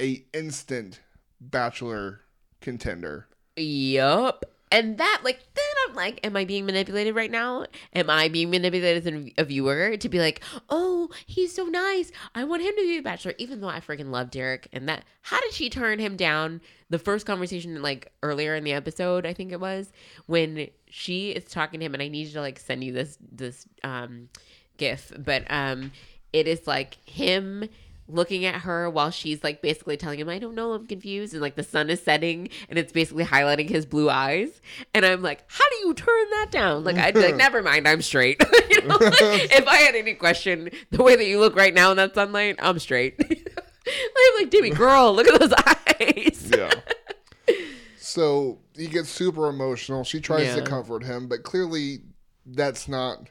a 0.00 0.24
instant 0.32 1.00
bachelor 1.40 2.22
contender. 2.60 3.28
Yup. 3.56 4.44
And 4.72 4.98
that, 4.98 5.20
like, 5.22 5.38
then 5.54 5.64
I'm 5.88 5.94
like, 5.94 6.20
am 6.26 6.36
I 6.36 6.44
being 6.44 6.66
manipulated 6.66 7.14
right 7.14 7.30
now? 7.30 7.66
Am 7.94 8.10
I 8.10 8.28
being 8.28 8.50
manipulated 8.50 9.06
as 9.06 9.30
a 9.38 9.44
viewer 9.44 9.96
to 9.96 10.08
be 10.08 10.18
like, 10.18 10.42
oh, 10.68 11.08
he's 11.24 11.54
so 11.54 11.66
nice. 11.66 12.10
I 12.34 12.42
want 12.42 12.62
him 12.62 12.74
to 12.76 12.82
be 12.82 12.98
a 12.98 13.02
bachelor, 13.02 13.34
even 13.38 13.60
though 13.60 13.68
I 13.68 13.78
freaking 13.78 14.10
love 14.10 14.30
Derek. 14.30 14.68
And 14.72 14.88
that, 14.88 15.04
how 15.22 15.40
did 15.40 15.52
she 15.52 15.70
turn 15.70 16.00
him 16.00 16.16
down? 16.16 16.60
The 16.90 16.98
first 16.98 17.26
conversation, 17.26 17.80
like 17.80 18.12
earlier 18.24 18.56
in 18.56 18.64
the 18.64 18.72
episode, 18.72 19.24
I 19.24 19.32
think 19.32 19.52
it 19.52 19.60
was, 19.60 19.92
when 20.26 20.68
she 20.90 21.30
is 21.30 21.44
talking 21.44 21.80
to 21.80 21.86
him, 21.86 21.94
and 21.94 22.02
I 22.02 22.08
need 22.08 22.32
to 22.32 22.40
like 22.40 22.58
send 22.58 22.82
you 22.82 22.92
this 22.92 23.18
this 23.20 23.66
um 23.84 24.28
gif, 24.76 25.12
but 25.18 25.44
um, 25.50 25.92
it 26.32 26.46
is 26.46 26.66
like 26.66 26.96
him 27.08 27.68
looking 28.08 28.44
at 28.44 28.62
her 28.62 28.88
while 28.88 29.10
she's 29.10 29.42
like 29.42 29.62
basically 29.62 29.96
telling 29.96 30.20
him, 30.20 30.28
I 30.28 30.38
don't 30.38 30.54
know, 30.54 30.72
I'm 30.72 30.86
confused. 30.86 31.32
And 31.32 31.42
like 31.42 31.56
the 31.56 31.62
sun 31.62 31.90
is 31.90 32.02
setting 32.02 32.48
and 32.68 32.78
it's 32.78 32.92
basically 32.92 33.24
highlighting 33.24 33.68
his 33.68 33.86
blue 33.86 34.08
eyes. 34.08 34.60
And 34.94 35.04
I'm 35.04 35.22
like, 35.22 35.44
how 35.48 35.64
do 35.70 35.76
you 35.86 35.94
turn 35.94 36.30
that 36.30 36.48
down? 36.50 36.84
Like, 36.84 36.96
I'd 36.96 37.14
be 37.14 37.20
like, 37.20 37.36
never 37.36 37.62
mind, 37.62 37.88
I'm 37.88 38.02
straight. 38.02 38.40
you 38.70 38.82
know? 38.82 38.98
if 39.00 39.66
I 39.66 39.76
had 39.76 39.94
any 39.94 40.14
question, 40.14 40.70
the 40.90 41.02
way 41.02 41.16
that 41.16 41.26
you 41.26 41.40
look 41.40 41.56
right 41.56 41.74
now 41.74 41.90
in 41.90 41.96
that 41.96 42.14
sunlight, 42.14 42.56
I'm 42.58 42.78
straight. 42.78 43.16
I'm 43.18 44.34
like, 44.38 44.50
Demi, 44.50 44.70
girl, 44.70 45.14
look 45.14 45.28
at 45.28 45.38
those 45.38 45.52
eyes. 45.52 46.50
Yeah. 46.56 47.54
so 47.98 48.58
he 48.74 48.86
gets 48.88 49.08
super 49.08 49.48
emotional. 49.48 50.04
She 50.04 50.20
tries 50.20 50.54
to 50.54 50.62
comfort 50.62 51.04
him, 51.04 51.28
but 51.28 51.42
clearly 51.42 51.98
that's 52.44 52.88
not 52.88 53.28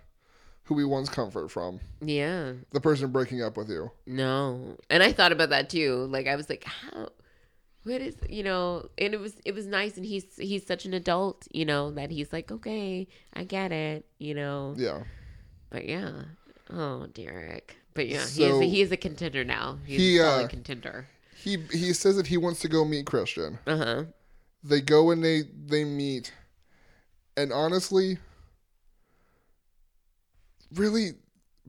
who 0.65 0.75
we 0.75 0.83
wants 0.85 1.09
comfort 1.09 1.49
from. 1.49 1.79
Yeah. 2.01 2.53
The 2.71 2.81
person 2.81 3.11
breaking 3.11 3.41
up 3.41 3.55
with 3.57 3.69
you. 3.69 3.91
No. 4.05 4.77
And 4.89 5.01
I 5.03 5.11
thought 5.11 5.31
about 5.31 5.49
that 5.49 5.69
too. 5.69 6.07
Like 6.09 6.27
I 6.27 6.35
was 6.35 6.49
like, 6.49 6.63
how 6.63 7.09
what 7.83 8.01
is 8.01 8.15
you 8.29 8.41
know, 8.43 8.89
and 8.97 9.13
it 9.13 9.19
was 9.19 9.33
it 9.45 9.53
was 9.53 9.67
nice 9.67 9.95
and 9.95 10.05
he's 10.05 10.25
he's 10.37 10.65
such 10.65 10.85
an 10.85 10.93
adult, 10.93 11.47
you 11.51 11.65
know, 11.65 11.91
that 11.91 12.09
he's 12.11 12.33
like, 12.33 12.51
Okay, 12.51 13.07
I 13.33 13.43
get 13.43 13.71
it, 13.71 14.05
you 14.17 14.33
know. 14.33 14.73
Yeah. 14.75 15.03
But 15.69 15.85
yeah. 15.87 16.11
Oh, 16.71 17.05
Derek. 17.13 17.77
But 17.93 18.07
yeah, 18.07 18.21
he 18.21 18.25
So- 18.43 18.55
is 18.55 18.61
a, 18.61 18.63
he 18.65 18.81
is 18.81 18.91
a 18.91 18.97
contender 18.97 19.43
now. 19.43 19.77
He's 19.85 19.99
He, 19.99 20.17
a 20.17 20.27
uh, 20.27 20.47
contender. 20.47 21.07
He 21.35 21.57
he 21.71 21.93
says 21.93 22.15
that 22.17 22.27
he 22.27 22.37
wants 22.37 22.59
to 22.61 22.67
go 22.67 22.83
meet 22.85 23.05
Christian. 23.05 23.59
Uh-huh. 23.67 24.05
They 24.63 24.81
go 24.81 25.11
and 25.11 25.23
they 25.23 25.43
they 25.67 25.83
meet. 25.83 26.33
And 27.37 27.53
honestly, 27.53 28.17
really 30.75 31.11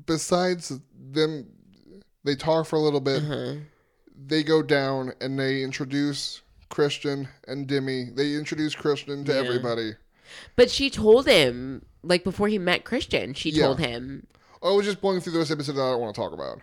besides 0.07 0.73
them 1.13 1.47
they 2.25 2.35
talk 2.35 2.67
for 2.67 2.77
a 2.77 2.81
little 2.81 3.01
bit. 3.01 3.23
Uh-huh. 3.23 3.55
They 4.27 4.43
go 4.43 4.63
down 4.63 5.13
and 5.21 5.39
they 5.39 5.63
introduce 5.63 6.43
Christian 6.71 7.29
and 7.47 7.67
Demi. 7.67 8.11
They 8.15 8.35
introduce 8.35 8.75
Christian 8.75 9.25
to 9.25 9.33
Yeah. 9.33 9.39
everybody. 9.41 9.93
But 10.57 10.71
she 10.71 10.91
told 10.91 11.27
him, 11.27 11.85
like 12.03 12.25
before 12.25 12.49
he 12.49 12.59
met 12.59 12.85
Christian, 12.85 13.35
she 13.35 13.51
Yeah. 13.51 13.67
told 13.67 13.79
him 13.79 14.27
I 14.63 14.71
was 14.71 14.87
just 14.87 15.01
blowing 15.01 15.21
through 15.21 15.35
this 15.35 15.51
episode 15.51 15.73
that 15.75 15.83
I 15.83 15.91
don't 15.93 16.01
want 16.01 16.15
to 16.15 16.21
talk 16.21 16.33
about. 16.33 16.61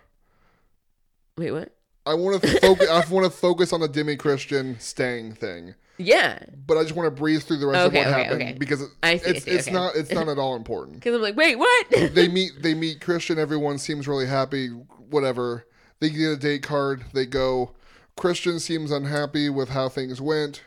Wait, 1.37 1.51
what? 1.51 1.73
I 2.05 2.15
want 2.15 2.41
to 2.41 2.59
focus. 2.59 2.89
I 2.89 3.05
want 3.09 3.25
to 3.25 3.29
focus 3.29 3.71
on 3.71 3.79
the 3.79 3.87
Demi 3.87 4.17
Christian 4.17 4.77
staying 4.79 5.33
thing, 5.35 5.75
Yeah. 5.97 6.39
but 6.65 6.77
I 6.77 6.83
just 6.83 6.95
want 6.95 7.07
to 7.07 7.11
breeze 7.11 7.43
through 7.43 7.57
the 7.59 7.67
rest 7.67 7.87
Okay, 7.87 7.99
of 7.99 8.05
what 8.05 8.13
okay, 8.13 8.23
happened 8.23 8.41
okay. 8.41 8.55
because 8.57 8.83
I 9.03 9.17
see, 9.17 9.25
I 9.25 9.29
it's 9.31 9.45
see, 9.45 9.51
it's 9.51 9.69
not 9.69 9.95
it's 9.95 10.11
not 10.19 10.27
at 10.27 10.37
all 10.39 10.55
important. 10.55 10.95
Because 10.95 11.15
I'm 11.15 11.21
like, 11.21 11.35
wait, 11.35 11.57
what? 11.57 11.85
they 12.13 12.27
meet 12.29 12.51
they 12.61 12.73
meet 12.73 12.99
Christian. 13.01 13.37
Everyone 13.37 13.77
seems 13.77 14.07
really 14.07 14.27
happy. 14.27 14.67
Whatever. 14.69 15.65
They 15.99 16.09
get 16.09 16.31
a 16.31 16.37
date 16.37 16.63
card. 16.63 17.05
They 17.13 17.25
go. 17.25 17.73
Christian 18.17 18.59
seems 18.59 18.91
unhappy 18.91 19.49
with 19.49 19.69
how 19.69 19.87
things 19.89 20.19
went. 20.19 20.61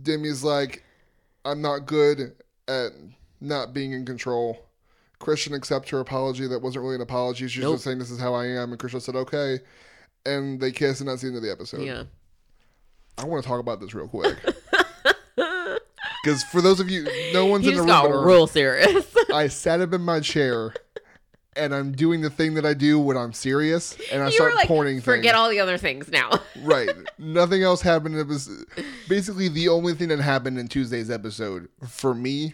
Demi's 0.00 0.42
like, 0.42 0.84
I'm 1.44 1.60
not 1.60 1.86
good 1.86 2.32
at 2.68 2.92
not 3.40 3.74
being 3.74 3.92
in 3.92 4.04
control. 4.06 4.66
Christian 5.18 5.52
accepts 5.54 5.90
her 5.90 6.00
apology. 6.00 6.46
That 6.46 6.62
wasn't 6.62 6.82
really 6.84 6.94
an 6.94 7.02
apology. 7.02 7.46
She's 7.48 7.62
Nope. 7.62 7.74
just 7.74 7.84
saying 7.84 7.98
this 7.98 8.10
is 8.10 8.18
how 8.20 8.32
I 8.34 8.46
am, 8.46 8.70
and 8.70 8.78
Christian 8.78 9.00
said 9.00 9.16
okay, 9.16 9.58
and 10.24 10.58
they 10.60 10.72
kiss, 10.72 11.00
and 11.00 11.08
that's 11.08 11.20
the 11.22 11.28
end 11.28 11.36
of 11.36 11.42
the 11.42 11.50
episode. 11.50 11.82
Yeah. 11.82 12.04
I 13.20 13.24
want 13.26 13.42
to 13.42 13.48
talk 13.48 13.60
about 13.60 13.80
this 13.80 13.94
real 13.94 14.08
quick 14.08 14.36
because 15.36 16.42
for 16.44 16.60
those 16.60 16.80
of 16.80 16.90
you, 16.90 17.06
no 17.32 17.46
one's 17.46 17.66
in 17.66 17.74
the 17.74 17.80
room. 17.80 17.86
got 17.88 18.06
are- 18.10 18.24
real 18.26 18.46
serious. 18.46 19.06
I 19.32 19.48
sat 19.48 19.80
up 19.80 19.92
in 19.92 20.00
my 20.02 20.20
chair. 20.20 20.74
And 21.56 21.74
I'm 21.74 21.90
doing 21.90 22.20
the 22.20 22.30
thing 22.30 22.54
that 22.54 22.64
I 22.64 22.74
do 22.74 22.98
when 23.00 23.16
I'm 23.16 23.32
serious, 23.32 23.96
and 24.12 24.22
I 24.22 24.26
you 24.26 24.32
start 24.32 24.54
like, 24.54 24.68
pointing 24.68 25.00
forget 25.00 25.32
things. 25.32 25.34
all 25.34 25.50
the 25.50 25.58
other 25.58 25.76
things 25.78 26.08
now. 26.08 26.30
Right. 26.62 26.90
Nothing 27.18 27.62
else 27.64 27.82
happened. 27.82 28.14
It 28.16 28.28
was 28.28 28.48
basically 29.08 29.48
the 29.48 29.68
only 29.68 29.94
thing 29.94 30.08
that 30.08 30.20
happened 30.20 30.58
in 30.58 30.68
Tuesday's 30.68 31.10
episode 31.10 31.68
for 31.88 32.14
me 32.14 32.52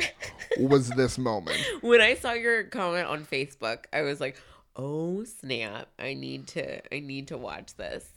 was 0.58 0.88
this 0.90 1.18
moment. 1.18 1.58
when 1.82 2.00
I 2.00 2.14
saw 2.14 2.32
your 2.32 2.64
comment 2.64 3.06
on 3.06 3.26
Facebook, 3.26 3.84
I 3.92 4.00
was 4.00 4.18
like, 4.18 4.40
"Oh 4.76 5.24
snap! 5.24 5.88
I 5.98 6.14
need 6.14 6.46
to, 6.48 6.94
I 6.94 7.00
need 7.00 7.28
to 7.28 7.36
watch 7.36 7.74
this." 7.76 8.08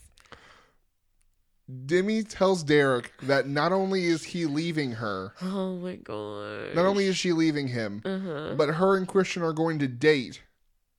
Demi 1.85 2.23
tells 2.23 2.63
Derek 2.63 3.11
that 3.21 3.47
not 3.47 3.71
only 3.71 4.05
is 4.05 4.23
he 4.23 4.45
leaving 4.45 4.93
her, 4.93 5.33
Oh 5.41 5.75
my 5.75 5.95
god! 5.97 6.73
not 6.75 6.85
only 6.85 7.05
is 7.05 7.15
she 7.17 7.31
leaving 7.31 7.67
him, 7.67 8.01
uh 8.05 8.19
huh 8.19 8.53
but 8.57 8.69
her 8.69 8.97
and 8.97 9.07
Christian 9.07 9.43
are 9.43 9.53
going 9.53 9.77
to 9.79 9.87
date 9.87 10.41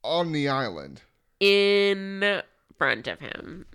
on 0.04 0.32
the 0.32 0.48
island. 0.48 1.02
in 1.40 2.42
front 2.78 3.06
of 3.08 3.18
him. 3.20 3.66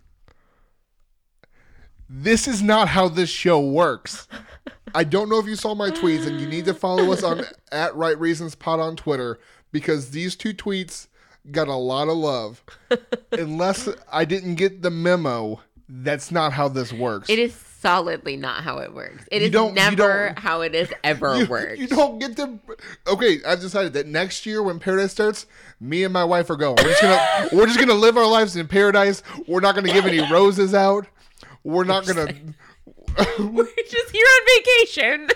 This 2.10 2.48
is 2.48 2.62
not 2.62 2.88
how 2.90 3.08
this 3.08 3.30
show 3.30 3.60
works. 3.60 4.28
I 4.96 5.04
don't 5.04 5.28
know 5.30 5.40
if 5.40 5.48
you 5.48 5.56
saw 5.56 5.74
my 5.76 5.90
tweets, 5.90 6.26
and 6.26 6.40
you 6.40 6.48
need 6.48 6.66
to 6.66 6.74
follow 6.74 7.12
us 7.12 7.24
on 7.24 7.44
at 7.72 7.96
Right 7.96 8.18
Reasons 8.20 8.56
Pod 8.56 8.80
on 8.80 8.96
Twitter 8.96 9.40
because 9.72 10.12
these 10.12 10.36
two 10.36 10.54
tweets 10.54 11.08
got 11.52 11.68
a 11.68 11.76
lot 11.76 12.08
of 12.08 12.16
love. 12.16 12.64
Unless 13.32 13.90
I 14.12 14.24
didn't 14.26 14.56
get 14.56 14.82
the 14.84 14.92
memo, 14.92 15.62
that's 15.90 16.32
not 16.32 16.54
how 16.54 16.68
this 16.68 16.92
works. 16.92 17.30
It 17.30 17.40
is 17.40 17.54
solidly 17.54 18.36
not 18.36 18.64
how 18.64 18.80
it 18.80 18.94
works. 18.94 19.24
It 19.32 19.42
You 19.54 19.68
is 19.68 19.74
never 19.74 20.34
how 20.38 20.62
it 20.62 20.74
is 20.74 20.92
ever 21.04 21.36
you, 21.40 21.46
worked. 21.46 21.78
you 21.78 21.88
don't 21.88 22.18
get 22.20 22.36
to. 22.38 22.58
Okay, 23.08 23.40
I've 23.46 23.60
decided 23.62 23.94
that 23.94 24.08
next 24.08 24.46
year 24.46 24.64
when 24.64 24.80
Paradise 24.80 25.12
starts, 25.12 25.46
me 25.80 26.04
and 26.04 26.12
my 26.12 26.24
wife 26.24 26.50
are 26.50 26.56
going. 26.56 26.78
We're 26.78 26.90
just 26.90 27.02
gonna 27.02 27.50
we're 27.54 27.68
just 27.68 27.80
gonna 27.80 27.94
live 27.94 28.18
our 28.18 28.26
lives 28.28 28.56
in 28.56 28.68
paradise. 28.68 29.22
We're 29.48 29.60
not 29.60 29.76
gonna 29.76 29.94
give 29.94 30.06
any 30.06 30.20
roses 30.32 30.74
out. 30.74 31.06
We're 31.64 31.84
not 31.84 32.08
gonna. 32.08 32.34
We're 33.40 33.66
just 33.90 34.12
here 34.12 34.26
on 34.26 34.42
vacation. 34.58 35.30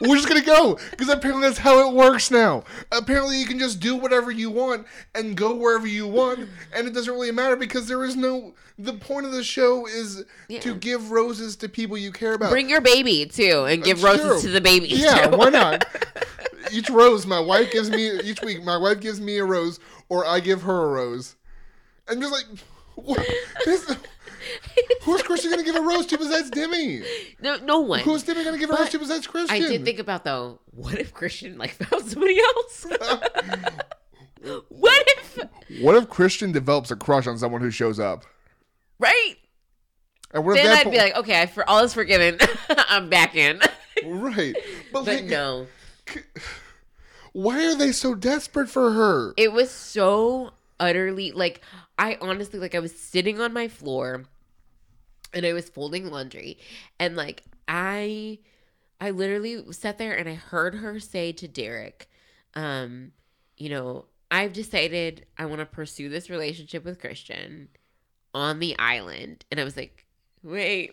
We're 0.00 0.16
just 0.16 0.28
gonna 0.28 0.40
go 0.42 0.78
because 0.90 1.08
apparently 1.08 1.46
that's 1.46 1.58
how 1.58 1.86
it 1.88 1.94
works 1.94 2.30
now. 2.30 2.64
Apparently, 2.92 3.38
you 3.38 3.46
can 3.46 3.58
just 3.58 3.78
do 3.80 3.94
whatever 3.96 4.30
you 4.30 4.50
want 4.50 4.86
and 5.14 5.36
go 5.36 5.54
wherever 5.54 5.86
you 5.86 6.06
want, 6.06 6.48
and 6.74 6.86
it 6.86 6.94
doesn't 6.94 7.12
really 7.12 7.32
matter 7.32 7.56
because 7.56 7.88
there 7.88 8.04
is 8.04 8.16
no. 8.16 8.54
The 8.78 8.92
point 8.92 9.24
of 9.26 9.32
the 9.32 9.42
show 9.42 9.86
is 9.86 10.24
to 10.60 10.74
give 10.74 11.10
roses 11.10 11.56
to 11.56 11.68
people 11.68 11.96
you 11.96 12.12
care 12.12 12.34
about. 12.34 12.50
Bring 12.50 12.68
your 12.68 12.82
baby 12.82 13.26
too, 13.26 13.64
and 13.68 13.82
give 13.82 14.00
That's 14.00 14.22
roses 14.22 14.42
true. 14.42 14.50
to 14.50 14.54
the 14.54 14.60
baby. 14.60 14.88
Yeah, 14.88 15.28
why 15.28 15.50
not? 15.50 15.84
Each 16.72 16.90
rose, 16.90 17.26
my 17.26 17.40
wife 17.40 17.70
gives 17.70 17.90
me 17.90 18.18
each 18.20 18.42
week. 18.42 18.64
My 18.64 18.76
wife 18.76 19.00
gives 19.00 19.20
me 19.20 19.38
a 19.38 19.44
rose, 19.44 19.78
or 20.08 20.26
I 20.26 20.40
give 20.40 20.62
her 20.62 20.84
a 20.84 20.88
rose. 20.88 21.36
And 22.08 22.20
just 22.20 22.32
like, 22.32 22.44
what? 22.96 23.26
This, 23.64 23.96
who's 25.02 25.22
Christian 25.22 25.50
gonna 25.50 25.62
give 25.64 25.76
a 25.76 25.80
rose 25.80 26.06
to 26.06 26.18
besides 26.18 26.50
Demi? 26.50 27.02
no, 27.40 27.56
no 27.58 27.80
one. 27.80 28.00
Who's 28.00 28.22
Demi 28.22 28.44
gonna 28.44 28.58
give 28.58 28.70
a 28.70 28.72
rose 28.72 28.82
But 28.84 28.90
to 28.92 28.98
besides 28.98 29.26
Christian? 29.26 29.56
I 29.56 29.60
did 29.60 29.84
think 29.84 29.98
about 29.98 30.24
though. 30.24 30.60
What 30.72 30.98
if 30.98 31.12
Christian 31.14 31.58
like 31.58 31.70
found 31.72 32.04
somebody 32.06 32.38
else? 32.40 32.86
what 34.68 35.04
if? 35.08 35.38
What 35.80 35.96
if 35.96 36.08
Christian 36.08 36.52
develops 36.52 36.90
a 36.90 36.96
crush 36.96 37.26
on 37.26 37.38
someone 37.38 37.60
who 37.60 37.70
shows 37.70 37.98
up? 37.98 38.24
Right? 38.98 39.34
And 40.32 40.44
what 40.44 40.56
if 40.56 40.62
Then 40.62 40.70
that 40.72 40.78
I'd 40.80 40.84
po- 40.84 40.90
be 40.90 40.98
like, 40.98 41.16
okay, 41.16 41.42
I- 41.42 41.46
for 41.46 41.68
all 41.68 41.84
is 41.84 41.94
forgiven. 41.94 42.38
I'm 42.68 43.08
back 43.08 43.34
in. 43.34 43.60
right? 44.04 44.54
But, 44.92 45.04
but 45.04 45.14
like, 45.14 45.24
no, 45.24 45.66
why 47.32 47.66
are 47.66 47.74
they 47.74 47.92
so 47.92 48.14
desperate 48.14 48.68
for 48.68 48.92
her? 48.92 49.32
it 49.36 49.52
was 49.52 49.70
so 49.70 50.52
utterly 50.78 51.32
like 51.32 51.62
I 51.98 52.18
honestly 52.20 52.58
like 52.58 52.74
I 52.74 52.80
was 52.80 52.94
sitting 52.98 53.40
on 53.40 53.52
my 53.54 53.66
floor 53.68 54.24
and 55.34 55.44
I 55.46 55.52
was 55.52 55.68
folding 55.68 56.10
laundry 56.10 56.58
and 56.98 57.16
like 57.16 57.42
I 57.68 58.38
I 59.00 59.10
literally 59.10 59.62
sat 59.72 59.98
there 59.98 60.14
and 60.16 60.28
I 60.28 60.34
heard 60.34 60.76
her 60.76 60.98
say 61.00 61.32
to 61.32 61.46
Derek, 61.46 62.08
um, 62.54 63.12
you 63.58 63.68
know, 63.68 64.06
I've 64.30 64.52
decided 64.54 65.26
I 65.36 65.44
want 65.46 65.58
to 65.60 65.66
pursue 65.66 66.08
this 66.08 66.30
relationship 66.30 66.84
with 66.84 66.98
Christian 67.00 67.68
on 68.34 68.58
the 68.58 68.78
island. 68.78 69.44
And 69.50 69.60
I 69.60 69.64
was 69.64 69.76
like, 69.76 70.06
wait, 70.42 70.92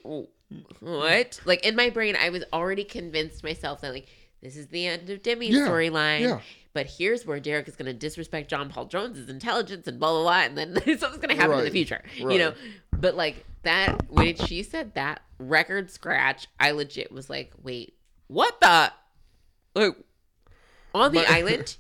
what? 0.80 1.40
Like 1.46 1.66
in 1.66 1.76
my 1.76 1.90
brain, 1.90 2.16
I 2.20 2.30
was 2.30 2.44
already 2.52 2.84
convinced 2.84 3.44
myself 3.44 3.82
that 3.82 3.94
like 3.94 4.08
this 4.42 4.58
is 4.58 4.68
the 4.68 4.88
end 4.88 5.10
of 5.10 5.22
Demi's 5.24 5.56
Yeah, 5.56 5.68
storyline. 5.68 6.22
yeah. 6.22 6.40
But 6.74 6.88
here's 6.88 7.26
where 7.26 7.40
Derek 7.40 7.68
is 7.68 7.76
going 7.76 7.86
to 7.86 7.94
disrespect 7.94 8.50
John 8.50 8.68
Paul 8.70 8.86
Jones's 8.86 9.30
intelligence 9.30 9.88
and 9.88 10.00
blah 10.00 10.12
blah 10.12 10.24
blah, 10.24 10.42
and 10.42 10.58
then 10.58 10.74
something's 10.98 11.18
going 11.18 11.30
to 11.30 11.36
happen 11.36 11.52
in 11.52 11.58
the 11.60 11.64
Right, 11.66 11.72
future, 11.72 12.04
you 12.18 12.40
know. 12.40 12.54
But 12.92 13.16
like 13.16 13.46
that, 13.64 14.10
when 14.10 14.36
she 14.36 14.64
said 14.64 14.94
that 14.96 15.22
record 15.40 15.90
scratch, 15.92 16.48
I 16.60 16.72
legit 16.72 17.12
was 17.12 17.30
like, 17.30 17.52
wait, 17.62 17.96
what 18.28 18.60
the? 18.62 18.92
Like 19.76 19.96
on 20.94 21.12
the 21.12 21.20
But- 21.22 21.30
island, 21.32 21.78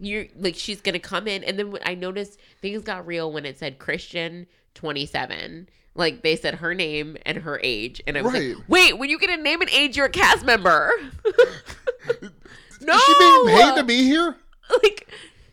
you're 0.00 0.26
like 0.36 0.54
she's 0.54 0.80
gonna 0.80 0.98
come 0.98 1.26
in, 1.28 1.42
and 1.44 1.58
then 1.58 1.70
when 1.70 1.82
I 1.84 1.94
noticed 1.94 2.38
things 2.62 2.82
got 2.82 3.06
real 3.06 3.30
when 3.32 3.44
it 3.44 3.58
said 3.58 3.78
Christian 3.78 4.46
twenty 4.74 5.06
seven. 5.06 5.68
Like 5.94 6.22
they 6.22 6.36
said 6.36 6.54
her 6.56 6.74
name 6.74 7.16
and 7.26 7.38
her 7.38 7.58
age, 7.60 8.00
and 8.06 8.16
I 8.16 8.22
was 8.22 8.32
Right. 8.32 8.54
like, 8.56 8.68
"Wait, 8.68 8.98
when 8.98 9.10
you 9.10 9.18
get 9.18 9.30
a 9.30 9.42
name 9.42 9.60
and 9.60 9.70
age, 9.70 9.96
you're 9.96 10.06
a 10.06 10.10
cast 10.10 10.44
member." 10.46 10.92
no, 11.24 11.32
Is 12.94 13.02
she 13.02 13.14
being 13.18 13.46
paid 13.56 13.74
to 13.76 13.82
be 13.84 14.04
here? 14.04 14.36
like 14.82 15.08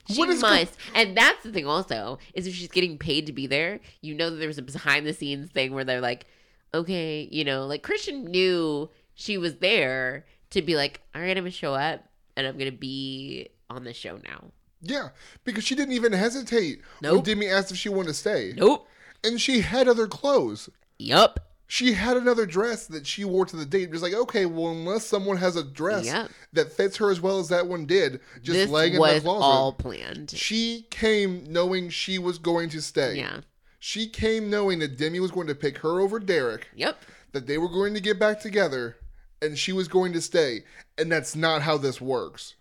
she 0.08 0.18
What 0.20 0.30
is 0.30 0.41
go- 0.41 0.49
must 0.49 0.76
and 0.93 1.16
that's 1.18 1.43
the 1.43 1.51
thing 1.51 1.66
also 1.68 2.20
is 2.34 2.47
if 2.47 2.53
she's 2.56 2.68
getting 2.68 2.97
paid 2.97 3.26
to 3.28 3.34
be 3.34 3.47
there 3.47 3.80
you 4.01 4.14
know 4.14 4.30
that 4.30 4.38
there's 4.38 4.58
a 4.58 4.62
behind 4.62 5.06
the 5.08 5.14
scenes 5.14 5.49
thing 5.51 5.74
where 5.74 5.84
they're 5.84 6.01
like 6.01 6.26
okay 6.74 7.28
you 7.32 7.43
know 7.43 7.66
like 7.66 7.84
christian 7.84 8.26
knew 8.26 8.89
she 9.14 9.38
was 9.38 9.56
there 9.58 10.26
to 10.49 10.62
be 10.62 10.76
like 10.76 11.01
all 11.16 11.22
right 11.22 11.38
i'm 11.38 11.43
gonna 11.43 11.51
show 11.51 11.74
up 11.74 12.03
and 12.38 12.45
i'm 12.45 12.58
gonna 12.58 12.72
be 12.72 13.47
on 13.70 13.84
the 13.84 13.93
show 13.93 14.20
now 14.28 14.43
Yeah, 14.82 15.10
because 15.43 15.64
she 15.64 15.74
didn't 15.74 15.93
even 15.93 16.12
hesitate 16.14 16.82
when 16.99 17.14
Nope. 17.16 17.26
Demi 17.26 17.47
asked 17.47 17.72
if 17.72 17.78
she 17.78 17.89
wanted 17.89 18.10
to 18.10 18.14
stay. 18.14 18.53
nope 18.56 18.88
And 19.24 19.41
she 19.41 19.62
had 19.62 19.88
other 19.88 20.06
clothes. 20.08 20.70
yup 20.99 21.39
She 21.68 21.93
had 21.93 22.16
another 22.18 22.45
dress 22.45 22.86
that 22.88 23.07
she 23.07 23.26
wore 23.26 23.45
to 23.45 23.55
the 23.55 23.66
date. 23.66 23.91
Just 23.91 24.03
like, 24.03 24.13
okay, 24.13 24.45
well, 24.45 24.72
unless 24.72 25.05
someone 25.05 25.38
has 25.38 25.55
a 25.55 25.63
dress 25.63 26.05
Yep. 26.05 26.30
that 26.53 26.72
fits 26.72 26.97
her 26.97 27.09
as 27.09 27.20
well 27.20 27.39
as 27.39 27.49
that 27.49 27.66
one 27.68 27.86
did, 27.86 28.20
just 28.41 28.53
this 28.59 28.70
laying 28.70 28.91
in 28.93 28.95
the 28.97 29.01
was 29.01 29.24
closet. 29.24 29.43
all 29.43 29.74
planned 29.74 30.32
She 30.32 30.86
came 30.91 31.43
knowing 31.51 31.89
she 31.89 32.20
was 32.20 32.38
going 32.38 32.70
to 32.70 32.82
stay. 32.82 33.16
yeah 33.18 33.39
She 33.80 34.07
came 34.07 34.49
knowing 34.49 34.80
that 34.80 34.97
Demi 34.97 35.20
was 35.20 35.32
going 35.32 35.47
to 35.47 35.55
pick 35.55 35.80
her 35.80 35.99
over 35.99 36.20
Derek, 36.20 36.68
yep 36.76 36.97
that 37.32 37.47
they 37.47 37.57
were 37.57 37.68
going 37.70 37.93
to 37.95 37.99
get 37.99 38.18
back 38.20 38.39
together, 38.39 38.95
and 39.41 39.57
she 39.57 39.74
was 39.74 39.88
going 39.89 40.13
to 40.13 40.22
stay. 40.22 40.63
And 40.97 41.11
that's 41.11 41.36
not 41.36 41.63
how 41.63 41.78
this 41.78 41.99
works. 41.99 42.55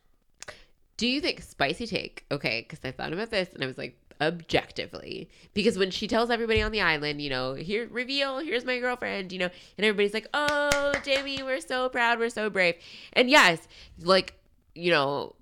Do 0.97 1.07
you 1.07 1.21
think 1.21 1.43
spicy 1.43 1.87
take? 1.87 2.25
Okay, 2.31 2.63
because 2.69 2.85
I 2.85 2.91
thought 2.91 3.13
about 3.13 3.31
this 3.31 3.53
and 3.55 3.63
I 3.63 3.67
was 3.67 3.79
like, 3.79 3.97
objectively, 4.21 5.29
because 5.55 5.77
when 5.79 5.91
she 5.91 6.07
tells 6.07 6.31
everybody 6.31 6.63
on 6.63 6.73
the 6.73 6.81
island, 6.81 7.21
you 7.21 7.31
know, 7.31 7.55
here 7.55 7.89
reveal, 7.91 8.39
here's 8.39 8.65
my 8.65 8.79
girlfriend, 8.79 9.33
you 9.33 9.39
know, 9.39 9.51
and 9.79 9.85
everybody's 9.85 10.15
like, 10.15 10.29
oh, 10.35 10.93
Jamie, 11.05 11.43
we're 11.43 11.61
so 11.61 11.89
proud, 11.89 12.19
we're 12.19 12.31
so 12.31 12.51
brave, 12.51 12.75
and 13.13 13.29
yes, 13.31 13.67
like, 14.01 14.35
you 14.75 14.91
know, 14.91 15.35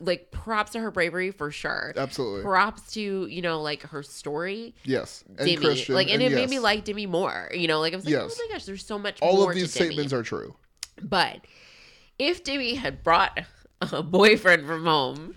like 0.00 0.30
props 0.32 0.72
to 0.72 0.80
her 0.80 0.90
bravery 0.90 1.30
for 1.30 1.50
sure. 1.50 1.92
Absolutely. 1.96 2.42
Props 2.42 2.92
to 2.94 3.26
you 3.26 3.40
know 3.42 3.60
like 3.62 3.82
her 3.82 4.02
story, 4.02 4.74
Yes. 4.84 5.22
And 5.28 5.38
Demi. 5.46 5.56
Christian. 5.56 5.94
like, 5.94 6.08
and, 6.10 6.20
it 6.20 6.32
made 6.32 6.50
me 6.50 6.58
like 6.58 6.84
Demi 6.84 7.06
more. 7.06 7.50
You 7.54 7.68
know, 7.68 7.78
like 7.80 7.92
I 7.92 7.96
was 7.96 8.04
like, 8.04 8.14
oh 8.14 8.22
Yes. 8.24 8.38
oh 8.40 8.46
my 8.48 8.54
gosh, 8.54 8.64
there's 8.64 8.84
so 8.84 8.98
much. 8.98 9.20
All 9.22 9.48
of 9.48 9.54
these 9.54 9.72
statements 9.72 10.12
are 10.12 10.22
true. 10.24 10.56
But 11.00 11.40
if 12.18 12.42
Demi 12.42 12.74
had 12.74 13.02
brought 13.04 13.38
a 13.80 14.02
boyfriend 14.02 14.66
from 14.66 14.84
home, 14.84 15.34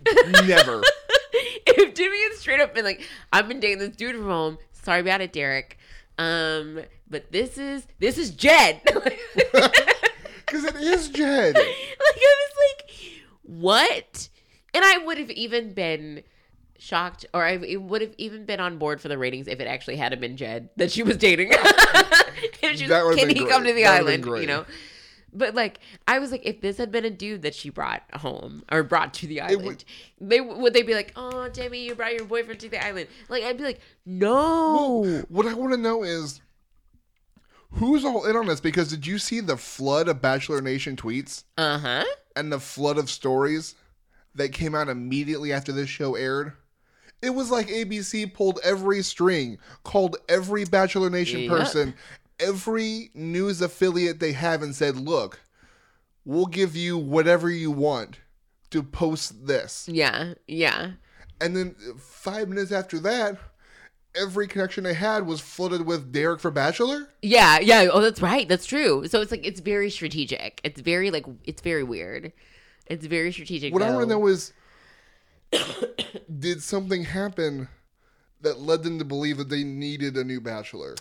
Never. 0.47 0.81
if 1.67 1.93
Demi 1.93 2.23
had 2.23 2.33
straight 2.33 2.59
up 2.59 2.73
been 2.73 2.85
like, 2.85 3.01
I've 3.33 3.47
been 3.47 3.59
dating 3.59 3.79
this 3.79 3.95
dude 3.95 4.15
from 4.15 4.25
home. 4.25 4.57
Sorry 4.71 5.01
about 5.01 5.21
it, 5.21 5.33
Derek. 5.33 5.77
Um, 6.17 6.81
but 7.09 7.31
this 7.31 7.57
is 7.57 7.85
this 7.99 8.17
is 8.17 8.31
Jed. 8.31 8.81
Because 10.45 10.63
it 10.63 10.75
is 10.75 11.09
Jed. 11.09 11.55
Like 11.57 11.65
I 11.65 12.35
was 12.47 12.55
like, 12.69 12.91
what? 13.41 14.29
And 14.75 14.85
I 14.85 14.99
would 14.99 15.17
have 15.17 15.31
even 15.31 15.73
been 15.73 16.21
shocked, 16.77 17.25
or 17.33 17.43
I 17.43 17.57
would 17.77 18.01
have 18.01 18.13
even 18.19 18.45
been 18.45 18.59
on 18.59 18.77
board 18.77 19.01
for 19.01 19.07
the 19.07 19.17
ratings 19.17 19.47
if 19.47 19.59
it 19.59 19.65
actually 19.65 19.95
had 19.95 20.17
been 20.21 20.37
Jed 20.37 20.69
that 20.75 20.91
she 20.91 21.01
was 21.01 21.17
dating. 21.17 21.49
if 21.51 22.77
she 22.77 22.87
was, 22.87 23.15
can 23.15 23.29
he 23.29 23.39
great. 23.39 23.49
come 23.49 23.63
to 23.63 23.73
the 23.73 23.83
That 23.83 24.01
island? 24.01 24.23
You 24.23 24.45
know. 24.45 24.65
But 25.37 25.53
like, 25.53 25.79
I 26.07 26.17
was 26.19 26.31
like, 26.31 26.45
if 26.45 26.61
this 26.61 26.77
had 26.77 26.91
been 26.91 27.05
a 27.05 27.09
dude 27.09 27.41
that 27.43 27.53
she 27.53 27.69
brought 27.69 28.03
home 28.13 28.63
or 28.71 28.81
brought 28.83 29.13
to 29.15 29.27
the 29.27 29.41
island, 29.41 29.65
would- 29.65 29.83
they 30.21 30.39
would 30.41 30.73
they 30.73 30.81
be 30.81 30.93
like, 30.95 31.11
"Oh, 31.15 31.49
Demi, 31.49 31.79
you 31.85 31.93
brought 31.95 32.13
your 32.13 32.25
boyfriend 32.25 32.59
to 32.61 32.69
the 32.69 32.83
island." 32.83 33.07
Like, 33.29 33.43
I'd 33.43 33.57
be 33.57 33.63
like, 33.63 33.81
"No." 34.05 35.23
What 35.29 35.45
I 35.45 35.53
want 35.53 35.73
to 35.73 35.77
know 35.77 36.03
is 36.03 36.41
who's 37.71 38.05
all 38.05 38.25
in 38.25 38.35
on 38.35 38.47
this? 38.47 38.61
Because 38.61 38.89
did 38.89 39.05
you 39.05 39.17
see 39.19 39.39
the 39.39 39.57
flood 39.57 40.07
of 40.07 40.21
Bachelor 40.21 40.61
Nation 40.61 40.95
tweets 40.95 41.43
Uh 41.57 41.77
huh. 41.79 42.05
and 42.35 42.51
the 42.51 42.59
flood 42.59 42.97
of 42.97 43.09
stories 43.09 43.75
that 44.35 44.49
came 44.53 44.75
out 44.75 44.89
immediately 44.89 45.51
after 45.51 45.71
this 45.71 45.89
show 45.89 46.15
aired? 46.15 46.53
It 47.21 47.31
was 47.31 47.49
like 47.49 47.67
ABC 47.67 48.25
pulled 48.33 48.59
every 48.63 49.01
string, 49.01 49.57
called 49.83 50.17
every 50.29 50.63
Bachelor 50.65 51.09
Nation 51.09 51.41
Yep. 51.41 51.49
person, 51.49 51.93
every 52.39 53.11
news 53.13 53.61
affiliate 53.61 54.19
they 54.19 54.33
have, 54.33 54.61
and 54.61 54.75
said, 54.75 54.97
Look, 54.97 55.41
we'll 56.25 56.47
give 56.47 56.75
you 56.75 56.97
whatever 56.97 57.49
you 57.49 57.71
want 57.71 58.19
to 58.71 58.83
post 58.83 59.47
this. 59.47 59.87
Yeah. 59.91 60.33
Yeah. 60.47 60.91
And 61.39 61.55
then 61.55 61.75
uh, 61.87 61.97
five 61.97 62.49
minutes 62.49 62.71
after 62.71 62.99
that, 62.99 63.37
every 64.15 64.47
connection 64.47 64.83
they 64.83 64.93
had 64.93 65.25
was 65.25 65.41
flooded 65.41 65.85
with 65.85 66.11
Derek 66.11 66.39
for 66.39 66.51
Bachelor. 66.51 67.09
Yeah. 67.21 67.59
Yeah. 67.59 67.87
Oh, 67.91 68.01
that's 68.01 68.21
right. 68.21 68.47
That's 68.47 68.65
true. 68.65 69.07
So 69.07 69.21
it's 69.21 69.31
like 69.31 69.45
it's 69.45 69.59
very 69.59 69.89
strategic. 69.89 70.61
It's 70.63 70.81
very 70.81 71.11
like 71.11 71.25
it's 71.45 71.61
very 71.61 71.83
weird. 71.83 72.33
It's 72.87 73.05
very 73.05 73.31
strategic. 73.31 73.73
What 73.73 73.81
I 73.81 73.89
want 73.91 74.03
to 74.03 74.09
know 74.09 74.27
is, 74.27 74.53
did 76.39 76.61
something 76.61 77.03
happen 77.03 77.67
that 78.41 78.59
led 78.59 78.83
them 78.83 78.99
to 78.99 79.05
believe 79.05 79.37
that 79.37 79.49
they 79.49 79.63
needed 79.63 80.17
a 80.17 80.23
new 80.23 80.39
Bachelor? 80.39 80.95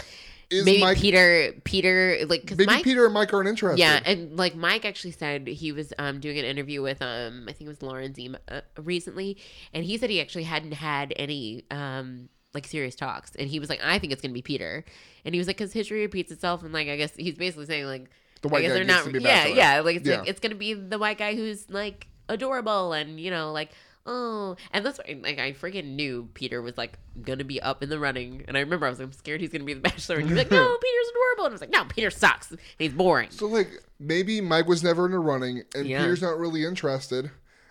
Is 0.54 0.64
maybe 0.64 0.80
Mike, 0.80 0.98
Peter, 0.98 1.52
Peter, 1.64 2.18
like 2.28 2.48
maybe 2.50 2.66
Mike, 2.66 2.84
Peter 2.84 3.04
and 3.04 3.14
Mike 3.14 3.32
aren't 3.34 3.48
interested? 3.48 3.78
yeah, 3.80 4.00
and 4.04 4.36
like 4.36 4.54
Mike 4.54 4.84
actually 4.84 5.10
said 5.12 5.46
he 5.46 5.72
was 5.72 5.92
um 5.98 6.20
doing 6.20 6.38
an 6.38 6.44
interview 6.44 6.80
with 6.82 7.02
um 7.02 7.44
I 7.48 7.52
think 7.52 7.62
it 7.66 7.68
was 7.68 7.82
Lauren 7.82 8.14
Zima 8.14 8.38
uh, 8.48 8.60
recently, 8.78 9.36
and 9.72 9.84
he 9.84 9.98
said 9.98 10.10
he 10.10 10.20
actually 10.20 10.44
hadn't 10.44 10.72
had 10.72 11.12
any 11.16 11.64
um 11.70 12.28
like 12.54 12.66
serious 12.66 12.94
talks, 12.94 13.32
and 13.36 13.48
he 13.48 13.58
was 13.58 13.68
like, 13.68 13.80
I 13.82 13.98
think 13.98 14.12
it's 14.12 14.22
gonna 14.22 14.32
be 14.34 14.42
Peter, 14.42 14.84
and 15.24 15.34
he 15.34 15.38
was 15.40 15.46
like, 15.48 15.56
because 15.58 15.72
history 15.72 16.00
repeats 16.02 16.30
itself, 16.30 16.62
and 16.62 16.72
like 16.72 16.88
I 16.88 16.96
guess 16.96 17.14
he's 17.16 17.34
basically 17.34 17.66
saying 17.66 17.86
like 17.86 18.10
The 18.42 18.48
I 18.48 18.52
white 18.52 18.60
guess 18.62 18.70
guy 18.70 18.74
they're 18.76 18.84
not, 18.84 19.04
to 19.04 19.10
be 19.10 19.18
yeah, 19.20 19.42
Bachelor. 19.44 19.56
yeah, 19.56 19.80
like 19.80 19.96
it's 19.96 20.08
Yeah. 20.08 20.18
like 20.20 20.28
it's 20.28 20.40
gonna 20.40 20.54
be 20.54 20.74
the 20.74 20.98
white 20.98 21.18
guy 21.18 21.34
who's 21.34 21.68
like 21.68 22.06
adorable 22.28 22.92
and 22.92 23.18
you 23.20 23.30
know 23.30 23.52
like 23.52 23.70
oh 24.06 24.56
and 24.72 24.84
that's 24.84 24.98
why 24.98 25.18
like 25.22 25.38
I 25.38 25.52
freaking 25.52 25.94
knew 25.96 26.28
Peter 26.34 26.60
was 26.60 26.76
like 26.76 26.98
gonna 27.22 27.44
be 27.44 27.60
up 27.60 27.82
in 27.82 27.88
the 27.88 27.98
running. 27.98 28.44
And 28.46 28.56
I 28.56 28.60
remember 28.60 28.86
I 28.86 28.90
was 28.90 28.98
like, 28.98 29.06
I'm 29.06 29.12
scared 29.12 29.40
he's 29.40 29.50
gonna 29.50 29.64
be 29.64 29.74
the 29.74 29.80
bachelor. 29.88 30.16
And 30.18 30.28
you're 30.28 30.38
like 30.38 30.50
no 30.50 30.76
Peter's 30.82 31.08
adorable. 31.10 31.44
And 31.46 31.52
I 31.52 31.54
was 31.54 31.60
like 31.60 31.70
no 31.70 31.84
Peter 31.84 32.10
sucks. 32.10 32.50
And 32.50 32.60
he's 32.78 32.92
boring. 32.92 33.30
So 33.30 33.46
like 33.46 33.70
maybe 33.98 34.40
Mike 34.40 34.66
was 34.66 34.82
never 34.84 35.06
in 35.06 35.12
the 35.12 35.18
running, 35.18 35.62
and 35.74 35.86
Yeah. 35.86 36.00
Peter's 36.02 36.22
not 36.22 36.38
really 36.38 36.64
interested, 36.64 37.30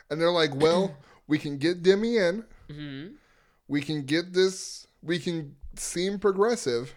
and 0.10 0.20
they're 0.20 0.32
like, 0.32 0.56
well, 0.56 0.96
we 1.28 1.38
can 1.38 1.58
get 1.58 1.84
Demi 1.84 2.18
in, 2.18 2.44
hmm 2.70 3.08
we 3.70 3.82
can 3.82 4.04
get 4.04 4.34
this, 4.34 4.88
we 5.02 5.18
can 5.20 5.56
seem 5.78 6.20
progressive, 6.20 6.94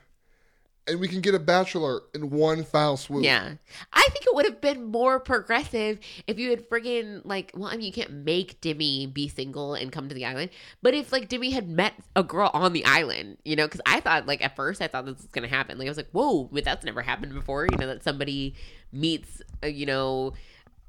and 0.88 1.00
we 1.00 1.08
can 1.08 1.20
get 1.20 1.34
a 1.34 1.38
Bachelor 1.38 2.02
in 2.14 2.30
one 2.30 2.64
foul 2.64 2.96
swoop. 2.96 3.24
yeah. 3.24 3.54
I 3.92 4.08
think 4.12 4.26
it 4.26 4.34
would 4.34 4.44
have 4.44 4.60
been 4.60 4.84
more 4.84 5.18
progressive 5.18 5.98
if 6.26 6.38
you 6.38 6.50
had 6.50 6.68
friggin' 6.68 7.22
like 7.24 7.52
well 7.54 7.68
I 7.68 7.76
mean 7.76 7.86
you 7.86 7.92
can't 7.92 8.12
make 8.12 8.60
Demi 8.60 9.06
be 9.06 9.28
single 9.28 9.74
and 9.74 9.90
come 9.90 10.08
to 10.08 10.14
the 10.14 10.24
island 10.24 10.50
but 10.82 10.94
if 10.94 11.12
like 11.12 11.28
Demi 11.28 11.50
had 11.50 11.68
met 11.68 11.94
a 12.14 12.22
girl 12.22 12.50
on 12.54 12.72
the 12.72 12.84
island 12.84 13.38
you 13.44 13.56
know 13.56 13.66
because 13.66 13.80
I 13.86 14.00
thought 14.00 14.26
like 14.26 14.44
at 14.44 14.56
first 14.56 14.80
I 14.80 14.88
thought 14.88 15.06
this 15.06 15.16
was 15.16 15.26
gonna 15.26 15.48
happen. 15.48 15.78
Like 15.78 15.86
I 15.86 15.90
was 15.90 15.96
like 15.96 16.10
whoa 16.12 16.44
but 16.44 16.64
that's 16.64 16.84
never 16.84 17.02
happened 17.02 17.34
before 17.34 17.66
you 17.70 17.76
know 17.78 17.86
that 17.86 18.02
somebody 18.04 18.54
meets 18.92 19.42
uh, 19.62 19.66
you 19.66 19.86
know 19.86 20.32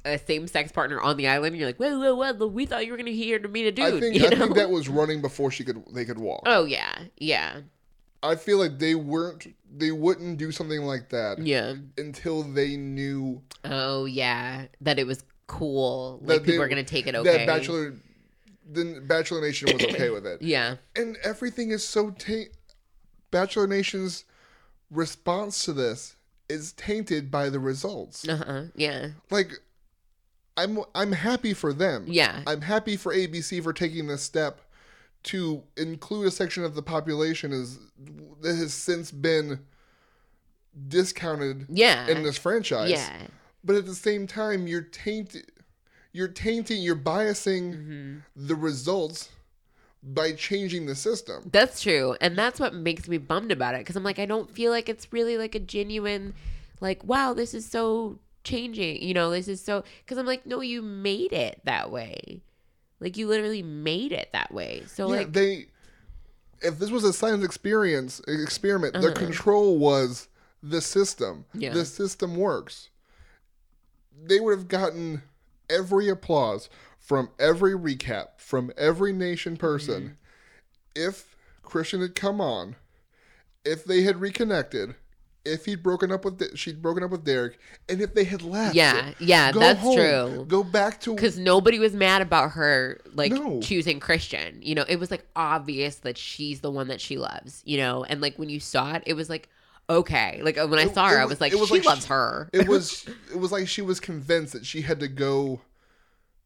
a 0.06 0.18
same-sex 0.18 0.72
partner 0.72 1.02
on 1.02 1.18
the 1.18 1.28
island 1.28 1.48
and 1.48 1.58
you're 1.58 1.68
like 1.68 1.78
whoa 1.78 2.00
whoa 2.00 2.34
whoa 2.34 2.48
we 2.48 2.66
thought 2.66 2.86
you 2.86 2.91
were 2.91 2.98
gonna 2.98 3.12
here 3.12 3.39
to 3.39 3.48
meet 3.48 3.66
a 3.66 3.72
dude 3.72 3.86
I 3.95 4.00
think 4.00 4.22
I 4.22 4.30
think 4.30 4.56
that 4.56 4.70
was 4.70 4.88
running 4.88 5.22
before 5.22 5.52
she 5.52 5.64
could 5.64 5.84
they 5.93 6.06
could 6.06 6.20
walk. 6.20 6.43
oh 6.45 6.66
yeah. 6.66 6.93
Yeah 7.18 7.62
I 8.24 8.36
feel 8.36 8.57
like 8.57 8.80
they 8.80 8.95
weren't 8.95 9.55
they 9.76 9.91
wouldn't 9.91 10.38
do 10.38 10.51
something 10.51 10.82
like 10.82 11.09
that 11.09 11.39
yeah. 11.39 11.76
until 11.97 12.43
they 12.43 12.78
knew 12.78 13.41
oh 13.63 14.05
yeah. 14.05 14.65
That 14.82 14.99
it 14.99 15.07
was 15.07 15.24
cool. 15.47 16.20
That 16.24 16.28
like 16.28 16.43
people 16.43 16.59
they- 16.59 16.63
are 16.63 16.68
gonna 16.70 16.84
take 16.84 17.07
it 17.07 17.15
okay. 17.15 17.38
That 17.38 17.47
Bachelor 17.47 17.93
then 18.70 19.07
Bachelor 19.07 19.41
Nation 19.41 19.70
was 19.74 19.84
okay 19.84 20.09
with 20.09 20.26
it. 20.26 20.41
yeah. 20.41 20.76
And 20.95 21.18
everything 21.24 21.72
is 21.72 21.84
so 21.84 22.11
taint 22.11 22.49
Bachelor 23.32 23.68
Nation's 23.68 24.26
response 24.91 25.63
to 25.65 25.74
this 25.74 26.15
is 26.49 26.72
tainted 26.74 27.30
by 27.30 27.49
the 27.49 27.59
results. 27.59 28.28
uh-huh. 28.28 28.63
Yeah. 28.76 29.09
Like 29.30 29.51
I'm 30.55 30.80
I'm 30.95 31.11
happy 31.11 31.53
for 31.53 31.72
them. 31.72 32.05
yeah. 32.07 32.41
I'm 32.47 32.61
happy 32.61 32.97
for 32.97 33.13
ABC 33.13 33.61
for 33.61 33.74
taking 33.74 34.07
this 34.07 34.24
step 34.24 34.61
to 35.24 35.63
include 35.76 36.28
a 36.28 36.32
section 36.32 36.63
of 36.63 36.76
the 36.76 36.82
population 36.82 37.51
is 37.51 37.80
that 38.41 38.55
has 38.55 38.74
since 38.74 39.11
been 39.11 39.59
discounted 40.88 41.65
yeah 41.70 42.07
in 42.07 42.24
this 42.24 42.38
franchise. 42.38 42.91
yeah 42.91 43.28
But 43.63 43.76
at 43.76 43.86
the 43.86 43.95
same 43.95 44.28
time, 44.28 44.68
you're 44.68 44.82
tainted. 44.82 45.51
You're 46.13 46.28
tainting. 46.30 46.82
You're 46.82 46.95
biasing 46.95 47.74
hmm 47.74 48.18
the 48.36 48.55
results 48.55 49.30
by 50.03 50.32
changing 50.34 50.86
the 50.86 50.95
system. 50.95 51.49
That's 51.51 51.82
true. 51.82 52.15
And 52.22 52.38
that's 52.38 52.59
what 52.59 52.74
makes 52.74 53.07
me 53.07 53.18
bummed 53.18 53.51
about 53.51 53.76
it. 53.76 53.86
Cause 53.86 53.95
I'm 53.95 54.03
like, 54.03 54.20
I 54.20 54.26
don't 54.26 54.49
feel 54.49 54.72
like 54.72 54.89
it's 54.89 55.11
really 55.11 55.38
like 55.38 55.55
a 55.55 55.59
genuine, 55.59 56.34
like, 56.80 57.03
wow, 57.03 57.34
this 57.34 57.53
is 57.53 57.65
so 57.65 58.20
changing. 58.43 59.01
You 59.01 59.13
know, 59.13 59.32
this 59.32 59.47
is 59.47 59.59
so. 59.61 59.84
Cause 60.05 60.18
I'm 60.18 60.26
like, 60.26 60.45
no, 60.45 60.61
you 60.61 60.82
made 60.82 61.34
it 61.34 61.59
that 61.65 61.91
way. 61.91 62.41
Like, 63.00 63.18
you 63.18 63.28
literally 63.28 63.62
made 63.64 64.12
it 64.12 64.30
that 64.34 64.52
way. 64.54 64.84
So, 64.88 65.12
yeah, 65.12 65.20
like, 65.20 65.34
they. 65.34 65.68
If 66.62 66.80
this 66.80 66.89
was 66.89 67.04
a 67.04 67.14
science 67.14 67.45
experience 67.45 68.20
experiment, 68.28 68.93
the 68.93 69.00
Uh-huh. 69.12 69.14
control 69.14 69.78
was 69.78 70.28
the 70.64 70.82
system. 70.82 71.45
Yeah. 71.54 71.72
The 71.74 71.86
system 71.86 72.36
works. 72.36 72.89
They 74.20 74.39
would 74.39 74.58
have 74.58 74.68
gotten 74.68 75.22
every 75.70 76.10
applause 76.10 76.68
from 76.98 77.30
every 77.38 77.74
recap 77.74 78.30
from 78.39 78.72
every 78.76 79.14
nation 79.14 79.56
person 79.58 80.02
Mm-hmm. 80.02 80.14
if 80.95 81.36
Kristian 81.64 82.02
had 82.02 82.16
come 82.16 82.41
on, 82.41 82.76
if 83.64 83.84
they 83.86 84.02
had 84.02 84.20
reconnected, 84.20 84.95
if 85.48 85.66
he'd 85.66 85.82
broken 85.82 86.12
up 86.12 86.26
with 86.26 86.58
she'd 86.58 86.82
broken 86.82 87.04
up 87.04 87.12
with 87.12 87.24
Derek, 87.24 87.58
and 87.89 88.02
if 88.02 88.14
they 88.14 88.24
had 88.26 88.41
left. 88.41 88.76
yeah, 88.76 89.14
yeah, 89.20 89.52
that's 89.52 89.80
home. 89.80 89.95
true. 89.95 90.45
Go 90.48 90.64
back 90.64 91.00
to 91.02 91.16
Because 91.16 91.38
nobody 91.39 91.80
was 91.80 91.93
mad 91.93 92.22
about 92.22 92.52
her, 92.52 93.00
like, 93.14 93.32
No. 93.32 93.60
choosing 93.62 94.00
Kristian. 94.00 94.58
You 94.62 94.76
know, 94.76 94.86
it 94.88 94.98
was 94.98 95.10
like 95.12 95.26
obvious 95.36 95.95
that 95.98 96.18
she's 96.18 96.62
the 96.62 96.72
one 96.72 96.88
that 96.89 97.02
she 97.02 97.18
loves, 97.18 97.62
you 97.66 97.78
know? 97.78 98.04
And 98.04 98.22
like, 98.22 98.38
when 98.38 98.50
you 98.50 98.60
saw 98.60 98.93
it, 98.93 99.04
it 99.06 99.14
was 99.14 99.30
like, 99.30 99.50
okay. 99.89 100.41
Like, 100.43 100.58
when 100.58 100.74
I 100.80 100.84
It- 100.84 100.93
saw 100.93 101.08
her, 101.08 101.18
it 101.18 101.22
I 101.22 101.24
was- 101.26 101.32
was 101.36 101.41
like, 101.41 101.54
it 101.54 101.60
was 101.60 101.70
she 101.70 101.76
like 101.76 101.86
loves 101.86 102.04
she- 102.06 102.10
her. 102.10 102.50
it 102.54 102.68
was 102.70 103.06
it 103.32 103.39
was 103.39 103.52
like 103.52 103.68
she 103.68 103.82
was 103.82 104.00
convinced 104.00 104.54
that 104.54 104.66
she 104.66 104.82
had 104.82 105.00
to 105.00 105.08
go 105.08 105.62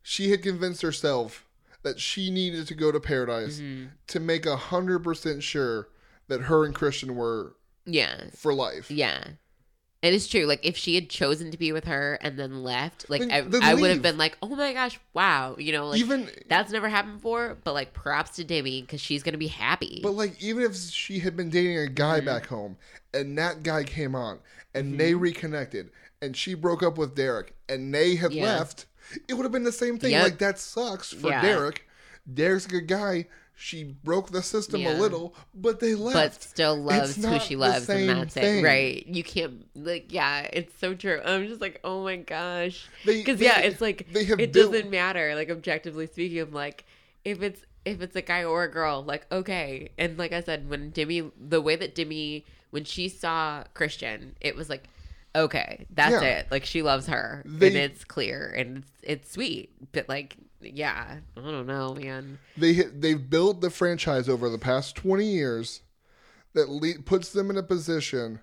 she 0.04 0.32
had 0.32 0.42
convinced 0.42 0.82
herself 0.82 1.46
that 1.84 2.00
she 2.00 2.32
needed 2.32 2.68
to 2.68 2.76
go 2.76 2.92
to 2.92 3.00
paradise 3.00 3.60
Mm-hmm. 3.60 3.86
to 4.08 4.20
make 4.20 4.46
a 4.46 4.56
hundred 4.56 5.00
percent 5.00 5.44
sure 5.44 5.90
that 6.28 6.42
her 6.44 6.64
and 6.66 6.74
Kristian 6.76 7.12
were 7.16 7.56
yeah. 7.86 8.26
for 8.36 8.54
life. 8.54 8.90
Yeah. 8.92 9.24
And 10.04 10.16
it's 10.16 10.28
true. 10.28 10.46
Like 10.46 10.66
if 10.66 10.78
she 10.78 10.96
had 10.96 11.10
chosen 11.12 11.52
to 11.52 11.58
be 11.60 11.72
with 11.72 11.84
her 11.86 12.18
and 12.22 12.38
then 12.38 12.64
left, 12.64 13.08
like 13.08 13.22
Then- 13.22 13.32
I, 13.32 13.42
then 13.42 13.62
I 13.62 13.76
would 13.76 13.92
have 13.92 14.02
been 14.02 14.18
like, 14.18 14.36
oh 14.42 14.48
my 14.56 14.74
gosh, 14.74 15.00
wow, 15.14 15.56
you 15.60 15.72
know, 15.72 15.88
like 15.90 16.00
even 16.00 16.28
that's 16.48 16.72
never 16.72 16.90
happened 16.90 17.18
before. 17.18 17.58
But 17.64 17.74
like, 17.74 17.94
props 17.94 18.32
to 18.38 18.44
Demi 18.44 18.82
because 18.82 19.00
she's 19.00 19.22
gonna 19.22 19.38
be 19.38 19.46
happy. 19.48 20.00
but 20.02 20.14
like 20.14 20.42
even 20.42 20.64
if 20.64 20.76
she 20.76 21.20
had 21.20 21.38
been 21.38 21.50
dating 21.52 21.78
a 21.78 21.88
guy 21.88 22.18
Mm-hmm. 22.18 22.26
back 22.26 22.48
home 22.48 22.78
and 23.14 23.38
that 23.38 23.62
guy 23.62 23.84
came 23.84 24.16
on 24.16 24.40
and 24.74 25.00
they 25.00 25.14
reconnected 25.14 25.92
and 26.20 26.36
she 26.36 26.56
broke 26.56 26.82
up 26.82 26.98
with 26.98 27.14
Derek 27.14 27.54
and 27.70 27.94
they 27.94 28.16
had 28.16 28.34
Yeah. 28.34 28.46
left, 28.46 28.88
it 29.28 29.36
would 29.36 29.44
have 29.44 29.52
been 29.52 29.66
the 29.66 29.72
same 29.72 30.00
thing. 30.00 30.12
Yep. 30.14 30.24
Like 30.24 30.38
that 30.40 30.58
sucks 30.58 31.14
for 31.14 31.28
Yeah. 31.30 31.42
Derek. 31.44 31.86
Derek's 32.32 32.66
a 32.66 32.70
good 32.70 32.88
guy. 32.88 33.28
She 33.62 33.84
broke 33.84 34.32
the 34.32 34.42
system 34.42 34.82
Yeah. 34.82 34.94
a 34.94 35.00
little, 35.00 35.36
but 35.54 35.80
they 35.80 35.94
left. 35.94 36.16
but 36.16 36.42
still 36.42 36.76
loves 36.76 37.16
who 37.24 37.40
she 37.40 37.56
loves, 37.56 37.88
and 37.90 38.10
that's 38.10 38.34
thing. 38.34 38.60
it, 38.60 38.68
right? 38.68 39.06
You 39.06 39.24
can't 39.24 39.68
like, 39.76 40.12
yeah, 40.12 40.50
it's 40.52 40.76
so 40.80 40.96
true. 40.96 41.22
I'm 41.24 41.48
just 41.48 41.62
like, 41.62 41.80
oh 41.84 42.04
my 42.04 42.16
gosh, 42.18 42.88
because 43.06 43.40
yeah, 43.40 43.60
it's 43.60 43.80
like 43.80 44.08
they 44.12 44.24
have 44.26 44.40
it 44.40 44.52
built- 44.52 44.72
doesn't 44.72 44.90
matter. 44.90 45.36
Like 45.36 45.52
objectively 45.52 46.08
speaking, 46.08 46.40
I'm 46.40 46.52
like, 46.52 46.86
if 47.24 47.44
it's 47.44 47.62
if 47.86 48.02
it's 48.02 48.16
a 48.16 48.22
guy 48.24 48.44
or 48.44 48.64
a 48.64 48.72
girl, 48.72 49.04
like 49.04 49.32
okay. 49.32 49.90
And 49.98 50.18
like 50.18 50.34
I 50.34 50.42
said, 50.42 50.68
when 50.68 50.90
Demi, 50.90 51.32
the 51.40 51.62
way 51.62 51.76
that 51.76 51.94
Demi, 51.94 52.46
when 52.72 52.84
she 52.84 53.10
saw 53.10 53.64
Kristian, 53.76 54.32
it 54.42 54.56
was 54.56 54.70
like, 54.70 54.88
okay, 55.36 55.86
that's 55.94 56.12
Yeah. 56.24 56.40
it. 56.40 56.48
Like 56.50 56.66
she 56.66 56.82
loves 56.82 57.06
her, 57.08 57.44
and 57.46 57.62
it's 57.62 58.04
clear 58.06 58.52
and 58.58 58.78
it's 58.80 58.92
it's 59.04 59.32
sweet. 59.32 59.72
But 59.92 60.10
like, 60.10 60.36
yeah, 60.62 61.18
I 61.38 61.42
don't 61.42 61.66
know, 61.68 61.94
man. 61.96 62.40
they 62.58 62.74
they've 62.74 63.30
built 63.30 63.62
the 63.62 63.70
franchise 63.70 64.30
over 64.30 64.50
the 64.50 64.58
past 64.58 64.96
20 64.96 65.26
years 65.26 65.82
that 66.54 66.70
le- 66.70 67.02
puts 67.04 67.32
them 67.32 67.50
in 67.50 67.58
a 67.58 67.64
position 67.64 68.40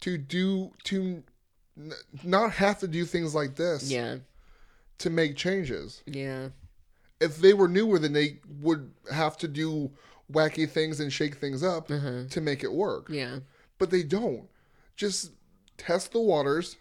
to 0.00 0.16
do 0.18 0.72
to 0.84 1.22
n- 1.76 1.92
not 2.22 2.52
have 2.52 2.78
to 2.80 2.88
do 2.88 3.04
things 3.04 3.34
like 3.34 3.56
this 3.56 3.90
Yeah. 3.90 4.18
to 4.98 5.10
make 5.10 5.36
changes. 5.36 6.02
Yeah. 6.06 6.48
If 7.20 7.38
they 7.38 7.52
were 7.54 7.68
newer, 7.68 7.98
then 7.98 8.12
they 8.12 8.40
would 8.60 8.92
have 9.10 9.36
to 9.38 9.48
do 9.48 9.90
wacky 10.32 10.68
things 10.68 11.00
and 11.00 11.12
shake 11.12 11.36
things 11.36 11.62
up 11.62 11.90
Uh-huh. 11.90 12.24
to 12.30 12.40
make 12.40 12.62
it 12.64 12.72
work. 12.72 13.08
Yeah. 13.10 13.40
But 13.78 13.90
they 13.90 14.02
don't. 14.02 14.48
Just 14.96 15.32
test 15.76 16.12
the 16.12 16.20
waters 16.20 16.76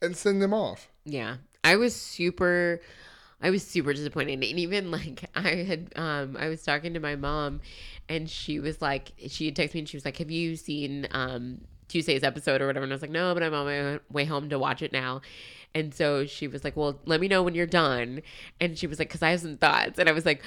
and 0.00 0.16
send 0.16 0.40
them 0.42 0.52
off. 0.54 0.90
Yeah. 1.04 1.36
I 1.62 1.76
was 1.76 1.96
super 1.96 2.80
I 3.44 3.50
was 3.50 3.62
super 3.64 3.92
disappointed. 3.92 4.32
And 4.32 4.44
even 4.44 4.90
like 4.90 5.30
I 5.36 5.54
had 5.56 5.92
um 5.94 6.36
I 6.40 6.48
was 6.48 6.62
talking 6.62 6.94
to 6.94 7.00
my 7.00 7.14
mom 7.14 7.60
and 8.08 8.28
she 8.28 8.58
was 8.58 8.80
like 8.82 9.12
she 9.28 9.44
had 9.46 9.54
texted 9.54 9.74
me 9.74 9.80
and 9.80 9.88
she 9.88 9.96
was 9.96 10.04
like, 10.04 10.16
Have 10.16 10.30
you 10.30 10.56
seen 10.56 11.06
um 11.12 11.60
Tuesday's 11.86 12.24
episode 12.24 12.62
or 12.62 12.66
whatever? 12.66 12.84
And 12.84 12.92
I 12.92 12.96
was 12.96 13.02
like, 13.02 13.10
No, 13.10 13.34
but 13.34 13.42
I'm 13.42 13.54
on 13.54 13.66
my 13.66 14.00
way 14.10 14.24
home 14.24 14.48
to 14.48 14.58
watch 14.58 14.82
it 14.82 14.92
now. 14.92 15.20
And 15.74 15.94
so 15.94 16.24
she 16.24 16.48
was 16.48 16.64
like, 16.64 16.76
Well, 16.76 16.98
let 17.04 17.20
me 17.20 17.28
know 17.28 17.42
when 17.42 17.54
you're 17.54 17.66
done. 17.66 18.22
And 18.60 18.78
she 18.78 18.86
was 18.86 18.98
like, 18.98 19.08
Because 19.08 19.22
I 19.22 19.30
have 19.30 19.40
some 19.40 19.58
thoughts. 19.58 19.98
And 19.98 20.08
I 20.08 20.12
was 20.12 20.24
like, 20.24 20.42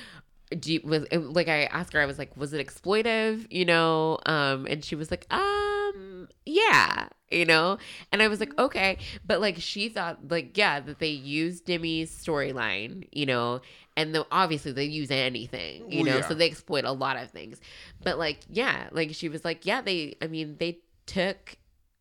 do 0.57 0.71
you, 0.73 0.81
was 0.83 1.03
it, 1.11 1.17
like 1.17 1.49
I 1.49 1.65
asked 1.65 1.91
her, 1.91 1.99
I 1.99 2.05
was 2.05 2.17
like, 2.17 2.35
was 2.37 2.53
it 2.53 2.65
exploitive? 2.65 3.45
You 3.51 3.65
know, 3.65 4.17
um, 4.25 4.65
and 4.65 4.83
she 4.83 4.95
was 4.95 5.11
like, 5.11 5.27
um, 5.29 6.29
yeah, 6.45 7.09
you 7.29 7.45
know, 7.45 7.77
and 8.11 8.21
I 8.21 8.27
was 8.27 8.39
like, 8.39 8.49
mm-hmm. 8.49 8.65
okay, 8.65 8.97
but 9.25 9.41
like 9.41 9.57
she 9.57 9.89
thought, 9.89 10.19
like, 10.29 10.57
yeah, 10.57 10.79
that 10.79 10.99
they 10.99 11.09
used 11.09 11.65
Demi's 11.65 12.11
storyline, 12.11 13.07
you 13.11 13.25
know, 13.25 13.61
and 13.95 14.13
the, 14.13 14.25
obviously 14.31 14.71
they 14.71 14.85
use 14.85 15.11
anything, 15.11 15.91
you 15.91 16.03
know, 16.03 16.17
yeah. 16.17 16.27
so 16.27 16.33
they 16.33 16.47
exploit 16.47 16.85
a 16.85 16.91
lot 16.91 17.17
of 17.17 17.31
things, 17.31 17.59
but 18.03 18.17
like, 18.17 18.39
yeah, 18.49 18.89
like 18.91 19.13
she 19.13 19.29
was 19.29 19.43
like, 19.43 19.65
yeah, 19.65 19.81
they, 19.81 20.15
I 20.21 20.27
mean, 20.27 20.57
they 20.59 20.79
took 21.05 21.57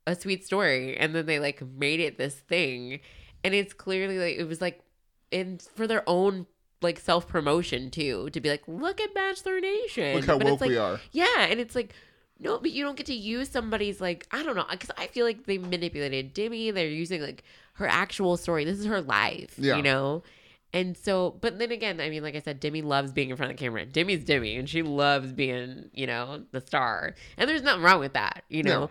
a 0.07 0.15
sweet 0.15 0.45
story 0.45 0.97
and 0.97 1.15
then 1.15 1.27
they 1.27 1.39
like 1.39 1.63
made 1.63 2.01
it 2.01 2.19
this 2.19 2.35
thing, 2.35 3.01
and 3.43 3.55
it's 3.55 3.73
clearly 3.73 4.19
like 4.19 4.37
it 4.37 4.45
was 4.45 4.61
like 4.61 4.81
in 5.31 5.59
for 5.75 5.87
their 5.87 6.05
own 6.07 6.47
like 6.83 6.99
self 6.99 7.27
promotion 7.27 7.91
too 7.91 8.31
to 8.31 8.41
be 8.41 8.49
like 8.49 8.63
look 8.67 9.01
at 9.01 9.15
Bachelor 9.15 9.61
Nation. 9.61 10.17
Look 10.17 10.27
how 10.27 10.39
But 10.39 10.47
it's 10.47 10.51
woke 10.53 10.61
like, 10.61 10.71
we 10.71 10.77
are. 10.77 11.01
Yeah, 11.13 11.41
and 11.41 11.61
it's 11.61 11.75
like 11.75 11.95
no, 12.39 12.59
but 12.59 12.71
you 12.71 12.85
don't 12.85 12.97
get 12.97 13.07
to 13.07 13.15
use 13.15 13.49
somebody's 13.49 14.01
like 14.01 14.27
I 14.31 14.43
don't 14.43 14.57
know 14.57 14.67
because 14.71 14.91
I 14.99 15.07
feel 15.07 15.25
like 15.27 15.47
they 15.47 15.59
manipulated 15.59 16.35
Demi. 16.35 16.71
They're 16.71 16.89
using 16.89 17.23
like 17.23 17.45
her 17.75 17.87
actual 17.87 18.37
story. 18.37 18.65
This 18.65 18.79
is 18.79 18.87
her 18.87 19.01
life. 19.01 19.55
Yeah. 19.59 19.77
you 19.77 19.83
know. 19.83 20.23
And 20.73 20.97
so, 20.97 21.37
but 21.41 21.59
then 21.59 21.71
again, 21.71 22.01
I 22.01 22.11
mean, 22.11 22.23
like 22.23 22.35
I 22.37 22.41
said, 22.41 22.61
Demi 22.61 22.83
loves 22.83 23.11
being 23.13 23.31
in 23.31 23.37
front 23.37 23.51
of 23.53 23.57
the 23.57 23.65
camera. 23.65 23.87
Demi's 23.87 24.25
Demi, 24.25 24.57
and 24.57 24.69
she 24.69 24.83
loves 24.83 25.33
being, 25.33 25.89
you 25.95 26.07
know, 26.07 26.43
the 26.51 26.61
star. 26.61 27.15
And 27.39 27.49
there's 27.49 27.63
nothing 27.63 27.83
wrong 27.83 28.01
with 28.01 28.13
that, 28.13 28.43
you 28.51 28.63
know. 28.63 28.81
No. 28.81 28.91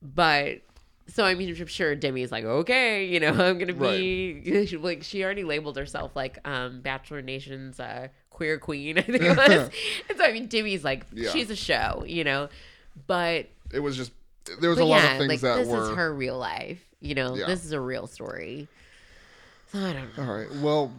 But 0.00 0.62
so 1.08 1.24
I 1.24 1.34
mean, 1.34 1.54
I'm 1.54 1.66
sure 1.66 1.94
Demi's 1.94 2.32
like, 2.32 2.44
okay, 2.44 3.04
you 3.12 3.20
know, 3.20 3.32
I'm 3.32 3.58
gonna 3.58 3.74
be 3.74 4.68
like 4.80 5.02
she 5.02 5.22
already 5.24 5.44
labeled 5.44 5.76
herself 5.76 6.12
like 6.14 6.38
um 6.48 6.80
Bachelor 6.80 7.20
Nation's 7.22 7.78
uh, 7.80 8.08
queer 8.30 8.58
queen. 8.58 8.96
I 8.98 9.02
think 9.02 9.22
it 9.22 9.36
was. 9.36 9.70
and 10.08 10.18
so 10.18 10.24
I 10.24 10.32
mean, 10.32 10.46
Demi's 10.46 10.84
like 10.84 11.04
Yeah. 11.12 11.30
she's 11.30 11.50
a 11.50 11.56
show, 11.56 12.04
you 12.06 12.24
know. 12.24 12.48
But, 13.06 13.48
It 13.72 13.80
was 13.80 13.96
just 13.96 14.12
there 14.60 14.70
was 14.70 14.78
a 14.78 14.84
lot 14.84 15.04
of 15.04 15.18
things 15.18 15.28
like 15.28 15.40
that 15.40 15.56
this 15.58 15.68
were 15.68 15.90
is 15.90 15.96
her 15.96 16.14
real 16.14 16.38
life. 16.38 16.80
You 17.00 17.14
know, 17.14 17.34
Yeah. 17.34 17.46
this 17.46 17.64
is 17.64 17.72
a 17.72 17.80
real 17.80 18.06
story. 18.06 18.68
So 19.72 19.78
I 19.80 19.92
don't 19.92 20.16
know. 20.16 20.24
all 20.24 20.34
right. 20.38 20.54
Well, 20.62 20.92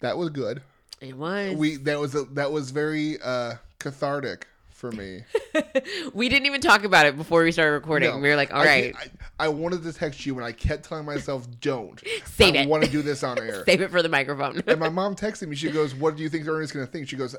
that 0.00 0.16
was 0.16 0.30
good. 0.30 0.62
It 1.00 1.16
was. 1.16 1.56
We 1.56 1.76
that 1.78 1.98
was 1.98 2.14
a, 2.14 2.24
that 2.32 2.52
was 2.52 2.70
very 2.70 3.18
uh 3.20 3.54
cathartic 3.80 4.46
for 4.70 4.92
me. 4.92 5.24
we 6.14 6.28
didn't 6.28 6.46
even 6.46 6.60
talk 6.60 6.84
about 6.84 7.06
it 7.06 7.16
before 7.16 7.42
we 7.42 7.52
started 7.52 7.72
recording. 7.72 8.10
No. 8.10 8.18
we 8.18 8.28
were 8.28 8.36
like, 8.36 8.52
all 8.52 8.62
I 8.62 8.66
right, 8.66 8.94
I, 9.38 9.46
I 9.46 9.48
wanted 9.48 9.82
to 9.84 9.92
text 9.92 10.24
you 10.26 10.36
and 10.36 10.44
I 10.44 10.52
kept 10.52 10.84
telling 10.88 11.04
myself, 11.04 11.46
"Don't." 11.60 12.00
Save 12.24 12.54
I 12.54 12.58
it. 12.58 12.68
want 12.68 12.84
to 12.84 12.90
do 12.90 13.02
this 13.02 13.22
on 13.24 13.38
air. 13.40 13.64
save 13.64 13.80
it 13.80 13.90
for 13.90 14.02
the 14.02 14.08
microphone. 14.08 14.62
and 14.66 14.78
my 14.80 14.88
mom 14.88 15.14
texted 15.16 15.48
me. 15.48 15.56
She 15.56 15.70
goes, 15.70 15.94
"What 15.94 16.16
do 16.16 16.22
you 16.22 16.28
think 16.28 16.46
Ernest's 16.48 16.72
gonna 16.74 16.86
think?" 16.86 17.08
She 17.08 17.16
goes, 17.16 17.34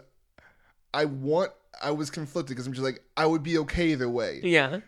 "I 0.93 1.05
want." 1.05 1.51
I 1.81 1.91
was 1.91 2.09
conflicted 2.09 2.49
because 2.55 2.67
I'm 2.67 2.73
just 2.73 2.83
like, 2.83 3.03
I 3.17 3.25
would 3.25 3.43
be 3.43 3.57
okay 3.59 3.91
either 3.91 4.07
way. 4.09 4.39
yeah. 4.43 4.79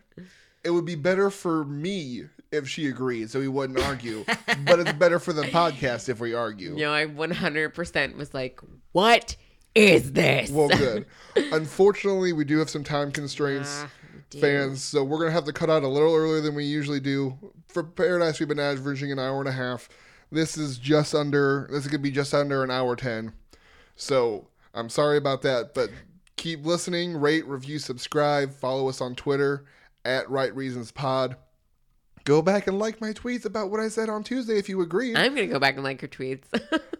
It 0.63 0.69
would 0.69 0.85
be 0.85 0.95
better 0.95 1.29
for 1.29 1.65
me 1.65 2.23
if 2.51 2.67
she 2.69 2.87
agreed, 2.87 3.29
so 3.29 3.39
we 3.39 3.47
wouldn't 3.47 3.79
argue. 3.79 4.23
but 4.65 4.79
it's 4.79 4.93
better 4.93 5.19
for 5.19 5.33
the 5.33 5.43
podcast 5.43 6.07
if 6.09 6.19
we 6.19 6.33
argue. 6.33 6.71
You 6.77 6.85
know, 6.85 6.93
I 6.93 7.05
100% 7.07 8.15
was 8.15 8.33
like, 8.33 8.59
what 8.93 9.35
is 9.73 10.13
this? 10.13 10.49
Well, 10.51 10.69
good. 10.69 11.05
Unfortunately, 11.51 12.33
we 12.33 12.45
do 12.45 12.57
have 12.59 12.69
some 12.69 12.83
time 12.83 13.11
constraints, 13.11 13.83
Ah, 13.83 13.89
fans, 14.39 14.83
so 14.83 15.03
we're 15.03 15.19
gonna 15.19 15.31
have 15.31 15.45
to 15.45 15.53
cut 15.53 15.69
out 15.69 15.83
a 15.83 15.87
little 15.87 16.13
earlier 16.15 16.41
than 16.41 16.55
we 16.55 16.63
usually 16.65 16.99
do. 16.99 17.37
For 17.67 17.83
Paradise, 17.83 18.39
we've 18.39 18.47
been 18.49 18.59
averaging 18.59 19.11
an 19.11 19.19
hour 19.19 19.39
and 19.39 19.49
a 19.49 19.53
half. 19.53 19.89
This 20.31 20.57
is 20.57 20.77
just 20.77 21.13
under. 21.13 21.67
This 21.71 21.85
is 21.85 21.87
gonna 21.87 21.99
be 22.03 22.11
just 22.11 22.33
under 22.33 22.63
an 22.63 22.71
hour 22.71 22.95
ten. 22.95 23.33
So 23.95 24.47
I'm 24.75 24.89
sorry 24.89 25.17
about 25.17 25.41
that, 25.43 25.73
but 25.73 25.89
keep 26.35 26.65
listening, 26.65 27.15
rate, 27.17 27.47
review, 27.47 27.79
subscribe, 27.79 28.51
follow 28.53 28.89
us 28.89 29.01
on 29.01 29.15
Twitter 29.15 29.65
at 30.03 30.29
Right 30.29 30.53
Reasons 30.55 30.91
Pod. 30.91 31.37
Go 32.25 32.41
back 32.41 32.67
and 32.67 32.77
like 32.79 32.99
my 33.01 33.13
tweets 33.13 33.45
about 33.45 33.69
what 33.71 33.79
I 33.79 33.87
said 33.87 34.09
on 34.09 34.23
Tuesday 34.23 34.57
if 34.57 34.67
you 34.67 34.81
agree. 34.81 35.15
I'm 35.15 35.35
going 35.35 35.47
to 35.47 35.53
go 35.53 35.59
back 35.59 35.75
and 35.75 35.83
like 35.83 36.01
your 36.01 36.09
tweets. 36.09 36.43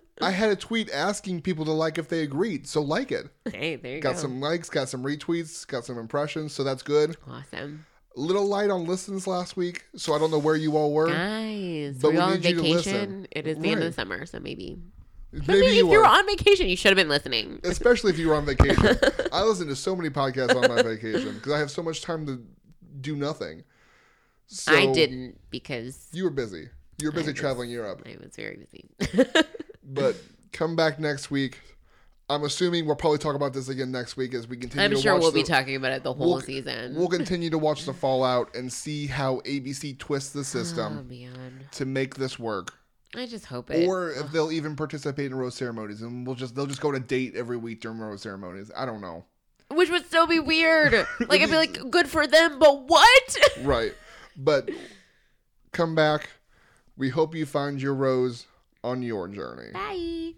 I 0.22 0.32
had 0.32 0.50
a 0.52 0.56
tweet 0.56 0.90
asking 0.92 1.42
people 1.42 1.66
to 1.66 1.72
like 1.72 1.98
if 1.98 2.08
they 2.08 2.22
agreed, 2.22 2.68
so 2.68 2.82
like 2.82 3.12
it. 3.12 3.28
hey, 3.52 3.76
there 3.76 3.96
you 3.96 4.02
Got 4.02 4.10
go. 4.10 4.14
Got 4.14 4.22
some 4.22 4.40
likes, 4.40 4.70
got 4.70 4.88
some 4.88 5.04
retweets, 5.04 5.68
got 5.68 5.84
some 5.84 5.98
impressions, 5.98 6.54
so 6.54 6.64
that's 6.64 6.84
good. 6.84 7.18
Awesome. 7.28 7.86
Little 8.16 8.46
light 8.46 8.70
on 8.70 8.86
listens 8.86 9.28
last 9.28 9.58
week, 9.58 9.84
so 9.98 10.14
I 10.14 10.20
don't 10.20 10.32
know 10.32 10.40
where 10.40 10.56
you 10.56 10.78
all 10.78 10.94
were. 10.94 11.10
Guys, 11.10 11.98
But 12.02 12.10
we're 12.10 12.14
we 12.14 12.18
all 12.20 12.30
on 12.30 12.36
need 12.40 12.46
you 12.46 12.56
to 12.56 12.62
listen. 12.62 12.92
vacation. 12.94 13.28
It 13.32 13.46
is 13.48 13.58
the 13.58 13.72
end 13.72 13.82
of 13.82 13.88
the 13.88 13.92
summer, 13.92 14.26
so 14.26 14.40
maybe. 14.40 14.80
Maybe, 15.36 15.48
Maybe 15.48 15.66
if 15.68 15.74
you 15.76 15.92
you 15.92 16.00
were 16.00 16.06
on 16.06 16.26
vacation, 16.26 16.68
you 16.70 16.78
should 16.78 16.90
have 16.90 16.98
been 16.98 17.10
listening. 17.10 17.60
especially 17.64 18.12
if 18.12 18.18
you 18.20 18.30
were 18.30 18.36
on 18.36 18.46
vacation. 18.46 18.98
I 19.34 19.44
listen 19.44 19.68
to 19.68 19.76
so 19.76 19.96
many 19.96 20.10
podcasts 20.10 20.56
on 20.56 20.74
my 20.74 20.82
vacation 20.82 21.36
because 21.36 21.52
I 21.52 21.60
have 21.60 21.70
so 21.70 21.84
much 21.84 22.02
time 22.02 22.26
to 22.28 22.42
do 23.02 23.16
nothing. 23.16 23.64
So 24.48 24.74
I 24.74 24.92
didn't 24.94 25.38
because 25.50 26.08
You 26.14 26.24
were 26.24 26.30
busy. 26.30 26.70
You 27.00 27.08
were 27.08 27.12
busy 27.12 27.32
was- 27.32 27.40
traveling 27.40 27.70
Europe, 27.70 28.04
I 28.06 28.16
was 28.24 28.36
very 28.36 28.66
busy. 28.66 29.26
but 29.84 30.16
come 30.54 30.76
back 30.76 31.00
next 31.00 31.30
week. 31.30 31.60
I'm 32.28 32.44
assuming 32.44 32.88
we'll 32.88 32.96
probably 32.96 33.20
talk 33.20 33.36
about 33.36 33.54
this 33.54 33.70
again 33.70 33.92
next 33.92 34.18
week 34.18 34.34
as 34.34 34.48
we 34.48 34.58
continue. 34.58 34.84
I'm 34.86 34.92
to 34.92 34.98
sure 34.98 35.14
watch 35.14 35.22
we'll 35.22 35.32
the, 35.32 35.42
be 35.42 35.44
talking 35.44 35.76
about 35.76 35.92
it 35.92 36.04
the 36.04 36.14
whole 36.14 36.30
we'll- 36.36 36.42
season. 36.42 36.96
We'll 36.96 37.08
continue 37.10 37.50
to 37.52 37.58
watch 37.58 37.86
the 37.86 37.94
fallout 38.06 38.56
and 38.56 38.72
see 38.72 39.06
how 39.08 39.42
ABC 39.42 39.98
twists 40.00 40.32
the 40.34 40.40
oh 40.40 40.44
system 40.44 41.08
man, 41.10 41.66
to 41.74 41.86
make 41.86 42.16
this 42.16 42.40
work. 42.40 42.74
I 43.18 43.26
just 43.26 43.46
hope 43.46 43.72
it. 43.72 43.88
or 43.88 44.12
if 44.12 44.32
they'll 44.32 44.52
even 44.52 44.76
participate 44.76 45.28
in 45.28 45.36
rose 45.36 45.56
ceremonies 45.56 46.02
and 46.02 46.26
we'll 46.26 46.36
just 46.36 46.56
they'll 46.56 46.66
just 46.68 46.82
go 46.82 46.92
to 46.92 47.00
date 47.00 47.36
every 47.36 47.58
week 47.58 47.82
during 47.82 48.00
rose 48.00 48.22
ceremonies 48.22 48.72
i 48.76 48.86
don't 48.86 49.02
know 49.02 49.26
Which 49.72 49.90
would 49.90 50.06
still 50.06 50.28
be 50.28 50.40
weird. 50.40 50.94
Like 51.28 51.42
I'd 51.42 51.50
be 51.50 51.56
like, 51.56 51.90
good 51.90 52.08
for 52.08 52.28
them, 52.28 52.60
but 52.60 52.88
what? 52.88 53.38
right 53.64 53.94
but 54.38 54.70
come 55.72 55.96
back 55.96 56.30
we 56.98 57.10
hope 57.10 57.34
you 57.36 57.46
find 57.46 57.82
your 57.82 57.94
rose 57.94 58.46
on 58.84 59.02
your 59.02 59.28
journey 59.28 59.72
Bye. 59.74 60.34